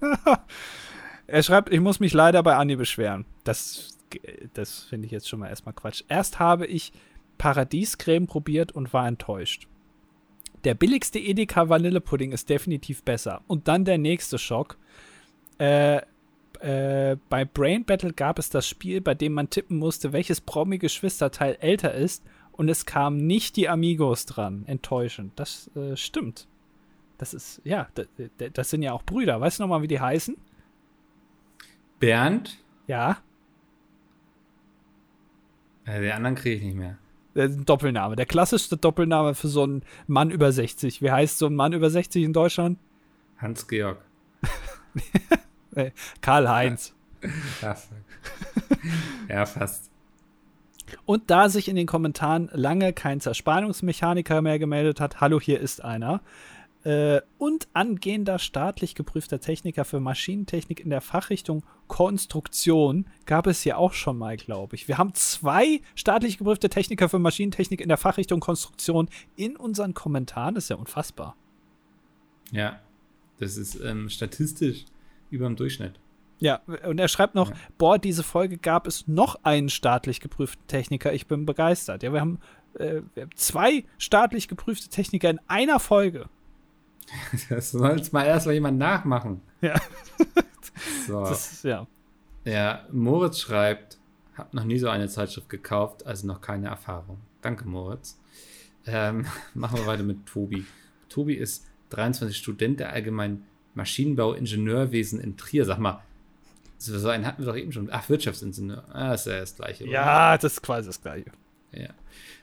na. 0.00 0.46
Er 1.26 1.42
schreibt, 1.42 1.72
ich 1.72 1.80
muss 1.80 2.00
mich 2.00 2.12
leider 2.12 2.42
bei 2.42 2.56
Andi 2.56 2.76
beschweren. 2.76 3.24
Das, 3.44 3.98
das 4.54 4.80
finde 4.84 5.06
ich 5.06 5.12
jetzt 5.12 5.28
schon 5.28 5.40
mal 5.40 5.48
erstmal 5.48 5.74
Quatsch. 5.74 6.02
Erst 6.08 6.38
habe 6.38 6.66
ich 6.66 6.92
Paradiescreme 7.38 8.26
probiert 8.26 8.72
und 8.72 8.92
war 8.92 9.06
enttäuscht. 9.06 9.68
Der 10.64 10.74
billigste 10.74 11.18
Edeka 11.18 11.68
Vanillepudding 11.68 12.32
ist 12.32 12.48
definitiv 12.48 13.02
besser. 13.02 13.42
Und 13.46 13.68
dann 13.68 13.84
der 13.84 13.98
nächste 13.98 14.38
Schock. 14.38 14.78
Äh, 15.58 16.00
äh, 16.60 17.16
bei 17.28 17.44
Brain 17.44 17.84
Battle 17.84 18.12
gab 18.12 18.38
es 18.38 18.48
das 18.48 18.68
Spiel, 18.68 19.00
bei 19.00 19.14
dem 19.14 19.32
man 19.32 19.50
tippen 19.50 19.78
musste, 19.78 20.12
welches 20.12 20.40
Promi-Geschwisterteil 20.40 21.56
älter 21.60 21.94
ist. 21.94 22.22
Und 22.62 22.68
es 22.68 22.86
kamen 22.86 23.16
nicht 23.16 23.56
die 23.56 23.68
Amigos 23.68 24.24
dran. 24.24 24.62
Enttäuschend. 24.68 25.32
Das 25.34 25.68
äh, 25.74 25.96
stimmt. 25.96 26.46
Das 27.18 27.34
ist, 27.34 27.60
ja, 27.64 27.88
das 28.52 28.70
sind 28.70 28.82
ja 28.82 28.92
auch 28.92 29.02
Brüder. 29.02 29.40
Weißt 29.40 29.58
du 29.58 29.64
nochmal, 29.64 29.82
wie 29.82 29.88
die 29.88 29.98
heißen? 29.98 30.36
Bernd, 31.98 32.62
Ja, 32.86 33.18
äh, 35.86 36.00
den 36.02 36.12
anderen 36.12 36.36
kriege 36.36 36.54
ich 36.54 36.62
nicht 36.62 36.76
mehr. 36.76 36.98
ein 37.34 37.64
Doppelname. 37.64 38.14
Der 38.14 38.26
klassischste 38.26 38.76
Doppelname 38.76 39.34
für 39.34 39.48
so 39.48 39.64
einen 39.64 39.82
Mann 40.06 40.30
über 40.30 40.52
60. 40.52 41.02
Wie 41.02 41.10
heißt 41.10 41.38
so 41.38 41.46
ein 41.46 41.56
Mann 41.56 41.72
über 41.72 41.90
60 41.90 42.22
in 42.22 42.32
Deutschland? 42.32 42.78
Hans-Georg. 43.38 43.98
Karl-Heinz. 46.20 46.94
Ja, 47.60 47.74
fuck. 47.74 47.96
ja, 49.28 49.46
fast. 49.46 49.91
Und 51.04 51.30
da 51.30 51.48
sich 51.48 51.68
in 51.68 51.76
den 51.76 51.86
Kommentaren 51.86 52.50
lange 52.52 52.92
kein 52.92 53.20
Zerspannungsmechaniker 53.20 54.42
mehr 54.42 54.58
gemeldet 54.58 55.00
hat, 55.00 55.20
hallo, 55.20 55.40
hier 55.40 55.60
ist 55.60 55.82
einer. 55.82 56.20
Äh, 56.84 57.20
und 57.38 57.68
angehender 57.74 58.40
staatlich 58.40 58.96
geprüfter 58.96 59.40
Techniker 59.40 59.84
für 59.84 60.00
Maschinentechnik 60.00 60.80
in 60.80 60.90
der 60.90 61.00
Fachrichtung 61.00 61.62
Konstruktion 61.86 63.06
gab 63.24 63.46
es 63.46 63.62
ja 63.64 63.76
auch 63.76 63.92
schon 63.92 64.18
mal, 64.18 64.36
glaube 64.36 64.74
ich. 64.74 64.88
Wir 64.88 64.98
haben 64.98 65.14
zwei 65.14 65.80
staatlich 65.94 66.38
geprüfte 66.38 66.70
Techniker 66.70 67.08
für 67.08 67.20
Maschinentechnik 67.20 67.80
in 67.80 67.88
der 67.88 67.98
Fachrichtung 67.98 68.40
Konstruktion 68.40 69.08
in 69.36 69.56
unseren 69.56 69.94
Kommentaren. 69.94 70.56
Das 70.56 70.64
ist 70.64 70.70
ja 70.70 70.76
unfassbar. 70.76 71.36
Ja, 72.50 72.80
das 73.38 73.56
ist 73.56 73.80
ähm, 73.80 74.08
statistisch 74.08 74.84
über 75.30 75.46
dem 75.46 75.54
Durchschnitt. 75.54 76.00
Ja, 76.42 76.60
und 76.86 76.98
er 76.98 77.06
schreibt 77.08 77.34
noch, 77.36 77.50
Ja. 77.50 77.56
boah, 77.78 77.98
diese 77.98 78.22
Folge 78.24 78.58
gab 78.58 78.86
es 78.88 79.06
noch 79.06 79.36
einen 79.44 79.68
staatlich 79.68 80.18
geprüften 80.20 80.66
Techniker. 80.66 81.12
Ich 81.12 81.26
bin 81.28 81.46
begeistert. 81.46 82.02
Ja, 82.02 82.12
wir 82.12 82.20
haben, 82.20 82.40
äh, 82.74 83.02
wir 83.14 83.22
haben 83.24 83.36
zwei 83.36 83.84
staatlich 83.96 84.48
geprüfte 84.48 84.88
Techniker 84.88 85.30
in 85.30 85.40
einer 85.46 85.78
Folge. 85.78 86.28
Das 87.48 87.70
soll 87.70 87.96
jetzt 87.96 88.12
mal 88.12 88.24
erst 88.24 88.46
mal 88.46 88.52
jemand 88.52 88.78
nachmachen. 88.78 89.40
Ja. 89.60 89.74
So. 91.06 91.20
Das 91.24 91.62
ja. 91.62 91.86
Ja, 92.44 92.86
Moritz 92.90 93.38
schreibt, 93.40 93.98
hab 94.36 94.52
noch 94.54 94.64
nie 94.64 94.78
so 94.78 94.88
eine 94.88 95.08
Zeitschrift 95.08 95.48
gekauft, 95.48 96.06
also 96.06 96.26
noch 96.26 96.40
keine 96.40 96.68
Erfahrung. 96.68 97.18
Danke, 97.40 97.68
Moritz. 97.68 98.18
Ähm, 98.86 99.26
machen 99.54 99.78
wir 99.78 99.86
weiter 99.86 100.02
mit 100.02 100.26
Tobi. 100.26 100.64
Tobi 101.08 101.34
ist 101.34 101.66
23 101.90 102.36
Student 102.36 102.80
der 102.80 102.92
allgemeinen 102.92 103.44
Maschinenbau 103.74 104.32
Ingenieurwesen 104.32 105.20
in 105.20 105.36
Trier. 105.36 105.64
Sag 105.64 105.78
mal, 105.78 106.02
so 106.84 107.08
einen 107.08 107.26
hatten 107.26 107.42
wir 107.42 107.46
doch 107.46 107.56
eben 107.56 107.72
schon. 107.72 107.88
Ach, 107.90 108.08
Wirtschaftsingenieur. 108.08 108.84
Ah, 108.94 109.14
ist 109.14 109.26
ja 109.26 109.40
das 109.40 109.56
gleiche. 109.56 109.84
oder? 109.84 109.92
Ja, 109.92 110.38
das 110.38 110.54
ist 110.54 110.62
quasi 110.62 110.88
das 110.88 111.00
Gleiche. 111.00 111.30
Ja. 111.72 111.90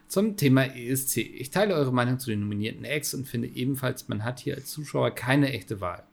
Zum 0.07 0.37
Thema 0.37 0.63
ESC. 0.75 1.17
Ich 1.17 1.51
teile 1.51 1.75
eure 1.75 1.93
Meinung 1.93 2.17
zu 2.19 2.29
den 2.31 2.39
nominierten 2.39 2.83
Acts 2.83 3.13
und 3.13 3.27
finde 3.27 3.47
ebenfalls, 3.47 4.07
man 4.07 4.23
hat 4.23 4.39
hier 4.39 4.55
als 4.55 4.71
Zuschauer 4.71 5.11
keine 5.11 5.51
echte 5.51 5.81
Wahl. 5.81 6.03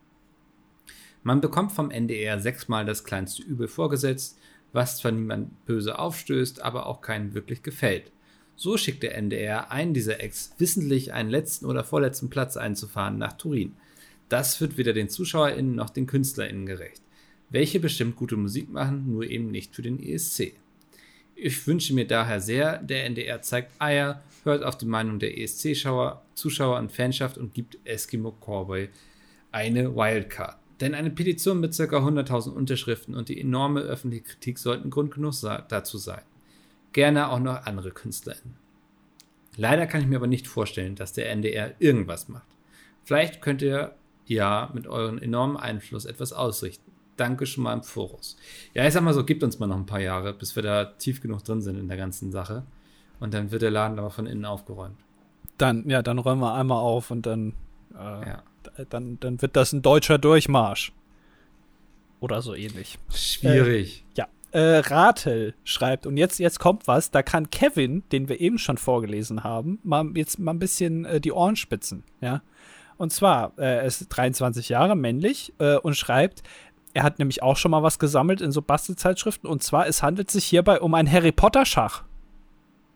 Man 1.22 1.40
bekommt 1.40 1.72
vom 1.72 1.90
NDR 1.90 2.38
sechsmal 2.38 2.84
das 2.84 3.04
kleinste 3.04 3.42
Übel 3.42 3.68
vorgesetzt, 3.68 4.38
was 4.72 4.98
zwar 4.98 5.12
niemand 5.12 5.64
böse 5.64 5.98
aufstößt, 5.98 6.62
aber 6.62 6.86
auch 6.86 7.00
keinen 7.00 7.34
wirklich 7.34 7.62
gefällt. 7.62 8.12
So 8.54 8.76
schickt 8.76 9.02
der 9.02 9.16
NDR 9.16 9.70
einen 9.70 9.94
dieser 9.94 10.20
Acts 10.20 10.54
wissentlich 10.58 11.12
einen 11.12 11.30
letzten 11.30 11.66
oder 11.66 11.84
vorletzten 11.84 12.30
Platz 12.30 12.56
einzufahren 12.56 13.18
nach 13.18 13.32
Turin. 13.34 13.74
Das 14.28 14.60
wird 14.60 14.76
weder 14.76 14.92
den 14.92 15.08
ZuschauerInnen 15.08 15.74
noch 15.74 15.90
den 15.90 16.06
KünstlerInnen 16.06 16.66
gerecht. 16.66 17.02
Welche 17.50 17.80
bestimmt 17.80 18.16
gute 18.16 18.36
Musik 18.36 18.70
machen, 18.70 19.10
nur 19.10 19.24
eben 19.24 19.50
nicht 19.50 19.74
für 19.74 19.82
den 19.82 20.02
ESC. 20.02 20.52
Ich 21.34 21.66
wünsche 21.66 21.94
mir 21.94 22.06
daher 22.06 22.40
sehr, 22.40 22.78
der 22.78 23.04
NDR 23.04 23.42
zeigt 23.42 23.72
Eier, 23.80 24.22
hört 24.44 24.64
auf 24.64 24.78
die 24.78 24.86
Meinung 24.86 25.18
der 25.18 25.38
ESC-Schauer, 25.38 26.22
Zuschauer 26.34 26.78
und 26.78 26.92
Fanschaft 26.92 27.36
und 27.36 27.52
gibt 27.52 27.78
Eskimo 27.84 28.32
Cowboy 28.32 28.88
eine 29.52 29.94
Wildcard. 29.94 30.56
Denn 30.80 30.94
eine 30.94 31.10
Petition 31.10 31.60
mit 31.60 31.76
ca. 31.76 31.84
100.000 31.84 32.50
Unterschriften 32.50 33.14
und 33.14 33.28
die 33.28 33.40
enorme 33.40 33.80
öffentliche 33.80 34.24
Kritik 34.24 34.58
sollten 34.58 34.90
Grund 34.90 35.14
genug 35.14 35.34
dazu 35.68 35.98
sein. 35.98 36.22
Gerne 36.92 37.30
auch 37.30 37.38
noch 37.38 37.64
andere 37.66 37.90
KünstlerInnen. 37.90 38.56
Leider 39.56 39.86
kann 39.86 40.02
ich 40.02 40.06
mir 40.06 40.16
aber 40.16 40.26
nicht 40.26 40.46
vorstellen, 40.46 40.96
dass 40.96 41.14
der 41.14 41.30
NDR 41.30 41.74
irgendwas 41.78 42.28
macht. 42.28 42.46
Vielleicht 43.04 43.40
könnt 43.40 43.62
ihr 43.62 43.94
ja 44.26 44.70
mit 44.74 44.86
eurem 44.86 45.18
enormen 45.18 45.56
Einfluss 45.56 46.04
etwas 46.04 46.32
ausrichten. 46.32 46.85
Danke 47.16 47.46
schon 47.46 47.64
mal 47.64 47.72
im 47.72 47.82
Voraus. 47.82 48.36
Ja, 48.74 48.86
ich 48.86 48.92
sag 48.92 49.02
mal 49.02 49.14
so, 49.14 49.24
gibt 49.24 49.42
uns 49.42 49.58
mal 49.58 49.66
noch 49.66 49.76
ein 49.76 49.86
paar 49.86 50.00
Jahre, 50.00 50.32
bis 50.34 50.54
wir 50.56 50.62
da 50.62 50.84
tief 50.84 51.20
genug 51.22 51.44
drin 51.44 51.60
sind 51.62 51.78
in 51.78 51.88
der 51.88 51.96
ganzen 51.96 52.30
Sache. 52.30 52.64
Und 53.20 53.32
dann 53.32 53.50
wird 53.50 53.62
der 53.62 53.70
Laden 53.70 53.98
aber 53.98 54.10
von 54.10 54.26
innen 54.26 54.44
aufgeräumt. 54.44 54.98
Dann, 55.58 55.88
ja, 55.88 56.02
dann 56.02 56.18
räumen 56.18 56.42
wir 56.42 56.54
einmal 56.54 56.78
auf 56.78 57.10
und 57.10 57.24
dann, 57.24 57.54
äh, 57.94 58.28
Ja. 58.28 58.42
dann, 58.90 59.18
dann 59.20 59.40
wird 59.40 59.56
das 59.56 59.72
ein 59.72 59.80
deutscher 59.80 60.18
Durchmarsch. 60.18 60.92
Oder 62.20 62.42
so 62.42 62.54
ähnlich. 62.54 62.98
Schwierig. 63.12 64.04
Ja. 64.16 64.26
Äh, 64.52 64.78
Ratel 64.78 65.54
schreibt, 65.64 66.06
und 66.06 66.16
jetzt, 66.16 66.38
jetzt 66.38 66.58
kommt 66.60 66.86
was, 66.86 67.10
da 67.10 67.22
kann 67.22 67.50
Kevin, 67.50 68.04
den 68.12 68.28
wir 68.28 68.40
eben 68.40 68.58
schon 68.58 68.78
vorgelesen 68.78 69.44
haben, 69.44 69.78
mal 69.82 70.06
jetzt 70.14 70.38
mal 70.38 70.52
ein 70.52 70.58
bisschen 70.58 71.04
äh, 71.04 71.20
die 71.20 71.32
Ohren 71.32 71.56
spitzen, 71.56 72.04
ja. 72.20 72.42
Und 72.96 73.12
zwar, 73.12 73.52
äh, 73.58 73.62
er 73.76 73.82
ist 73.84 74.06
23 74.08 74.70
Jahre, 74.70 74.96
männlich, 74.96 75.52
äh, 75.58 75.76
und 75.76 75.94
schreibt, 75.96 76.42
er 76.96 77.02
hat 77.02 77.18
nämlich 77.18 77.42
auch 77.42 77.58
schon 77.58 77.72
mal 77.72 77.82
was 77.82 77.98
gesammelt 77.98 78.40
in 78.40 78.52
so 78.52 78.62
Bastelzeitschriften, 78.62 79.48
und 79.48 79.62
zwar, 79.62 79.86
es 79.86 80.02
handelt 80.02 80.30
sich 80.30 80.46
hierbei 80.46 80.80
um 80.80 80.94
ein 80.94 81.10
Harry 81.10 81.30
Potter 81.30 81.66
Schach. 81.66 82.04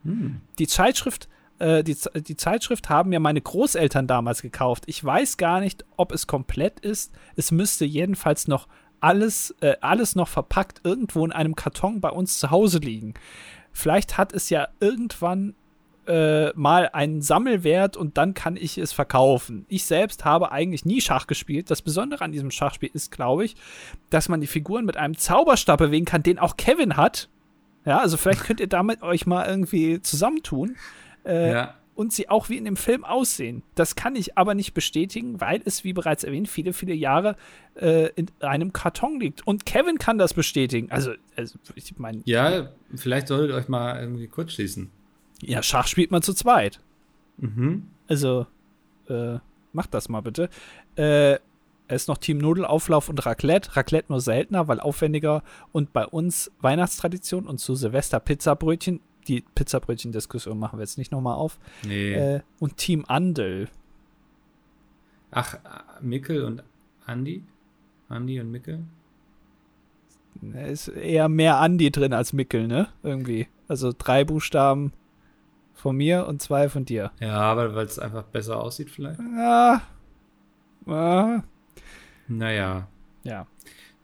Hm. 0.04 0.40
Die 0.58 0.66
Zeitschrift 0.66 1.28
äh, 1.58 1.84
die, 1.84 1.94
die 2.14 2.36
Zeitschrift 2.36 2.88
haben 2.88 3.10
mir 3.10 3.20
meine 3.20 3.42
Großeltern 3.42 4.06
damals 4.06 4.40
gekauft. 4.40 4.84
Ich 4.86 5.04
weiß 5.04 5.36
gar 5.36 5.60
nicht, 5.60 5.84
ob 5.98 6.12
es 6.12 6.26
komplett 6.26 6.80
ist. 6.80 7.12
Es 7.36 7.50
müsste 7.50 7.84
jedenfalls 7.84 8.48
noch 8.48 8.66
alles, 9.00 9.54
äh, 9.60 9.76
alles 9.82 10.16
noch 10.16 10.28
verpackt 10.28 10.80
irgendwo 10.84 11.22
in 11.22 11.32
einem 11.32 11.54
Karton 11.54 12.00
bei 12.00 12.08
uns 12.08 12.38
zu 12.38 12.50
Hause 12.50 12.78
liegen. 12.78 13.12
Vielleicht 13.72 14.16
hat 14.16 14.32
es 14.32 14.48
ja 14.48 14.68
irgendwann 14.80 15.54
äh, 16.10 16.52
mal 16.56 16.90
einen 16.92 17.22
Sammelwert 17.22 17.96
und 17.96 18.18
dann 18.18 18.34
kann 18.34 18.56
ich 18.56 18.78
es 18.78 18.92
verkaufen. 18.92 19.64
Ich 19.68 19.84
selbst 19.84 20.24
habe 20.24 20.50
eigentlich 20.50 20.84
nie 20.84 21.00
Schach 21.00 21.28
gespielt. 21.28 21.70
Das 21.70 21.82
Besondere 21.82 22.24
an 22.24 22.32
diesem 22.32 22.50
Schachspiel 22.50 22.90
ist, 22.92 23.12
glaube 23.12 23.44
ich, 23.44 23.54
dass 24.10 24.28
man 24.28 24.40
die 24.40 24.48
Figuren 24.48 24.84
mit 24.84 24.96
einem 24.96 25.16
Zauberstab 25.16 25.78
bewegen 25.78 26.06
kann, 26.06 26.24
den 26.24 26.40
auch 26.40 26.56
Kevin 26.56 26.96
hat. 26.96 27.28
Ja, 27.84 27.98
also 27.98 28.16
vielleicht 28.16 28.42
könnt 28.42 28.58
ihr 28.58 28.66
damit 28.66 29.02
euch 29.04 29.24
mal 29.24 29.46
irgendwie 29.46 30.02
zusammentun. 30.02 30.76
Äh, 31.24 31.52
ja. 31.52 31.74
Und 31.94 32.12
sie 32.12 32.28
auch 32.28 32.48
wie 32.48 32.56
in 32.56 32.64
dem 32.64 32.76
Film 32.76 33.04
aussehen. 33.04 33.62
Das 33.76 33.94
kann 33.94 34.16
ich 34.16 34.36
aber 34.36 34.54
nicht 34.54 34.74
bestätigen, 34.74 35.40
weil 35.40 35.60
es, 35.64 35.84
wie 35.84 35.92
bereits 35.92 36.24
erwähnt, 36.24 36.48
viele, 36.48 36.72
viele 36.72 36.94
Jahre 36.94 37.36
äh, 37.76 38.08
in 38.16 38.26
einem 38.40 38.72
Karton 38.72 39.20
liegt. 39.20 39.46
Und 39.46 39.64
Kevin 39.64 39.98
kann 39.98 40.18
das 40.18 40.34
bestätigen. 40.34 40.90
Also, 40.90 41.12
also 41.36 41.58
ich 41.76 41.98
meine. 41.98 42.22
Ja, 42.24 42.70
vielleicht 42.96 43.28
solltet 43.28 43.50
ihr 43.50 43.54
euch 43.54 43.68
mal 43.68 44.00
irgendwie 44.00 44.26
kurz 44.26 44.54
schließen. 44.54 44.90
Ja, 45.42 45.62
Schach 45.62 45.86
spielt 45.86 46.10
man 46.10 46.22
zu 46.22 46.34
zweit. 46.34 46.80
Mhm. 47.38 47.88
Also, 48.08 48.46
äh, 49.08 49.38
macht 49.72 49.94
das 49.94 50.08
mal 50.08 50.20
bitte. 50.20 50.48
Äh, 50.96 51.38
es 51.88 52.02
ist 52.02 52.08
noch 52.08 52.18
Team 52.18 52.38
Nudelauflauf 52.38 53.08
und 53.08 53.24
Raclette. 53.26 53.76
Raclette 53.76 54.12
nur 54.12 54.20
seltener, 54.20 54.68
weil 54.68 54.78
aufwendiger. 54.78 55.42
Und 55.72 55.92
bei 55.92 56.06
uns 56.06 56.52
Weihnachtstradition 56.60 57.46
und 57.46 57.58
zu 57.58 57.74
Silvester 57.74 58.20
Pizzabrötchen. 58.20 59.00
Die 59.26 59.44
Pizzabrötchen-Diskussion 59.54 60.58
machen 60.58 60.78
wir 60.78 60.84
jetzt 60.84 60.98
nicht 60.98 61.12
nochmal 61.12 61.34
auf. 61.34 61.58
Nee. 61.84 62.12
Äh, 62.12 62.40
und 62.58 62.76
Team 62.76 63.04
Andel. 63.08 63.68
Ach, 65.30 65.58
Mickel 66.00 66.44
und 66.44 66.62
Andi? 67.06 67.42
Andi 68.08 68.40
und 68.40 68.50
Mickel? 68.50 68.84
Es 70.54 70.88
ist 70.88 70.96
eher 70.96 71.28
mehr 71.28 71.58
Andi 71.58 71.90
drin 71.90 72.12
als 72.12 72.32
Mickel, 72.32 72.66
ne? 72.66 72.88
Irgendwie. 73.02 73.48
Also 73.68 73.92
drei 73.96 74.24
Buchstaben 74.24 74.92
von 75.80 75.96
mir 75.96 76.26
und 76.26 76.42
zwei 76.42 76.68
von 76.68 76.84
dir. 76.84 77.10
Ja, 77.20 77.38
aber 77.38 77.74
weil 77.74 77.86
es 77.86 77.98
einfach 77.98 78.24
besser 78.24 78.62
aussieht 78.62 78.90
vielleicht. 78.90 79.18
Ja. 79.18 79.82
ja. 80.86 81.44
Naja. 82.28 82.88
Ja. 83.24 83.46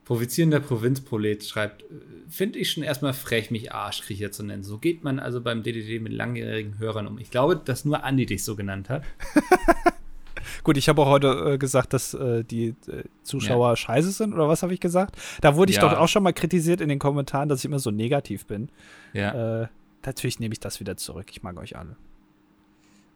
Provozierender 0.05 0.61
Provinzprolet 0.61 1.45
schreibt, 1.45 1.85
finde 2.29 2.59
ich 2.59 2.70
schon 2.70 2.83
erstmal 2.83 3.12
frech, 3.12 3.51
mich 3.51 3.72
Arschkriecher 3.72 4.31
zu 4.31 4.45
nennen. 4.45 4.62
So 4.62 4.79
geht 4.79 5.05
man 5.05 5.18
also 5.18 5.41
beim 5.41 5.62
DDD 5.62 6.01
mit 6.01 6.12
langjährigen 6.12 6.79
Hörern 6.79 7.07
um. 7.07 7.18
Ich 7.18 7.31
glaube, 7.31 7.57
dass 7.57 7.85
nur 7.85 8.05
Andi 8.05 8.24
dich 8.24 8.45
so 8.45 8.57
genannt 8.57 8.89
hat. 8.89 9.03
Gut, 10.64 10.77
ich 10.77 10.89
habe 10.89 11.03
auch 11.03 11.09
heute 11.09 11.55
äh, 11.55 11.59
gesagt, 11.59 11.93
dass 11.93 12.14
äh, 12.14 12.45
die 12.45 12.68
äh, 12.87 13.03
Zuschauer 13.22 13.70
ja. 13.70 13.77
scheiße 13.77 14.12
sind, 14.12 14.33
oder 14.33 14.49
was 14.49 14.62
habe 14.62 14.72
ich 14.72 14.81
gesagt? 14.81 15.16
Da 15.41 15.57
wurde 15.57 15.70
ich 15.70 15.77
ja. 15.77 15.83
doch 15.83 15.99
auch 15.99 16.09
schon 16.09 16.22
mal 16.22 16.33
kritisiert 16.33 16.81
in 16.81 16.89
den 16.89 16.99
Kommentaren, 16.99 17.49
dass 17.49 17.61
ich 17.61 17.64
immer 17.64 17.81
so 17.81 17.91
negativ 17.91 18.47
bin. 18.47 18.68
Ja. 19.12 19.68
Natürlich 20.07 20.38
nehme 20.38 20.52
ich 20.52 20.61
das 20.61 20.80
wieder 20.80 20.96
zurück. 20.96 21.26
Ich 21.30 21.42
mag 21.42 21.59
euch 21.59 21.76
alle. 21.76 21.96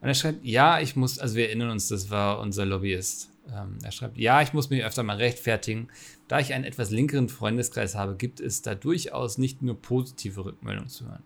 Und 0.01 0.09
er 0.09 0.15
schreibt, 0.15 0.45
ja, 0.45 0.81
ich 0.81 0.97
muss, 0.97 1.19
also 1.19 1.37
wir 1.37 1.47
erinnern 1.47 1.71
uns, 1.71 1.89
das 1.89 2.11
war 2.11 2.41
unser 2.41 2.67
Lobbyist. 2.67 3.31
Ähm, 3.55 3.79
er 3.83 3.93
schreibt, 3.93 4.19
ja, 4.19 4.43
ich 4.43 4.53
muss 4.53 4.71
mich 4.71 4.85
öfter 4.85 5.03
mal 5.03 5.17
rechtfertigen. 5.17 5.89
Da 6.27 6.41
ich 6.41 6.53
einen 6.53 6.65
etwas 6.65 6.91
linkeren 6.91 7.29
Freundeskreis 7.29 7.95
habe, 7.95 8.17
gibt 8.17 8.41
es 8.41 8.63
da 8.63 8.75
durchaus 8.75 9.39
nicht 9.39 9.63
nur 9.63 9.81
positive 9.81 10.45
Rückmeldungen 10.45 10.89
zu 10.89 11.07
hören. 11.07 11.23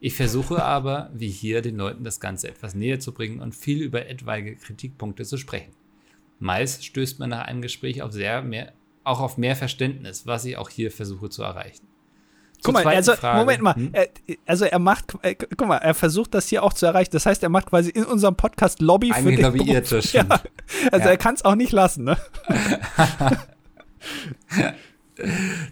Ich 0.00 0.14
versuche 0.14 0.62
aber, 0.64 1.10
wie 1.14 1.30
hier, 1.30 1.62
den 1.62 1.76
Leuten 1.76 2.04
das 2.04 2.20
Ganze 2.20 2.48
etwas 2.48 2.74
näher 2.74 3.00
zu 3.00 3.12
bringen 3.12 3.40
und 3.40 3.54
viel 3.54 3.82
über 3.82 4.06
etwaige 4.06 4.56
Kritikpunkte 4.56 5.24
zu 5.24 5.36
sprechen. 5.36 5.72
Meist 6.38 6.84
stößt 6.84 7.18
man 7.18 7.30
nach 7.30 7.46
einem 7.46 7.62
Gespräch 7.62 8.02
auf 8.02 8.12
sehr 8.12 8.42
mehr, 8.42 8.72
auch 9.02 9.20
auf 9.20 9.38
mehr 9.38 9.56
Verständnis, 9.56 10.26
was 10.26 10.44
ich 10.44 10.56
auch 10.56 10.68
hier 10.68 10.92
versuche 10.92 11.30
zu 11.30 11.42
erreichen. 11.42 11.88
Guck 12.62 12.74
mal, 12.74 12.86
also, 12.86 13.14
Frage. 13.14 13.38
Moment 13.38 13.62
mal. 13.62 13.74
Hm? 13.74 13.90
Er, 13.92 14.08
also 14.46 14.64
er 14.64 14.78
macht, 14.78 15.14
äh, 15.22 15.34
guck 15.34 15.68
mal, 15.68 15.76
er 15.78 15.94
versucht 15.94 16.34
das 16.34 16.48
hier 16.48 16.62
auch 16.62 16.72
zu 16.72 16.86
erreichen. 16.86 17.10
Das 17.12 17.26
heißt, 17.26 17.42
er 17.42 17.48
macht 17.48 17.66
quasi 17.66 17.90
in 17.90 18.04
unserem 18.04 18.36
Podcast 18.36 18.80
Lobby 18.80 19.12
für 19.12 19.30
den 19.30 19.52
Beruf. 19.52 19.68
Ja. 20.12 20.26
Also 20.90 21.06
ja. 21.06 21.10
er 21.10 21.16
kann 21.16 21.34
es 21.34 21.44
auch 21.44 21.54
nicht 21.54 21.72
lassen, 21.72 22.04
ne? 22.04 22.16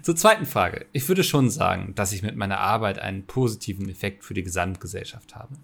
Zur 0.02 0.16
zweiten 0.16 0.46
Frage. 0.46 0.86
Ich 0.92 1.08
würde 1.08 1.24
schon 1.24 1.50
sagen, 1.50 1.94
dass 1.94 2.12
ich 2.12 2.22
mit 2.22 2.36
meiner 2.36 2.58
Arbeit 2.58 2.98
einen 2.98 3.26
positiven 3.26 3.88
Effekt 3.88 4.24
für 4.24 4.34
die 4.34 4.42
Gesamtgesellschaft 4.42 5.34
habe. 5.34 5.54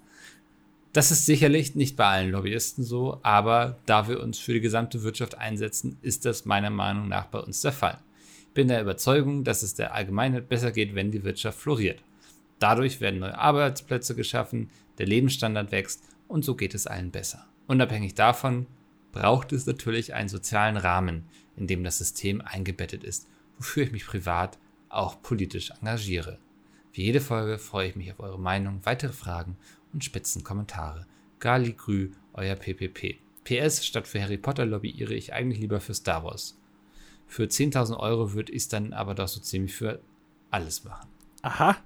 Das 0.93 1.11
ist 1.11 1.27
sicherlich 1.27 1.75
nicht 1.75 1.97
bei 1.97 2.07
allen 2.07 2.31
Lobbyisten 2.31 2.85
so, 2.85 3.19
aber 3.23 3.79
da 3.87 4.09
wir 4.09 4.21
uns 4.21 4.39
für 4.39 4.53
die 4.53 4.61
gesamte 4.61 5.03
Wirtschaft 5.03 5.39
einsetzen, 5.39 5.99
ist 6.03 6.25
das 6.25 6.45
meiner 6.45 6.71
Meinung 6.71 7.09
nach 7.09 7.27
bei 7.27 7.39
uns 7.39 7.61
der 7.61 7.73
Fall 7.73 7.99
bin 8.55 8.69
der 8.69 8.83
Überzeugung, 8.83 9.45
dass 9.45 9.63
es 9.63 9.75
der 9.75 9.95
Allgemeinheit 9.95 10.49
besser 10.49 10.73
geht, 10.73 10.95
wenn 10.95 11.11
die 11.11 11.25
Wirtschaft 11.25 11.59
floriert. 11.59 12.03
Dadurch 12.59 13.01
werden 13.01 13.21
neue 13.21 13.37
Arbeitsplätze 13.37 14.15
geschaffen, 14.15 14.71
der 14.99 15.07
Lebensstandard 15.07 15.73
wächst 15.73 16.05
und 16.29 16.45
so 16.45 16.55
geht 16.55 16.75
es 16.75 16.87
allen 16.87 17.11
besser. 17.11 17.47
Unabhängig 17.67 18.15
davon 18.15 18.67
braucht 19.13 19.53
es 19.53 19.67
natürlich 19.67 20.15
einen 20.15 20.29
sozialen 20.29 20.77
Rahmen, 20.77 21.25
in 21.57 21.67
dem 21.67 21.85
das 21.85 21.99
System 21.99 22.41
eingebettet 22.41 23.05
ist, 23.05 23.29
wofür 23.57 23.85
ich 23.85 23.93
mich 23.93 24.07
privat 24.07 24.59
auch 24.89 25.21
politisch 25.23 25.71
engagiere. 25.71 26.39
Für 26.93 27.01
jede 27.01 27.21
Folge 27.21 27.59
freue 27.59 27.89
ich 27.89 27.97
mich 27.97 28.13
auf 28.13 28.21
eure 28.21 28.39
Meinung, 28.39 28.81
weitere 28.85 29.13
Fragen 29.13 29.57
und 29.93 30.05
spitzen 30.05 30.45
Kommentare. 30.45 31.07
Gali 31.41 31.73
Grü, 31.73 32.11
euer 32.35 32.55
PPP. 32.55 33.19
PS, 33.45 33.85
statt 33.85 34.07
für 34.07 34.23
Harry 34.23 34.39
Potter 34.39 34.67
lobbyiere 34.67 35.15
ich 35.15 35.33
eigentlich 35.33 35.61
lieber 35.61 35.81
für 35.81 35.95
Star 35.95 36.23
Wars. 36.25 36.57
Für 37.33 37.45
10.000 37.45 37.97
Euro 37.97 38.35
würde 38.35 38.53
ich 38.53 38.65
es 38.65 38.69
dann 38.69 38.93
aber 38.93 39.15
doch 39.15 39.27
so 39.27 39.41
ziemlich 39.41 39.75
für 39.75 40.01
alles 40.51 40.85
machen. 40.85 41.09
Aha, 41.41 41.77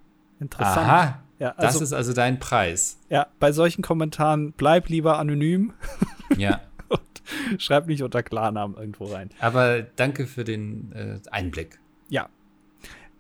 interessant. 0.41 0.89
Aha, 0.89 1.23
ja, 1.39 1.51
also, 1.51 1.79
das 1.79 1.89
ist 1.89 1.93
also 1.93 2.13
dein 2.13 2.41
Preis. 2.41 2.99
Ja, 3.11 3.29
bei 3.39 3.53
solchen 3.53 3.81
Kommentaren 3.81 4.51
bleib 4.57 4.89
lieber 4.89 5.19
anonym. 5.19 5.73
Ja. 6.37 6.61
und 6.89 7.23
schreib 7.63 7.87
nicht 7.87 8.03
unter 8.03 8.25
Klarnamen 8.25 8.77
irgendwo 8.77 9.05
rein. 9.05 9.31
Aber 9.39 9.83
danke 9.83 10.27
für 10.27 10.43
den 10.43 10.91
äh, 10.91 11.21
Einblick. 11.31 11.79
Ja. 12.09 12.29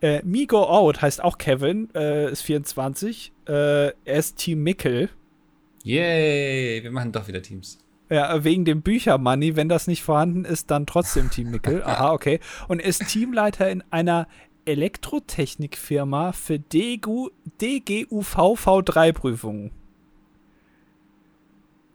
Äh, 0.00 0.22
Me 0.24 0.48
Go 0.48 0.64
Out 0.64 1.02
heißt 1.02 1.22
auch 1.22 1.38
Kevin, 1.38 1.88
äh, 1.94 2.32
ist 2.32 2.42
24. 2.42 3.30
Äh, 3.46 3.52
er 3.52 3.94
ist 4.04 4.38
Team 4.38 4.64
Mickel. 4.64 5.10
Yay, 5.84 6.82
wir 6.82 6.90
machen 6.90 7.12
doch 7.12 7.28
wieder 7.28 7.40
Teams. 7.40 7.78
Ja, 8.08 8.44
wegen 8.44 8.64
dem 8.64 8.82
Büchermoney, 8.82 9.56
wenn 9.56 9.68
das 9.68 9.88
nicht 9.88 10.02
vorhanden 10.02 10.44
ist, 10.44 10.70
dann 10.70 10.86
trotzdem 10.86 11.30
Team 11.30 11.50
Mickel. 11.50 11.82
Aha, 11.84 12.12
okay. 12.12 12.40
Und 12.68 12.80
ist 12.80 13.08
Teamleiter 13.08 13.68
in 13.68 13.82
einer 13.90 14.28
Elektrotechnikfirma 14.64 16.32
für 16.32 16.58
DGU, 16.58 17.30
DGUVV3-Prüfungen. 17.60 19.72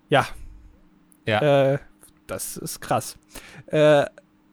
Ja. 0.09 0.27
Ja. 1.25 1.73
Äh, 1.73 1.79
das 2.27 2.57
ist 2.57 2.81
krass. 2.81 3.17
Äh, 3.67 4.05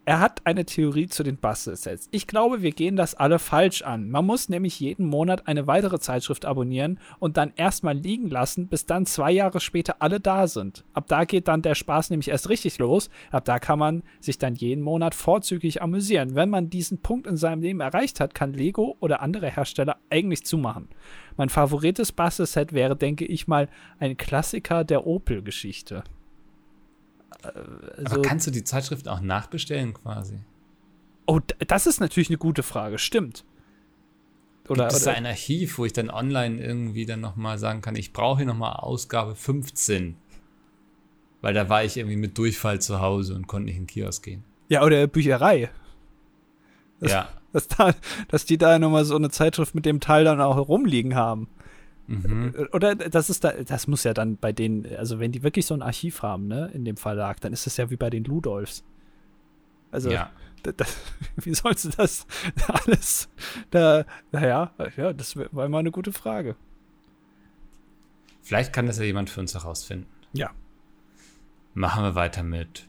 er 0.08 0.20
hat 0.20 0.40
eine 0.46 0.64
Theorie 0.64 1.06
zu 1.06 1.22
den 1.22 1.36
Bastelsets. 1.36 2.08
Ich 2.12 2.26
glaube, 2.26 2.62
wir 2.62 2.72
gehen 2.72 2.96
das 2.96 3.14
alle 3.14 3.38
falsch 3.38 3.82
an. 3.82 4.08
Man 4.08 4.24
muss 4.24 4.48
nämlich 4.48 4.80
jeden 4.80 5.04
Monat 5.04 5.46
eine 5.46 5.66
weitere 5.66 5.98
Zeitschrift 5.98 6.46
abonnieren 6.46 6.98
und 7.18 7.36
dann 7.36 7.52
erstmal 7.56 7.94
liegen 7.94 8.30
lassen, 8.30 8.68
bis 8.68 8.86
dann 8.86 9.04
zwei 9.04 9.32
Jahre 9.32 9.60
später 9.60 9.96
alle 9.98 10.18
da 10.18 10.46
sind. 10.46 10.86
Ab 10.94 11.08
da 11.08 11.26
geht 11.26 11.46
dann 11.46 11.60
der 11.60 11.74
Spaß 11.74 12.08
nämlich 12.08 12.28
erst 12.28 12.48
richtig 12.48 12.78
los. 12.78 13.10
Ab 13.30 13.44
da 13.44 13.58
kann 13.58 13.78
man 13.78 14.02
sich 14.18 14.38
dann 14.38 14.54
jeden 14.54 14.82
Monat 14.82 15.14
vorzüglich 15.14 15.82
amüsieren. 15.82 16.34
Wenn 16.34 16.48
man 16.48 16.70
diesen 16.70 17.02
Punkt 17.02 17.26
in 17.26 17.36
seinem 17.36 17.60
Leben 17.60 17.80
erreicht 17.80 18.18
hat, 18.18 18.34
kann 18.34 18.54
Lego 18.54 18.96
oder 19.00 19.20
andere 19.20 19.50
Hersteller 19.50 19.98
eigentlich 20.08 20.42
zumachen. 20.46 20.88
Mein 21.36 21.50
favorites 21.50 22.12
Bastelset 22.12 22.72
wäre, 22.72 22.96
denke 22.96 23.26
ich 23.26 23.46
mal, 23.46 23.68
ein 23.98 24.16
Klassiker 24.16 24.84
der 24.84 25.06
Opel-Geschichte. 25.06 26.02
Also, 27.42 27.60
Aber 28.04 28.22
kannst 28.22 28.46
du 28.46 28.50
die 28.50 28.64
Zeitschriften 28.64 29.08
auch 29.08 29.20
nachbestellen 29.20 29.94
quasi? 29.94 30.40
Oh, 31.26 31.40
das 31.66 31.86
ist 31.86 32.00
natürlich 32.00 32.30
eine 32.30 32.38
gute 32.38 32.62
Frage, 32.62 32.98
stimmt. 32.98 33.44
Oder, 34.68 34.84
Gibt 34.84 34.98
es 34.98 35.04
da 35.04 35.12
ein 35.12 35.26
Archiv, 35.26 35.78
wo 35.78 35.84
ich 35.84 35.92
dann 35.92 36.10
online 36.10 36.62
irgendwie 36.62 37.06
dann 37.06 37.20
nochmal 37.20 37.58
sagen 37.58 37.80
kann, 37.80 37.96
ich 37.96 38.12
brauche 38.12 38.38
hier 38.38 38.46
nochmal 38.46 38.74
Ausgabe 38.76 39.34
15? 39.34 40.16
Weil 41.40 41.54
da 41.54 41.68
war 41.68 41.84
ich 41.84 41.96
irgendwie 41.96 42.16
mit 42.16 42.36
Durchfall 42.36 42.80
zu 42.80 43.00
Hause 43.00 43.34
und 43.34 43.46
konnte 43.46 43.66
nicht 43.66 43.76
in 43.76 43.82
den 43.82 43.86
Kiosk 43.86 44.24
gehen. 44.24 44.44
Ja, 44.68 44.82
oder 44.82 45.06
Bücherei. 45.06 45.70
Das, 47.00 47.12
ja. 47.12 47.28
Dass, 47.54 47.66
da, 47.66 47.94
dass 48.28 48.44
die 48.44 48.58
da 48.58 48.78
nochmal 48.78 49.06
so 49.06 49.16
eine 49.16 49.30
Zeitschrift 49.30 49.74
mit 49.74 49.86
dem 49.86 50.00
Teil 50.00 50.24
dann 50.24 50.38
auch 50.38 50.56
herumliegen 50.56 51.14
haben. 51.14 51.48
Mhm. 52.08 52.54
Äh, 52.56 52.66
oder 52.72 52.94
das 52.94 53.30
ist 53.30 53.44
da, 53.44 53.52
das 53.52 53.86
muss 53.86 54.02
ja 54.04 54.14
dann 54.14 54.38
bei 54.38 54.50
denen, 54.50 54.86
also 54.96 55.20
wenn 55.20 55.30
die 55.30 55.42
wirklich 55.42 55.66
so 55.66 55.74
ein 55.74 55.82
Archiv 55.82 56.22
haben, 56.22 56.48
ne, 56.48 56.70
in 56.72 56.84
dem 56.84 56.96
Verlag, 56.96 57.40
dann 57.40 57.52
ist 57.52 57.66
das 57.66 57.76
ja 57.76 57.90
wie 57.90 57.96
bei 57.96 58.10
den 58.10 58.24
Ludolfs. 58.24 58.82
Also, 59.90 60.10
ja. 60.10 60.30
Da, 60.62 60.72
da, 60.72 60.84
wie 61.36 61.54
sollst 61.54 61.84
du 61.84 61.90
das 61.90 62.26
alles 62.66 63.28
da, 63.70 64.04
naja, 64.32 64.72
ja, 64.96 65.12
das 65.12 65.36
war 65.36 65.66
immer 65.66 65.78
eine 65.78 65.90
gute 65.90 66.12
Frage. 66.12 66.56
Vielleicht 68.42 68.72
kann 68.72 68.86
das 68.86 68.98
ja 68.98 69.04
jemand 69.04 69.28
für 69.28 69.40
uns 69.40 69.54
herausfinden. 69.54 70.06
Ja. 70.32 70.50
Machen 71.74 72.02
wir 72.02 72.14
weiter 72.14 72.42
mit 72.42 72.88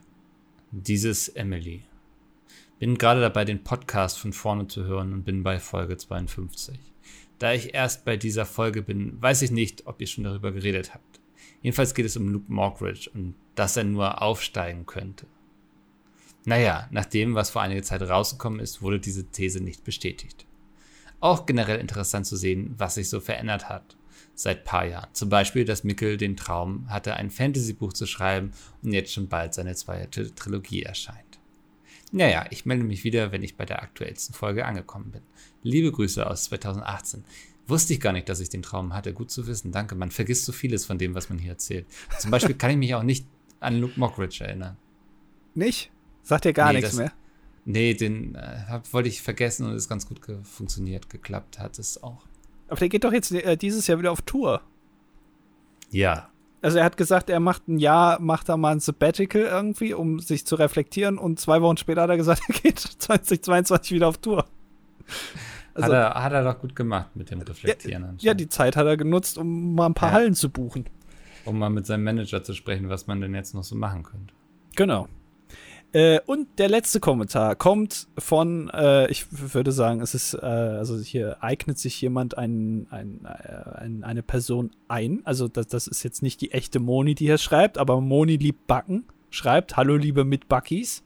dieses 0.70 1.28
Emily. 1.28 1.82
Bin 2.78 2.96
gerade 2.96 3.20
dabei, 3.20 3.44
den 3.44 3.62
Podcast 3.62 4.18
von 4.18 4.32
vorne 4.32 4.66
zu 4.68 4.84
hören 4.84 5.12
und 5.12 5.24
bin 5.24 5.42
bei 5.42 5.60
Folge 5.60 5.98
52. 5.98 6.89
Da 7.40 7.54
ich 7.54 7.72
erst 7.72 8.04
bei 8.04 8.18
dieser 8.18 8.44
Folge 8.44 8.82
bin, 8.82 9.20
weiß 9.20 9.40
ich 9.40 9.50
nicht, 9.50 9.86
ob 9.86 10.00
ihr 10.02 10.06
schon 10.06 10.24
darüber 10.24 10.52
geredet 10.52 10.92
habt. 10.92 11.20
Jedenfalls 11.62 11.94
geht 11.94 12.04
es 12.04 12.18
um 12.18 12.28
Luke 12.28 12.52
Mockridge 12.52 13.10
und 13.14 13.34
dass 13.54 13.78
er 13.78 13.84
nur 13.84 14.20
aufsteigen 14.20 14.84
könnte. 14.84 15.26
Naja, 16.44 16.86
nach 16.90 17.06
dem, 17.06 17.34
was 17.34 17.48
vor 17.48 17.62
einiger 17.62 17.82
Zeit 17.82 18.02
rausgekommen 18.02 18.60
ist, 18.60 18.82
wurde 18.82 19.00
diese 19.00 19.24
These 19.24 19.62
nicht 19.62 19.84
bestätigt. 19.84 20.44
Auch 21.18 21.46
generell 21.46 21.80
interessant 21.80 22.26
zu 22.26 22.36
sehen, 22.36 22.74
was 22.76 22.96
sich 22.96 23.08
so 23.08 23.20
verändert 23.20 23.70
hat 23.70 23.96
seit 24.34 24.64
paar 24.64 24.84
Jahren. 24.84 25.08
Zum 25.14 25.30
Beispiel, 25.30 25.64
dass 25.64 25.82
Mickel 25.82 26.18
den 26.18 26.36
Traum 26.36 26.90
hatte, 26.90 27.14
ein 27.16 27.30
Fantasy-Buch 27.30 27.94
zu 27.94 28.06
schreiben 28.06 28.52
und 28.82 28.92
jetzt 28.92 29.14
schon 29.14 29.28
bald 29.28 29.54
seine 29.54 29.74
zweite 29.74 30.34
Trilogie 30.34 30.82
erscheint. 30.82 31.29
Naja, 32.12 32.44
ich 32.50 32.66
melde 32.66 32.84
mich 32.84 33.04
wieder, 33.04 33.30
wenn 33.32 33.42
ich 33.42 33.56
bei 33.56 33.64
der 33.64 33.82
aktuellsten 33.82 34.34
Folge 34.34 34.66
angekommen 34.66 35.12
bin. 35.12 35.22
Liebe 35.62 35.92
Grüße 35.92 36.26
aus 36.28 36.44
2018. 36.44 37.24
Wusste 37.68 37.92
ich 37.92 38.00
gar 38.00 38.12
nicht, 38.12 38.28
dass 38.28 38.40
ich 38.40 38.48
den 38.48 38.62
Traum 38.62 38.92
hatte. 38.94 39.12
Gut 39.12 39.30
zu 39.30 39.46
wissen, 39.46 39.70
danke. 39.70 39.94
Man 39.94 40.10
vergisst 40.10 40.44
so 40.44 40.50
vieles 40.52 40.84
von 40.86 40.98
dem, 40.98 41.14
was 41.14 41.28
man 41.28 41.38
hier 41.38 41.52
erzählt. 41.52 41.86
Zum 42.18 42.30
Beispiel 42.32 42.56
kann 42.56 42.70
ich 42.72 42.76
mich 42.78 42.94
auch 42.96 43.04
nicht 43.04 43.26
an 43.60 43.78
Luke 43.78 43.98
Mockridge 43.98 44.42
erinnern. 44.44 44.76
Nicht? 45.54 45.92
Sagt 46.22 46.44
dir 46.46 46.52
gar 46.52 46.72
Nee, 46.72 46.78
nichts 46.80 46.90
das- 46.90 46.98
mehr? 46.98 47.12
Nee, 47.66 47.94
den 47.94 48.34
äh, 48.34 48.64
hab, 48.68 48.90
wollte 48.92 49.08
ich 49.10 49.20
vergessen 49.22 49.66
und 49.66 49.72
es 49.74 49.82
ist 49.84 49.88
ganz 49.88 50.08
gut 50.08 50.22
ge- 50.26 50.42
funktioniert, 50.42 51.10
geklappt 51.10 51.58
hat 51.58 51.78
es 51.78 52.02
auch. 52.02 52.24
Aber 52.68 52.78
der 52.80 52.88
geht 52.88 53.04
doch 53.04 53.12
jetzt 53.12 53.30
äh, 53.32 53.56
dieses 53.56 53.86
Jahr 53.86 53.98
wieder 53.98 54.10
auf 54.10 54.22
Tour. 54.22 54.62
Ja, 55.90 56.29
Also 56.62 56.78
er 56.78 56.84
hat 56.84 56.96
gesagt, 56.96 57.30
er 57.30 57.40
macht 57.40 57.68
ein 57.68 57.78
Jahr, 57.78 58.20
macht 58.20 58.48
da 58.48 58.56
mal 58.56 58.72
ein 58.72 58.80
Sabbatical 58.80 59.42
irgendwie, 59.42 59.94
um 59.94 60.20
sich 60.20 60.44
zu 60.46 60.56
reflektieren 60.56 61.16
und 61.18 61.40
zwei 61.40 61.62
Wochen 61.62 61.76
später 61.78 62.02
hat 62.02 62.10
er 62.10 62.16
gesagt, 62.18 62.42
er 62.48 62.54
geht 62.54 62.78
2022 62.78 63.92
wieder 63.92 64.08
auf 64.08 64.18
Tour. 64.18 64.44
Also, 65.74 65.86
hat, 65.86 66.14
er, 66.16 66.22
hat 66.22 66.32
er 66.32 66.44
doch 66.44 66.58
gut 66.58 66.76
gemacht 66.76 67.08
mit 67.14 67.30
dem 67.30 67.40
Reflektieren. 67.40 68.02
ja, 68.02 68.08
anscheinend. 68.10 68.40
die 68.40 68.48
Zeit 68.48 68.76
hat 68.76 68.86
er 68.86 68.96
genutzt, 68.96 69.38
um 69.38 69.74
mal 69.74 69.86
ein 69.86 69.94
paar 69.94 70.10
Ja. 70.10 70.14
Hallen 70.16 70.34
zu 70.34 70.50
buchen. 70.50 70.84
um 71.46 71.58
mal 71.58 71.70
mit 71.70 71.86
seinem 71.86 72.04
Manager 72.04 72.42
zu 72.42 72.52
sprechen, 72.54 72.88
was 72.88 73.06
man 73.06 73.20
denn 73.20 73.34
jetzt 73.34 73.54
noch 73.54 73.64
so 73.64 73.74
machen 73.76 74.02
könnte. 74.02 74.34
Genau. 74.76 75.08
Äh, 75.92 76.20
und 76.26 76.58
der 76.58 76.68
letzte 76.68 77.00
Kommentar 77.00 77.56
kommt 77.56 78.06
von, 78.16 78.70
äh, 78.70 79.10
ich 79.10 79.26
würde 79.30 79.72
sagen, 79.72 80.00
es 80.00 80.14
ist, 80.14 80.34
äh, 80.34 80.38
also 80.38 80.98
hier 80.98 81.42
eignet 81.42 81.78
sich 81.78 82.00
jemand 82.00 82.38
ein, 82.38 82.86
ein, 82.90 83.24
äh, 83.24 83.78
ein, 83.78 84.04
eine 84.04 84.22
Person 84.22 84.70
ein. 84.86 85.22
Also 85.24 85.48
das, 85.48 85.66
das 85.66 85.88
ist 85.88 86.04
jetzt 86.04 86.22
nicht 86.22 86.40
die 86.40 86.52
echte 86.52 86.78
Moni, 86.78 87.16
die 87.16 87.26
hier 87.26 87.38
schreibt, 87.38 87.76
aber 87.76 88.00
Moni 88.00 88.36
liebt 88.36 88.68
Backen 88.68 89.04
schreibt, 89.30 89.76
hallo 89.76 89.96
liebe 89.96 90.24
Mitbackies. 90.24 91.02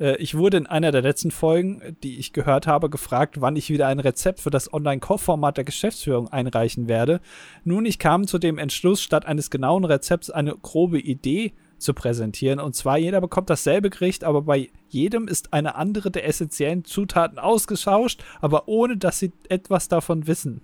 Äh, 0.00 0.16
ich 0.16 0.34
wurde 0.34 0.56
in 0.56 0.66
einer 0.66 0.90
der 0.90 1.02
letzten 1.02 1.30
Folgen, 1.30 1.82
die 2.02 2.18
ich 2.18 2.32
gehört 2.32 2.66
habe, 2.66 2.88
gefragt, 2.88 3.42
wann 3.42 3.56
ich 3.56 3.68
wieder 3.68 3.88
ein 3.88 4.00
Rezept 4.00 4.40
für 4.40 4.50
das 4.50 4.72
Online-Kochformat 4.72 5.58
der 5.58 5.64
Geschäftsführung 5.64 6.28
einreichen 6.28 6.88
werde. 6.88 7.20
Nun, 7.64 7.84
ich 7.84 7.98
kam 7.98 8.26
zu 8.26 8.38
dem 8.38 8.56
Entschluss, 8.56 9.02
statt 9.02 9.26
eines 9.26 9.50
genauen 9.50 9.84
Rezepts 9.84 10.30
eine 10.30 10.56
grobe 10.56 10.98
Idee 10.98 11.52
zu 11.84 11.94
präsentieren. 11.94 12.58
Und 12.58 12.74
zwar, 12.74 12.98
jeder 12.98 13.20
bekommt 13.20 13.50
dasselbe 13.50 13.90
Gericht, 13.90 14.24
aber 14.24 14.42
bei 14.42 14.70
jedem 14.88 15.28
ist 15.28 15.52
eine 15.52 15.76
andere 15.76 16.10
der 16.10 16.26
essentiellen 16.26 16.84
Zutaten 16.84 17.38
ausgetauscht, 17.38 18.24
aber 18.40 18.68
ohne, 18.68 18.96
dass 18.96 19.18
sie 19.18 19.32
etwas 19.48 19.88
davon 19.88 20.26
wissen. 20.26 20.60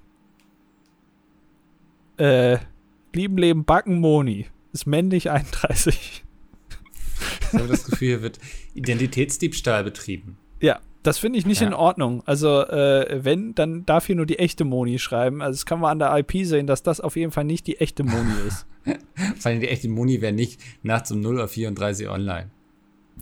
Äh, 2.17 2.59
lieben 3.13 3.39
Leben 3.39 3.65
Backen 3.65 4.01
Moni. 4.01 4.47
Ist 4.73 4.87
männlich 4.87 5.31
31. 5.31 6.25
Ich 7.53 7.59
habe 7.59 7.69
das 7.69 7.85
Gefühl, 7.85 8.09
hier 8.09 8.23
wird 8.23 8.39
Identitätsdiebstahl 8.75 9.85
betrieben. 9.85 10.39
Ja, 10.61 10.81
das 11.03 11.19
finde 11.19 11.39
ich 11.39 11.47
nicht 11.47 11.61
Ja. 11.61 11.69
in 11.69 11.75
Ordnung. 11.75 12.23
Also, 12.27 12.63
äh, 12.67 13.25
wenn, 13.25 13.55
dann 13.55 13.87
darf 13.87 14.07
hier 14.07 14.17
nur 14.17 14.27
die 14.27 14.39
echte 14.39 14.65
Moni 14.65 14.99
schreiben. 14.99 15.43
Also, 15.43 15.57
das 15.59 15.67
kann 15.67 15.81
man 15.81 15.91
an 15.93 15.99
der 15.99 16.17
IP 16.19 16.45
sehen, 16.47 16.67
dass 16.67 16.83
das 16.83 17.01
auf 17.01 17.17
jeden 17.17 17.33
Fall 17.33 17.45
nicht 17.45 17.67
die 17.67 17.79
echte 17.81 18.03
Moni 18.05 18.33
ist. 18.47 18.67
Vor 19.39 19.51
allem 19.51 19.61
die 19.61 19.69
echte 19.69 19.89
Moni 19.89 20.21
wäre 20.21 20.33
nicht 20.33 20.61
nachts 20.83 21.11
um 21.13 21.21
0 21.21 21.39
Uhr 21.39 21.49
34 21.49 22.09
online. 22.09 22.51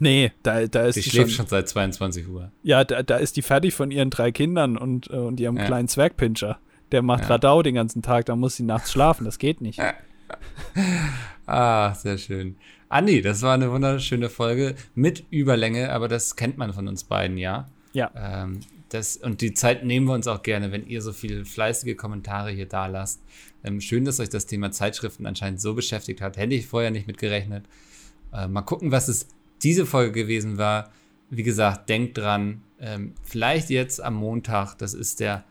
Nee, 0.01 0.31
da, 0.45 0.67
da 0.67 0.87
ist 0.87 0.95
Sie 0.95 1.01
die 1.03 1.11
schläft 1.11 1.31
schon, 1.33 1.47
schon 1.47 1.47
seit 1.49 1.69
22 1.69 2.29
Uhr. 2.29 2.53
Ja, 2.63 2.85
da, 2.85 3.03
da 3.03 3.17
ist 3.17 3.37
die 3.37 3.43
fertig 3.43 3.75
von 3.75 3.91
ihren 3.91 4.11
drei 4.11 4.31
Kindern 4.31 4.77
und, 4.77 5.11
äh, 5.11 5.17
und 5.17 5.41
ihrem 5.41 5.57
Ja. 5.57 5.65
kleinen 5.67 5.89
Zwergpinscher. 5.89 6.59
Der 6.93 7.03
macht 7.03 7.23
Ja. 7.25 7.31
Radau 7.31 7.63
den 7.63 7.75
ganzen 7.75 8.01
Tag, 8.03 8.27
da 8.27 8.37
muss 8.37 8.55
sie 8.57 8.63
nachts 8.63 8.93
schlafen. 8.93 9.25
Das 9.25 9.39
geht 9.39 9.61
nicht. 9.61 9.81
Ah, 11.47 11.95
sehr 11.95 12.19
schön. 12.19 12.57
Andi, 12.89 13.21
das 13.21 13.43
war 13.43 13.55
eine 13.55 13.71
wunderschöne 13.71 14.31
Folge 14.31 14.75
mit 14.95 15.25
Überlänge, 15.31 15.93
aber 15.93 16.09
das 16.09 16.37
kennt 16.37 16.57
man 16.57 16.73
von 16.73 16.89
uns 16.89 17.05
beiden, 17.05 17.37
ja. 17.37 17.69
Ja. 17.93 18.11
Ähm, 18.17 18.61
das, 18.89 19.19
und 19.19 19.43
die 19.43 19.53
Zeit 19.53 19.85
nehmen 19.85 20.07
wir 20.07 20.15
uns 20.15 20.27
auch 20.27 20.43
gerne, 20.43 20.73
wenn 20.73 20.87
ihr 20.87 21.03
so 21.03 21.13
viele 21.13 21.45
fleißige 21.45 21.97
Kommentare 21.97 22.51
hier 22.51 22.67
da 22.67 22.87
lasst. 22.87 23.23
Ähm, 23.63 23.81
schön, 23.81 24.05
dass 24.05 24.21
euch 24.21 24.31
das 24.31 24.47
Thema 24.47 24.71
Zeitschriften 24.71 25.27
anscheinend 25.27 25.61
so 25.61 25.75
beschäftigt 25.75 26.23
hat. 26.23 26.39
Hätte 26.39 26.55
ich 26.55 26.67
vorher 26.67 26.91
nicht 26.91 27.07
mit 27.07 27.19
gerechnet. 27.19 27.67
Äh, 28.33 28.49
mal 28.49 28.63
gucken, 28.63 28.91
was 28.91 29.09
es 29.09 29.29
diese 29.63 29.85
Folge 29.85 30.13
gewesen 30.13 30.57
war. 30.57 30.91
Wie 31.29 31.43
gesagt, 31.43 31.91
denkt 31.91 32.17
dran, 32.17 32.63
ähm, 32.81 33.15
vielleicht 33.23 33.69
jetzt 33.69 34.03
am 34.03 34.15
Montag, 34.15 34.77
das 34.77 34.95
ist 34.95 35.21
der, 35.21 35.45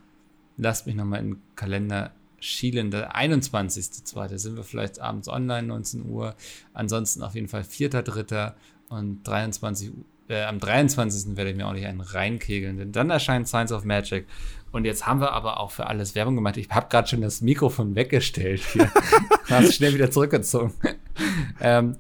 lasst 0.57 0.88
mich 0.88 0.95
nochmal 0.95 1.19
in 1.19 1.31
den 1.31 1.41
Kalender 1.55 2.13
schielen, 2.39 2.91
der 2.91 3.15
21.2. 3.15 4.38
sind 4.38 4.55
wir 4.55 4.63
vielleicht 4.63 4.99
abends 4.99 5.27
online, 5.27 5.67
19 5.67 6.05
Uhr. 6.05 6.35
Ansonsten 6.73 7.23
auf 7.23 7.35
jeden 7.35 7.47
Fall 7.47 7.61
4.3. 7.61 8.53
und 8.89 9.23
23 9.23 9.89
Uhr. 9.89 9.95
Äh, 10.29 10.43
am 10.43 10.59
23. 10.59 11.38
werde 11.38 11.51
ich 11.51 11.55
mir 11.55 11.67
auch 11.67 11.73
nicht 11.73 11.85
einen 11.85 12.01
reinkegeln, 12.01 12.77
denn 12.77 12.91
dann 12.91 13.09
erscheint 13.09 13.47
Science 13.47 13.71
of 13.71 13.85
Magic. 13.85 14.25
Und 14.71 14.83
jetzt 14.83 15.07
haben 15.07 15.21
wir 15.21 15.31
aber 15.31 15.59
auch 15.59 15.71
für 15.71 15.88
alles 15.88 16.15
Werbung 16.15 16.35
gemacht. 16.35 16.57
Ich 16.57 16.69
habe 16.69 16.88
gerade 16.89 17.07
schon 17.07 17.21
das 17.21 17.41
Mikrofon 17.41 17.95
weggestellt 17.95 18.61
hier. 18.73 18.91
Hast 19.49 19.75
schnell 19.75 19.93
wieder 19.93 20.11
zurückgezogen. 20.11 20.73
ähm, 21.61 21.95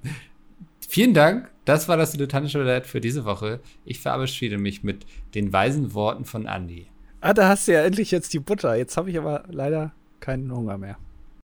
vielen 0.87 1.13
Dank. 1.13 1.49
Das 1.63 1.87
war 1.87 1.97
das 1.97 2.11
dilettantische 2.11 2.59
Roulette 2.59 2.87
für 2.87 3.01
diese 3.01 3.25
Woche. 3.25 3.61
Ich 3.85 3.99
verabschiede 3.99 4.57
mich 4.57 4.83
mit 4.83 5.05
den 5.33 5.51
weisen 5.51 5.93
Worten 5.93 6.25
von 6.25 6.45
Andy. 6.45 6.87
Ah, 7.21 7.33
da 7.33 7.49
hast 7.49 7.67
du 7.67 7.73
ja 7.73 7.83
endlich 7.83 8.11
jetzt 8.11 8.33
die 8.33 8.39
Butter. 8.39 8.75
Jetzt 8.75 8.95
habe 8.97 9.09
ich 9.09 9.17
aber 9.17 9.43
leider 9.49 9.91
keinen 10.19 10.51
Hunger 10.51 10.77
mehr. 10.77 10.97